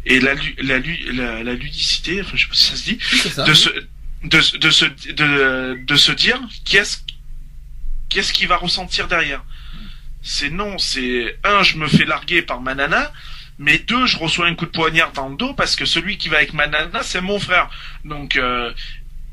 et 0.05 0.21
la, 0.21 0.35
la, 0.59 0.79
la, 1.13 1.43
la, 1.45 1.55
ludicité 1.55 2.21
enfin 2.23 2.33
je 2.35 2.43
sais 2.43 2.49
pas 2.49 2.55
si 2.55 2.65
ça 2.65 2.77
se 2.77 2.85
dit 2.85 2.99
de 3.49 3.55
se 3.55 3.69
de, 4.25 4.59
de 4.59 4.71
se 4.71 4.85
de, 5.13 5.85
de 5.85 5.97
se 5.97 6.13
dire 6.13 6.41
qu'est-ce 6.65 6.99
qu'est-ce 8.09 8.33
qu'il 8.33 8.49
va 8.49 8.57
ressentir 8.57 9.09
derrière. 9.09 9.43
C'est 10.23 10.51
non 10.51 10.79
c'est 10.79 11.37
un 11.43 11.63
je 11.63 11.77
me 11.77 11.89
fais 11.89 12.05
larguer 12.05 12.43
par 12.43 12.61
ma 12.61 12.75
nana 12.75 13.13
mais 13.59 13.79
deux, 13.79 14.07
je 14.07 14.19
reçois 14.19 14.47
un 14.47 14.55
coup 14.55 14.67
de 14.67 14.71
poignard 14.71 15.13
dans 15.13 15.29
le 15.29 15.37
dos 15.37 15.55
parce 15.55 15.77
que 15.77 15.85
celui 15.85 16.19
qui 16.19 16.29
va 16.29 16.39
avec 16.39 16.53
ma 16.53 16.67
nana, 16.67 17.03
c'est 17.03 17.21
mon 17.21 17.39
frère. 17.39 17.71
Donc, 18.05 18.37
euh, 18.37 18.73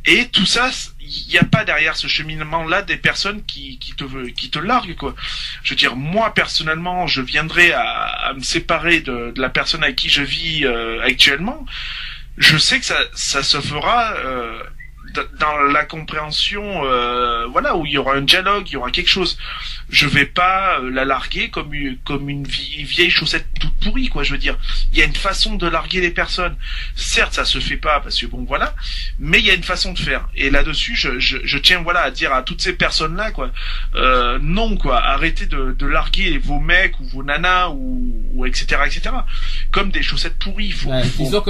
et 0.06 0.28
tout 0.30 0.46
ça, 0.46 0.72
il 1.00 1.28
n'y 1.30 1.38
a 1.38 1.44
pas 1.44 1.66
derrière 1.66 1.96
ce 1.96 2.08
cheminement-là 2.08 2.82
des 2.82 2.98
personnes 2.98 3.44
qui, 3.46 3.78
qui 3.80 3.94
te 3.94 4.06
qui 4.30 4.50
te 4.50 4.60
larguent 4.60 4.96
quoi. 4.96 5.14
Je 5.64 5.72
veux 5.72 5.76
dire, 5.76 5.96
moi 5.96 6.34
personnellement, 6.34 7.06
je 7.06 7.22
viendrai 7.22 7.74
à, 7.74 8.34
me 8.36 8.42
séparer 8.42 9.02
de, 9.02 9.34
la 9.36 9.50
personne 9.50 9.84
avec 9.84 9.98
qui 9.98 10.10
je 10.10 10.22
vis 10.22 10.66
euh, 10.66 11.02
actuellement. 11.04 11.66
Je 12.38 12.58
sais 12.58 12.80
que 12.80 12.86
ça, 12.86 12.98
ça 13.14 13.44
se 13.44 13.60
fera 13.60 14.14
euh, 14.14 14.64
dans 15.40 15.58
la 15.72 15.86
compréhension, 15.86 16.84
euh, 16.86 17.48
voilà, 17.48 17.76
où 17.76 17.86
il 17.86 17.94
y 17.94 17.98
aura 17.98 18.16
un 18.16 18.22
dialogue, 18.22 18.64
il 18.68 18.74
y 18.74 18.76
aura 18.76 18.92
quelque 18.92 19.10
chose. 19.10 19.38
Je 19.90 20.08
vais 20.08 20.26
pas 20.26 20.80
euh, 20.80 20.92
la 20.92 21.06
larguer 21.06 21.50
comme 21.50 21.74
une, 21.74 21.98
comme 21.98 22.30
une 22.30 22.46
vieille 22.46 23.10
chaussette 23.10 23.48
toute 23.60 23.74
pourrie, 23.76 24.10
quoi. 24.10 24.24
Je 24.24 24.32
veux 24.32 24.38
dire, 24.38 24.58
il 24.92 25.00
y 25.00 25.02
a 25.02 25.06
une 25.06 25.16
façon 25.16 25.56
de 25.56 25.68
larguer 25.68 26.02
les 26.02 26.12
personnes. 26.12 26.56
Certes, 26.96 27.34
ça 27.34 27.46
se 27.46 27.60
fait 27.60 27.78
pas 27.78 28.00
parce 28.00 28.20
que 28.20 28.26
bon, 28.26 28.44
voilà, 28.48 28.76
mais 29.18 29.40
il 29.40 29.46
y 29.46 29.52
a 29.52 29.56
une 29.56 29.64
façon 29.64 29.94
de 29.94 30.00
faire. 30.00 30.28
Et 30.36 30.50
là-dessus, 30.50 30.96
je, 30.96 31.20
je, 31.20 31.38
je, 31.44 31.58
tiens, 31.58 31.82
voilà, 31.82 32.02
à 32.02 32.12
dire 32.12 32.34
à 32.34 32.44
toutes 32.44 32.62
ces 32.62 32.74
personnes-là, 32.74 33.32
quoi, 33.32 33.52
euh, 33.96 34.38
non, 34.42 34.78
quoi, 34.78 35.00
arrêtez 35.04 35.46
de, 35.46 35.76
de 35.78 35.86
larguer 35.86 36.38
vos 36.38 36.60
mecs 36.60 37.00
ou 37.00 37.06
vos 37.06 37.24
nanas 37.24 37.70
ou, 37.70 38.14
ou 38.34 38.46
etc., 38.46 38.82
etc. 38.86 39.10
Comme 39.72 39.92
des 39.92 40.04
chaussettes 40.04 40.38
pourries. 40.38 40.72
Faut, 40.72 40.92
faut, 41.18 41.44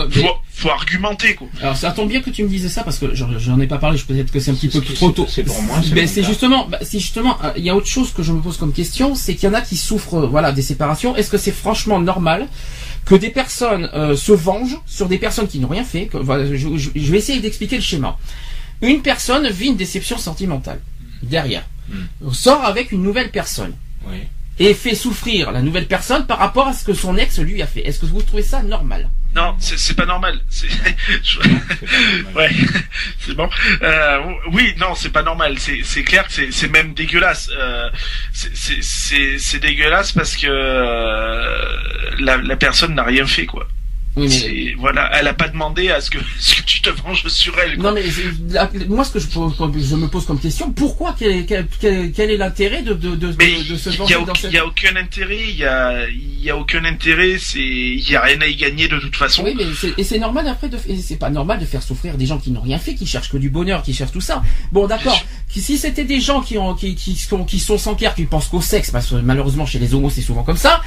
faut, 0.51 0.70
argumenter, 0.70 1.36
quoi. 1.36 1.47
Alors, 1.62 1.76
ça 1.76 1.91
tombe 1.91 2.10
bien 2.10 2.22
que 2.22 2.30
tu 2.30 2.43
me 2.43 2.49
dises 2.49 2.72
ça 2.72 2.84
parce 2.84 2.99
que 2.99 3.14
je, 3.14 3.49
j'en 3.50 3.60
ai 3.60 3.68
pas 3.68 3.78
parlé, 3.78 3.97
je 3.97 4.06
peut-être 4.06 4.32
que 4.32 4.39
c'est 4.39 4.52
un 4.52 4.54
petit 4.54 4.68
peu 4.70 4.82
trop 4.82 5.12
tôt. 5.12 5.26
C'est 5.28 5.43
pour 5.43 5.62
moi. 5.64 5.78
Ben, 5.93 6.08
c'est 6.08 6.24
justement, 6.24 6.68
bah, 6.68 6.80
si 6.82 7.00
justement, 7.00 7.38
euh, 7.43 7.52
il 7.58 7.64
y 7.64 7.70
a 7.70 7.76
autre 7.76 7.88
chose 7.88 8.12
que 8.14 8.24
je 8.24 8.32
me 8.32 8.41
pose 8.41 8.58
comme 8.58 8.72
question, 8.72 9.16
c'est 9.16 9.36
qu'il 9.36 9.50
y 9.50 9.52
en 9.52 9.56
a 9.56 9.62
qui 9.62 9.76
souffrent, 9.76 10.20
euh, 10.20 10.28
voilà, 10.28 10.52
des 10.52 10.62
séparations. 10.62 11.16
Est-ce 11.16 11.30
que 11.30 11.38
c'est 11.38 11.52
franchement 11.52 12.00
normal 12.00 12.47
que 13.06 13.16
des 13.16 13.30
personnes 13.30 13.89
euh, 13.93 14.16
se 14.16 14.32
vengent 14.32 14.80
sur 14.86 15.08
des 15.08 15.18
personnes 15.18 15.47
qui 15.47 15.60
n'ont 15.60 15.68
rien 15.68 15.84
fait 15.84 16.06
que, 16.06 16.18
voilà, 16.18 16.45
je, 16.56 16.68
vais 16.68 17.18
essayer 17.18 17.39
d'expliquer 17.39 17.78
le 17.78 17.82
schéma. 17.82 18.18
Une 18.82 19.02
personne 19.02 19.50
vit 19.50 19.68
une 19.68 19.78
déception 19.78 20.18
sentimentale 20.18 20.80
derrière, 21.24 21.66
hmm. 21.89 22.32
sort 22.32 22.64
avec 22.64 22.91
une 22.91 23.02
nouvelle 23.02 23.32
personne. 23.32 23.74
Et 24.62 24.74
fait 24.74 24.95
souffrir 24.95 25.52
la 25.52 25.62
nouvelle 25.62 25.88
personne 25.88 26.26
par 26.26 26.38
rapport 26.38 26.68
à 26.68 26.74
ce 26.74 26.84
que 26.84 26.93
son 26.93 27.16
ex 27.18 27.39
lui 27.39 27.62
a 27.62 27.68
fait. 27.68 27.88
Est-ce 27.88 28.00
que 28.00 28.06
vous 28.06 28.22
trouvez 28.22 28.43
ça 28.43 28.62
normal? 28.62 29.10
Non, 29.36 29.55
c'est 29.59 29.95
pas 29.95 30.05
normal. 30.05 30.39
C'est 30.49 30.67
ouais, 32.36 32.49
c'est 33.19 33.36
bon. 33.36 33.49
Euh, 33.82 34.21
oui, 34.51 34.73
non, 34.80 34.95
c'est 34.95 35.11
pas 35.11 35.21
normal. 35.21 35.57
C'est 35.59 36.03
clair 36.03 36.27
que 36.27 36.51
c'est 36.51 36.71
même 36.71 36.93
dégueulasse. 36.93 37.49
Euh, 37.55 37.89
c'est 38.34 39.59
dégueulasse 39.59 40.13
parce 40.13 40.36
que 40.36 40.47
euh, 40.49 41.77
la, 42.19 42.38
la 42.38 42.55
personne 42.55 42.95
n'a 42.95 43.03
rien 43.03 43.27
fait 43.27 43.45
quoi. 43.45 43.67
Oui, 44.20 44.76
Voilà, 44.80 45.09
elle 45.13 45.28
a 45.28 45.34
pas 45.34 45.47
demandé 45.47 45.89
à 45.89 46.01
ce 46.01 46.09
que, 46.09 46.20
ce 46.39 46.55
que 46.55 46.61
tu 46.61 46.82
te 46.82 46.89
venges 46.89 47.28
sur 47.28 47.57
elle. 47.59 47.78
Non, 47.78 47.91
mais 47.91 48.03
moi, 48.88 49.03
ce 49.03 49.11
que 49.11 49.20
je, 49.20 49.28
je, 49.28 49.95
me 49.95 50.07
pose 50.07 50.26
comme 50.26 50.39
question, 50.39 50.72
pourquoi 50.72 51.15
quel, 51.17 51.45
quel, 51.45 51.67
quel, 52.11 52.32
est 52.32 52.38
l'intérêt 52.38 52.82
de, 52.82 52.93
de, 52.93 53.15
de, 53.15 53.32
de 53.32 53.78
se 53.78 53.89
venger 53.89 54.15
dans 54.26 54.36
cette... 54.36 54.51
Il 54.51 54.55
y 54.55 54.57
a 54.57 54.65
aucun 54.65 54.95
intérêt. 54.95 55.49
Il 55.49 55.55
y 55.57 55.65
a, 55.65 56.07
il 56.09 56.43
y 56.43 56.49
a 56.49 56.57
aucun 56.57 56.84
intérêt. 56.86 57.38
C'est, 57.39 57.59
il 57.59 58.09
y 58.09 58.15
a 58.15 58.22
rien 58.22 58.41
à 58.41 58.47
y 58.47 58.55
gagner 58.55 58.88
de 58.88 58.99
toute 58.99 59.15
façon. 59.15 59.43
Oui, 59.43 59.55
mais 59.55 59.65
et 59.97 60.03
c'est 60.03 60.20
normal 60.20 60.47
après 60.47 60.70
de, 60.70 60.78
c'est 61.01 61.17
pas 61.17 61.30
normal 61.30 61.59
de 61.59 61.65
faire 61.65 61.84
souffrir 61.84 62.17
des 62.17 62.26
gens 62.26 62.38
qui 62.38 62.51
n'ont 62.51 62.61
rien 62.61 62.80
fait, 62.80 62.95
qui 62.95 63.05
cherchent 63.05 63.30
que 63.30 63.38
du 63.38 63.49
bonheur, 63.49 63.84
qui 63.84 63.93
cherchent 63.93 64.11
tout 64.11 64.22
ça. 64.22 64.41
Bon, 64.72 64.88
d'accord. 64.88 65.22
Si 65.49 65.78
c'était 65.78 66.05
des 66.05 66.22
gens 66.22 66.41
qui 66.41 66.57
ont, 66.57 66.76
qui, 66.76 66.95
qui 66.95 67.15
sont, 67.15 67.43
qui 67.43 67.59
sont 67.59 67.78
sans 67.78 67.95
cœur, 67.95 68.13
qui 68.15 68.26
pensent 68.26 68.47
qu'au 68.47 68.61
sexe, 68.61 68.91
parce 68.91 69.07
que 69.07 69.15
malheureusement 69.15 69.65
chez 69.65 69.80
les 69.80 69.93
homos 69.93 70.09
c'est 70.09 70.22
souvent 70.22 70.43
comme 70.43 70.57
ça. 70.57 70.82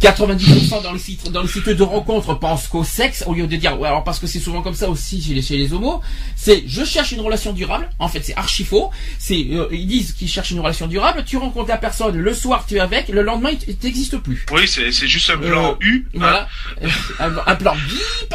90% 0.00 0.82
dans 0.82 0.92
le 0.92 0.98
site, 0.98 1.30
dans 1.30 1.42
le 1.42 1.48
site 1.48 1.68
de 1.68 1.82
rencontre 1.82 2.38
pensent 2.38 2.68
qu'au 2.76 2.84
sexe, 2.84 3.24
au 3.26 3.34
lieu 3.34 3.46
de 3.46 3.56
dire, 3.56 3.78
ouais, 3.80 3.88
alors 3.88 4.04
parce 4.04 4.18
que 4.18 4.26
c'est 4.26 4.38
souvent 4.38 4.62
comme 4.62 4.74
ça 4.74 4.88
aussi 4.88 5.22
chez 5.22 5.34
les, 5.34 5.42
chez 5.42 5.56
les 5.56 5.72
homos, 5.72 6.00
c'est 6.36 6.64
je 6.66 6.84
cherche 6.84 7.12
une 7.12 7.20
relation 7.20 7.52
durable. 7.52 7.88
En 7.98 8.08
fait, 8.08 8.20
c'est 8.22 8.36
archi 8.36 8.64
faux. 8.64 8.90
C'est, 9.18 9.46
euh, 9.52 9.68
ils 9.72 9.86
disent 9.86 10.12
qu'ils 10.12 10.28
cherchent 10.28 10.50
une 10.50 10.60
relation 10.60 10.86
durable. 10.86 11.24
Tu 11.26 11.36
rencontres 11.36 11.68
la 11.68 11.78
personne, 11.78 12.16
le 12.16 12.34
soir 12.34 12.64
tu 12.68 12.76
es 12.76 12.80
avec, 12.80 13.08
le 13.08 13.22
lendemain 13.22 13.50
il 13.66 13.76
n'existe 13.82 14.18
plus. 14.18 14.44
Oui, 14.52 14.68
c'est, 14.68 14.92
c'est 14.92 15.08
juste 15.08 15.30
un 15.30 15.38
plan 15.38 15.72
euh, 15.72 15.86
U. 15.86 16.06
Hein. 16.14 16.18
Voilà, 16.18 16.48
un, 17.46 17.54
plan 17.54 17.74
bip. 17.74 18.34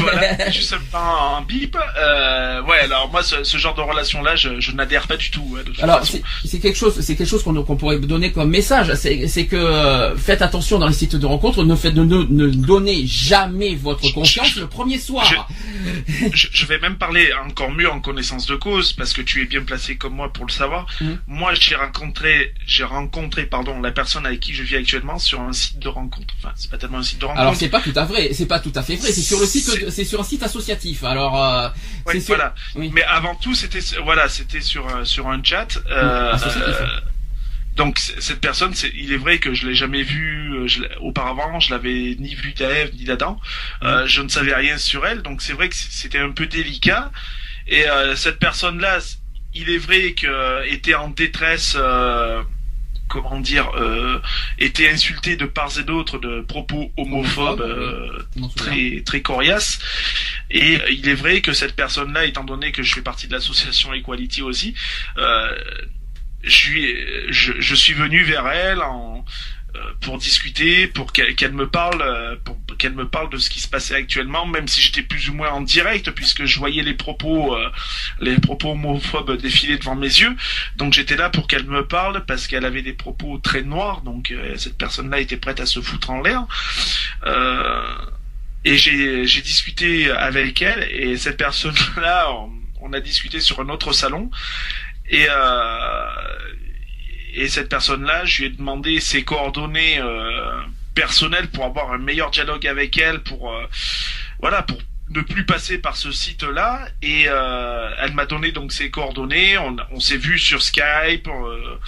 voilà, 0.00 0.50
juste 0.50 0.72
un 0.72 0.80
plan 0.90 1.42
bip. 1.46 1.76
Euh, 1.76 2.62
ouais, 2.62 2.80
alors 2.80 3.10
moi 3.10 3.22
ce, 3.22 3.42
ce 3.42 3.58
genre 3.58 3.74
de 3.74 3.80
relation 3.80 4.22
là, 4.22 4.36
je, 4.36 4.60
je 4.60 4.72
n'adhère 4.72 5.06
pas 5.06 5.16
du 5.16 5.30
tout. 5.30 5.56
alors 5.82 6.02
c'est 6.44 6.58
quelque 6.58 6.78
chose, 6.78 7.00
c'est 7.00 7.16
quelque 7.16 7.28
chose 7.28 7.42
qu'on 7.42 7.76
pourrait 7.76 7.98
donner 7.98 8.32
comme 8.32 8.50
message. 8.50 8.94
C'est, 8.94 9.26
c'est 9.28 9.46
que 9.46 10.14
faites 10.16 10.42
attention 10.42 10.78
dans 10.78 10.86
les 10.86 10.92
sites 10.94 11.16
de 11.16 11.26
rencontre. 11.26 11.64
Ne 11.64 11.74
faites 11.74 11.94
ne, 11.94 12.04
ne 12.04 12.46
donnez 12.48 13.06
jamais 13.06 13.63
votre 13.74 14.10
confiance 14.12 14.56
le 14.56 14.66
premier 14.68 14.98
soir. 14.98 15.48
je, 16.32 16.48
je 16.52 16.66
vais 16.66 16.78
même 16.78 16.96
parler 16.96 17.30
encore 17.46 17.70
mieux 17.70 17.90
en 17.90 18.00
connaissance 18.00 18.46
de 18.46 18.56
cause 18.56 18.92
parce 18.92 19.12
que 19.12 19.22
tu 19.22 19.42
es 19.42 19.44
bien 19.46 19.62
placé 19.62 19.96
comme 19.96 20.14
moi 20.14 20.32
pour 20.32 20.44
le 20.46 20.50
savoir. 20.52 20.86
Mhm. 21.00 21.18
Moi, 21.26 21.54
j'ai 21.54 21.74
rencontré, 21.74 22.52
j'ai 22.66 22.84
rencontré, 22.84 23.46
pardon, 23.46 23.80
la 23.80 23.90
personne 23.92 24.26
avec 24.26 24.40
qui 24.40 24.54
je 24.54 24.62
vis 24.62 24.76
actuellement 24.76 25.18
sur 25.18 25.40
un 25.40 25.52
site 25.52 25.78
de 25.78 25.88
rencontre. 25.88 26.34
Enfin, 26.38 26.52
c'est 26.56 26.70
pas 26.70 26.78
tellement 26.78 26.98
un 26.98 27.02
site 27.02 27.18
de 27.20 27.24
rencontre. 27.26 27.40
Alors 27.42 27.56
c'est 27.56 27.68
pas 27.68 27.80
tout 27.80 27.92
à 27.96 28.04
vrai, 28.04 28.30
c'est 28.32 28.46
pas 28.46 28.60
tout 28.60 28.72
à 28.74 28.82
fait 28.82 28.96
vrai. 28.96 29.10
C'est 29.12 29.20
sur 29.22 29.40
le 29.40 29.46
site, 29.46 29.90
C'est- 29.90 30.04
sur 30.04 30.20
un 30.20 30.24
site 30.24 30.42
associatif. 30.42 31.04
Alors 31.04 31.42
euh, 31.42 31.68
Ouais, 32.06 32.14
c'est 32.14 32.20
sur- 32.20 32.34
voilà. 32.36 32.54
Oui. 32.74 32.90
Mais 32.94 33.02
avant 33.04 33.34
tout, 33.34 33.54
c'était 33.54 33.80
voilà, 34.04 34.28
c'était 34.28 34.60
sur 34.60 34.86
un- 34.94 35.04
sur 35.04 35.28
un 35.28 35.42
chat. 35.42 35.68
Euh, 35.90 36.32
associatif. 36.32 36.74
euh, 36.80 37.00
donc 37.76 37.98
cette 37.98 38.40
personne, 38.40 38.74
c'est, 38.74 38.90
il 38.94 39.12
est 39.12 39.16
vrai 39.16 39.38
que 39.38 39.54
je 39.54 39.66
l'ai 39.66 39.74
jamais 39.74 40.02
vu 40.02 40.52
euh, 40.54 40.66
je 40.68 40.82
auparavant, 41.00 41.60
je 41.60 41.70
l'avais 41.70 42.16
ni 42.18 42.34
vu 42.34 42.52
d'Ève 42.52 42.94
ni 42.94 43.04
d'Adam. 43.04 43.40
Euh, 43.82 44.06
je 44.06 44.22
ne 44.22 44.28
savais 44.28 44.54
rien 44.54 44.78
sur 44.78 45.06
elle, 45.06 45.22
donc 45.22 45.42
c'est 45.42 45.52
vrai 45.52 45.68
que 45.68 45.76
c'était 45.76 46.18
un 46.18 46.30
peu 46.30 46.46
délicat. 46.46 47.10
Et 47.66 47.88
euh, 47.88 48.14
cette 48.16 48.38
personne-là, 48.38 48.98
il 49.54 49.70
est 49.70 49.78
vrai 49.78 50.12
que 50.12 50.66
était 50.68 50.94
en 50.94 51.08
détresse. 51.08 51.76
euh, 51.78 52.42
comment 53.08 53.38
dire, 53.38 53.70
euh, 53.76 54.18
était 54.58 54.88
insultée 54.88 55.36
de 55.36 55.44
part 55.44 55.78
et 55.78 55.84
d'autre 55.84 56.18
de 56.18 56.40
propos 56.40 56.90
homophobes 56.96 57.60
Homophobe, 57.60 57.60
euh, 57.60 58.48
très 58.56 59.02
très 59.04 59.20
coriaces. 59.22 59.78
Et 60.50 60.76
euh, 60.80 60.90
il 60.90 61.08
est 61.08 61.14
vrai 61.14 61.40
que 61.40 61.52
cette 61.52 61.76
personne-là, 61.76 62.24
étant 62.24 62.44
donné 62.44 62.72
que 62.72 62.82
je 62.82 62.94
fais 62.94 63.02
partie 63.02 63.28
de 63.28 63.32
l'association 63.32 63.92
Equality 63.92 64.42
aussi, 64.42 64.74
euh, 65.18 65.54
je, 66.46 66.72
ai- 66.72 67.26
je, 67.30 67.52
je 67.58 67.74
suis 67.74 67.94
venu 67.94 68.22
vers 68.24 68.46
elle 68.48 68.82
en, 68.82 69.24
euh, 69.76 69.80
pour 70.02 70.18
discuter, 70.18 70.86
pour 70.86 71.12
qu'elle 71.12 71.52
me 71.52 71.68
parle, 71.68 72.00
euh, 72.02 72.36
pour 72.44 72.56
qu'elle 72.78 72.94
me 72.94 73.08
parle 73.08 73.28
de 73.30 73.38
ce 73.38 73.50
qui 73.50 73.58
se 73.60 73.66
passait 73.68 73.94
actuellement, 73.96 74.46
même 74.46 74.68
si 74.68 74.80
j'étais 74.80 75.02
plus 75.02 75.28
ou 75.30 75.34
moins 75.34 75.50
en 75.50 75.60
direct, 75.62 76.10
puisque 76.12 76.44
je 76.44 76.58
voyais 76.60 76.82
les 76.82 76.94
propos, 76.94 77.56
euh, 77.56 77.70
les 78.20 78.38
propos 78.38 78.70
homophobes 78.72 79.36
défiler 79.40 79.76
devant 79.78 79.96
mes 79.96 80.06
yeux. 80.06 80.36
Donc 80.76 80.92
j'étais 80.92 81.16
là 81.16 81.28
pour 81.28 81.48
qu'elle 81.48 81.66
me 81.66 81.86
parle 81.86 82.24
parce 82.24 82.46
qu'elle 82.46 82.64
avait 82.64 82.82
des 82.82 82.92
propos 82.92 83.38
très 83.38 83.62
noirs. 83.62 84.02
Donc 84.02 84.30
euh, 84.30 84.56
cette 84.56 84.78
personne-là 84.78 85.18
était 85.20 85.36
prête 85.38 85.58
à 85.60 85.66
se 85.66 85.80
foutre 85.80 86.10
en 86.10 86.20
l'air. 86.22 86.46
Euh, 87.26 87.94
et 88.64 88.76
j'ai 88.78 89.42
discuté 89.42 90.10
avec 90.10 90.62
elle 90.62 90.88
et 90.90 91.16
cette 91.18 91.36
personne-là, 91.36 92.32
on, 92.32 92.50
on 92.80 92.92
a 92.94 93.00
discuté 93.00 93.40
sur 93.40 93.60
un 93.60 93.68
autre 93.68 93.92
salon 93.92 94.30
et 95.08 95.26
euh, 95.28 96.08
et 97.34 97.48
cette 97.48 97.68
personne-là, 97.68 98.24
je 98.24 98.42
lui 98.42 98.46
ai 98.46 98.50
demandé 98.50 99.00
ses 99.00 99.24
coordonnées 99.24 99.98
euh, 99.98 100.60
personnelles 100.94 101.48
pour 101.48 101.64
avoir 101.64 101.92
un 101.92 101.98
meilleur 101.98 102.30
dialogue 102.30 102.66
avec 102.66 102.96
elle, 102.96 103.22
pour 103.22 103.52
euh, 103.52 103.66
voilà, 104.40 104.62
pour 104.62 104.78
ne 105.10 105.20
plus 105.20 105.44
passer 105.44 105.78
par 105.78 105.96
ce 105.96 106.12
site-là. 106.12 106.86
Et 107.02 107.24
euh, 107.26 107.90
elle 107.98 108.14
m'a 108.14 108.26
donné 108.26 108.52
donc 108.52 108.72
ses 108.72 108.90
coordonnées. 108.90 109.58
On, 109.58 109.76
on 109.90 110.00
s'est 110.00 110.16
vu 110.16 110.38
sur 110.38 110.62
Skype. 110.62 111.26
euh, 111.28 111.78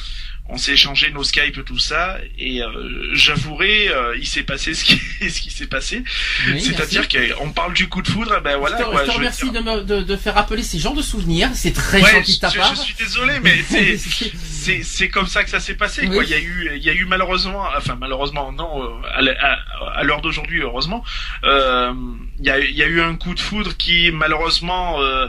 on 0.48 0.58
s'est 0.58 0.72
échangé 0.74 1.10
nos 1.10 1.24
Skype 1.24 1.64
tout 1.64 1.78
ça 1.78 2.18
et 2.38 2.62
euh, 2.62 3.10
j'avouerai 3.14 3.88
euh, 3.88 4.16
il 4.16 4.26
s'est 4.26 4.44
passé 4.44 4.74
ce 4.74 4.84
qui 4.84 4.96
ce 5.30 5.40
qui 5.40 5.50
s'est 5.50 5.66
passé. 5.66 6.04
Oui, 6.48 6.60
c'est-à-dire 6.60 7.08
qu'on 7.08 7.50
parle 7.52 7.72
du 7.74 7.88
coup 7.88 8.00
de 8.00 8.06
foudre 8.08 8.40
ben 8.42 8.56
voilà 8.56 8.76
je 8.78 8.82
te, 8.84 8.88
quoi, 8.88 9.04
je 9.04 9.10
te 9.10 9.16
remercie 9.16 9.50
de, 9.50 9.58
me, 9.60 9.82
de, 9.82 10.02
de 10.02 10.16
faire 10.16 10.34
rappeler 10.34 10.62
ces 10.62 10.78
genres 10.78 10.94
de 10.94 11.02
souvenirs. 11.02 11.50
C'est 11.54 11.72
très 11.72 12.00
Ouais, 12.00 12.12
gentil 12.12 12.36
de 12.36 12.40
ta 12.40 12.48
je, 12.50 12.58
part. 12.58 12.74
je 12.74 12.80
suis 12.80 12.94
désolé 12.94 13.34
mais 13.42 13.56
c'est 13.68 13.96
c'est 13.98 14.82
c'est 14.84 15.08
comme 15.08 15.26
ça 15.26 15.42
que 15.42 15.50
ça 15.50 15.58
s'est 15.60 15.74
passé 15.76 16.06
quoi. 16.06 16.22
Il 16.22 16.30
y 16.30 16.34
a 16.34 16.38
eu 16.38 16.70
il 16.76 16.82
y 16.82 16.90
a 16.90 16.92
eu 16.94 17.04
malheureusement 17.06 17.64
enfin 17.76 17.96
malheureusement 17.98 18.52
non 18.52 18.82
euh, 18.84 18.88
à, 19.14 19.18
l- 19.20 19.36
à, 19.40 19.58
à 19.98 20.02
l'heure 20.04 20.20
d'aujourd'hui 20.20 20.60
heureusement 20.60 21.04
euh, 21.44 21.92
il 22.38 22.46
y 22.46 22.50
a 22.50 22.60
il 22.60 22.76
y 22.76 22.82
a 22.82 22.86
eu 22.86 23.00
un 23.00 23.16
coup 23.16 23.34
de 23.34 23.40
foudre 23.40 23.76
qui 23.76 24.10
malheureusement 24.12 25.00
euh, 25.02 25.28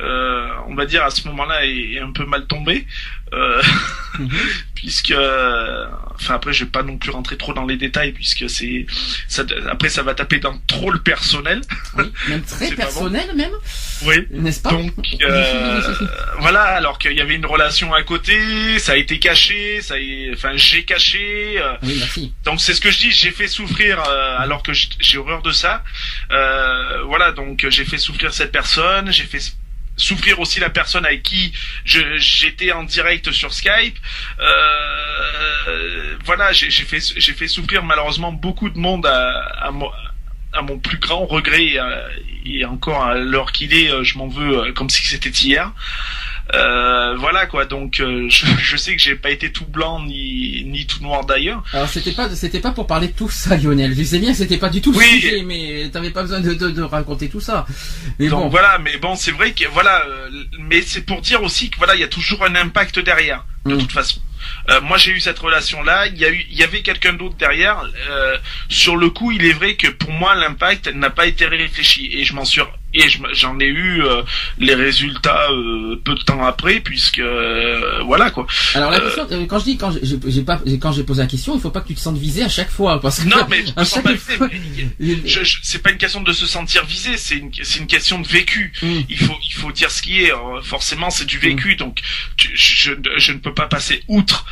euh, 0.00 0.48
on 0.68 0.74
va 0.74 0.86
dire 0.86 1.04
à 1.04 1.10
ce 1.10 1.26
moment-là 1.28 1.66
est, 1.66 1.92
est 1.94 2.00
un 2.00 2.12
peu 2.12 2.24
mal 2.24 2.46
tombé 2.46 2.86
euh, 3.32 3.62
Mhm. 4.18 4.28
puisque 4.74 5.14
enfin 6.16 6.34
après 6.34 6.52
je 6.52 6.64
vais 6.64 6.70
pas 6.70 6.82
non 6.82 6.98
plus 6.98 7.10
rentrer 7.10 7.38
trop 7.38 7.54
dans 7.54 7.64
les 7.64 7.78
détails 7.78 8.12
puisque 8.12 8.50
c'est 8.50 8.84
ça, 9.26 9.42
après 9.70 9.88
ça 9.88 10.02
va 10.02 10.12
taper 10.12 10.38
dans 10.38 10.58
trop 10.66 10.90
le 10.90 10.98
personnel 11.00 11.62
Oui, 11.96 12.04
même 12.28 12.42
très 12.42 12.70
personnel 12.72 13.30
même, 13.34 13.52
oui 14.04 14.26
n'est-ce 14.32 14.60
pas 14.60 14.68
donc 14.68 14.92
euh, 15.22 15.94
voilà, 16.40 16.60
alors 16.62 16.98
qu'il 16.98 17.12
y 17.14 17.22
avait 17.22 17.36
une 17.36 17.46
relation 17.46 17.94
à 17.94 18.02
côté, 18.02 18.78
ça 18.78 18.92
a 18.92 18.96
été 18.96 19.18
caché, 19.18 19.80
ça, 19.80 19.94
a- 19.94 20.32
enfin 20.34 20.50
j'ai 20.56 20.84
caché. 20.84 21.54
euh, 21.58 21.72
Oui, 21.82 21.96
merci. 21.98 22.34
donc 22.44 22.60
c'est 22.60 22.74
ce 22.74 22.82
que 22.82 22.90
je 22.90 22.98
dis, 22.98 23.12
j'ai 23.12 23.30
fait 23.30 23.48
souffrir 23.48 23.98
euh, 24.06 24.36
alors 24.38 24.62
que 24.62 24.72
j'ai 24.74 25.16
horreur 25.16 25.40
de 25.40 25.52
ça. 25.52 25.82
Euh, 26.32 27.02
voilà, 27.06 27.32
donc 27.32 27.64
j'ai 27.70 27.86
fait 27.86 27.96
souffrir 27.98 28.34
cette 28.34 28.52
personne, 28.52 29.10
j'ai 29.10 29.24
fait 29.24 29.40
souffrir 29.96 30.40
aussi 30.40 30.60
la 30.60 30.70
personne 30.70 31.04
avec 31.04 31.22
qui 31.22 31.52
j'étais 31.84 32.72
en 32.72 32.84
direct 32.84 33.30
sur 33.32 33.52
Skype. 33.52 33.98
Euh, 34.40 36.16
voilà, 36.24 36.52
j'ai 36.52 36.70
fait 36.70 37.48
souffrir 37.48 37.82
malheureusement 37.82 38.32
beaucoup 38.32 38.70
de 38.70 38.78
monde 38.78 39.06
à, 39.06 39.70
à 40.52 40.62
mon 40.62 40.78
plus 40.78 40.98
grand 40.98 41.26
regret 41.26 41.78
et 42.44 42.64
encore 42.64 43.04
à 43.04 43.14
l'heure 43.14 43.52
qu'il 43.52 43.74
est, 43.74 43.90
euh, 43.90 44.04
je 44.04 44.18
m'en 44.18 44.28
veux 44.28 44.58
euh, 44.58 44.72
comme 44.72 44.90
si 44.90 45.06
c'était 45.06 45.30
hier. 45.30 45.72
Euh, 46.54 47.14
voilà 47.16 47.46
quoi, 47.46 47.64
donc 47.64 47.98
euh, 48.00 48.26
je, 48.28 48.44
je 48.58 48.76
sais 48.76 48.94
que 48.94 49.00
j'ai 49.00 49.14
pas 49.14 49.30
été 49.30 49.50
tout 49.52 49.64
blanc 49.64 50.02
ni 50.04 50.64
ni 50.66 50.84
tout 50.86 51.02
noir 51.02 51.24
d'ailleurs. 51.24 51.62
Alors 51.72 51.88
c'était 51.88 52.12
pas 52.12 52.28
c'était 52.34 52.60
pas 52.60 52.72
pour 52.72 52.86
parler 52.86 53.08
de 53.08 53.12
tout 53.14 53.30
ça, 53.30 53.56
Lionel. 53.56 53.94
Je 53.96 54.02
sais 54.02 54.18
bien 54.18 54.32
que 54.32 54.36
c'était 54.36 54.58
pas 54.58 54.68
du 54.68 54.82
tout 54.82 54.92
le 54.92 54.98
Oui. 54.98 55.04
sujet, 55.20 55.42
mais 55.44 55.88
t'avais 55.90 56.10
pas 56.10 56.22
besoin 56.22 56.40
de, 56.40 56.52
de, 56.52 56.68
de 56.70 56.82
raconter 56.82 57.28
tout 57.30 57.40
ça. 57.40 57.64
Mais 58.18 58.28
Donc 58.28 58.42
bon, 58.44 58.48
voilà, 58.50 58.78
mais 58.78 58.98
bon, 58.98 59.14
c'est 59.16 59.30
vrai 59.30 59.52
que 59.52 59.64
voilà, 59.72 60.04
euh, 60.06 60.28
mais 60.60 60.82
c'est 60.82 61.06
pour 61.06 61.22
dire 61.22 61.42
aussi 61.42 61.70
que 61.70 61.78
voilà, 61.78 61.94
il 61.94 62.00
y 62.00 62.04
a 62.04 62.08
toujours 62.08 62.44
un 62.44 62.54
impact 62.54 62.98
derrière, 62.98 63.44
de 63.64 63.74
Mm. 63.74 63.78
toute 63.78 63.92
façon. 63.92 64.20
Euh, 64.70 64.80
moi, 64.82 64.98
j'ai 64.98 65.12
eu 65.12 65.20
cette 65.20 65.38
relation-là. 65.38 66.08
Il 66.08 66.18
y 66.18 66.24
a 66.24 66.30
eu, 66.30 66.44
il 66.50 66.58
y 66.58 66.64
avait 66.64 66.82
quelqu'un 66.82 67.12
d'autre 67.12 67.36
derrière. 67.36 67.80
Euh, 68.10 68.36
sur 68.68 68.96
le 68.96 69.08
coup, 69.08 69.30
il 69.30 69.44
est 69.46 69.52
vrai 69.52 69.76
que 69.76 69.86
pour 69.88 70.10
moi, 70.10 70.34
l'impact 70.34 70.88
n'a 70.92 71.10
pas 71.10 71.26
été 71.26 71.46
réfléchi, 71.46 72.10
et 72.12 72.24
je 72.24 72.34
m'en 72.34 72.44
suis 72.44 72.60
et 72.94 73.04
j'en 73.32 73.58
ai 73.60 73.66
eu 73.66 74.02
euh, 74.02 74.22
les 74.58 74.74
résultats 74.74 75.50
euh, 75.50 76.00
peu 76.04 76.14
de 76.14 76.20
temps 76.22 76.44
après, 76.44 76.80
puisque 76.80 77.18
euh, 77.18 78.02
voilà 78.04 78.30
quoi. 78.30 78.46
alors 78.74 78.90
la 78.90 79.00
question, 79.00 79.26
quand 79.48 79.58
je 79.58 79.64
dis 79.64 79.76
quand 79.76 79.92
j'ai 80.26 80.42
pas 80.42 80.60
quand 80.80 80.92
j'ai 80.92 81.04
posé 81.04 81.22
la 81.22 81.28
question, 81.28 81.54
il 81.54 81.60
faut 81.60 81.70
pas 81.70 81.80
que 81.80 81.88
tu 81.88 81.94
te 81.94 82.00
sentes 82.00 82.18
visé 82.18 82.42
à 82.42 82.48
chaque 82.48 82.70
fois 82.70 83.00
parce 83.00 83.20
que 83.20 83.28
Non, 83.28 83.46
mais 83.48 83.64
je 83.66 83.72
à 83.76 83.84
sens 83.84 83.94
chaque 83.94 84.04
pas 84.04 84.16
fois, 84.16 84.48
c'est 85.62 85.82
pas 85.82 85.90
une 85.90 85.98
question 85.98 86.20
de 86.22 86.32
se 86.32 86.46
sentir 86.46 86.84
visé, 86.86 87.16
c'est 87.16 87.36
une, 87.36 87.50
c'est 87.62 87.78
une 87.80 87.86
question 87.86 88.20
de 88.20 88.26
vécu. 88.28 88.72
Mm. 88.82 89.00
Il 89.08 89.18
faut, 89.18 89.36
il 89.44 89.52
faut 89.54 89.72
dire 89.72 89.90
ce 89.90 90.02
qui 90.02 90.22
est. 90.22 90.32
euh, 90.32 90.60
Forcément, 90.62 91.10
c'est 91.10 91.24
du 91.26 91.38
vécu, 91.38 91.76
donc 91.76 91.98
tu- 92.36 92.50
je, 92.54 92.90
je, 92.92 92.94
je 93.16 93.32
ne 93.32 93.38
peux 93.38 93.54
pas 93.54 93.66
passer 93.66 94.02
outre 94.08 94.44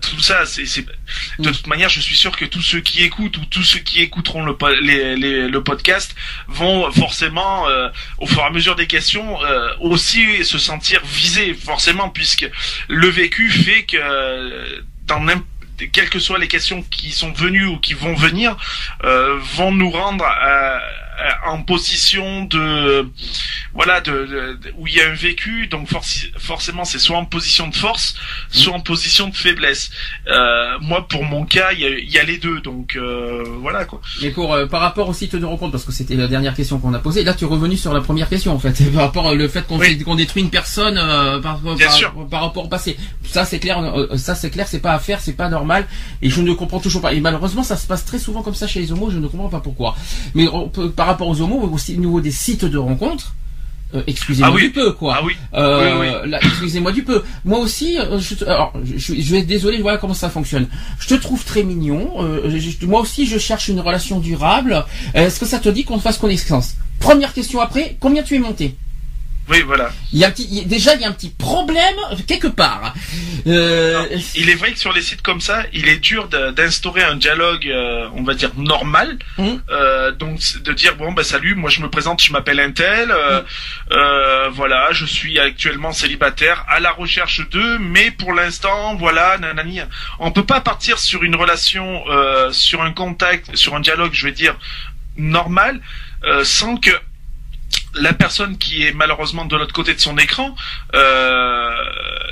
tout 0.00 0.20
ça. 0.20 0.44
C'est, 0.46 0.62
de 0.80 1.48
Mm. 1.48 1.52
toute 1.52 1.66
manière, 1.66 1.88
je 1.88 2.00
suis 2.00 2.16
sûr 2.16 2.36
que 2.36 2.44
tous 2.44 2.62
ceux 2.62 2.80
qui 2.80 3.02
écoutent 3.02 3.36
ou 3.38 3.44
tous 3.46 3.62
ceux 3.62 3.78
qui 3.80 4.00
écouteront 4.00 4.44
le, 4.44 4.56
po- 4.56 4.68
les, 4.68 5.16
les- 5.16 5.48
le 5.48 5.62
podcast 5.62 6.14
vont 6.48 6.90
forcément, 6.92 7.68
euh, 7.70 7.88
au 8.18 8.26
fur 8.26 8.40
et 8.40 8.44
à 8.44 8.50
mesure 8.50 8.76
des 8.76 8.86
questions, 8.86 9.42
euh, 9.44 9.68
aussi 9.80 10.44
se 10.44 10.58
sentir 10.58 11.00
visés, 11.04 11.54
forcément, 11.54 12.10
puisque 12.10 12.48
le 12.88 13.08
vécu 13.08 13.50
fait 13.50 13.84
que 13.84 13.96
euh, 13.96 14.80
dans 15.06 15.20
n'importe 15.20 15.46
quelles 15.92 16.10
que 16.10 16.18
soient 16.18 16.38
les 16.38 16.48
questions 16.48 16.82
qui 16.82 17.10
sont 17.10 17.32
venues 17.32 17.64
ou 17.64 17.78
qui 17.78 17.94
vont 17.94 18.14
venir, 18.14 18.54
vont 19.54 19.72
nous 19.72 19.90
rendre 19.90 20.26
en 21.46 21.62
position 21.62 22.44
de 22.44 23.08
voilà 23.74 24.00
de, 24.00 24.10
de- 24.12 24.58
de- 24.62 24.72
où 24.78 24.86
il 24.86 24.94
y 24.94 25.00
a 25.00 25.08
un 25.08 25.14
vécu 25.14 25.66
donc 25.68 25.88
forci- 25.88 26.30
forcément 26.38 26.84
c'est 26.84 26.98
soit 26.98 27.16
en 27.18 27.24
position 27.24 27.68
de 27.68 27.74
force 27.74 28.14
soit 28.50 28.74
en 28.74 28.80
position 28.80 29.28
de 29.28 29.36
faiblesse 29.36 29.90
Euh, 30.26 30.78
moi 30.80 31.06
pour 31.08 31.24
mon 31.24 31.44
cas 31.44 31.72
il 31.72 31.80
y 31.80 31.84
a, 31.86 31.90
il 31.90 32.10
y 32.10 32.18
a 32.18 32.24
les 32.24 32.38
deux 32.38 32.60
donc 32.60 32.96
euh, 32.96 33.44
voilà 33.60 33.84
quoi 33.84 34.00
Mais 34.22 34.30
pour 34.30 34.52
euh, 34.54 34.66
par 34.66 34.80
rapport 34.80 35.08
au 35.08 35.12
site 35.14 35.36
de 35.36 35.44
rencontre, 35.44 35.72
parce 35.72 35.84
que 35.84 35.92
c'était 35.92 36.14
la 36.16 36.26
dernière 36.28 36.54
question 36.54 36.78
qu'on 36.78 36.94
a 36.94 36.98
posée, 36.98 37.22
là 37.24 37.34
tu 37.34 37.44
es 37.44 37.48
revenu 37.48 37.76
sur 37.76 37.92
la 37.92 38.00
première 38.00 38.28
question 38.28 38.52
en 38.52 38.58
fait, 38.58 38.74
par 38.94 39.02
rapport 39.04 39.26
au 39.26 39.48
fait 39.48 39.66
qu'on 39.66 39.78
Oui. 39.78 39.96
détruit 40.16 40.42
une 40.42 40.50
personne 40.50 40.98
euh, 40.98 41.40
par, 41.40 41.60
par, 42.30 42.40
rapport 42.42 42.64
au 42.64 42.68
passé. 42.68 42.96
Ça 43.24 43.44
c'est 43.44 43.58
clair, 43.58 43.78
euh, 43.78 44.16
ça 44.16 44.34
c'est 44.34 44.50
clair, 44.50 44.66
c'est 44.68 44.80
pas 44.80 44.92
à 44.92 44.98
faire, 44.98 45.20
c'est 45.20 45.34
pas 45.36 45.48
normal, 45.48 45.86
et 46.22 46.30
je 46.30 46.40
ne 46.42 46.52
comprends 46.52 46.80
toujours 46.80 47.02
pas. 47.02 47.12
Et 47.12 47.20
malheureusement 47.20 47.62
ça 47.62 47.76
se 47.76 47.86
passe 47.86 48.04
très 48.04 48.18
souvent 48.18 48.42
comme 48.42 48.54
ça 48.54 48.66
chez 48.66 48.80
les 48.80 48.92
homos, 48.92 49.10
je 49.10 49.18
ne 49.18 49.26
comprends 49.28 49.48
pas 49.48 49.60
pourquoi. 49.60 49.96
Mais 50.34 50.48
on 50.48 50.68
peut- 50.68 50.90
par 50.90 51.06
rapport 51.10 51.28
aux 51.28 51.40
homos, 51.40 51.60
aussi 51.72 51.94
au 51.96 52.00
niveau 52.00 52.20
des 52.20 52.30
sites 52.32 52.64
de 52.64 52.78
rencontres. 52.78 53.34
euh, 53.94 54.02
excusez-moi 54.06 54.50
Ah 54.52 54.54
oui. 54.54 54.62
du 54.62 54.70
peu 54.70 54.92
quoi. 54.92 55.16
ah 55.18 55.22
oui 55.24 55.32
Euh, 55.54 56.22
Oui, 56.24 56.32
excusez-moi 56.42 56.92
du 56.92 57.02
peu. 57.02 57.22
Moi 57.44 57.58
aussi, 57.58 57.98
euh, 57.98 58.18
je, 58.20 58.44
alors, 58.44 58.72
je, 58.84 59.14
je- 59.20 59.32
vais 59.32 59.40
être 59.40 59.46
désolé, 59.48 59.78
voilà 59.82 59.98
comment 59.98 60.14
ça 60.14 60.30
fonctionne. 60.30 60.66
Je 61.00 61.08
te 61.08 61.14
trouve 61.14 61.44
très 61.44 61.64
mignon. 61.64 62.22
euh, 62.22 62.56
je- 62.58 62.86
moi 62.86 63.00
aussi, 63.00 63.26
je 63.26 63.36
cherche 63.38 63.66
une 63.68 63.80
relation 63.80 64.20
durable. 64.20 64.84
Est-ce 65.14 65.40
que 65.40 65.46
ça 65.46 65.58
te 65.58 65.68
dit 65.68 65.82
qu'on 65.84 65.98
fasse 65.98 66.18
connaissance? 66.18 66.76
Première 67.00 67.32
question 67.32 67.60
après, 67.60 67.96
combien 67.98 68.22
tu 68.22 68.36
es 68.36 68.38
monté? 68.38 68.76
Oui, 69.50 69.62
voilà. 69.62 69.90
Il 70.12 70.20
y 70.20 70.24
a 70.24 70.28
un 70.28 70.30
petit, 70.30 70.46
il 70.48 70.58
y 70.58 70.60
a- 70.60 70.64
déjà 70.64 70.94
il 70.94 71.00
y 71.00 71.04
a 71.04 71.08
un 71.08 71.12
petit 71.12 71.30
problème 71.30 71.96
quelque 72.28 72.46
part. 72.46 72.94
Euh, 73.48 74.06
Il 74.36 74.48
est 74.48 74.54
vrai 74.54 74.72
que 74.72 74.78
sur 74.78 74.92
les 74.92 75.02
sites 75.02 75.22
comme 75.22 75.40
ça, 75.40 75.64
il 75.72 75.88
est 75.88 75.96
dur 75.98 76.28
d'instaurer 76.28 77.02
un 77.02 77.16
dialogue, 77.16 77.66
euh, 77.66 78.08
on 78.14 78.22
va 78.22 78.34
dire 78.34 78.52
normal. 78.56 79.18
Mhm. 79.38 79.60
Euh, 79.70 80.12
donc 80.12 80.38
de 80.62 80.72
dire 80.72 80.94
bon 80.96 81.10
bah 81.12 81.24
salut, 81.24 81.54
moi 81.56 81.68
je 81.68 81.80
me 81.80 81.90
présente, 81.90 82.22
je 82.22 82.32
m'appelle 82.32 82.60
Intel, 82.60 83.10
euh, 83.10 84.48
voilà, 84.52 84.88
je 84.92 85.04
suis 85.04 85.38
actuellement 85.40 85.92
célibataire, 85.92 86.64
à 86.68 86.78
la 86.78 86.92
recherche 86.92 87.48
d'eux, 87.50 87.78
mais 87.78 88.10
pour 88.12 88.32
l'instant 88.32 88.94
voilà, 88.96 89.36
nanani. 89.38 89.80
On 90.20 90.30
peut 90.30 90.44
pas 90.46 90.60
partir 90.60 90.98
sur 90.98 91.22
une 91.24 91.34
relation, 91.34 92.04
sur 92.52 92.82
un 92.82 92.92
contact, 92.92 93.56
sur 93.56 93.74
un 93.74 93.80
dialogue, 93.80 94.10
je 94.12 94.26
vais 94.26 94.32
dire 94.32 94.56
normal, 95.16 95.80
sans 96.44 96.76
que 96.76 96.90
la 97.94 98.12
personne 98.12 98.56
qui 98.58 98.84
est 98.86 98.92
malheureusement 98.92 99.44
de 99.44 99.56
l'autre 99.56 99.72
côté 99.72 99.94
de 99.94 100.00
son 100.00 100.16
écran, 100.18 100.54
euh, 100.94 101.70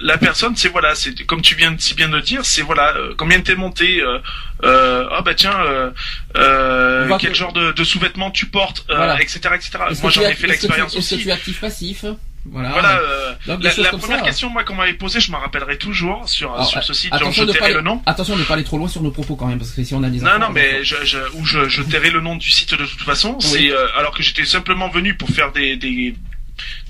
la 0.03 0.17
personne, 0.19 0.55
c'est 0.57 0.69
voilà, 0.69 0.95
c'est 0.95 1.15
comme 1.27 1.43
tu 1.43 1.55
viens 1.57 1.73
de 1.73 1.81
si 1.81 1.95
bien 1.95 2.09
de 2.09 2.21
dire, 2.21 2.45
c'est 2.45 2.63
voilà, 2.63 2.95
euh, 2.97 3.15
combien 3.17 3.41
t'es 3.41 3.57
monté, 3.57 4.01
euh, 4.01 4.19
euh, 4.65 5.09
oh 5.19 5.23
bah 5.23 5.35
tiens, 5.35 5.59
euh, 5.61 5.91
euh, 6.37 7.17
quel 7.19 7.31
que- 7.31 7.37
genre 7.37 7.53
de, 7.53 7.73
de 7.73 7.85
sous-vêtements 7.85 8.31
tu 8.31 8.47
portes, 8.47 8.85
euh, 8.91 8.97
Voilà. 8.97 9.21
etc., 9.21 9.41
etc. 9.55 9.71
est-ce 9.91 10.03
Moi 10.03 10.11
j'en 10.11 10.23
ai 10.23 10.35
fait 10.35 10.45
est-ce 10.45 10.47
l'expérience 10.47 10.95
Est-ce 10.95 11.11
que 11.11 11.15
aussi. 11.17 11.23
tu 11.25 11.29
es 11.29 11.33
actif 11.33 11.61
passif 11.61 12.05
Voilà. 12.47 12.71
Voilà, 12.71 12.99
euh, 12.99 13.35
la, 13.47 13.91
première 13.91 14.19
ça. 14.21 14.25
question 14.25 14.49
moi 14.49 14.65
qu'on 14.65 14.75
m'avait 14.75 14.95
posée, 14.95 15.21
je 15.21 15.31
m'en 15.31 15.39
rappellerai 15.39 15.77
toujours 15.77 16.29
sur, 16.29 16.55
Alors, 16.55 16.67
sur 16.67 16.83
ce 16.83 16.95
site, 16.95 17.13
attention 17.13 17.43
je 17.43 17.49
de 17.49 17.53
tairai 17.53 17.73
pas 17.73 17.77
le 17.77 17.83
nom. 17.83 18.03
attention 18.07 18.37
de 18.37 18.43
pas 18.45 18.55
aller 18.55 18.65
trop 18.65 18.79
loin 18.79 18.89
sur 18.89 19.03
nos 19.03 19.11
propos 19.11 19.37
quand 19.37 19.47
même 19.47 19.59
parce 19.59 19.73
que 19.73 19.85
si 19.85 19.95
on 19.95 20.03
a 20.03 20.09
des 20.09 20.21
Non, 20.21 20.39
non, 20.39 20.47
on 20.49 20.53
mais 20.53 20.83
je, 20.85 20.97
je, 21.05 21.19
ou 21.35 21.45
je, 21.45 21.69
je 21.69 21.83
tairai 21.83 22.11
le 22.11 22.21
nom 22.21 22.37
du 22.37 22.51
site 22.51 22.71
de 22.75 22.87
toute 22.87 23.03
façon. 23.03 23.39
C'est 23.41 23.71
euh, 23.71 23.87
alors 23.99 24.15
que 24.15 24.23
j'étais 24.23 24.45
simplement 24.47 24.89
venu 24.89 25.15
pour 25.15 25.29
faire 25.29 25.53
des 25.53 25.77
des, 25.77 26.15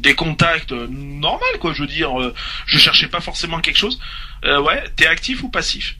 des 0.00 0.14
contacts 0.14 0.70
euh, 0.72 0.86
normal 0.90 1.48
quoi. 1.60 1.72
Je 1.74 1.82
veux 1.82 1.88
dire, 1.88 2.20
euh, 2.20 2.32
je 2.66 2.78
cherchais 2.78 3.08
pas 3.08 3.20
forcément 3.20 3.58
quelque 3.60 3.78
chose. 3.78 3.98
Euh, 4.44 4.60
ouais, 4.62 4.84
t'es 4.94 5.06
actif 5.08 5.42
ou 5.42 5.48
passif? 5.48 5.96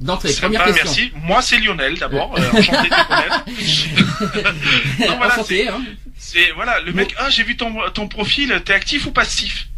D'entrée 0.00 0.32
première 0.34 0.62
question. 0.66 0.84
merci. 0.84 1.12
Moi, 1.16 1.42
c'est 1.42 1.58
Lionel 1.58 1.98
d'abord. 1.98 2.32
Euh, 2.38 2.50
enchanté 2.56 2.88
de 2.88 3.06
connaître. 3.08 3.44
Non, 5.00 5.16
voilà, 5.16 5.34
Enchanté, 5.34 5.68
hein. 5.68 5.80
C'est 6.18 6.50
voilà, 6.52 6.80
le 6.80 6.92
mec. 6.92 7.14
Ah, 7.18 7.30
j'ai 7.30 7.44
vu 7.44 7.56
ton 7.56 7.72
ton 7.90 8.08
profil. 8.08 8.60
T'es 8.64 8.72
actif 8.74 9.06
ou 9.06 9.12
passif? 9.12 9.68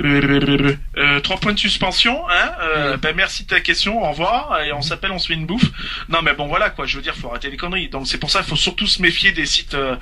Euh, 0.00 0.74
euh, 0.96 1.20
trois 1.20 1.36
points 1.36 1.52
de 1.52 1.58
suspension, 1.58 2.22
hein 2.30 2.50
euh. 2.62 2.96
Ben 2.96 3.14
merci 3.14 3.42
de 3.44 3.48
ta 3.48 3.60
question, 3.60 4.02
au 4.02 4.10
revoir 4.10 4.60
et 4.66 4.72
on 4.72 4.80
s'appelle, 4.82 5.10
on 5.12 5.18
se 5.18 5.26
fait 5.28 5.34
une 5.34 5.46
bouffe. 5.46 5.70
Non 6.08 6.20
mais 6.22 6.32
bon 6.34 6.46
voilà 6.46 6.70
quoi, 6.70 6.86
je 6.86 6.96
veux 6.96 7.02
dire, 7.02 7.14
faut 7.14 7.28
arrêter 7.28 7.50
les 7.50 7.56
conneries. 7.56 7.88
Donc 7.88 8.06
c'est 8.06 8.18
pour 8.18 8.30
ça, 8.30 8.40
il 8.40 8.48
faut 8.48 8.56
surtout 8.56 8.86
se 8.86 9.02
méfier 9.02 9.32
des 9.32 9.44
sites 9.46 9.74
euh, 9.74 9.96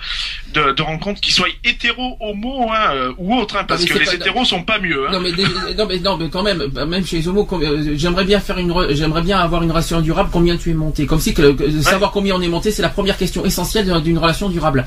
de, 0.54 0.72
de 0.72 0.82
rencontres 0.82 1.20
qui 1.20 1.32
soient 1.32 1.48
hétéro, 1.64 2.16
homo, 2.20 2.70
hein, 2.72 2.90
euh, 2.94 3.12
ou 3.18 3.34
autres, 3.36 3.56
hein, 3.56 3.64
parce 3.64 3.84
que 3.84 3.98
les 3.98 4.04
pas- 4.04 4.14
hétéros 4.14 4.44
sont 4.44 4.62
pas 4.62 4.78
mieux. 4.78 5.08
Hein. 5.08 5.12
Non 5.12 5.20
mais, 5.20 5.30
non 5.76 5.86
mais 5.86 5.98
non 5.98 6.16
mais 6.16 6.28
quand 6.30 6.42
même 6.42 6.64
bah, 6.72 6.86
même 6.86 7.04
chez 7.04 7.16
les 7.16 7.28
homos 7.28 7.48
j'aimerais 7.96 8.24
bien 8.24 8.38
faire 8.40 8.58
une 8.58 8.72
j'aimerais 8.94 9.22
bien 9.22 9.38
avoir 9.40 9.62
une 9.62 9.70
relation 9.70 10.00
durable 10.00 10.30
combien 10.32 10.56
tu 10.56 10.70
es 10.70 10.74
monté? 10.74 11.06
Comme 11.06 11.20
si 11.20 11.34
que, 11.34 11.52
que- 11.52 11.82
savoir 11.82 12.12
combien 12.12 12.36
on 12.36 12.40
est 12.42 12.48
monté 12.48 12.70
c'est 12.70 12.82
la 12.82 12.88
première 12.90 13.16
question 13.16 13.44
essentielle 13.44 13.90
d'une- 14.02 14.18
relation 14.18 14.48
durable. 14.48 14.84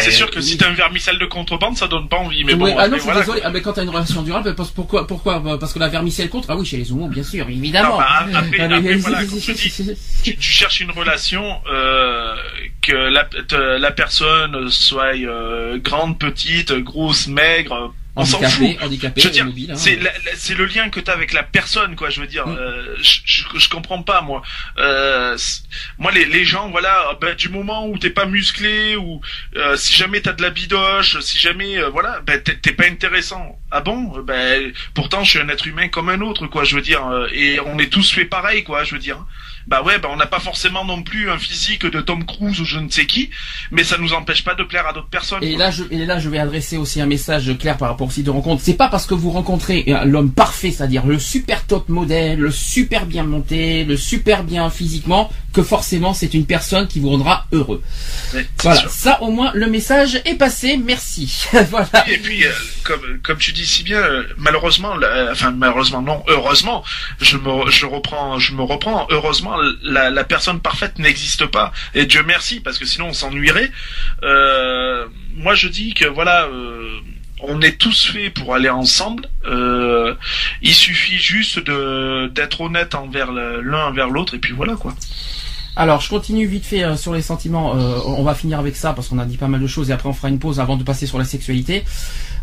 C'est 0.00 0.10
sûr 0.10 0.30
que 0.30 0.40
si 0.40 0.56
t'as 0.58 0.68
un 0.68 0.74
vermicelle 0.74 1.18
de 1.18 1.26
contrebande, 1.26 1.76
ça 1.76 1.86
donne 1.88 2.08
pas 2.08 2.16
envie. 2.18 2.44
Mais 2.44 2.54
bon, 2.54 2.66
Ouais, 2.66 2.74
ah 2.76 2.88
non, 2.88 2.96
après, 2.96 2.96
je 2.96 3.02
suis 3.02 3.04
voilà, 3.04 3.20
désolé. 3.20 3.40
Ah, 3.44 3.50
mais 3.50 3.62
quand 3.62 3.72
t'as 3.74 3.82
une 3.84 3.90
relation 3.90 4.22
durable, 4.26 4.54
parce, 4.54 4.70
pourquoi, 4.70 5.06
pourquoi 5.06 5.38
Bah, 5.40 5.56
Parce 5.58 5.72
que 5.72 5.78
la 5.78 5.88
vermicelle 5.88 6.28
contre. 6.28 6.50
Ah 6.50 6.56
oui, 6.56 6.66
chez 6.66 6.76
les 6.76 6.92
homos, 6.92 7.08
bien 7.08 7.22
sûr, 7.22 7.48
évidemment. 7.48 7.92
Non, 7.92 7.96
bah, 7.98 8.06
après- 8.10 8.68
mais- 8.68 8.74
après, 8.74 8.94
voilà, 8.96 9.24
comme 9.24 9.40
je 9.40 9.52
dis, 9.52 9.94
tu, 10.22 10.36
tu 10.36 10.50
cherches 10.52 10.80
une 10.80 10.90
relation 10.90 11.44
euh, 11.72 12.34
que 12.82 12.92
la, 12.92 13.24
te- 13.24 13.78
la 13.78 13.90
personne 13.90 14.68
soit 14.70 15.14
euh, 15.16 15.78
grande, 15.78 16.18
petite, 16.18 16.72
grosse, 16.72 17.26
maigre, 17.28 17.94
on 18.18 18.24
s'en 18.24 18.40
fout. 18.40 18.76
handicapé, 18.80 19.20
Je 19.20 19.26
veux 19.28 19.32
dire, 19.32 19.44
hein. 19.70 19.74
c'est 19.76 20.54
le 20.54 20.64
lien 20.64 20.88
que 20.88 21.00
tu 21.00 21.10
as 21.10 21.14
avec 21.14 21.34
la 21.34 21.42
personne, 21.42 21.96
quoi. 21.96 22.08
Je 22.08 22.22
veux 22.22 22.26
dire, 22.26 22.46
Mm. 22.46 22.56
euh, 22.58 22.96
je, 23.02 23.18
je, 23.26 23.42
je 23.58 23.68
comprends 23.68 24.02
pas 24.02 24.22
moi. 24.22 24.40
Euh, 24.78 25.36
moi, 25.98 26.10
les, 26.12 26.24
les 26.24 26.44
gens, 26.46 26.70
voilà, 26.70 27.08
ah 27.10 27.18
ben, 27.20 27.34
du 27.34 27.50
moment 27.50 27.86
où 27.88 27.98
t'es 27.98 28.08
pas 28.08 28.24
musclé 28.24 28.96
ou 28.96 29.20
euh, 29.56 29.76
si 29.76 29.94
jamais 29.94 30.20
t'as 30.22 30.32
de 30.32 30.40
la 30.42 30.48
bidoche, 30.50 31.20
si 31.20 31.38
jamais, 31.38 31.76
voilà, 31.92 32.22
t'es 32.26 32.40
t'es 32.56 32.72
pas 32.72 32.86
intéressant. 32.86 33.58
Ah 33.76 33.82
bon? 33.82 34.10
Ben 34.26 34.72
pourtant, 34.94 35.22
je 35.22 35.30
suis 35.30 35.38
un 35.38 35.48
être 35.50 35.66
humain 35.66 35.88
comme 35.88 36.08
un 36.08 36.20
autre, 36.22 36.46
quoi. 36.46 36.64
Je 36.64 36.76
veux 36.76 36.80
dire, 36.82 37.06
euh, 37.06 37.26
et 37.34 37.60
on 37.60 37.78
est 37.78 37.88
tous 37.92 38.10
fait 38.10 38.24
pareil, 38.24 38.64
quoi. 38.64 38.84
Je 38.84 38.94
veux 38.94 39.00
dire. 39.00 39.18
Bah 39.66 39.82
ouais, 39.82 39.98
bah 39.98 40.08
on 40.12 40.16
n'a 40.16 40.26
pas 40.26 40.38
forcément 40.38 40.84
non 40.84 41.02
plus 41.02 41.28
un 41.28 41.38
physique 41.38 41.84
de 41.84 42.00
Tom 42.00 42.24
Cruise 42.24 42.60
ou 42.60 42.64
je 42.64 42.78
ne 42.78 42.88
sais 42.88 43.04
qui, 43.04 43.30
mais 43.72 43.82
ça 43.82 43.98
nous 43.98 44.12
empêche 44.12 44.44
pas 44.44 44.54
de 44.54 44.62
plaire 44.62 44.86
à 44.86 44.92
d'autres 44.92 45.08
personnes. 45.08 45.42
Et 45.42 45.54
quoi. 45.56 45.64
là, 45.64 45.70
je, 45.72 45.82
et 45.90 46.06
là, 46.06 46.20
je 46.20 46.28
vais 46.28 46.38
adresser 46.38 46.76
aussi 46.76 47.00
un 47.00 47.06
message 47.06 47.50
clair 47.58 47.76
par 47.76 47.88
rapport 47.88 48.06
au 48.06 48.10
site 48.10 48.26
de 48.26 48.30
rencontre. 48.30 48.62
C'est 48.64 48.74
pas 48.76 48.88
parce 48.88 49.06
que 49.06 49.14
vous 49.14 49.32
rencontrez 49.32 49.84
l'homme 50.04 50.30
parfait, 50.32 50.70
c'est-à-dire 50.70 51.04
le 51.04 51.18
super 51.18 51.66
top 51.66 51.88
modèle, 51.88 52.38
le 52.38 52.52
super 52.52 53.06
bien 53.06 53.24
monté, 53.24 53.84
le 53.84 53.96
super 53.96 54.44
bien 54.44 54.70
physiquement, 54.70 55.32
que 55.52 55.64
forcément 55.64 56.14
c'est 56.14 56.32
une 56.34 56.46
personne 56.46 56.86
qui 56.86 57.00
vous 57.00 57.10
rendra 57.10 57.46
heureux. 57.50 57.82
Ouais, 58.34 58.46
Voilà, 58.62 58.80
sûr. 58.82 58.90
ça 58.90 59.20
au 59.22 59.32
moins 59.32 59.50
le 59.52 59.66
message 59.66 60.22
est 60.26 60.36
passé. 60.36 60.76
Merci. 60.76 61.44
voilà. 61.70 62.08
Et 62.08 62.18
puis, 62.18 62.44
euh, 62.46 62.52
comme, 62.84 63.18
comme 63.24 63.38
tu 63.38 63.50
dis 63.50 63.65
si 63.66 63.82
bien, 63.82 63.98
euh, 64.00 64.22
malheureusement, 64.38 64.96
la- 64.96 65.30
enfin 65.32 65.50
malheureusement 65.50 66.02
non, 66.02 66.22
heureusement, 66.28 66.84
je 67.20 67.36
me, 67.36 67.70
je 67.70 67.86
reprends, 67.86 68.38
je 68.38 68.54
me 68.54 68.62
reprends. 68.62 69.06
Heureusement, 69.10 69.56
la, 69.82 70.24
personne 70.24 70.60
parfaite 70.60 70.98
n'existe 70.98 71.46
pas. 71.46 71.72
Et 71.94 72.06
Dieu 72.06 72.22
merci, 72.26 72.60
parce 72.60 72.78
que 72.78 72.86
sinon 72.86 73.08
on 73.08 73.12
s'ennuierait. 73.12 73.70
Euh, 74.22 75.06
moi, 75.34 75.54
je 75.54 75.68
dis 75.68 75.94
que 75.94 76.06
voilà. 76.06 76.44
euh, 76.44 76.98
on 77.40 77.60
est 77.60 77.76
tous 77.78 78.06
faits 78.12 78.32
pour 78.32 78.54
aller 78.54 78.70
ensemble. 78.70 79.28
Euh, 79.44 80.14
il 80.62 80.72
suffit 80.74 81.18
juste 81.18 81.58
de 81.58 82.28
d'être 82.28 82.62
honnête 82.62 82.94
envers 82.94 83.30
l'un 83.30 83.84
envers 83.88 84.08
l'autre 84.08 84.34
et 84.34 84.38
puis 84.38 84.54
voilà 84.54 84.74
quoi. 84.74 84.94
Alors, 85.78 86.00
je 86.00 86.08
continue 86.08 86.46
vite 86.46 86.64
fait 86.64 86.82
euh, 86.84 86.96
sur 86.96 87.12
les 87.12 87.20
sentiments. 87.20 87.76
Euh, 87.76 87.98
on 88.06 88.22
va 88.22 88.34
finir 88.34 88.58
avec 88.58 88.74
ça 88.74 88.94
parce 88.94 89.08
qu'on 89.08 89.18
a 89.18 89.26
dit 89.26 89.36
pas 89.36 89.48
mal 89.48 89.60
de 89.60 89.66
choses 89.66 89.90
et 89.90 89.92
après 89.92 90.08
on 90.08 90.14
fera 90.14 90.30
une 90.30 90.38
pause 90.38 90.58
avant 90.60 90.78
de 90.78 90.82
passer 90.82 91.06
sur 91.06 91.18
la 91.18 91.26
sexualité. 91.26 91.84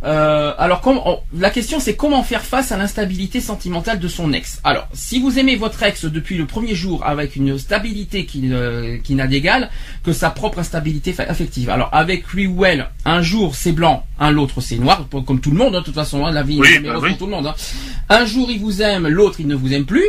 Euh, 0.06 0.54
alors, 0.58 0.82
la 1.38 1.50
question 1.50 1.80
c'est 1.80 1.96
comment 1.96 2.24
faire 2.24 2.42
face 2.44 2.72
à 2.72 2.78
l'instabilité 2.78 3.40
sentimentale 3.40 4.00
de 4.00 4.08
son 4.08 4.34
ex. 4.34 4.60
Alors, 4.64 4.88
si 4.94 5.20
vous 5.20 5.40
aimez 5.40 5.56
votre 5.56 5.82
ex 5.84 6.06
depuis 6.06 6.38
le 6.38 6.46
premier 6.46 6.76
jour 6.76 7.06
avec 7.06 7.36
une 7.36 7.58
stabilité 7.58 8.26
qui, 8.26 8.50
euh, 8.52 8.98
qui 9.04 9.16
n'a 9.16 9.28
d'égal 9.28 9.70
que 10.04 10.12
sa 10.14 10.30
propre 10.30 10.60
instabilité 10.60 11.16
affective. 11.20 11.70
Alors, 11.70 11.90
avec 11.94 12.28
lui 12.34 12.48
ou 12.48 12.66
elle, 12.66 12.90
un 13.06 13.22
jour 13.22 13.56
c'est 13.56 13.72
blanc, 13.72 14.06
un 14.20 14.32
l'autre 14.32 14.60
c'est 14.62 14.78
noir, 14.78 15.08
comme 15.26 15.40
tout 15.40 15.52
le 15.52 15.58
monde, 15.58 15.76
hein, 15.76 15.80
de 15.80 15.86
toute 15.86 15.96
façon, 15.96 16.26
hein, 16.26 16.32
la 16.32 16.44
vie 16.44 16.60
Oui, 16.60 16.68
est 16.76 16.80
bah 16.80 16.96
oui. 17.02 17.10
pour 17.10 17.18
tout 17.20 17.26
le 17.26 17.32
monde. 17.32 17.48
hein. 17.48 17.56
Un 18.10 18.26
jour 18.26 18.50
il 18.52 18.60
vous 18.60 18.82
aime, 18.82 19.08
l'autre 19.08 19.38
il 19.40 19.48
ne 19.48 19.56
vous 19.56 19.74
aime 19.74 19.86
plus. 19.86 20.06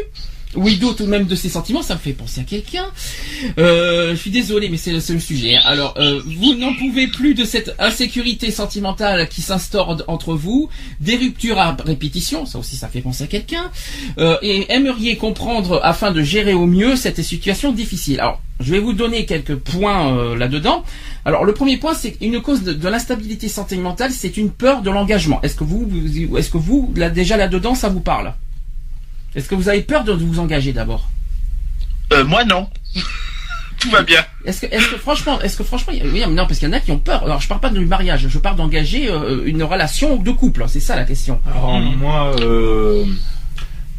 Ou 0.57 0.69
il 0.69 0.79
doute 0.79 1.01
même 1.01 1.25
de 1.27 1.35
ses 1.35 1.49
sentiments, 1.49 1.83
ça 1.83 1.95
me 1.95 1.99
fait 1.99 2.13
penser 2.13 2.41
à 2.41 2.45
quelqu'un. 2.45 2.85
Euh, 3.59 4.11
je 4.11 4.17
suis 4.17 4.31
désolé, 4.31 4.69
mais 4.69 4.77
c'est 4.77 4.93
le 4.93 5.01
sujet. 5.21 5.57
hein. 5.57 5.63
Alors, 5.65 5.95
euh, 5.99 6.21
vous 6.39 6.55
n'en 6.55 6.75
pouvez 6.75 7.07
plus 7.09 7.35
de 7.35 7.45
cette 7.45 7.75
insécurité 7.79 8.51
sentimentale 8.51 9.29
qui 9.29 9.43
s'instaure 9.43 10.03
entre 10.07 10.35
vous, 10.35 10.69
des 11.01 11.17
ruptures 11.17 11.59
à 11.59 11.77
répétition, 11.85 12.47
ça 12.47 12.59
aussi 12.59 12.77
ça 12.77 12.89
fait 12.89 13.01
penser 13.01 13.25
à 13.25 13.27
quelqu'un, 13.27 13.71
euh, 14.19 14.37
et 14.43 14.67
aimeriez 14.73 15.17
comprendre 15.17 15.81
afin 15.83 16.11
de 16.13 16.23
gérer 16.23 16.55
au 16.55 16.67
mieux 16.67 16.97
cette 16.97 17.23
situation 17.23 17.73
difficile. 17.73 18.21
Alors, 18.21 18.41
je 18.61 18.71
vais 18.73 18.79
vous 18.79 18.93
donner 18.93 19.27
quelques 19.27 19.57
points 19.57 20.37
là-dedans. 20.37 20.85
Alors, 21.25 21.45
le 21.45 21.53
premier 21.55 21.77
point, 21.77 21.95
c'est 21.95 22.17
une 22.21 22.41
cause 22.41 22.63
de, 22.63 22.89
l'instabilité 22.89 23.49
sentimentale, 23.49 24.13
c'est 24.13 24.37
une 24.37 24.51
peur 24.51 24.83
de 24.83 24.91
l'engagement. 24.91 25.41
Est-ce 25.43 25.57
que 25.57 25.65
vous, 25.65 25.89
vous- 25.91 26.37
est-ce 26.39 26.51
que 26.51 26.59
vous, 26.59 26.93
là, 26.97 27.11
déjà 27.11 27.37
là-dedans, 27.37 27.75
ça 27.75 27.89
vous 27.89 28.01
parle? 28.01 28.33
Est-ce 29.35 29.49
que 29.49 29.55
vous 29.55 29.69
avez 29.69 29.83
peur 29.83 30.05
de 30.05 30.13
vous 30.13 30.39
engager 30.39 30.73
d'abord 30.73 31.09
Euh, 32.13 32.25
moi 32.25 32.45
non. 32.45 32.69
Tout 33.79 33.91
va 33.91 34.03
bien. 34.03 34.25
Est-ce 34.47 34.63
que, 34.63 34.67
est-ce 34.75 34.89
que 34.89 34.97
franchement, 34.97 35.41
est-ce 35.43 35.57
que 35.59 35.65
franchement, 35.65 35.93
il 35.95 36.05
oui, 36.07 36.21
mais 36.21 36.27
non, 36.35 36.47
parce 36.47 36.59
qu'il 36.59 36.69
y 36.69 36.71
en 36.71 36.75
a 36.75 36.81
qui 36.81 36.91
ont 36.93 36.99
peur. 36.99 37.23
Alors, 37.25 37.41
je 37.41 37.49
parle 37.49 37.61
pas 37.61 37.69
du 37.71 37.85
mariage, 37.85 38.29
je 38.29 38.39
parle 38.39 38.57
d'engager 38.57 39.11
euh, 39.11 39.43
une 39.45 39.63
relation 39.63 40.17
de 40.17 40.31
couple. 40.31 40.65
C'est 40.69 40.81
ça 40.81 40.97
la 40.97 41.05
question. 41.05 41.41
Alors 41.47 41.79
moi, 41.81 42.35
euh, 42.41 43.05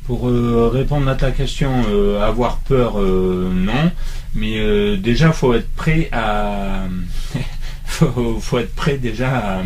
pour 0.06 0.28
euh, 0.30 0.70
répondre 0.74 1.08
à 1.10 1.16
ta 1.16 1.32
question, 1.32 1.72
euh, 1.90 2.22
avoir 2.26 2.58
peur, 2.60 3.00
euh, 3.00 3.52
non. 3.54 3.92
Mais 4.34 4.58
euh, 4.58 4.98
déjà, 4.98 5.32
faut 5.32 5.54
être 5.54 5.70
prêt 5.76 6.10
à, 6.12 6.86
faut, 7.86 8.40
faut 8.40 8.58
être 8.60 8.74
prêt 8.74 8.98
déjà 8.98 9.30
à, 9.38 9.62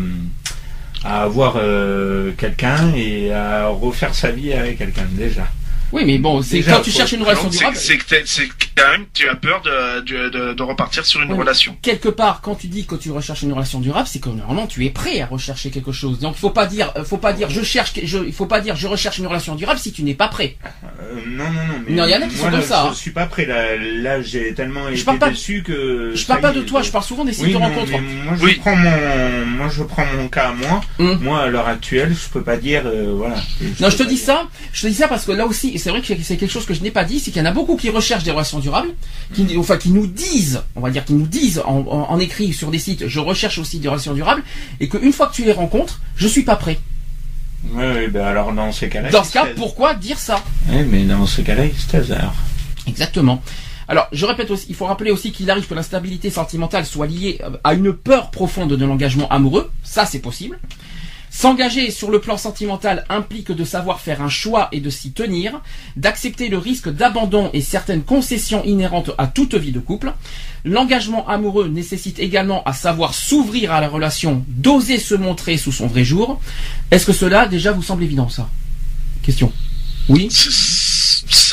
à 1.04 1.22
avoir 1.22 1.54
euh, 1.56 2.32
quelqu'un 2.36 2.92
et 2.94 3.32
à 3.32 3.68
refaire 3.68 4.14
sa 4.14 4.32
vie 4.32 4.52
avec 4.52 4.78
quelqu'un 4.78 5.06
déjà. 5.12 5.46
Oui, 5.92 6.04
mais 6.04 6.18
bon, 6.18 6.42
c'est 6.42 6.62
quand 6.62 6.80
tu 6.82 6.90
cherches 6.90 7.12
une 7.12 7.22
relation 7.22 7.48
durable. 7.48 7.76
c'est 7.76 7.96
que 7.98 8.04
c'est 8.24 8.48
quand 8.76 8.90
même 8.92 9.06
tu 9.12 9.28
as 9.28 9.34
peur 9.34 9.60
de, 9.62 10.00
de, 10.00 10.28
de, 10.30 10.52
de 10.54 10.62
repartir 10.62 11.04
sur 11.04 11.20
une 11.20 11.32
Oui, 11.32 11.38
relation. 11.38 11.76
Quelque 11.82 12.08
part, 12.08 12.40
quand 12.40 12.54
tu 12.54 12.68
dis 12.68 12.86
que 12.86 12.94
tu 12.94 13.10
recherches 13.10 13.42
une 13.42 13.52
relation 13.52 13.80
durable, 13.80 14.06
c'est 14.10 14.20
que 14.20 14.28
normalement 14.30 14.66
tu 14.66 14.84
es 14.86 14.90
prêt 14.90 15.20
à 15.20 15.26
rechercher 15.26 15.70
quelque 15.70 15.92
chose. 15.92 16.18
Donc, 16.20 16.34
il 16.36 16.40
faut 16.40 16.50
pas 16.50 16.66
dire, 16.66 16.92
euh, 16.96 17.04
faut 17.04 17.16
pas 17.18 17.32
dire, 17.32 17.50
je 17.50 17.62
cherche, 17.62 17.92
je, 18.02 18.18
il 18.18 18.32
faut 18.32 18.46
pas 18.46 18.60
dire, 18.60 18.76
je 18.76 18.86
recherche 18.86 19.18
une 19.18 19.26
relation 19.26 19.54
durable 19.56 19.78
si 19.80 19.92
tu 19.92 20.02
n'es 20.02 20.14
pas 20.14 20.28
prêt. 20.28 20.56
Euh, 21.02 21.14
non, 21.26 21.44
non, 21.44 21.50
non. 21.50 21.82
Mais 21.86 21.94
Non, 21.96 22.04
il 22.06 22.10
y 22.10 22.14
en 22.14 22.22
a 22.22 22.26
qui 22.26 22.36
moi, 22.36 22.44
sont 22.46 22.50
comme 22.52 22.62
ça, 22.62 22.82
Je 22.86 22.90
hein. 22.90 22.94
suis 22.94 23.10
pas 23.10 23.26
prêt. 23.26 23.44
Là, 23.46 23.76
là 23.76 24.22
j'ai 24.22 24.54
tellement 24.54 24.86
Je 24.88 24.94
été 24.94 25.04
parle 25.04 25.18
pas- 25.18 25.30
déçu 25.30 25.62
que. 25.62 26.12
Je 26.14 26.24
parle 26.26 26.40
pas 26.40 26.52
de 26.52 26.62
toi, 26.62 26.82
je 26.82 26.90
parle 26.90 27.04
souvent 27.04 27.24
des 27.24 27.32
sites 27.32 27.44
Oui, 27.46 27.52
de 27.52 27.58
non, 27.58 27.64
rencontres. 27.64 27.90
moi 28.24 28.34
je 28.38 28.44
Oui. 28.44 28.54
prends 28.60 28.76
mon, 28.76 29.46
moi 29.46 29.68
je 29.68 29.82
prends 29.82 30.06
mon 30.16 30.28
cas 30.28 30.48
à 30.50 30.52
moi. 30.52 30.80
Hum. 30.98 31.18
Moi 31.22 31.40
à 31.42 31.46
l'heure 31.48 31.68
actuelle, 31.68 32.14
je 32.14 32.28
peux 32.32 32.42
pas 32.42 32.56
dire, 32.56 32.82
euh, 32.86 33.12
voilà. 33.16 33.36
Non, 33.80 33.90
je 33.90 33.96
te 33.96 34.02
dis 34.04 34.16
ça, 34.18 34.46
je 34.72 34.82
te 34.82 34.86
dis 34.86 34.94
ça 34.94 35.08
parce 35.08 35.24
que 35.24 35.32
là 35.32 35.46
aussi, 35.46 35.78
c'est 35.80 35.90
vrai 35.90 36.00
que 36.00 36.06
c'est 36.22 36.36
quelque 36.36 36.50
chose 36.50 36.64
que 36.66 36.74
je 36.74 36.82
n'ai 36.82 36.92
pas 36.92 37.02
dit, 37.04 37.18
c'est 37.18 37.32
qu'il 37.32 37.42
y 37.42 37.44
en 37.44 37.48
a 37.48 37.52
beaucoup 37.52 37.76
qui 37.76 37.90
recherchent 37.90 38.22
des 38.22 38.30
relations 38.30 38.60
durables, 38.60 38.90
qui, 39.34 39.56
enfin, 39.58 39.76
qui 39.76 39.90
nous 39.90 40.06
disent, 40.06 40.62
on 40.76 40.80
va 40.80 40.90
dire, 40.90 41.04
qui 41.04 41.14
nous 41.14 41.26
disent 41.26 41.60
en, 41.66 41.78
en- 41.80 42.06
en 42.12 42.18
écrit 42.20 42.52
sur 42.52 42.70
des 42.70 42.78
sites, 42.78 43.08
je 43.08 43.18
recherche 43.18 43.58
aussi 43.58 43.78
des 43.80 43.88
relations 43.88 44.14
durables, 44.14 44.42
et 44.78 44.88
qu'une 44.88 45.12
fois 45.12 45.26
que 45.26 45.34
tu 45.34 45.44
les 45.44 45.52
rencontres, 45.52 46.00
je 46.14 46.28
suis 46.28 46.42
pas 46.44 46.54
prêt. 46.56 46.78
ouais, 47.74 48.08
ben 48.08 48.24
alors 48.24 48.52
dans 48.52 48.70
ces 48.72 48.88
cas-là. 48.88 49.10
Dans 49.10 49.24
ce 49.24 49.32
cas, 49.32 49.46
pourquoi 49.56 49.94
dire 49.94 50.18
ça? 50.18 50.42
Ouais, 50.68 50.84
mais 50.84 51.04
dans 51.04 51.26
ces 51.26 51.42
cas-là, 51.42 51.64
il 51.66 51.74
se 51.74 52.12
alors. 52.12 52.34
Exactement. 52.86 53.42
Alors, 53.88 54.06
je 54.12 54.24
répète 54.24 54.52
aussi, 54.52 54.66
il 54.68 54.76
faut 54.76 54.86
rappeler 54.86 55.10
aussi 55.10 55.32
qu'il 55.32 55.50
arrive 55.50 55.66
que 55.66 55.74
l'instabilité 55.74 56.30
sentimentale 56.30 56.86
soit 56.86 57.08
liée 57.08 57.40
euh, 57.42 57.50
à 57.64 57.74
une 57.74 57.92
peur 57.92 58.30
profonde 58.30 58.72
de 58.72 58.84
l'engagement 58.86 59.28
amoureux. 59.30 59.68
Ça, 59.82 60.06
c'est 60.06 60.20
possible. 60.20 60.60
S'engager 61.30 61.90
sur 61.92 62.10
le 62.10 62.20
plan 62.20 62.36
sentimental 62.36 63.04
implique 63.08 63.52
de 63.52 63.64
savoir 63.64 64.00
faire 64.00 64.20
un 64.20 64.28
choix 64.28 64.68
et 64.72 64.80
de 64.80 64.90
s'y 64.90 65.12
tenir, 65.12 65.60
d'accepter 65.96 66.48
le 66.48 66.58
risque 66.58 66.88
d'abandon 66.88 67.50
et 67.52 67.60
certaines 67.60 68.02
concessions 68.02 68.64
inhérentes 68.64 69.12
à 69.16 69.28
toute 69.28 69.54
vie 69.54 69.70
de 69.72 69.78
couple. 69.78 70.12
L'engagement 70.64 71.28
amoureux 71.28 71.68
nécessite 71.68 72.18
également 72.18 72.62
à 72.64 72.72
savoir 72.72 73.14
s'ouvrir 73.14 73.72
à 73.72 73.80
la 73.80 73.88
relation, 73.88 74.44
d'oser 74.48 74.98
se 74.98 75.14
montrer 75.14 75.56
sous 75.56 75.72
son 75.72 75.86
vrai 75.86 76.04
jour. 76.04 76.40
Est-ce 76.90 77.06
que 77.06 77.12
cela 77.12 77.46
déjà 77.46 77.72
vous 77.72 77.82
semble 77.82 78.02
évident, 78.02 78.28
ça? 78.28 78.48
Question. 79.22 79.52
Oui 80.08 80.28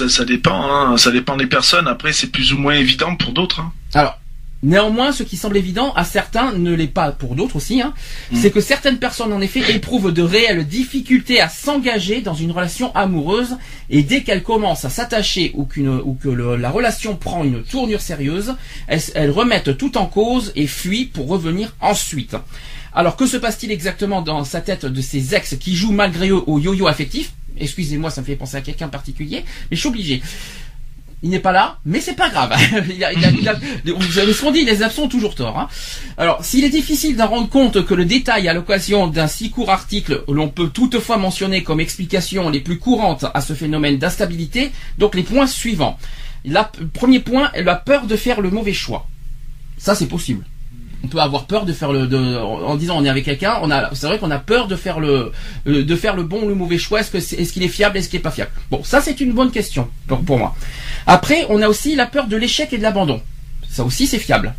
ça 0.07 0.25
dépend, 0.25 0.63
hein. 0.71 0.97
ça 0.97 1.11
dépend 1.11 1.37
des 1.37 1.47
personnes. 1.47 1.87
Après, 1.87 2.13
c'est 2.13 2.27
plus 2.27 2.53
ou 2.53 2.57
moins 2.57 2.75
évident 2.75 3.15
pour 3.15 3.31
d'autres. 3.31 3.59
hein. 3.61 3.71
Alors, 3.93 4.19
néanmoins, 4.63 5.11
ce 5.11 5.23
qui 5.23 5.37
semble 5.37 5.57
évident 5.57 5.93
à 5.93 6.03
certains 6.03 6.53
ne 6.53 6.73
l'est 6.73 6.87
pas 6.87 7.11
pour 7.11 7.35
d'autres 7.35 7.57
aussi, 7.57 7.81
hein, 7.81 7.93
c'est 8.33 8.51
que 8.51 8.61
certaines 8.61 8.97
personnes 8.97 9.31
en 9.33 9.41
effet 9.41 9.61
éprouvent 9.73 10.11
de 10.11 10.21
réelles 10.21 10.65
difficultés 10.67 11.39
à 11.39 11.49
s'engager 11.49 12.21
dans 12.21 12.33
une 12.33 12.51
relation 12.51 12.93
amoureuse 12.95 13.57
et 13.89 14.03
dès 14.03 14.23
qu'elles 14.23 14.43
commencent 14.43 14.85
à 14.85 14.89
s'attacher 14.89 15.51
ou, 15.55 15.65
que 15.65 16.29
le- 16.29 16.55
la 16.55 16.69
relation 16.69 17.15
prend 17.15 17.43
une 17.43 17.63
tournure 17.63 18.01
sérieuse, 18.01 18.55
elles, 18.87 19.01
elles 19.15 19.31
remettent 19.31 19.77
tout 19.77 19.97
en 19.97 20.05
cause 20.05 20.51
et 20.55 20.67
fuient 20.67 21.05
pour 21.05 21.27
revenir 21.27 21.75
ensuite. 21.81 22.35
Alors 22.93 23.15
que 23.15 23.27
se 23.27 23.37
passe-t-il 23.37 23.71
exactement 23.71 24.21
dans 24.23 24.43
sa 24.43 24.59
tête 24.61 24.85
de 24.85 25.01
ces 25.01 25.35
ex 25.35 25.55
qui 25.59 25.75
jouent 25.75 25.91
malgré 25.91 26.29
eux 26.29 26.41
au 26.47 26.57
yo-yo 26.59 26.87
affectif? 26.87 27.31
Excusez-moi, 27.59 28.09
ça 28.11 28.21
me 28.21 28.25
fait 28.25 28.35
penser 28.35 28.57
à 28.57 28.61
quelqu'un 28.61 28.87
particulier, 28.87 29.43
mais 29.69 29.75
je 29.77 29.79
suis 29.79 29.89
obligé. 29.89 30.21
Il 31.23 31.31
n'est 31.31 31.39
pas 31.39 31.51
là, 31.51 31.79
mais 31.83 31.99
c'est 31.99 32.13
pas 32.13 32.29
grave. 32.29 32.53
vous 34.45 34.51
dit, 34.51 34.65
les 34.65 34.83
absents 34.83 35.03
ont 35.03 35.07
toujours 35.07 35.33
tort. 35.33 35.57
hein. 35.57 35.67
Alors, 36.17 36.45
s'il 36.45 36.63
est 36.63 36.69
difficile 36.69 37.15
d'en 37.15 37.27
rendre 37.27 37.49
compte 37.49 37.85
que 37.85 37.95
le 37.95 38.05
détail 38.05 38.47
à 38.47 38.53
l'occasion 38.53 39.07
d'un 39.07 39.27
si 39.27 39.49
court 39.49 39.71
article, 39.71 40.23
l'on 40.27 40.49
peut 40.49 40.69
toutefois 40.69 41.17
mentionner 41.17 41.63
comme 41.63 41.79
explication 41.79 42.49
les 42.49 42.59
plus 42.59 42.77
courantes 42.77 43.25
à 43.33 43.41
ce 43.41 43.53
phénomène 43.53 43.97
d'instabilité, 43.97 44.71
donc 44.99 45.15
les 45.15 45.23
points 45.23 45.47
suivants. 45.47 45.97
La, 46.45 46.71
premier 46.93 47.19
point, 47.19 47.51
la 47.55 47.75
peur 47.75 48.05
de 48.05 48.15
faire 48.15 48.39
le 48.41 48.51
mauvais 48.51 48.73
choix. 48.73 49.07
Ça, 49.77 49.95
c'est 49.95 50.05
possible. 50.05 50.45
On 51.03 51.07
peut 51.09 51.19
avoir 51.19 51.45
peur 51.45 51.65
de 51.65 51.73
faire 51.73 51.91
le, 51.91 52.07
de, 52.07 52.37
en 52.37 52.75
disant 52.75 52.97
on 52.97 53.05
est 53.05 53.09
avec 53.09 53.23
quelqu'un, 53.25 53.59
on 53.61 53.69
a, 53.69 53.93
c'est 53.93 54.07
vrai 54.07 54.17
qu'on 54.17 54.31
a 54.31 54.39
peur 54.39 54.67
de 54.67 54.75
faire 54.75 54.99
le, 54.99 55.31
de 55.65 55.95
faire 55.95 56.15
le 56.15 56.23
bon 56.23 56.41
ou 56.43 56.47
le 56.47 56.55
mauvais 56.55 56.79
choix. 56.79 57.01
Est-ce 57.01 57.11
que 57.11 57.51
qu'il 57.53 57.63
est 57.63 57.67
fiable, 57.67 57.97
est-ce 57.97 58.09
qu'il 58.09 58.19
est 58.19 58.23
pas 58.23 58.31
fiable? 58.31 58.51
Bon, 58.71 58.83
ça 58.83 58.99
c'est 58.99 59.19
une 59.21 59.31
bonne 59.31 59.51
question 59.51 59.87
pour, 60.07 60.19
pour 60.21 60.37
moi. 60.39 60.55
Après, 61.05 61.45
on 61.49 61.61
a 61.61 61.67
aussi 61.67 61.95
la 61.95 62.07
peur 62.07 62.27
de 62.27 62.35
l'échec 62.35 62.73
et 62.73 62.77
de 62.77 62.83
l'abandon. 62.83 63.21
Ça 63.69 63.83
aussi 63.83 64.07
c'est 64.07 64.17
fiable. 64.19 64.55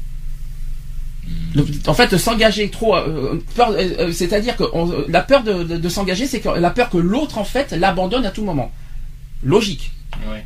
Donc, 1.54 1.66
en 1.86 1.94
fait, 1.94 2.16
s'engager 2.16 2.70
trop, 2.70 2.94
euh, 2.96 3.42
peur, 3.54 3.70
euh, 3.72 3.88
euh, 3.98 4.12
c'est-à-dire 4.12 4.56
que 4.56 4.64
on- 4.72 5.04
la 5.08 5.20
peur 5.22 5.42
de, 5.42 5.62
de- 5.64 5.76
de 5.76 5.88
s'engager, 5.88 6.26
c'est 6.26 6.40
que 6.40 6.48
la 6.48 6.70
peur 6.70 6.88
que 6.88 6.96
l'autre 6.98 7.38
en 7.38 7.44
fait 7.44 7.72
l'abandonne 7.72 8.24
à 8.24 8.30
tout 8.30 8.44
moment. 8.44 8.70
Logique. 9.42 9.92
Ouais. 10.30 10.44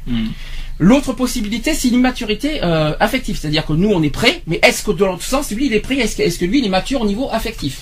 L'autre 0.78 1.12
possibilité, 1.12 1.74
c'est 1.74 1.88
l'immaturité 1.88 2.62
euh, 2.64 2.94
affective, 2.98 3.38
c'est-à-dire 3.38 3.64
que 3.64 3.72
nous 3.72 3.90
on 3.90 4.02
est 4.02 4.10
prêt, 4.10 4.42
mais 4.46 4.58
est-ce 4.62 4.82
que 4.82 4.90
dans 4.90 5.06
l'autre 5.06 5.22
sens, 5.22 5.50
lui 5.52 5.66
il 5.66 5.74
est 5.74 5.80
prêt, 5.80 5.96
est-ce 5.98 6.16
que, 6.16 6.22
est-ce 6.22 6.38
que 6.38 6.44
lui 6.44 6.58
il 6.58 6.64
est 6.66 6.70
mature 6.70 7.02
au 7.02 7.06
niveau 7.06 7.28
affectif? 7.30 7.80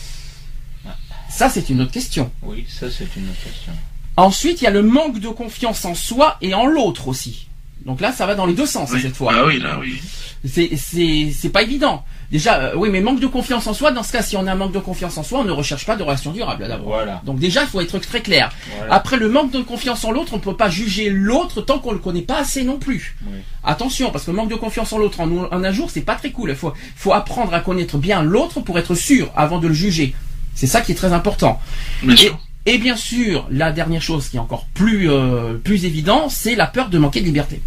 Ça 1.30 1.48
c'est 1.48 1.70
une 1.70 1.80
autre 1.80 1.92
question. 1.92 2.30
Oui, 2.42 2.66
ça 2.68 2.90
c'est 2.90 3.04
une 3.16 3.28
autre 3.28 3.42
question. 3.44 3.72
Ensuite, 4.16 4.60
il 4.60 4.64
y 4.64 4.66
a 4.66 4.70
le 4.70 4.82
manque 4.82 5.20
de 5.20 5.28
confiance 5.28 5.84
en 5.84 5.94
soi 5.94 6.36
et 6.42 6.52
en 6.52 6.66
l'autre 6.66 7.08
aussi. 7.08 7.46
Donc 7.86 8.00
là, 8.00 8.12
ça 8.12 8.26
va 8.26 8.34
dans 8.34 8.44
les 8.44 8.52
deux 8.52 8.66
sens 8.66 8.90
Oui. 8.92 9.00
cette 9.00 9.16
fois. 9.16 9.32
Ah 9.34 9.46
oui, 9.46 9.58
là, 9.60 9.78
oui. 9.80 9.98
C'est 10.44 10.70
c'est 10.76 11.32
c'est 11.34 11.48
pas 11.48 11.62
évident. 11.62 12.04
Déjà, 12.30 12.60
euh, 12.60 12.72
oui, 12.76 12.90
mais 12.90 13.00
manque 13.00 13.18
de 13.18 13.26
confiance 13.26 13.66
en 13.66 13.74
soi. 13.74 13.90
Dans 13.90 14.02
ce 14.04 14.12
cas, 14.12 14.22
si 14.22 14.36
on 14.36 14.46
a 14.46 14.52
un 14.52 14.54
manque 14.54 14.72
de 14.72 14.78
confiance 14.78 15.18
en 15.18 15.24
soi, 15.24 15.40
on 15.40 15.44
ne 15.44 15.50
recherche 15.50 15.84
pas 15.84 15.96
de 15.96 16.02
relation 16.04 16.30
durable. 16.30 16.66
d'abord. 16.68 16.86
Voilà. 16.86 17.20
Donc 17.24 17.38
déjà, 17.40 17.62
il 17.62 17.66
faut 17.68 17.80
être 17.80 17.98
très 17.98 18.20
clair. 18.20 18.50
voilà. 18.78 18.94
Après, 18.94 19.16
le 19.16 19.28
manque 19.28 19.50
de 19.50 19.60
confiance 19.62 20.04
en 20.04 20.12
l'autre, 20.12 20.32
on 20.34 20.36
ne 20.36 20.42
peut 20.42 20.56
pas 20.56 20.70
juger 20.70 21.10
l'autre 21.10 21.60
tant 21.60 21.80
qu'on 21.80 21.90
le 21.92 21.98
connaît 21.98 22.22
pas 22.22 22.38
assez 22.38 22.62
non 22.62 22.78
plus. 22.78 23.16
Oui. 23.26 23.38
Attention, 23.64 24.10
parce 24.10 24.24
que 24.24 24.30
le 24.30 24.36
manque 24.36 24.50
de 24.50 24.54
confiance 24.54 24.92
en 24.92 24.98
l'autre 24.98 25.20
en, 25.20 25.28
en 25.30 25.64
un 25.64 25.72
jour, 25.72 25.90
c'est 25.90 26.02
pas 26.02 26.14
très 26.14 26.30
cool. 26.30 26.50
Il 26.50 26.56
faut, 26.56 26.72
faut 26.94 27.12
apprendre 27.12 27.52
à 27.52 27.60
connaître 27.60 27.98
bien 27.98 28.22
l'autre 28.22 28.60
pour 28.60 28.78
être 28.78 28.94
sûr 28.94 29.30
avant 29.34 29.58
de 29.58 29.66
le 29.66 29.74
juger. 29.74 30.14
C'est 30.54 30.66
ça 30.68 30.82
qui 30.82 30.92
est 30.92 30.96
très 30.96 31.12
important. 31.12 31.60
Bien 32.02 32.14
Et, 32.14 32.16
sûr. 32.16 32.38
et 32.66 32.78
bien 32.78 32.96
sûr, 32.96 33.46
la 33.50 33.72
dernière 33.72 34.02
chose 34.02 34.28
qui 34.28 34.36
est 34.36 34.40
encore 34.40 34.66
plus 34.74 35.10
euh, 35.10 35.54
plus 35.54 35.84
évident, 35.84 36.28
c'est 36.28 36.54
la 36.54 36.66
peur 36.66 36.90
de 36.90 36.98
manquer 36.98 37.20
de 37.20 37.24
liberté. 37.26 37.60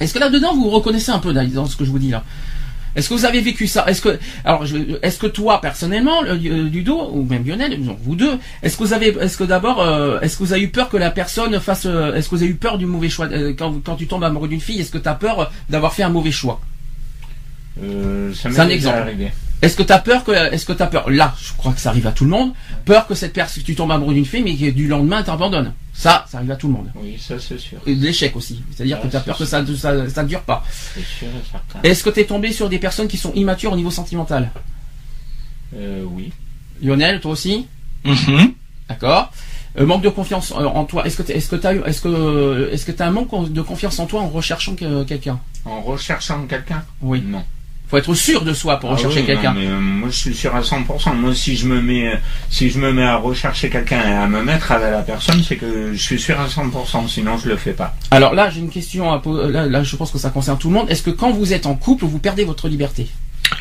Est-ce 0.00 0.12
que 0.14 0.18
là-dedans 0.18 0.54
vous 0.54 0.70
reconnaissez 0.70 1.10
un 1.12 1.18
peu 1.18 1.32
dans 1.32 1.66
ce 1.66 1.76
que 1.76 1.84
je 1.84 1.90
vous 1.90 1.98
dis 1.98 2.10
là 2.10 2.24
Est-ce 2.96 3.08
que 3.08 3.14
vous 3.14 3.24
avez 3.24 3.40
vécu 3.40 3.66
ça 3.66 3.84
Est-ce 3.88 4.00
que 4.02 4.18
alors 4.44 4.66
je- 4.66 4.98
est-ce 5.02 5.18
que 5.18 5.26
toi 5.26 5.60
personnellement, 5.60 6.22
le- 6.22 6.30
euh, 6.32 6.68
Ludo 6.68 7.10
ou 7.12 7.24
même 7.24 7.44
Lionel, 7.46 7.78
vous 8.02 8.14
deux, 8.16 8.38
est-ce 8.62 8.76
que 8.76 8.84
vous 8.84 8.92
avez 8.92 9.08
est-ce 9.20 9.36
que 9.36 9.44
d'abord 9.44 9.80
euh, 9.80 10.20
est-ce 10.20 10.36
que 10.36 10.42
vous 10.44 10.52
avez 10.52 10.62
eu 10.62 10.68
peur 10.68 10.88
que 10.88 10.96
la 10.96 11.10
personne 11.10 11.58
fasse 11.60 11.86
euh, 11.86 12.14
est-ce 12.14 12.28
que 12.28 12.34
vous 12.36 12.42
avez 12.42 12.50
eu 12.52 12.56
peur 12.56 12.78
du 12.78 12.86
mauvais 12.86 13.08
choix 13.08 13.26
Euh, 13.26 13.52
quand 13.56 13.72
quand 13.84 13.96
tu 13.96 14.06
tombes 14.06 14.24
amoureux 14.24 14.48
d'une 14.48 14.60
fille, 14.60 14.80
est-ce 14.80 14.90
que 14.92 14.98
tu 14.98 15.08
as 15.08 15.14
peur 15.14 15.50
d'avoir 15.70 15.92
fait 15.94 16.02
un 16.02 16.08
mauvais 16.10 16.32
choix? 16.32 16.60
Euh, 17.82 18.32
ça 18.32 18.42
C'est 18.42 18.48
m'est 18.50 18.60
un 18.60 18.64
déjà 18.66 18.74
exemple. 18.74 18.98
arrivé. 18.98 19.32
Est-ce 19.62 19.76
que 19.76 19.82
t'as 19.82 19.98
peur 19.98 20.24
que, 20.24 20.32
est-ce 20.32 20.66
que 20.66 20.72
t'as 20.74 20.86
peur, 20.88 21.08
là, 21.08 21.34
je 21.40 21.52
crois 21.54 21.72
que 21.72 21.80
ça 21.80 21.88
arrive 21.88 22.06
à 22.06 22.12
tout 22.12 22.24
le 22.24 22.30
monde, 22.30 22.52
peur 22.84 23.06
que 23.06 23.14
cette 23.14 23.32
personne, 23.32 23.62
tu 23.62 23.74
tombes 23.74 23.92
amoureux 23.92 24.12
d'une 24.12 24.26
fille, 24.26 24.42
mais 24.42 24.54
que 24.56 24.70
du 24.70 24.86
lendemain 24.88 25.22
t'abandonnes. 25.22 25.72
Ça, 25.94 26.26
ça 26.28 26.38
arrive 26.38 26.50
à 26.50 26.56
tout 26.56 26.66
le 26.66 26.74
monde. 26.74 26.90
Oui, 26.96 27.16
ça 27.18 27.36
c'est 27.38 27.56
sûr. 27.58 27.78
Et 27.86 27.94
de 27.94 28.02
l'échec 28.04 28.34
aussi. 28.36 28.62
C'est-à-dire 28.74 29.00
que 29.00 29.06
t'as 29.06 29.20
c'est 29.20 29.24
peur 29.26 29.38
que 29.38 29.44
ça, 29.44 29.64
ça, 29.76 30.08
ça 30.10 30.24
dure 30.24 30.42
pas. 30.42 30.64
C'est 30.94 31.00
sûr 31.00 31.28
et 31.28 31.50
certain. 31.50 31.78
Est-ce 31.88 32.02
que 32.04 32.10
t'es 32.10 32.24
tombé 32.24 32.52
sur 32.52 32.68
des 32.68 32.78
personnes 32.78 33.08
qui 33.08 33.16
sont 33.16 33.32
immatures 33.34 33.72
au 33.72 33.76
niveau 33.76 33.90
sentimental? 33.90 34.50
Euh, 35.76 36.04
oui. 36.06 36.32
Lionel, 36.82 37.20
toi 37.20 37.32
aussi? 37.32 37.66
Mhm. 38.04 38.52
D'accord. 38.88 39.32
Euh, 39.78 39.86
manque 39.86 40.02
de 40.02 40.08
confiance 40.08 40.52
euh, 40.52 40.64
en 40.66 40.84
toi. 40.84 41.06
Est-ce 41.06 41.16
que 41.16 41.22
t'es- 41.22 41.36
est-ce 41.36 41.48
que 41.48 41.56
t'as 41.56 41.74
eu, 41.74 41.80
est-ce 41.86 42.00
que, 42.00 42.68
est-ce 42.72 42.84
que 42.84 42.92
t'as 42.92 43.06
un 43.06 43.10
manque 43.10 43.52
de 43.52 43.62
confiance 43.62 43.98
en 43.98 44.06
toi 44.06 44.20
en 44.20 44.28
recherchant 44.28 44.74
que- 44.74 45.04
quelqu'un? 45.04 45.40
En 45.64 45.80
recherchant 45.80 46.44
quelqu'un? 46.46 46.84
Oui. 47.02 47.22
Non. 47.26 47.42
Faut 47.94 47.98
être 47.98 48.14
sûr 48.14 48.42
de 48.44 48.52
soi 48.52 48.80
pour 48.80 48.90
Ah 48.90 48.94
rechercher 48.94 49.20
oui, 49.20 49.26
quelqu'un. 49.26 49.54
euh, 49.56 49.78
moi 49.78 50.08
je 50.10 50.16
suis 50.16 50.34
sûr 50.34 50.52
à 50.56 50.62
100%. 50.62 51.14
Moi 51.14 51.32
si 51.32 51.56
je 51.56 51.68
me 51.68 51.80
mets 51.80 52.12
si 52.50 52.68
je 52.68 52.80
me 52.80 52.92
mets 52.92 53.04
à 53.04 53.18
rechercher 53.18 53.70
quelqu'un 53.70 54.00
et 54.08 54.12
à 54.14 54.26
me 54.26 54.42
mettre 54.42 54.72
avec 54.72 54.90
la 54.90 55.02
personne, 55.02 55.40
c'est 55.44 55.54
que 55.54 55.92
je 55.92 56.02
suis 56.02 56.18
sûr 56.18 56.40
à 56.40 56.48
100%. 56.48 57.06
Sinon 57.06 57.38
je 57.38 57.48
le 57.48 57.56
fais 57.56 57.72
pas. 57.72 57.94
Alors 58.10 58.34
là, 58.34 58.50
j'ai 58.50 58.58
une 58.58 58.70
question 58.70 59.12
à 59.12 59.20
poser. 59.20 59.52
Là, 59.52 59.66
là, 59.66 59.84
je 59.84 59.94
pense 59.94 60.10
que 60.10 60.18
ça 60.18 60.30
concerne 60.30 60.58
tout 60.58 60.66
le 60.70 60.74
monde. 60.74 60.90
Est-ce 60.90 61.04
que 61.04 61.10
quand 61.10 61.30
vous 61.30 61.52
êtes 61.52 61.66
en 61.66 61.76
couple, 61.76 62.04
vous 62.06 62.18
perdez 62.18 62.44
votre 62.44 62.66
liberté? 62.68 63.06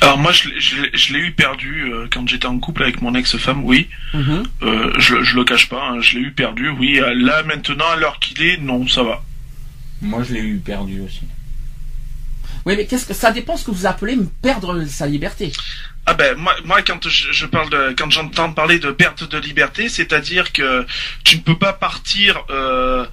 Alors 0.02 0.18
moi, 0.18 0.32
je, 0.32 0.50
l'ai- 0.50 0.60
je, 0.60 0.82
l'ai- 0.82 0.90
je 0.96 1.14
l'ai 1.14 1.20
eu 1.20 1.32
perdu 1.34 1.84
euh, 1.94 2.08
quand 2.12 2.28
j'étais 2.28 2.48
en 2.48 2.58
couple 2.58 2.82
avec 2.82 3.04
mon 3.04 3.14
ex-femme, 3.14 3.64
oui. 3.66 3.88
Mhm. 4.16 4.44
Euh, 4.64 4.94
je, 4.98 5.22
je 5.22 5.36
le 5.36 5.44
cache 5.44 5.70
pas, 5.70 5.90
hein, 5.92 5.98
je 6.02 6.16
l'ai 6.18 6.22
eu 6.24 6.32
perdu, 6.32 6.70
oui. 6.70 7.00
Là, 7.18 7.44
maintenant, 7.44 7.86
à 7.94 7.98
l'heure 7.98 8.18
qu'il 8.20 8.42
est, 8.42 8.58
non, 8.58 8.88
ça 8.88 9.04
va. 9.04 9.22
Moi 10.02 10.24
je 10.28 10.34
l'ai 10.34 10.40
eu 10.42 10.58
perdu 10.58 11.02
aussi. 11.02 11.22
Oui, 12.66 12.76
mais 12.78 12.86
qu'est-ce 12.86 13.06
que 13.06 13.14
ça 13.14 13.32
dépend 13.32 13.58
ce 13.58 13.66
que 13.66 13.72
vous 13.72 13.86
appelez 13.86 14.18
perdre 14.42 14.86
sa 14.86 15.06
liberté. 15.06 15.52
Ah 16.06 16.14
ben 16.14 16.38
moi, 16.38 16.54
moi 16.66 16.82
quand 16.82 17.08
je, 17.08 17.32
je 17.32 17.46
parle 17.46 17.70
de 17.70 17.94
quand 17.98 18.10
j'entends 18.12 18.52
parler 18.52 18.80
de 18.80 18.92
perte 18.92 19.24
de 19.30 19.38
liberté, 19.38 19.88
c'est-à-dire 19.90 20.52
que 20.52 20.86
tu 21.24 21.38
ne 21.38 21.42
peux 21.42 21.58
pas 21.58 21.74
partir 21.74 22.44
euh, 22.50 23.06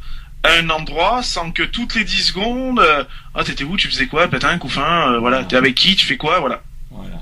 à 0.42 0.52
un 0.54 0.70
endroit 0.70 1.22
sans 1.22 1.50
que 1.52 1.62
toutes 1.62 1.94
les 1.94 2.04
10 2.04 2.24
secondes 2.28 2.80
euh, 2.80 3.04
ah 3.34 3.44
t'étais 3.44 3.64
où 3.64 3.76
tu 3.76 3.88
faisais 3.88 4.06
quoi 4.06 4.26
pétain 4.28 4.56
coup 4.58 4.68
fin 4.68 5.12
euh, 5.12 5.18
voilà 5.18 5.44
t'es 5.44 5.56
avec 5.56 5.74
qui 5.74 5.94
tu 5.96 6.06
fais 6.06 6.16
quoi 6.16 6.40
voilà 6.40 6.62
Voilà. 6.90 7.20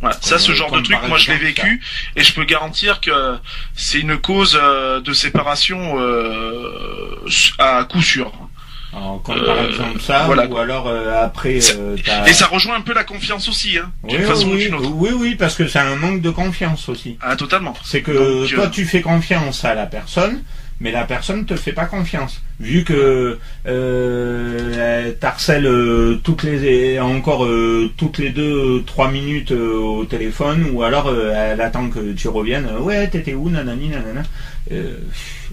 voilà 0.00 0.14
Comme, 0.16 0.24
ça 0.24 0.38
ce 0.38 0.52
genre 0.52 0.72
de 0.72 0.80
truc 0.80 0.98
moi 1.06 1.18
je 1.18 1.30
l'ai 1.30 1.38
vécu 1.38 1.80
et 2.16 2.24
je 2.24 2.32
peux 2.34 2.44
garantir 2.44 3.00
que 3.00 3.38
c'est 3.76 4.00
une 4.00 4.18
cause 4.18 4.54
de 5.04 5.12
séparation 5.12 6.00
euh, 6.00 7.24
à 7.58 7.84
coup 7.84 8.02
sûr 8.02 8.32
Par 8.90 9.20
Euh, 9.30 9.68
exemple 9.68 10.00
ça, 10.00 10.24
voilà, 10.26 10.46
ou 10.46 10.56
alors 10.56 10.86
euh, 10.88 11.22
après 11.22 11.58
euh, 11.76 11.96
et 12.26 12.32
ça 12.32 12.46
rejoint 12.46 12.76
un 12.76 12.80
peu 12.80 12.94
la 12.94 13.04
confiance 13.04 13.46
aussi 13.48 13.76
hein 13.76 13.90
Oui, 14.02 14.10
d'une 14.12 14.20
oui, 14.22 14.26
façon 14.26 14.48
ou 14.48 14.52
oui, 14.54 14.64
d'une 14.64 14.74
autre 14.74 14.90
oui, 14.94 15.10
oui, 15.14 15.34
parce 15.34 15.54
que 15.56 15.66
c'est 15.68 15.78
un 15.78 15.96
manque 15.96 16.22
de 16.22 16.30
confiance 16.30 16.88
aussi. 16.88 17.18
ah 17.20 17.36
totalement 17.36 17.74
C'est 17.84 18.00
que 18.00 18.12
Donc, 18.12 18.48
toi 18.54 18.64
euh, 18.64 18.70
tu 18.70 18.86
fais 18.86 19.02
confiance 19.02 19.64
à 19.66 19.74
la 19.74 19.84
personne, 19.86 20.42
mais 20.80 20.90
la 20.90 21.04
personne 21.04 21.44
te 21.44 21.54
fait 21.54 21.72
pas 21.72 21.84
confiance. 21.84 22.40
Vu 22.60 22.82
que 22.84 23.38
euh, 23.66 25.04
elle 25.06 25.18
t'harcèle 25.18 25.66
euh, 25.66 26.18
toutes 26.24 26.42
les 26.44 26.98
encore 26.98 27.44
euh, 27.44 27.90
toutes 27.98 28.16
les 28.18 28.30
deux 28.30 28.82
trois 28.86 29.10
minutes 29.10 29.52
au 29.52 30.06
téléphone 30.06 30.66
ou 30.72 30.82
alors 30.82 31.12
elle 31.14 31.60
attend 31.60 31.88
que 31.90 32.12
tu 32.14 32.28
reviennes. 32.28 32.68
ouais, 32.80 33.06
t'étais 33.08 33.34
où, 33.34 33.50
nanani, 33.50 33.88
nanana? 33.88 34.22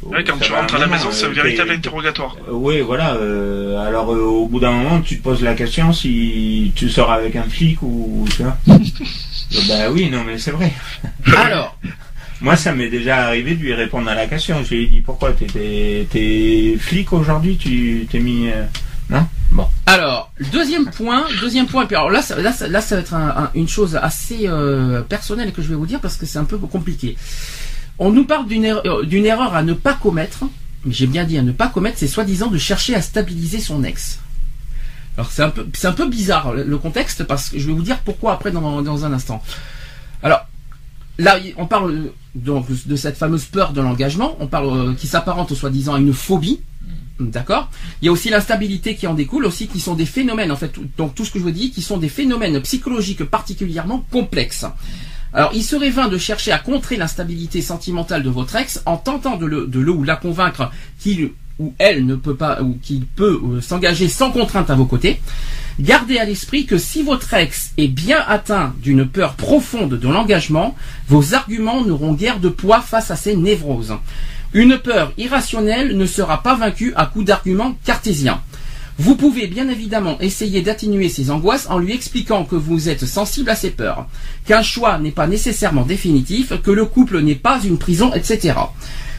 Euh, 0.04 0.10
Ouais, 0.10 0.24
quand 0.24 0.38
tu 0.40 0.52
rentres 0.52 0.76
à 0.76 0.80
la 0.80 0.88
maison, 0.88 1.10
c'est 1.12 1.26
un 1.26 1.30
euh, 1.30 1.34
véritable 1.34 1.72
interrogatoire. 1.72 2.36
euh, 2.48 2.52
Oui, 2.54 2.82
voilà. 2.82 3.16
euh, 3.16 3.78
alors, 3.88 4.14
euh, 4.14 4.20
au 4.22 4.48
bout 4.48 4.60
d'un 4.60 4.72
moment, 4.72 5.02
tu 5.02 5.18
te 5.18 5.24
poses 5.24 5.42
la 5.42 5.54
question 5.56 5.92
si 5.94 6.72
tu 6.76 6.90
sors 6.90 7.12
avec 7.12 7.36
un 7.36 7.44
flic 7.44 7.82
ou 7.82 8.26
tu 8.36 8.44
vois. 8.44 8.58
Euh, 9.54 9.60
bah 9.70 9.92
oui, 9.92 10.10
non, 10.10 10.24
mais 10.26 10.40
c'est 10.40 10.50
vrai. 10.52 10.74
Alors, 11.38 11.78
Moi, 12.42 12.56
ça 12.58 12.74
m'est 12.74 12.90
déjà 12.90 13.28
arrivé 13.28 13.54
de 13.56 13.62
lui 13.62 13.74
répondre 13.76 14.10
à 14.10 14.16
la 14.16 14.26
question. 14.26 14.62
Je 14.64 14.74
lui 14.76 14.84
ai 14.84 14.88
dit 14.88 15.02
pourquoi 15.02 15.32
t'es 15.34 15.46
t'es 16.12 16.76
flic 16.80 17.14
aujourd'hui 17.14 17.56
Tu 17.56 18.08
t'es 18.12 18.20
mis 18.20 18.50
euh, 18.50 18.64
non? 19.10 19.26
Bon. 19.52 19.68
alors, 19.86 20.32
deuxième 20.52 20.88
point, 20.90 21.26
deuxième 21.40 21.68
point. 21.68 21.84
et 21.84 21.86
puis 21.88 21.96
alors 21.96 22.10
là, 22.10 22.22
ça, 22.24 22.36
là, 22.42 22.52
ça, 22.52 22.68
là, 22.68 22.82
ça 22.82 22.96
va 22.96 23.02
être 23.02 23.14
un- 23.14 23.30
un- 23.46 23.52
une 23.54 23.70
chose 23.70 23.98
assez 24.02 24.48
euh, 24.48 25.02
personnelle 25.02 25.54
que 25.54 25.62
je 25.62 25.70
vais 25.70 25.76
vous 25.76 25.86
dire 25.86 26.00
parce 26.02 26.18
que 26.18 26.26
c'est 26.26 26.40
un 26.40 26.44
peu 26.44 26.58
compliqué. 26.58 27.16
On 27.98 28.12
nous 28.12 28.26
parle 28.26 28.48
d'une 28.48 28.66
erreur, 28.66 28.86
euh, 28.86 29.06
d'une 29.06 29.26
erreur 29.26 29.56
à 29.56 29.64
ne 29.64 29.74
pas 29.74 29.94
commettre, 29.94 30.44
mais 30.84 30.94
j'ai 30.94 31.08
bien 31.08 31.24
dit 31.24 31.38
à 31.38 31.42
ne 31.42 31.52
pas 31.52 31.68
commettre, 31.68 31.98
c'est 31.98 32.08
soi-disant 32.08 32.48
de 32.48 32.58
chercher 32.58 32.96
à 32.96 33.02
stabiliser 33.02 33.60
son 33.60 33.84
ex. 33.84 34.20
Alors 35.18 35.32
c'est 35.32 35.44
un 35.44 35.50
peu, 35.50 35.66
c'est 35.74 35.88
un 35.88 35.94
peu 35.94 36.08
bizarre 36.08 36.54
le, 36.54 36.78
contexte 36.78 37.24
parce 37.24 37.50
que 37.50 37.58
je 37.58 37.68
vais 37.68 37.74
vous 37.74 37.84
dire 37.84 38.00
pourquoi 38.00 38.34
après 38.34 38.52
dans, 38.52 38.82
dans 38.82 39.06
un 39.06 39.14
instant. 39.14 39.42
Alors 40.24 40.46
là, 41.18 41.38
on 41.58 41.68
parle 41.68 41.92
euh, 41.92 42.14
donc 42.36 42.68
de 42.86 42.96
cette 42.96 43.18
fameuse 43.18 43.46
peur 43.46 43.72
de 43.72 43.80
l'engagement, 43.80 44.36
on 44.40 44.48
parle 44.48 44.90
euh, 44.90 44.94
qui 44.94 45.08
s'apparente 45.08 45.52
au 45.52 45.56
soi-disant 45.56 45.94
à 45.94 46.00
une 46.00 46.14
phobie. 46.14 46.62
D'accord? 47.18 47.70
Il 48.02 48.06
y 48.06 48.10
a 48.10 48.12
aussi 48.12 48.30
l'instabilité 48.30 48.96
qui 48.96 49.08
en 49.08 49.14
découle, 49.14 49.46
aussi 49.46 49.70
qui 49.70 49.80
sont 49.80 49.96
des 49.96 50.06
phénomènes 50.06 50.52
en 50.52 50.58
fait. 50.58 50.74
Donc 50.98 51.16
tout 51.16 51.24
ce 51.24 51.32
que 51.32 51.40
je 51.40 51.44
vous 51.46 51.52
dis, 51.52 51.72
qui 51.72 51.82
sont 51.82 51.98
des 51.98 52.10
phénomènes 52.10 52.60
psychologiques 52.62 53.24
particulièrement 53.24 54.06
complexes. 54.12 54.66
Alors, 55.36 55.52
il 55.54 55.64
serait 55.64 55.90
vain 55.90 56.08
de 56.08 56.18
chercher 56.18 56.54
à 56.54 56.60
contrer 56.60 56.96
l'instabilité 56.96 57.62
sentimentale 57.62 58.24
de 58.24 58.30
votre 58.30 58.56
ex 58.56 58.82
en 58.86 58.96
tentant 58.96 59.36
de 59.36 59.46
le, 59.46 59.90
ou 59.90 60.04
la 60.04 60.16
convaincre 60.16 60.72
qu'il 60.98 61.32
ou 61.60 61.74
elle 61.78 62.06
ne 62.06 62.16
peut 62.16 62.36
pas 62.36 62.62
ou 62.62 62.78
qu'il 62.82 63.06
peut 63.06 63.40
euh, 63.44 63.62
s'engager 63.62 64.10
sans 64.10 64.32
contrainte 64.32 64.70
à 64.70 64.76
vos 64.76 64.86
côtés. 64.86 65.22
Gardez 65.80 66.18
à 66.18 66.26
l'esprit 66.26 66.66
que 66.66 66.78
si 66.78 67.02
votre 67.02 67.34
ex 67.34 67.72
est 67.78 67.88
bien 67.88 68.20
atteint 68.28 68.74
d'une 68.82 69.06
peur 69.06 69.36
profonde 69.36 69.94
de 69.94 70.08
l'engagement, 70.08 70.76
vos 71.08 71.34
arguments 71.34 71.84
n'auront 71.84 72.14
guère 72.14 72.40
de 72.40 72.50
poids 72.50 72.82
face 72.82 73.12
à 73.12 73.18
ces 73.18 73.36
névroses. 73.36 73.96
Une 74.54 74.78
peur 74.78 75.12
irrationnelle 75.18 75.98
ne 75.98 76.06
sera 76.06 76.44
pas 76.44 76.56
vaincue 76.56 76.94
à 76.96 77.06
coup 77.08 77.24
d'arguments 77.24 77.76
cartésiens. 77.84 78.42
Vous 78.98 79.16
pouvez 79.16 79.48
bien 79.48 79.68
évidemment 79.68 80.18
essayer 80.22 80.62
d'atténuer 80.62 81.10
ses 81.10 81.30
angoisses 81.30 81.68
en 81.70 81.80
lui 81.80 81.94
expliquant 81.94 82.46
que 82.46 82.56
vous 82.56 82.88
êtes 82.88 83.06
sensible 83.06 83.50
à 83.50 83.56
ses 83.56 83.72
peurs, 83.72 84.08
qu'un 84.46 84.62
choix 84.62 84.98
n'est 85.00 85.12
pas 85.12 85.28
nécessairement 85.28 85.84
définitif, 85.84 86.54
que 86.62 86.72
le 86.72 86.86
couple 86.86 87.20
n'est 87.20 87.36
pas 87.36 87.60
une 87.62 87.78
prison, 87.78 88.14
etc. 88.14 88.54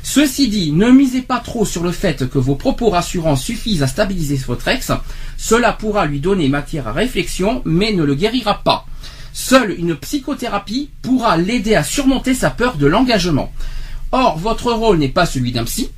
Ceci 0.03 0.49
dit, 0.49 0.73
ne 0.73 0.91
misez 0.91 1.21
pas 1.21 1.41
trop 1.41 1.67
sur 1.67 1.83
le 1.83 1.91
fait 1.91 2.31
que 2.31 2.39
vos 2.39 2.55
propos 2.55 2.89
rassurants 2.89 3.37
suffisent 3.37 3.83
à 3.83 3.87
stabiliser 3.87 4.37
votre 4.47 4.69
ex. 4.69 4.93
Cela 5.37 5.75
pourra 5.75 6.07
lui 6.07 6.21
donner 6.21 6.49
matière 6.49 6.89
à 6.89 6.93
réflexion, 6.93 7.61
mais 7.67 7.93
ne 7.93 8.05
le 8.05 8.15
guérira 8.15 8.63
pas. 8.65 8.87
Seule 9.35 9.73
une 9.79 9.95
psychothérapie 9.95 10.89
pourra 11.03 11.37
l'aider 11.37 11.75
à 11.75 11.85
surmonter 11.85 12.33
sa 12.33 12.49
peur 12.49 12.79
de 12.79 12.87
l'engagement. 12.87 13.53
Or, 14.11 14.39
votre 14.39 14.73
rôle 14.73 14.97
n'est 14.97 15.09
pas 15.09 15.27
celui 15.27 15.53
d'un 15.53 15.65
psy. 15.65 15.91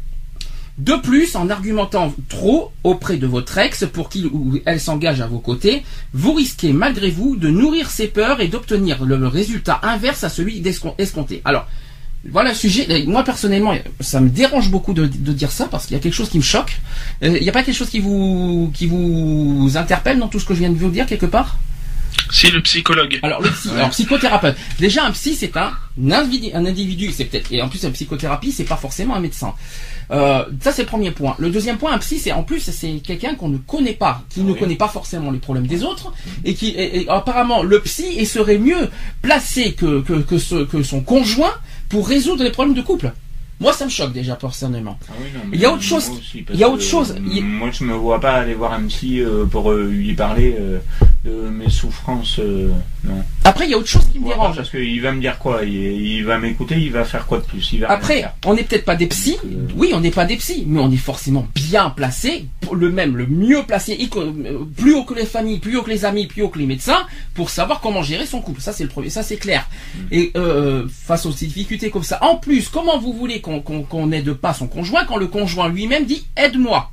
De 0.78 0.94
plus, 0.94 1.34
en 1.34 1.50
argumentant 1.50 2.14
trop 2.28 2.70
auprès 2.84 3.16
de 3.16 3.26
votre 3.26 3.58
ex 3.58 3.84
pour 3.92 4.08
qu'il 4.08 4.26
ou 4.26 4.58
elle 4.64 4.80
s'engage 4.80 5.20
à 5.20 5.26
vos 5.26 5.40
côtés, 5.40 5.82
vous 6.14 6.32
risquez 6.32 6.72
malgré 6.72 7.10
vous 7.10 7.36
de 7.36 7.48
nourrir 7.48 7.90
ses 7.90 8.06
peurs 8.06 8.40
et 8.40 8.46
d'obtenir 8.46 9.04
le 9.04 9.26
résultat 9.26 9.80
inverse 9.82 10.22
à 10.22 10.28
celui 10.28 10.62
escompté. 10.98 11.42
Alors, 11.44 11.66
voilà 12.30 12.50
le 12.50 12.54
sujet. 12.54 12.86
Et 12.88 13.06
Moi 13.06 13.24
personnellement, 13.24 13.74
ça 14.00 14.20
me 14.20 14.28
dérange 14.28 14.70
beaucoup 14.70 14.92
de, 14.94 15.06
de 15.06 15.32
dire 15.32 15.50
ça 15.50 15.66
parce 15.66 15.86
qu'il 15.86 15.96
y 15.96 15.98
a 15.98 16.02
quelque 16.02 16.14
chose 16.14 16.28
qui 16.28 16.38
me 16.38 16.42
choque. 16.42 16.80
Euh, 17.22 17.36
Il 17.36 17.42
n'y 17.42 17.48
a 17.48 17.52
pas 17.52 17.62
quelque 17.62 17.76
chose 17.76 17.90
qui 17.90 18.00
vous 18.00 18.70
qui 18.74 18.86
vous 18.86 19.70
interpelle 19.74 20.18
dans 20.18 20.28
tout 20.28 20.38
ce 20.38 20.44
que 20.44 20.54
je 20.54 20.60
viens 20.60 20.70
de 20.70 20.76
vous 20.76 20.90
dire 20.90 21.06
quelque 21.06 21.26
part? 21.26 21.58
Si, 22.30 22.50
le 22.50 22.60
psychologue. 22.62 23.18
alors 23.22 23.40
le 23.42 23.50
psy, 23.50 23.70
alors 23.74 23.90
psychothérapeute. 23.90 24.56
Déjà 24.78 25.04
un 25.04 25.12
psy 25.12 25.34
c'est 25.34 25.56
un 25.56 25.72
individu, 26.10 26.50
un 26.54 26.66
individu, 26.66 27.10
c'est 27.12 27.24
peut-être 27.24 27.50
et 27.52 27.62
en 27.62 27.68
plus 27.68 27.82
la 27.82 27.90
psychothérapie 27.90 28.52
c'est 28.52 28.64
pas 28.64 28.76
forcément 28.76 29.14
un 29.14 29.20
médecin. 29.20 29.54
Euh, 30.10 30.44
ça 30.62 30.72
c'est 30.72 30.82
le 30.82 30.88
premier 30.88 31.10
point. 31.10 31.34
Le 31.38 31.50
deuxième 31.50 31.76
point, 31.78 31.92
un 31.92 31.98
psy 31.98 32.18
c'est 32.18 32.32
en 32.32 32.42
plus 32.42 32.60
c'est 32.60 33.00
quelqu'un 33.04 33.34
qu'on 33.34 33.48
ne 33.48 33.58
connaît 33.58 33.92
pas, 33.94 34.22
qui 34.30 34.40
ne 34.40 34.52
connaît 34.54 34.76
pas 34.76 34.88
forcément 34.88 35.30
les 35.30 35.38
problèmes 35.38 35.66
des 35.66 35.82
autres 35.84 36.12
et 36.44 36.54
qui 36.54 36.68
et- 36.68 37.02
et 37.02 37.08
apparemment 37.08 37.62
le 37.62 37.80
psy 37.80 38.06
et 38.16 38.24
serait 38.24 38.58
mieux 38.58 38.88
placé 39.22 39.72
que 39.72 40.00
que 40.02 40.14
que, 40.14 40.38
ce- 40.38 40.64
que 40.64 40.82
son 40.82 41.00
conjoint 41.02 41.52
pour 41.88 42.08
résoudre 42.08 42.42
les 42.44 42.50
problèmes 42.50 42.74
de 42.76 42.82
couple. 42.82 43.12
Moi 43.60 43.72
ça 43.72 43.84
me 43.86 43.90
choque 43.90 44.12
déjà 44.12 44.36
personnellement. 44.36 44.98
Ah 45.08 45.12
oui, 45.20 45.26
non, 45.34 45.40
Il 45.52 45.60
y 45.60 45.64
a 45.66 45.72
autre 45.72 45.82
chose- 45.82 46.08
aussi, 46.10 46.44
il 46.54 46.58
y 46.60 46.62
a 46.64 46.68
autre 46.70 46.82
chose. 46.84 47.16
Moi, 47.42 47.70
je 47.72 47.82
me 47.84 47.92
vois 47.92 48.20
pas 48.20 48.34
aller 48.34 48.54
voir 48.54 48.72
un 48.72 48.82
psy 48.86 49.20
euh, 49.20 49.46
pour 49.46 49.72
euh, 49.72 49.84
lui 49.90 50.14
parler 50.14 50.54
euh, 50.58 50.78
de 51.28 51.48
mes 51.48 51.68
souffrances. 51.70 52.38
euh, 52.38 52.70
non. 53.04 53.22
Après 53.44 53.66
il 53.66 53.70
y 53.70 53.74
a 53.74 53.78
autre 53.78 53.88
chose 53.88 54.06
qui 54.12 54.18
me 54.18 54.26
dérange. 54.28 54.56
Parce 54.56 54.70
qu'il 54.70 55.00
va 55.02 55.12
me 55.12 55.20
dire 55.20 55.38
quoi? 55.38 55.64
Il, 55.64 55.72
il 55.74 56.24
va 56.24 56.38
m'écouter, 56.38 56.76
il 56.78 56.90
va 56.92 57.04
faire 57.04 57.26
quoi 57.26 57.38
de 57.38 57.44
plus? 57.44 57.72
Il 57.72 57.80
va 57.80 57.88
rien 57.88 57.96
Après, 57.96 58.24
on 58.46 58.54
n'est 58.54 58.62
peut-être 58.64 58.84
pas 58.84 58.96
des 58.96 59.06
psys. 59.06 59.38
Donc, 59.44 59.52
euh, 59.70 59.72
Oui, 59.76 59.90
on 59.94 60.00
n'est 60.00 60.10
pas 60.10 60.24
des 60.24 60.36
psys, 60.36 60.64
mais 60.66 60.80
on 60.80 60.90
est 60.90 60.96
forcément 60.96 61.46
bien 61.54 61.90
placé, 61.90 62.46
le 62.72 62.90
même, 62.90 63.16
le 63.16 63.26
mieux 63.26 63.62
placé, 63.64 63.98
euh, 64.16 64.64
plus 64.76 64.94
haut 64.94 65.04
que 65.04 65.14
les 65.14 65.26
familles, 65.26 65.58
plus 65.58 65.76
haut 65.76 65.82
que 65.82 65.90
les 65.90 66.04
amis, 66.04 66.26
plus 66.26 66.42
haut 66.42 66.48
que 66.48 66.58
les 66.58 66.66
médecins, 66.66 67.06
pour 67.34 67.50
savoir 67.50 67.80
comment 67.80 68.02
gérer 68.02 68.26
son 68.26 68.40
couple. 68.40 68.60
Ça, 68.60 68.72
c'est 68.72 68.84
le 68.84 68.90
premier, 68.90 69.10
ça 69.10 69.22
c'est 69.22 69.36
clair. 69.36 69.68
Mm. 69.94 70.00
Et 70.12 70.32
euh, 70.36 70.86
face 70.90 71.26
aux 71.26 71.32
difficultés 71.32 71.90
comme 71.90 72.02
ça, 72.04 72.18
en 72.24 72.36
plus, 72.36 72.68
comment 72.68 72.98
vous 72.98 73.12
voulez 73.12 73.40
qu'on 73.40 74.06
n'aide 74.06 74.32
pas 74.34 74.54
son 74.54 74.66
conjoint 74.66 75.04
quand 75.04 75.16
le 75.16 75.26
conjoint 75.26 75.68
lui-même 75.68 76.04
dit 76.04 76.26
aide-moi? 76.36 76.90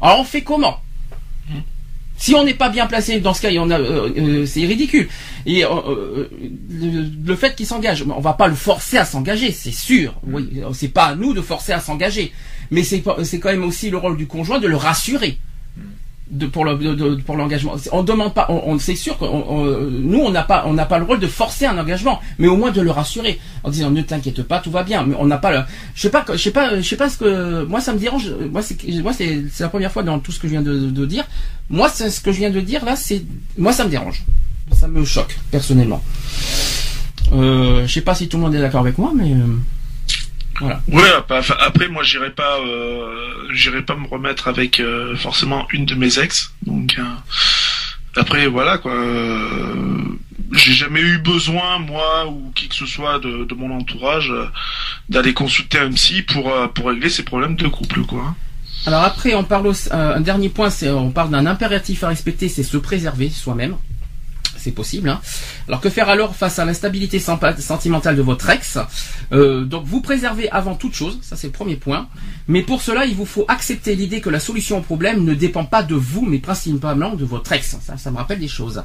Alors 0.00 0.20
on 0.20 0.24
fait 0.24 0.42
comment? 0.42 0.80
Si 2.20 2.34
on 2.34 2.44
n'est 2.44 2.54
pas 2.54 2.68
bien 2.68 2.86
placé 2.86 3.18
dans 3.18 3.32
ce 3.32 3.40
cas, 3.40 3.48
on 3.58 3.70
a, 3.70 3.80
euh, 3.80 4.10
euh, 4.16 4.46
c'est 4.46 4.66
ridicule. 4.66 5.08
Et 5.46 5.64
euh, 5.64 6.28
le, 6.70 7.06
le 7.26 7.34
fait 7.36 7.56
qu'il 7.56 7.64
s'engage, 7.64 8.04
on 8.06 8.20
va 8.20 8.34
pas 8.34 8.46
le 8.46 8.54
forcer 8.54 8.98
à 8.98 9.06
s'engager, 9.06 9.52
c'est 9.52 9.72
sûr. 9.72 10.14
Oui, 10.26 10.50
c'est 10.74 10.92
pas 10.92 11.06
à 11.06 11.14
nous 11.14 11.32
de 11.32 11.40
forcer 11.40 11.72
à 11.72 11.80
s'engager, 11.80 12.30
mais 12.70 12.82
c'est 12.82 13.00
quand 13.00 13.44
même 13.44 13.64
aussi 13.64 13.88
le 13.88 13.96
rôle 13.96 14.18
du 14.18 14.26
conjoint 14.26 14.58
de 14.58 14.68
le 14.68 14.76
rassurer. 14.76 15.38
De, 16.30 16.46
pour 16.46 16.64
l'engagement. 16.64 17.74
On 17.90 18.04
demande 18.04 18.32
pas 18.34 18.46
on, 18.50 18.62
on- 18.64 18.78
c'est 18.78 18.94
sûr 18.94 19.18
que 19.18 19.24
nous 19.24 20.20
on 20.20 20.30
n'a 20.30 20.44
pas 20.44 20.62
on 20.68 20.74
n'a 20.74 20.84
pas 20.86 20.98
le 21.00 21.04
rôle 21.04 21.18
de 21.18 21.26
forcer 21.26 21.66
un 21.66 21.76
engagement 21.76 22.20
mais 22.38 22.46
au 22.46 22.56
moins 22.56 22.70
de 22.70 22.80
le 22.80 22.92
rassurer 22.92 23.40
en 23.64 23.68
disant 23.70 23.90
ne 23.90 24.00
t'inquiète 24.00 24.40
pas 24.44 24.60
tout 24.60 24.70
va 24.70 24.84
bien. 24.84 25.02
Mais 25.04 25.16
on 25.18 25.26
n'a 25.26 25.38
pas 25.38 25.50
le 25.50 25.62
je 25.96 26.02
sais 26.02 26.08
pas 26.10 26.24
je 26.32 26.36
sais 26.36 26.52
pas 26.52 26.76
je 26.76 26.82
sais 26.88 26.94
pas 26.96 27.08
ce 27.10 27.18
que 27.18 27.64
moi 27.64 27.80
ça 27.80 27.92
me 27.92 27.98
dérange 27.98 28.30
moi 28.52 28.62
c'est 28.62 28.76
moi 29.02 29.12
c'est 29.12 29.42
la 29.58 29.68
première 29.68 29.90
fois 29.90 30.04
dans 30.04 30.20
tout 30.20 30.30
ce 30.30 30.38
que 30.38 30.46
je 30.46 30.52
viens 30.52 30.62
de, 30.62 30.90
de 30.90 31.04
dire. 31.04 31.24
Moi 31.68 31.88
c'est 31.92 32.10
ce 32.10 32.20
que 32.20 32.30
je 32.30 32.38
viens 32.38 32.50
de 32.50 32.60
dire 32.60 32.84
là 32.84 32.94
c'est 32.94 33.24
moi 33.58 33.72
ça 33.72 33.84
me 33.84 33.90
dérange. 33.90 34.22
Ça 34.72 34.86
me 34.86 35.04
choque 35.04 35.36
personnellement. 35.50 36.00
Euh, 37.32 37.86
je 37.88 37.92
sais 37.92 38.00
pas 38.02 38.14
si 38.14 38.28
tout 38.28 38.36
le 38.36 38.44
monde 38.44 38.54
est 38.54 38.60
d'accord 38.60 38.80
avec 38.82 38.98
moi 38.98 39.10
mais 39.14 39.32
euh, 39.32 39.46
voilà 40.60 40.80
Ouais, 40.88 41.10
bah, 41.28 41.40
après 41.60 41.88
moi 41.88 42.02
j'irai 42.02 42.30
pas, 42.30 42.58
euh, 42.60 43.48
j'irai 43.52 43.82
pas 43.82 43.96
me 43.96 44.06
remettre 44.06 44.46
avec 44.48 44.78
euh, 44.80 45.16
forcément 45.16 45.66
une 45.72 45.84
de 45.86 45.94
mes 45.94 46.18
ex. 46.18 46.52
Donc 46.62 46.96
euh, 46.98 47.02
après 48.16 48.46
voilà 48.46 48.78
quoi. 48.78 48.92
euh, 48.92 50.04
j'ai 50.52 50.72
jamais 50.72 51.00
eu 51.00 51.18
besoin 51.18 51.78
moi 51.78 52.26
ou 52.28 52.50
qui 52.54 52.68
que 52.68 52.74
ce 52.74 52.86
soit 52.86 53.18
de, 53.20 53.44
de 53.44 53.54
mon 53.54 53.70
entourage 53.76 54.32
d'aller 55.08 55.32
consulter 55.32 55.78
un 55.78 55.90
psy 55.92 56.22
pour 56.22 56.52
pour 56.74 56.88
régler 56.88 57.08
ses 57.08 57.22
problèmes 57.22 57.54
de 57.56 57.68
couple 57.68 58.02
quoi. 58.02 58.34
Alors 58.86 59.02
après, 59.02 59.34
on 59.34 59.44
parle 59.44 59.66
aussi, 59.66 59.88
un 59.92 60.20
dernier 60.22 60.48
point, 60.48 60.70
c'est 60.70 60.88
on 60.88 61.10
parle 61.10 61.30
d'un 61.30 61.44
impératif 61.44 62.02
à 62.02 62.08
respecter, 62.08 62.48
c'est 62.48 62.62
se 62.62 62.78
préserver 62.78 63.28
soi-même. 63.28 63.76
C'est 64.62 64.72
possible. 64.72 65.08
Hein. 65.08 65.20
Alors 65.68 65.80
que 65.80 65.88
faire 65.88 66.08
alors 66.10 66.36
face 66.36 66.58
à 66.58 66.64
l'instabilité 66.64 67.18
sentimentale 67.18 68.16
de 68.16 68.22
votre 68.22 68.48
ex? 68.50 68.78
Euh, 69.32 69.64
Donc 69.64 69.84
vous 69.86 70.00
préservez 70.02 70.50
avant 70.50 70.74
toute 70.74 70.94
chose, 70.94 71.18
ça 71.22 71.36
c'est 71.36 71.46
le 71.46 71.52
premier 71.52 71.76
point. 71.76 72.08
Mais 72.46 72.62
pour 72.62 72.82
cela, 72.82 73.06
il 73.06 73.14
vous 73.14 73.24
faut 73.26 73.46
accepter 73.48 73.94
l'idée 73.96 74.20
que 74.20 74.28
la 74.28 74.40
solution 74.40 74.78
au 74.78 74.82
problème 74.82 75.24
ne 75.24 75.34
dépend 75.34 75.64
pas 75.64 75.82
de 75.82 75.94
vous, 75.94 76.26
mais 76.26 76.38
principalement 76.38 77.14
de 77.14 77.24
votre 77.24 77.50
ex. 77.52 77.76
Ça, 77.80 77.96
ça 77.96 78.10
me 78.10 78.16
rappelle 78.18 78.38
des 78.40 78.48
choses. 78.48 78.82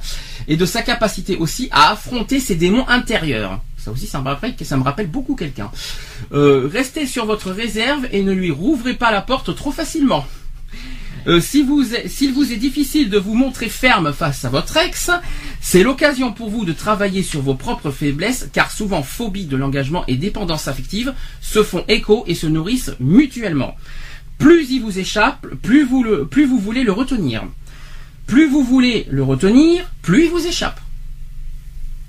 Et 0.47 0.55
de 0.55 0.65
sa 0.65 0.81
capacité 0.81 1.35
aussi 1.35 1.67
à 1.71 1.91
affronter 1.91 2.39
ses 2.39 2.55
démons 2.55 2.87
intérieurs. 2.87 3.61
Ça 3.77 3.91
aussi, 3.91 4.07
ça 4.07 4.19
me 4.19 4.25
rappelle, 4.25 4.55
ça 4.63 4.77
me 4.77 4.83
rappelle 4.83 5.07
beaucoup 5.07 5.35
quelqu'un. 5.35 5.69
Euh, 6.33 6.69
restez 6.71 7.05
sur 7.05 7.25
votre 7.25 7.51
réserve 7.51 8.07
et 8.11 8.23
ne 8.23 8.31
lui 8.31 8.49
rouvrez 8.51 8.93
pas 8.95 9.11
la 9.11 9.21
porte 9.21 9.55
trop 9.55 9.71
facilement. 9.71 10.25
Euh, 11.27 11.39
si 11.39 11.63
vous, 11.63 11.83
s'il 12.05 12.33
vous 12.33 12.53
est 12.53 12.57
difficile 12.57 13.09
de 13.09 13.17
vous 13.17 13.33
montrer 13.33 13.67
ferme 13.67 14.13
face 14.13 14.45
à 14.45 14.49
votre 14.49 14.77
ex, 14.77 15.09
c'est 15.59 15.83
l'occasion 15.83 16.31
pour 16.31 16.49
vous 16.49 16.65
de 16.65 16.73
travailler 16.73 17.23
sur 17.23 17.41
vos 17.41 17.55
propres 17.55 17.91
faiblesses, 17.91 18.49
car 18.53 18.71
souvent 18.71 19.01
phobie 19.01 19.45
de 19.45 19.57
l'engagement 19.57 20.03
et 20.07 20.17
dépendance 20.17 20.67
affective 20.67 21.13
se 21.41 21.63
font 21.63 21.83
écho 21.87 22.23
et 22.27 22.35
se 22.35 22.47
nourrissent 22.47 22.93
mutuellement. 22.99 23.75
Plus 24.37 24.69
il 24.69 24.81
vous 24.81 24.99
échappe, 24.99 25.47
plus 25.63 25.83
vous, 25.83 26.03
le, 26.03 26.25
plus 26.27 26.45
vous 26.45 26.59
voulez 26.59 26.83
le 26.83 26.91
retenir. 26.91 27.43
Plus 28.27 28.47
vous 28.47 28.63
voulez 28.63 29.07
le 29.09 29.23
retenir, 29.23 29.89
plus 30.01 30.25
il 30.25 30.31
vous 30.31 30.45
échappe. 30.45 30.79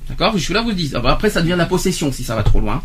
D'accord 0.08 0.38
Je 0.38 0.52
là 0.52 0.62
vous 0.62 0.68
le 0.68 0.74
dis. 0.74 0.92
Ah 0.94 1.00
bah, 1.00 1.12
après, 1.12 1.30
ça 1.30 1.42
devient 1.42 1.56
la 1.58 1.66
possession 1.66 2.12
si 2.12 2.22
ça 2.24 2.34
va 2.36 2.42
trop 2.42 2.60
loin. 2.60 2.82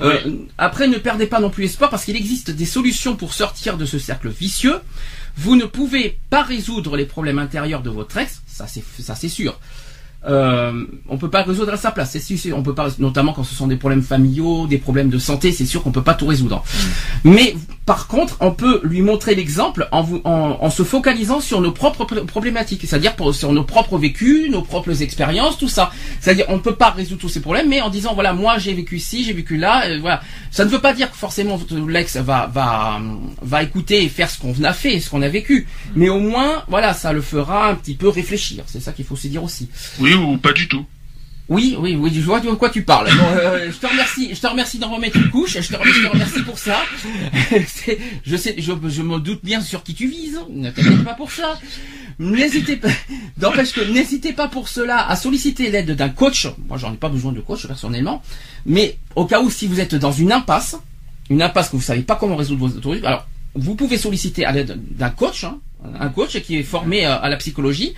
Euh, 0.00 0.18
Après, 0.58 0.88
ne 0.88 0.98
perdez 0.98 1.26
pas 1.26 1.40
non 1.40 1.50
plus 1.50 1.64
espoir 1.64 1.90
parce 1.90 2.04
qu'il 2.04 2.16
existe 2.16 2.50
des 2.50 2.66
solutions 2.66 3.16
pour 3.16 3.34
sortir 3.34 3.76
de 3.76 3.84
ce 3.84 3.98
cercle 3.98 4.28
vicieux. 4.28 4.80
Vous 5.36 5.54
ne 5.54 5.64
pouvez 5.66 6.18
pas 6.30 6.42
résoudre 6.42 6.96
les 6.96 7.04
problèmes 7.04 7.38
intérieurs 7.38 7.82
de 7.82 7.90
votre 7.90 8.16
ex, 8.16 8.40
ça 8.46 8.66
c'est 8.66 8.82
ça 9.00 9.14
c'est 9.14 9.28
sûr. 9.28 9.60
Euh, 10.26 10.84
on 11.08 11.18
peut 11.18 11.30
pas 11.30 11.42
résoudre 11.42 11.72
à 11.72 11.76
sa 11.76 11.90
place. 11.92 12.10
C'est 12.18 12.36
sûr, 12.36 12.56
on 12.58 12.62
peut 12.62 12.74
pas, 12.74 12.88
notamment 12.98 13.32
quand 13.32 13.44
ce 13.44 13.54
sont 13.54 13.66
des 13.68 13.76
problèmes 13.76 14.02
familiaux, 14.02 14.66
des 14.66 14.78
problèmes 14.78 15.08
de 15.10 15.18
santé, 15.18 15.52
c'est 15.52 15.66
sûr 15.66 15.82
qu'on 15.82 15.92
peut 15.92 16.02
pas 16.02 16.14
tout 16.14 16.26
résoudre. 16.26 16.64
Mais 17.24 17.54
par 17.84 18.08
contre, 18.08 18.36
on 18.40 18.50
peut 18.50 18.80
lui 18.82 19.02
montrer 19.02 19.36
l'exemple 19.36 19.86
en, 19.92 20.02
vous- 20.02 20.20
en, 20.24 20.58
en 20.60 20.70
se 20.70 20.82
focalisant 20.82 21.40
sur 21.40 21.60
nos 21.60 21.70
propres 21.70 22.04
pr- 22.04 22.24
problématiques, 22.26 22.80
c'est-à-dire 22.84 23.14
pour- 23.14 23.32
sur 23.34 23.52
nos 23.52 23.62
propres 23.62 23.98
vécus, 23.98 24.50
nos 24.50 24.62
propres 24.62 25.02
expériences, 25.02 25.56
tout 25.58 25.68
ça. 25.68 25.92
C'est-à-dire, 26.20 26.46
on 26.48 26.58
peut 26.58 26.74
pas 26.74 26.90
résoudre 26.90 27.20
tous 27.20 27.28
ces 27.28 27.40
problèmes, 27.40 27.68
mais 27.68 27.80
en 27.80 27.90
disant 27.90 28.14
voilà, 28.14 28.32
moi 28.32 28.58
j'ai 28.58 28.74
vécu 28.74 28.96
ici, 28.96 29.22
j'ai 29.22 29.32
vécu 29.32 29.56
là, 29.56 29.86
euh, 29.86 29.98
voilà. 30.00 30.20
Ça 30.50 30.64
ne 30.64 30.70
veut 30.70 30.80
pas 30.80 30.92
dire 30.94 31.10
que 31.10 31.16
forcément 31.16 31.56
votre- 31.56 31.76
l'ex 31.88 32.16
va 32.16 32.50
va 32.52 32.98
va 33.42 33.62
écouter 33.62 34.02
et 34.02 34.08
faire 34.08 34.28
ce 34.30 34.40
qu'on 34.40 34.54
a 34.64 34.72
fait, 34.72 34.98
ce 34.98 35.08
qu'on 35.10 35.22
a 35.22 35.28
vécu, 35.28 35.68
mais 35.94 36.08
au 36.08 36.18
moins, 36.18 36.64
voilà, 36.68 36.92
ça 36.94 37.12
le 37.12 37.20
fera 37.20 37.68
un 37.70 37.74
petit 37.76 37.94
peu 37.94 38.08
réfléchir. 38.08 38.64
C'est 38.66 38.80
ça 38.80 38.90
qu'il 38.92 39.04
faut 39.04 39.14
se 39.16 39.28
dire 39.28 39.44
aussi. 39.44 39.68
Oui 40.00 40.14
ou 40.16 40.36
pas 40.38 40.52
du 40.52 40.68
tout. 40.68 40.84
Oui, 41.48 41.76
oui, 41.78 41.94
oui, 41.94 42.10
je 42.12 42.20
vois 42.22 42.40
de 42.40 42.50
quoi 42.50 42.70
tu 42.70 42.82
parles. 42.82 43.08
Euh, 43.08 43.70
je 43.72 43.76
te 43.76 43.86
remercie, 43.86 44.34
je 44.34 44.40
te 44.40 44.46
remercie 44.48 44.78
d'en 44.78 44.92
remettre 44.92 45.16
une 45.16 45.30
couche. 45.30 45.56
Je 45.60 45.68
te, 45.68 45.76
remercie, 45.76 46.42
pour 46.42 46.58
ça. 46.58 46.82
Je 48.24 48.36
sais, 48.36 48.56
je, 48.58 48.72
je 48.88 49.02
me 49.02 49.20
doute 49.20 49.44
bien 49.44 49.60
sur 49.60 49.84
qui 49.84 49.94
tu 49.94 50.08
vises. 50.08 50.40
Ne 50.50 50.70
t'inquiète 50.70 51.04
pas 51.04 51.14
pour 51.14 51.30
ça. 51.30 51.56
N'hésitez 52.18 52.76
pas, 52.76 52.88
n'empêche 53.40 53.72
que 53.72 53.80
n'hésitez 53.82 54.32
pas 54.32 54.48
pour 54.48 54.68
cela 54.68 55.06
à 55.06 55.14
solliciter 55.16 55.70
l'aide 55.70 55.92
d'un 55.92 56.08
coach. 56.08 56.48
Moi, 56.66 56.78
j'en 56.78 56.92
ai 56.92 56.96
pas 56.96 57.10
besoin 57.10 57.32
de 57.32 57.40
coach 57.40 57.66
personnellement, 57.66 58.22
mais 58.64 58.98
au 59.14 59.26
cas 59.26 59.40
où 59.40 59.50
si 59.50 59.66
vous 59.66 59.80
êtes 59.80 59.94
dans 59.94 60.12
une 60.12 60.32
impasse, 60.32 60.76
une 61.30 61.42
impasse 61.42 61.68
que 61.68 61.76
vous 61.76 61.82
savez 61.82 62.02
pas 62.02 62.16
comment 62.16 62.36
résoudre 62.36 62.66
vos 62.66 62.80
trucs, 62.80 63.04
alors 63.04 63.26
vous 63.54 63.74
pouvez 63.74 63.98
solliciter 63.98 64.44
à 64.44 64.52
l'aide 64.52 64.80
d'un 64.96 65.10
coach, 65.10 65.44
hein, 65.44 65.58
un 66.00 66.08
coach 66.08 66.40
qui 66.40 66.56
est 66.56 66.62
formé 66.62 67.06
euh, 67.06 67.18
à 67.20 67.28
la 67.28 67.36
psychologie. 67.36 67.94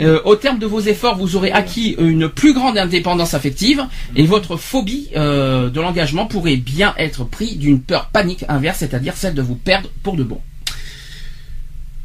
Euh, 0.00 0.20
au 0.24 0.36
terme 0.36 0.58
de 0.58 0.66
vos 0.66 0.80
efforts, 0.80 1.16
vous 1.16 1.36
aurez 1.36 1.52
acquis 1.52 1.96
une 1.98 2.28
plus 2.28 2.54
grande 2.54 2.78
indépendance 2.78 3.34
affective 3.34 3.84
et 4.16 4.24
votre 4.24 4.56
phobie 4.56 5.08
euh, 5.16 5.70
de 5.70 5.80
l'engagement 5.80 6.26
pourrait 6.26 6.56
bien 6.56 6.94
être 6.98 7.24
pris 7.24 7.56
d'une 7.56 7.80
peur 7.80 8.08
panique 8.08 8.44
inverse, 8.48 8.78
c'est-à-dire 8.78 9.16
celle 9.16 9.34
de 9.34 9.42
vous 9.42 9.56
perdre 9.56 9.90
pour 10.02 10.16
de 10.16 10.24
bon. 10.24 10.40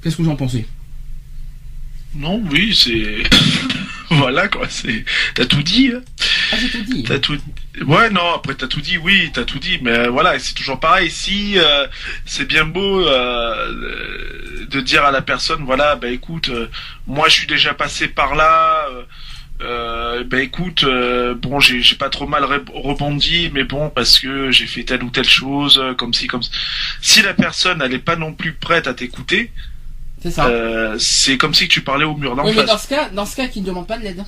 Qu'est-ce 0.01 0.17
que 0.17 0.21
vous 0.21 0.29
en 0.29 0.35
pensez? 0.35 0.65
Non, 2.15 2.41
oui, 2.51 2.73
c'est. 2.75 3.23
voilà 4.09 4.47
quoi, 4.47 4.67
c'est. 4.69 5.05
T'as 5.33 5.45
tout 5.45 5.63
dit, 5.63 5.91
hein. 5.95 6.01
Ah, 6.51 6.57
j'ai 6.57 6.69
tout 6.69 6.83
dit. 6.83 7.03
T'as 7.03 7.19
tout. 7.19 7.37
Ouais, 7.85 8.09
non, 8.09 8.33
après 8.35 8.55
t'as 8.55 8.67
tout 8.67 8.81
dit, 8.81 8.97
oui, 8.97 9.31
t'as 9.33 9.43
tout 9.43 9.59
dit, 9.59 9.79
mais 9.81 9.91
euh, 9.91 10.09
voilà, 10.09 10.37
c'est 10.39 10.53
toujours 10.53 10.79
pareil. 10.79 11.09
Si 11.09 11.57
euh, 11.57 11.87
c'est 12.25 12.45
bien 12.45 12.65
beau 12.65 13.05
euh, 13.05 14.65
de 14.69 14.81
dire 14.81 15.03
à 15.03 15.11
la 15.11 15.21
personne, 15.21 15.63
voilà, 15.65 15.95
bah 15.95 16.09
écoute, 16.09 16.49
euh, 16.49 16.67
moi 17.07 17.27
je 17.29 17.33
suis 17.33 17.47
déjà 17.47 17.73
passé 17.73 18.07
par 18.07 18.35
là. 18.35 18.87
Euh, 18.91 19.03
euh, 19.61 20.23
bah 20.25 20.41
écoute, 20.41 20.83
euh, 20.83 21.33
bon, 21.33 21.59
j'ai 21.59 21.81
j'ai 21.81 21.95
pas 21.95 22.09
trop 22.09 22.27
mal 22.27 22.43
rebondi, 22.73 23.49
mais 23.53 23.63
bon, 23.63 23.89
parce 23.89 24.19
que 24.19 24.51
j'ai 24.51 24.67
fait 24.67 24.83
telle 24.83 25.03
ou 25.03 25.09
telle 25.09 25.27
chose, 25.29 25.79
euh, 25.81 25.93
comme 25.93 26.13
si, 26.13 26.27
comme 26.27 26.43
ça. 26.43 26.51
Si 27.01 27.21
la 27.21 27.33
personne, 27.33 27.81
elle 27.81 27.93
est 27.93 27.99
pas 27.99 28.17
non 28.17 28.33
plus 28.33 28.53
prête 28.53 28.87
à 28.87 28.93
t'écouter, 28.93 29.51
C'est 30.25 30.31
ça. 30.31 30.47
euh, 30.47 30.95
c'est 30.97 31.37
comme 31.37 31.53
si 31.53 31.67
tu 31.67 31.81
parlais 31.81 32.03
au 32.05 32.15
mur 32.15 32.35
d'en 32.35 32.43
oui, 32.45 32.53
mais 32.57 32.63
dans 32.63 32.79
ce 32.79 32.87
cas, 32.87 33.09
dans 33.09 33.27
ce 33.27 33.35
cas, 33.35 33.47
qui 33.47 33.61
ne 33.61 33.65
demande 33.67 33.85
pas 33.87 33.95
de 33.97 34.03
l'aide. 34.03 34.23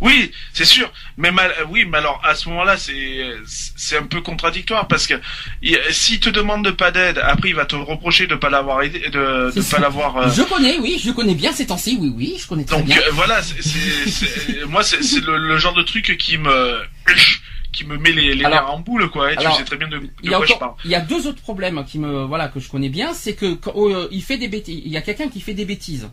Oui, 0.00 0.32
c'est 0.52 0.64
sûr. 0.64 0.90
Mais 1.16 1.30
mal, 1.30 1.54
oui, 1.70 1.84
mais 1.88 1.98
alors 1.98 2.20
à 2.24 2.34
ce 2.34 2.48
moment-là, 2.48 2.76
c'est 2.76 3.24
c'est 3.46 3.96
un 3.98 4.02
peu 4.02 4.20
contradictoire 4.20 4.88
parce 4.88 5.06
que 5.06 5.14
il- 5.62 5.78
s'il 5.92 6.18
te 6.18 6.28
demande 6.28 6.64
de 6.64 6.72
pas 6.72 6.90
d'aide, 6.90 7.18
après 7.22 7.50
il 7.50 7.54
va 7.54 7.66
te 7.66 7.76
reprocher 7.76 8.26
de 8.26 8.34
pas 8.34 8.50
l'avoir 8.50 8.82
aidé, 8.82 8.98
de, 9.10 9.52
pas 9.70 9.78
l'avoir. 9.78 10.16
euh, 10.16 10.28
Je 10.34 10.42
connais, 10.42 10.76
oui, 10.78 11.00
je 11.00 11.12
connais 11.12 11.36
bien 11.36 11.52
ces 11.52 11.66
temps-ci, 11.66 11.98
oui, 12.00 12.12
oui, 12.16 12.36
je 12.36 12.48
connais 12.48 12.64
très 12.64 12.78
Donc 12.78 12.86
bien. 12.86 12.98
euh, 12.98 13.10
voilà, 13.12 13.40
c'est 13.44 14.66
moi 14.66 14.82
c'est 14.82 15.04
c'est 15.04 15.20
le, 15.24 15.36
le 15.38 15.58
genre 15.58 15.74
de 15.74 15.82
truc 15.84 16.16
qui 16.18 16.36
me 16.36 16.80
qui 17.72 17.84
me 17.84 17.96
met 17.96 18.12
les, 18.12 18.34
les 18.34 18.44
Alors- 18.44 18.62
nerfs 18.66 18.74
en 18.74 18.78
boule 18.80 19.10
quoi. 19.10 19.32
Et 19.32 19.36
alors, 19.36 19.52
tu 19.52 19.58
sais 19.60 19.64
très 19.64 19.76
bien 19.76 19.88
de, 19.88 19.98
de 19.98 20.10
Il 20.22 20.30
y, 20.30 20.34
a 20.34 20.36
quoi 20.36 20.46
je 20.46 20.54
parle. 20.54 20.74
il 20.84 20.90
y 20.90 20.94
a 20.94 21.00
deux 21.00 21.26
autres 21.26 21.40
problèmes 21.42 21.84
qui 21.84 21.98
me 21.98 22.24
voilà 22.24 22.48
que 22.48 22.60
je 22.60 22.68
connais 22.68 22.88
bien, 22.90 23.14
c'est 23.14 23.34
que 23.34 23.54
quand, 23.54 23.72
euh, 23.76 24.08
il 24.12 24.22
fait 24.22 24.38
des 24.38 24.48
bêtises, 24.48 24.82
il 24.84 24.92
y 24.92 24.96
a 24.96 25.02
quelqu'un 25.02 25.28
qui 25.28 25.40
fait 25.40 25.54
des 25.54 25.64
bêtises. 25.64 26.08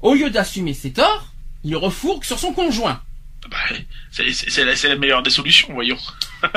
Au 0.00 0.14
lieu 0.14 0.30
d'assumer 0.30 0.74
ses 0.74 0.92
torts, 0.92 1.32
il 1.64 1.76
refourgue 1.76 2.24
sur 2.24 2.38
son 2.38 2.52
conjoint. 2.52 3.00
Bah, 3.50 3.56
c'est 4.10 4.88
la, 4.88 4.96
meilleure 4.96 5.22
des 5.22 5.30
solutions, 5.30 5.68
voyons. 5.72 5.96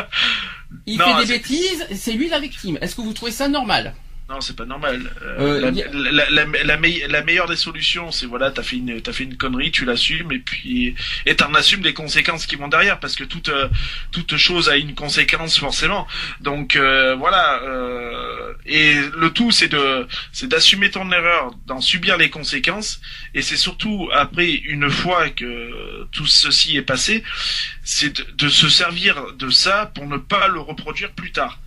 Il 0.85 0.97
Non, 0.97 1.05
fait 1.17 1.25
des 1.25 1.33
bêtises, 1.37 1.87
c'est 1.95 2.13
lui 2.13 2.27
la 2.29 2.39
victime. 2.39 2.77
Est-ce 2.81 2.95
que 2.95 3.01
vous 3.01 3.13
trouvez 3.13 3.31
ça 3.31 3.47
normal? 3.47 3.95
Non, 4.29 4.39
c'est 4.39 4.55
pas 4.55 4.65
normal. 4.65 5.11
Euh, 5.21 5.57
Euh, 5.57 5.59
la, 5.59 5.69
y 5.71 5.83
a- 5.83 5.89
la, 5.91 6.29
la, 6.29 6.45
la, 6.63 6.77
meille- 6.77 7.05
la 7.09 7.23
meilleure 7.23 7.47
des 7.49 7.57
solutions, 7.57 8.09
c'est 8.09 8.25
voilà, 8.25 8.51
t'as 8.51 8.63
fait 8.63 8.77
une, 8.77 9.01
t'as 9.01 9.11
fait 9.11 9.25
une 9.25 9.35
connerie, 9.35 9.69
tu 9.69 9.83
l'assumes 9.83 10.31
et 10.31 10.39
puis 10.39 10.95
et 11.25 11.35
t'en 11.35 11.53
assumes 11.53 11.83
les 11.83 11.93
conséquences 11.93 12.45
qui 12.45 12.55
vont 12.55 12.69
derrière 12.69 13.01
parce 13.01 13.17
que 13.17 13.25
toute 13.25 13.49
euh, 13.49 13.67
toute 14.11 14.37
chose 14.37 14.69
a 14.69 14.77
une 14.77 14.95
conséquence 14.95 15.57
forcément. 15.59 16.07
Donc 16.39 16.77
euh, 16.77 17.15
voilà. 17.15 17.61
euh, 17.63 18.53
et 18.65 18.93
le 19.17 19.29
tout, 19.31 19.51
c'est 19.51 19.67
de 19.67 20.07
c'est 20.31 20.47
d'assumer 20.47 20.89
ton 20.89 21.11
erreur, 21.11 21.53
d'en 21.67 21.81
subir 21.81 22.15
les 22.17 22.29
conséquences 22.29 23.01
et 23.33 23.41
c'est 23.41 23.57
surtout 23.57 24.09
après 24.13 24.51
une 24.51 24.89
fois 24.89 25.29
que 25.31 26.05
tout 26.13 26.27
ceci 26.27 26.77
est 26.77 26.81
passé, 26.81 27.23
c'est 27.83 28.15
de, 28.17 28.25
de 28.37 28.47
se 28.47 28.69
servir 28.69 29.33
de 29.37 29.49
ça 29.49 29.91
pour 29.93 30.07
ne 30.07 30.15
pas 30.17 30.47
le 30.47 30.61
reproduire 30.61 31.11
plus 31.11 31.33
tard. 31.33 31.59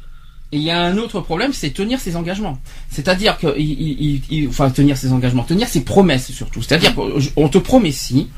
Et 0.53 0.59
il 0.59 0.63
y 0.63 0.71
a 0.71 0.81
un 0.81 0.97
autre 0.97 1.21
problème, 1.21 1.53
c'est 1.53 1.71
tenir 1.71 1.99
ses 1.99 2.15
engagements. 2.17 2.59
C'est-à-dire 2.91 3.37
que, 3.39 3.59
il, 3.59 3.69
il- 3.71 4.01
il- 4.01 4.23
il- 4.31 4.49
enfin, 4.49 4.71
tenir 4.71 4.97
ses 4.97 5.13
engagements, 5.13 5.43
tenir 5.43 5.67
ses 5.69 5.83
promesses 5.83 6.31
surtout. 6.33 6.63
C'est-à-dire 6.63 6.95
qu'on 6.95 7.49
te 7.49 7.59
promet 7.59 7.91
si. 7.93 8.29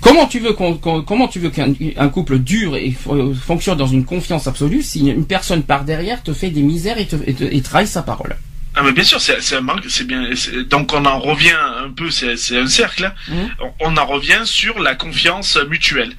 Comment 0.00 0.26
tu 0.26 0.38
veux 0.38 0.52
qu'on, 0.52 0.74
qu'on- 0.76 1.02
comment 1.02 1.28
tu 1.28 1.38
veux 1.40 1.50
qu'un 1.50 1.72
un 1.96 2.08
couple 2.08 2.38
dure 2.38 2.76
et 2.76 2.90
fo- 2.92 3.34
fonctionne 3.34 3.78
dans 3.78 3.86
une 3.86 4.04
confiance 4.04 4.46
absolue 4.46 4.82
si 4.82 5.06
une 5.08 5.24
personne 5.26 5.62
par 5.62 5.84
derrière 5.84 6.22
te 6.22 6.32
fait 6.34 6.50
des 6.50 6.62
misères 6.62 6.98
et 6.98 7.06
te, 7.06 7.16
et 7.26 7.34
te- 7.34 7.44
et 7.44 7.60
trahit 7.62 7.88
sa 7.88 8.02
parole? 8.02 8.36
Ah 8.74 8.82
mais 8.82 8.92
bien 8.92 9.04
sûr, 9.04 9.20
c'est 9.20 9.40
c'est 9.40 9.56
un 9.56 9.60
manque, 9.60 9.84
c'est 9.88 10.06
bien. 10.06 10.28
Donc 10.68 10.92
on 10.92 11.04
en 11.04 11.20
revient 11.20 11.56
un 11.84 11.90
peu, 11.90 12.10
c'est 12.10 12.58
un 12.58 12.66
cercle. 12.66 13.04
hein. 13.30 13.34
On, 13.80 13.92
on 13.92 13.96
en 13.96 14.04
revient 14.06 14.42
sur 14.44 14.78
la 14.80 14.94
confiance 14.94 15.58
mutuelle. 15.70 16.12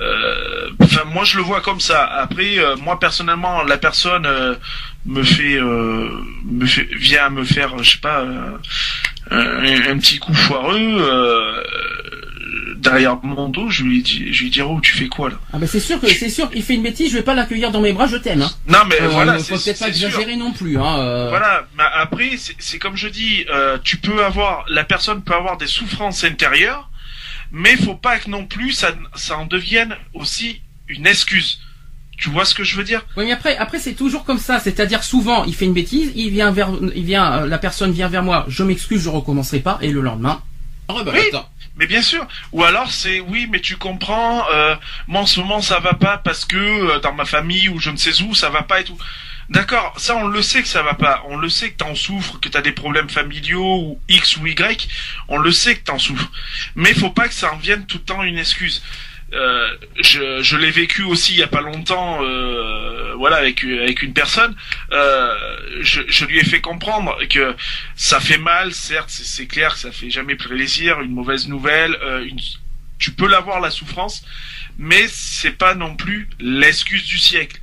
Euh, 0.00 0.70
Enfin, 0.82 1.04
moi 1.12 1.24
je 1.24 1.36
le 1.38 1.42
vois 1.42 1.60
comme 1.62 1.80
ça. 1.80 2.04
Après, 2.04 2.58
euh, 2.58 2.76
moi 2.76 2.98
personnellement, 3.00 3.62
la 3.64 3.76
personne 3.78 4.24
euh, 4.26 4.54
me 5.04 5.22
fait, 5.22 5.56
euh, 5.56 6.08
me 6.44 6.64
fait, 6.66 6.88
vient 6.96 7.28
me 7.30 7.44
faire, 7.44 7.82
je 7.82 7.90
sais 7.92 7.98
pas, 7.98 8.20
euh, 8.20 8.56
un, 9.30 9.90
un 9.92 9.98
petit 9.98 10.18
coup 10.18 10.32
foireux 10.34 10.78
euh, 10.78 11.62
derrière 12.76 13.18
mon 13.22 13.48
dos. 13.48 13.68
Je 13.70 13.82
lui 13.84 14.02
dis, 14.02 14.32
je 14.32 14.44
lui 14.44 14.50
dis, 14.50 14.62
oh, 14.62 14.78
tu 14.82 14.92
fais 14.92 15.08
quoi 15.08 15.30
là? 15.30 15.36
Ah 15.52 15.58
ben 15.58 15.66
c'est 15.66 15.80
sûr 15.80 16.00
que 16.00 16.06
c'est 16.08 16.28
sûr 16.28 16.50
qu'il 16.50 16.62
fait 16.62 16.74
une 16.74 16.82
bêtise, 16.82 17.10
je 17.12 17.16
vais 17.16 17.22
pas 17.24 17.34
l'accueillir 17.34 17.70
dans 17.70 17.80
mes 17.80 17.92
bras, 17.92 18.06
je 18.06 18.16
t'aime. 18.16 18.42
Hein. 18.42 18.50
Non 18.68 18.78
mais 18.88 19.00
Euh, 19.00 19.08
voilà, 19.08 19.38
faut 19.38 19.56
c'est 19.56 19.64
peut-être 19.64 19.80
pas 19.80 19.88
exagérer 19.88 20.36
non 20.36 20.52
plus. 20.52 20.78
Hein, 20.78 20.98
euh. 20.98 21.26
Voilà, 21.30 21.66
mais 21.76 21.84
après, 21.94 22.36
c'est- 22.36 22.56
c'est 22.58 22.78
comme 22.78 22.96
je 22.96 23.08
dis, 23.08 23.44
euh, 23.50 23.78
tu 23.82 23.96
peux 23.96 24.24
avoir, 24.24 24.64
la 24.68 24.84
personne 24.84 25.22
peut 25.22 25.34
avoir 25.34 25.56
des 25.56 25.66
souffrances 25.66 26.22
intérieures, 26.24 26.88
mais 27.50 27.72
il 27.72 27.84
faut 27.84 27.94
pas 27.94 28.18
que 28.18 28.30
non 28.30 28.46
plus 28.46 28.72
ça, 28.72 28.92
ça 29.14 29.38
en 29.38 29.46
devienne 29.46 29.96
aussi 30.14 30.60
une 30.88 31.06
excuse. 31.06 31.60
Tu 32.16 32.30
vois 32.30 32.46
ce 32.46 32.54
que 32.54 32.64
je 32.64 32.76
veux 32.76 32.84
dire? 32.84 33.04
Oui, 33.16 33.26
mais 33.26 33.32
après, 33.32 33.56
après 33.56 33.78
c'est 33.78 33.94
toujours 33.94 34.24
comme 34.24 34.38
ça. 34.38 34.58
C'est-à-dire 34.58 35.04
souvent, 35.04 35.44
il 35.44 35.54
fait 35.54 35.66
une 35.66 35.74
bêtise, 35.74 36.12
il 36.14 36.30
vient 36.30 36.50
vers, 36.50 36.70
il 36.94 37.04
vient, 37.04 37.42
euh, 37.42 37.46
la 37.46 37.58
personne 37.58 37.92
vient 37.92 38.08
vers 38.08 38.22
moi, 38.22 38.46
je 38.48 38.62
m'excuse, 38.62 39.02
je 39.02 39.10
recommencerai 39.10 39.60
pas, 39.60 39.78
et 39.82 39.90
le 39.90 40.00
lendemain, 40.00 40.42
rebelote. 40.88 41.16
Oui. 41.32 41.38
Mais 41.76 41.86
bien 41.86 42.00
sûr. 42.00 42.26
Ou 42.52 42.64
alors 42.64 42.90
c'est 42.90 43.20
oui, 43.20 43.48
mais 43.50 43.60
tu 43.60 43.76
comprends. 43.76 44.44
Euh, 44.50 44.76
moi 45.06 45.20
en 45.22 45.26
ce 45.26 45.40
moment 45.40 45.60
ça 45.60 45.78
va 45.78 45.92
pas 45.92 46.16
parce 46.16 46.46
que 46.46 46.56
euh, 46.56 47.00
dans 47.00 47.12
ma 47.12 47.26
famille 47.26 47.68
ou 47.68 47.78
je 47.78 47.90
ne 47.90 47.96
sais 47.96 48.22
où 48.22 48.34
ça 48.34 48.48
va 48.48 48.62
pas 48.62 48.80
et 48.80 48.84
tout. 48.84 48.96
D'accord, 49.48 49.94
ça 49.96 50.16
on 50.16 50.26
le 50.26 50.42
sait 50.42 50.62
que 50.62 50.68
ça 50.68 50.82
va 50.82 50.94
pas. 50.94 51.22
On 51.28 51.36
le 51.36 51.48
sait 51.48 51.70
que 51.70 51.76
t'en 51.76 51.94
souffres, 51.94 52.40
que 52.40 52.48
t'as 52.48 52.62
des 52.62 52.72
problèmes 52.72 53.08
familiaux 53.08 53.78
ou 53.80 54.00
X 54.08 54.36
ou 54.38 54.46
Y. 54.46 54.88
On 55.28 55.38
le 55.38 55.52
sait 55.52 55.76
que 55.76 55.84
t'en 55.84 55.98
souffres. 55.98 56.30
Mais 56.74 56.92
faut 56.94 57.10
pas 57.10 57.28
que 57.28 57.34
ça 57.34 57.52
en 57.52 57.56
vienne 57.56 57.86
tout 57.86 57.98
le 57.98 58.04
temps 58.04 58.22
une 58.24 58.38
excuse. 58.38 58.82
Euh, 59.32 59.76
je, 60.00 60.40
je 60.42 60.56
l'ai 60.56 60.70
vécu 60.70 61.02
aussi 61.02 61.32
il 61.34 61.38
y 61.38 61.42
a 61.42 61.48
pas 61.48 61.60
longtemps. 61.60 62.22
euh, 62.22 63.14
voilà 63.16 63.36
avec 63.36 63.64
avec 63.64 64.02
une 64.02 64.12
personne, 64.12 64.54
euh, 64.92 65.34
je, 65.80 66.02
je 66.06 66.24
lui 66.26 66.38
ai 66.38 66.44
fait 66.44 66.60
comprendre 66.60 67.16
que 67.28 67.56
ça 67.96 68.20
fait 68.20 68.38
mal, 68.38 68.72
certes, 68.74 69.08
c'est 69.10 69.46
clair 69.46 69.72
que 69.72 69.78
ça 69.80 69.90
fait 69.90 70.10
jamais 70.10 70.34
plaisir, 70.36 71.00
une 71.00 71.12
mauvaise 71.12 71.48
nouvelle, 71.48 71.96
une, 72.26 72.38
tu 72.98 73.12
peux 73.12 73.26
l'avoir 73.26 73.60
la 73.60 73.70
souffrance, 73.70 74.22
mais 74.78 75.06
c'est 75.08 75.52
pas 75.52 75.74
non 75.74 75.96
plus 75.96 76.28
l'excuse 76.38 77.04
du 77.06 77.18
siècle. 77.18 77.60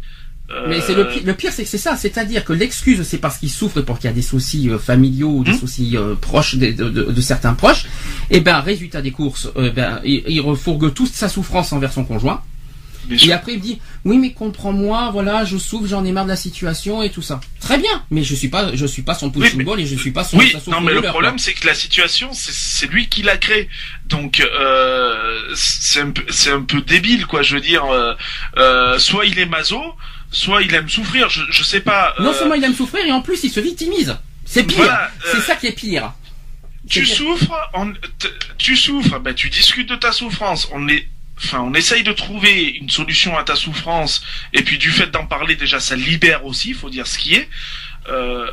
Mais 0.67 0.81
c'est 0.81 0.93
le 0.95 1.07
pire, 1.07 1.21
le 1.25 1.33
pire, 1.33 1.51
c'est 1.51 1.63
que 1.63 1.69
c'est 1.69 1.77
ça, 1.77 1.95
c'est-à-dire 1.97 2.43
que 2.45 2.53
l'excuse, 2.53 3.03
c'est 3.03 3.17
parce 3.17 3.37
qu'il 3.37 3.49
souffre 3.49 3.79
et 3.79 3.83
pour 3.83 3.97
qu'il 3.99 4.09
y 4.09 4.13
a 4.13 4.15
des 4.15 4.21
soucis 4.21 4.69
euh, 4.69 4.77
familiaux 4.79 5.43
des 5.43 5.51
Hmm. 5.51 5.59
soucis 5.59 5.97
euh, 5.97 6.15
proches 6.15 6.55
de, 6.55 6.71
de- 6.71 6.89
de- 6.89 7.03
de 7.11 7.21
certains 7.21 7.53
proches. 7.53 7.85
Et 8.29 8.39
ben, 8.39 8.59
résultat 8.59 9.01
des 9.01 9.11
courses, 9.11 9.49
euh, 9.57 9.71
ben, 9.71 9.99
il, 10.03 10.23
il 10.27 10.41
refourgue 10.41 10.93
toute 10.93 11.13
sa 11.13 11.29
souffrance 11.29 11.73
envers 11.73 11.91
son 11.93 12.05
conjoint. 12.05 12.41
bien 13.05 13.17
Et 13.17 13.19
sûr. 13.19 13.33
après, 13.33 13.53
il 13.53 13.57
me 13.57 13.63
dit, 13.63 13.79
oui, 14.05 14.17
mais 14.17 14.31
comprends-moi, 14.31 15.09
voilà, 15.11 15.43
je 15.43 15.57
souffre, 15.57 15.87
j'en 15.87 16.05
ai 16.05 16.11
marre 16.13 16.23
de 16.25 16.29
la 16.29 16.35
situation 16.37 17.03
et 17.03 17.09
tout 17.09 17.21
ça. 17.21 17.41
Très 17.59 17.77
bien, 17.77 18.03
mais 18.11 18.23
je 18.23 18.33
suis 18.35 18.47
pas, 18.49 18.73
je 18.75 18.85
suis 18.85 19.01
pas 19.01 19.13
son 19.13 19.29
punching 19.29 19.57
mais- 19.57 19.63
ball 19.65 19.79
et 19.81 19.85
je 19.85 19.95
suis 19.95 20.11
pas 20.11 20.23
son. 20.23 20.37
Oui, 20.37 20.55
non, 20.67 20.79
mais 20.81 20.93
le 20.93 21.01
problème, 21.01 21.37
c'est 21.37 21.53
que 21.53 21.67
la 21.67 21.73
situation, 21.75 22.29
c'est- 22.33 22.87
lui 22.87 23.07
qui 23.09 23.21
l'a 23.23 23.37
créée. 23.37 23.67
Donc, 24.07 24.39
euh, 24.39 25.51
c'est 25.55 26.01
un, 26.01 26.13
un 26.53 26.61
peu 26.61 26.81
débile, 26.81 27.25
quoi. 27.25 27.41
Je 27.43 27.55
veux 27.55 27.61
dire, 27.61 27.83
euh, 28.57 28.97
soit 28.99 29.25
il 29.25 29.37
est 29.39 29.45
maso, 29.45 29.81
soit 30.33 30.63
il 30.63 30.73
aime 30.73 30.89
souffrir. 30.89 31.29
Je, 31.29 31.43
je 31.49 31.63
sais 31.63 31.79
pas. 31.79 32.13
Non 32.19 32.31
euh, 32.31 32.33
seulement 32.33 32.55
il 32.55 32.63
aime 32.63 32.75
souffrir 32.75 33.05
et 33.05 33.11
en 33.11 33.21
plus 33.21 33.43
il 33.43 33.49
se 33.49 33.61
victimise. 33.61 34.17
C'est 34.45 34.63
pire. 34.63 34.77
Voilà, 34.77 35.09
c'est 35.23 35.37
euh, 35.37 35.41
ça 35.41 35.55
qui 35.55 35.67
est 35.67 35.71
pire. 35.71 36.13
tu 36.89 37.05
souffres, 37.05 37.55
on, 37.73 37.93
tu 38.57 38.75
souffres, 38.75 39.19
ben 39.19 39.33
tu 39.33 39.49
discutes 39.49 39.87
de 39.87 39.95
ta 39.95 40.11
souffrance. 40.11 40.67
On 40.73 40.89
est, 40.89 41.07
enfin, 41.37 41.61
on 41.61 41.73
essaye 41.73 42.03
de 42.03 42.11
trouver 42.11 42.71
une 42.71 42.89
solution 42.89 43.37
à 43.37 43.43
ta 43.43 43.55
souffrance. 43.55 44.23
Et 44.51 44.63
puis 44.63 44.77
du 44.77 44.91
fait 44.91 45.07
d'en 45.07 45.25
parler, 45.25 45.55
déjà, 45.55 45.79
ça 45.79 45.95
libère 45.95 46.45
aussi. 46.45 46.69
Il 46.69 46.75
faut 46.75 46.89
dire 46.89 47.07
ce 47.07 47.17
qui 47.17 47.35
est. 47.35 47.47
Euh, 48.09 48.49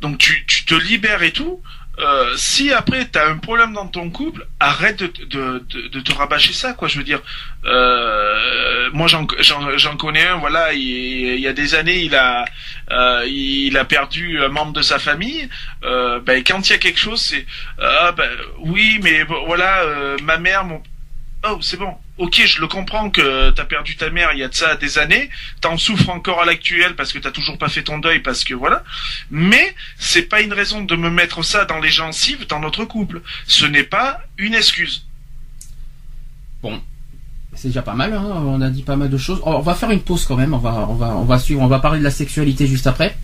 donc 0.00 0.18
tu, 0.18 0.44
tu 0.46 0.64
te 0.64 0.74
libères 0.74 1.22
et 1.22 1.30
tout. 1.32 1.62
Euh, 2.02 2.36
si 2.36 2.72
après 2.72 3.04
t'as 3.04 3.28
un 3.28 3.38
problème 3.38 3.72
dans 3.72 3.86
ton 3.86 4.10
couple, 4.10 4.46
arrête 4.58 5.02
de, 5.02 5.08
de, 5.26 5.88
de, 5.88 6.00
te 6.00 6.12
rabâcher 6.12 6.52
ça, 6.52 6.72
quoi. 6.72 6.88
Je 6.88 6.98
veux 6.98 7.04
dire, 7.04 7.22
euh, 7.64 8.90
moi 8.92 9.06
j'en, 9.06 9.26
connais 9.96 10.26
un. 10.26 10.36
Voilà, 10.36 10.72
il, 10.72 10.80
il 10.80 11.40
y 11.40 11.46
a 11.46 11.52
des 11.52 11.74
années, 11.74 12.00
il 12.00 12.16
a, 12.16 12.44
euh, 12.90 13.24
il 13.28 13.76
a 13.78 13.84
perdu 13.84 14.42
un 14.42 14.48
membre 14.48 14.72
de 14.72 14.82
sa 14.82 14.98
famille. 14.98 15.48
Euh, 15.84 16.18
ben 16.20 16.42
quand 16.44 16.68
il 16.68 16.72
y 16.72 16.74
a 16.74 16.78
quelque 16.78 16.98
chose, 16.98 17.20
c'est 17.20 17.46
ah 17.80 18.12
ben 18.16 18.30
oui, 18.58 18.98
mais 19.02 19.22
voilà, 19.46 19.82
euh, 19.82 20.16
ma 20.22 20.38
mère, 20.38 20.64
mon 20.64 20.82
Oh, 21.44 21.58
c'est 21.60 21.76
bon. 21.76 21.96
Ok, 22.18 22.42
je 22.44 22.60
le 22.60 22.68
comprends 22.68 23.08
que 23.08 23.50
t'as 23.50 23.64
perdu 23.64 23.96
ta 23.96 24.10
mère 24.10 24.32
il 24.32 24.38
y 24.38 24.42
a 24.42 24.48
de 24.48 24.54
ça 24.54 24.76
des 24.76 24.98
années. 24.98 25.30
T'en 25.60 25.78
souffres 25.78 26.10
encore 26.10 26.42
à 26.42 26.44
l'actuel 26.44 26.94
parce 26.94 27.12
que 27.12 27.18
t'as 27.18 27.30
toujours 27.30 27.56
pas 27.56 27.68
fait 27.68 27.82
ton 27.82 27.98
deuil 27.98 28.20
parce 28.20 28.44
que 28.44 28.54
voilà. 28.54 28.84
Mais 29.30 29.74
c'est 29.98 30.22
pas 30.22 30.42
une 30.42 30.52
raison 30.52 30.82
de 30.82 30.94
me 30.94 31.10
mettre 31.10 31.42
ça 31.42 31.64
dans 31.64 31.80
les 31.80 31.90
gencives 31.90 32.46
dans 32.46 32.60
notre 32.60 32.84
couple. 32.84 33.22
Ce 33.46 33.64
n'est 33.64 33.82
pas 33.82 34.20
une 34.36 34.54
excuse. 34.54 35.06
C'est 37.54 37.68
déjà 37.68 37.82
pas 37.82 37.94
mal, 37.94 38.12
hein, 38.12 38.24
on 38.24 38.60
a 38.60 38.70
dit 38.70 38.82
pas 38.82 38.96
mal 38.96 39.10
de 39.10 39.18
choses. 39.18 39.40
Oh, 39.44 39.54
on 39.56 39.60
va 39.60 39.74
faire 39.74 39.90
une 39.90 40.00
pause 40.00 40.24
quand 40.24 40.36
même, 40.36 40.54
on 40.54 40.58
va, 40.58 40.86
on 40.88 40.94
va, 40.94 41.16
on 41.16 41.24
va 41.24 41.38
suivre, 41.38 41.60
on 41.60 41.66
va 41.66 41.80
parler 41.80 41.98
de 41.98 42.04
la 42.04 42.10
sexualité 42.10 42.66
juste 42.66 42.86
après. 42.86 43.16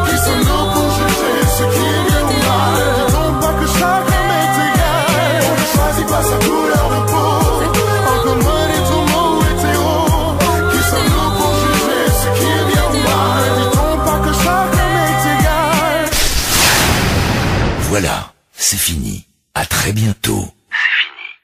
qui 0.07 0.17
sont 0.25 0.41
nos 0.49 0.65
pour 0.75 0.89
juger 0.97 1.37
ce 1.57 1.65
qui 1.73 1.85
est 1.95 2.03
bien 2.09 2.23
ou 2.35 2.39
mal. 2.49 2.83
Non 3.15 3.29
pas 3.41 3.55
que 3.61 3.67
chacun 3.79 4.23
m'est 4.31 4.55
égal. 4.69 5.39
On 5.51 5.55
ne 5.61 5.67
choisit 5.75 6.07
pas 6.13 6.25
sa 6.31 6.37
couleur 6.47 6.85
de 6.95 7.01
peau. 7.11 7.33
Encore 8.15 8.41
moins 8.47 8.67
les 8.73 8.83
tourments 8.91 9.31
ou 9.37 9.41
hétéros 9.51 10.35
qui 10.73 10.81
sont 10.91 11.07
nos 11.13 11.31
pour 11.39 11.53
juger 11.63 12.03
ce 12.21 12.29
qui 12.37 12.47
est 12.59 12.67
bien 12.73 12.87
ou 12.97 13.01
mal. 13.09 13.43
Dit-on 13.59 13.93
pas 14.07 14.19
que 14.25 14.33
chacun 14.45 14.89
m'est 14.97 15.23
égal. 15.35 16.03
Voilà, 17.91 18.17
c'est 18.57 18.83
fini. 18.89 19.25
À 19.55 19.65
très 19.65 19.93
bientôt. 19.93 20.49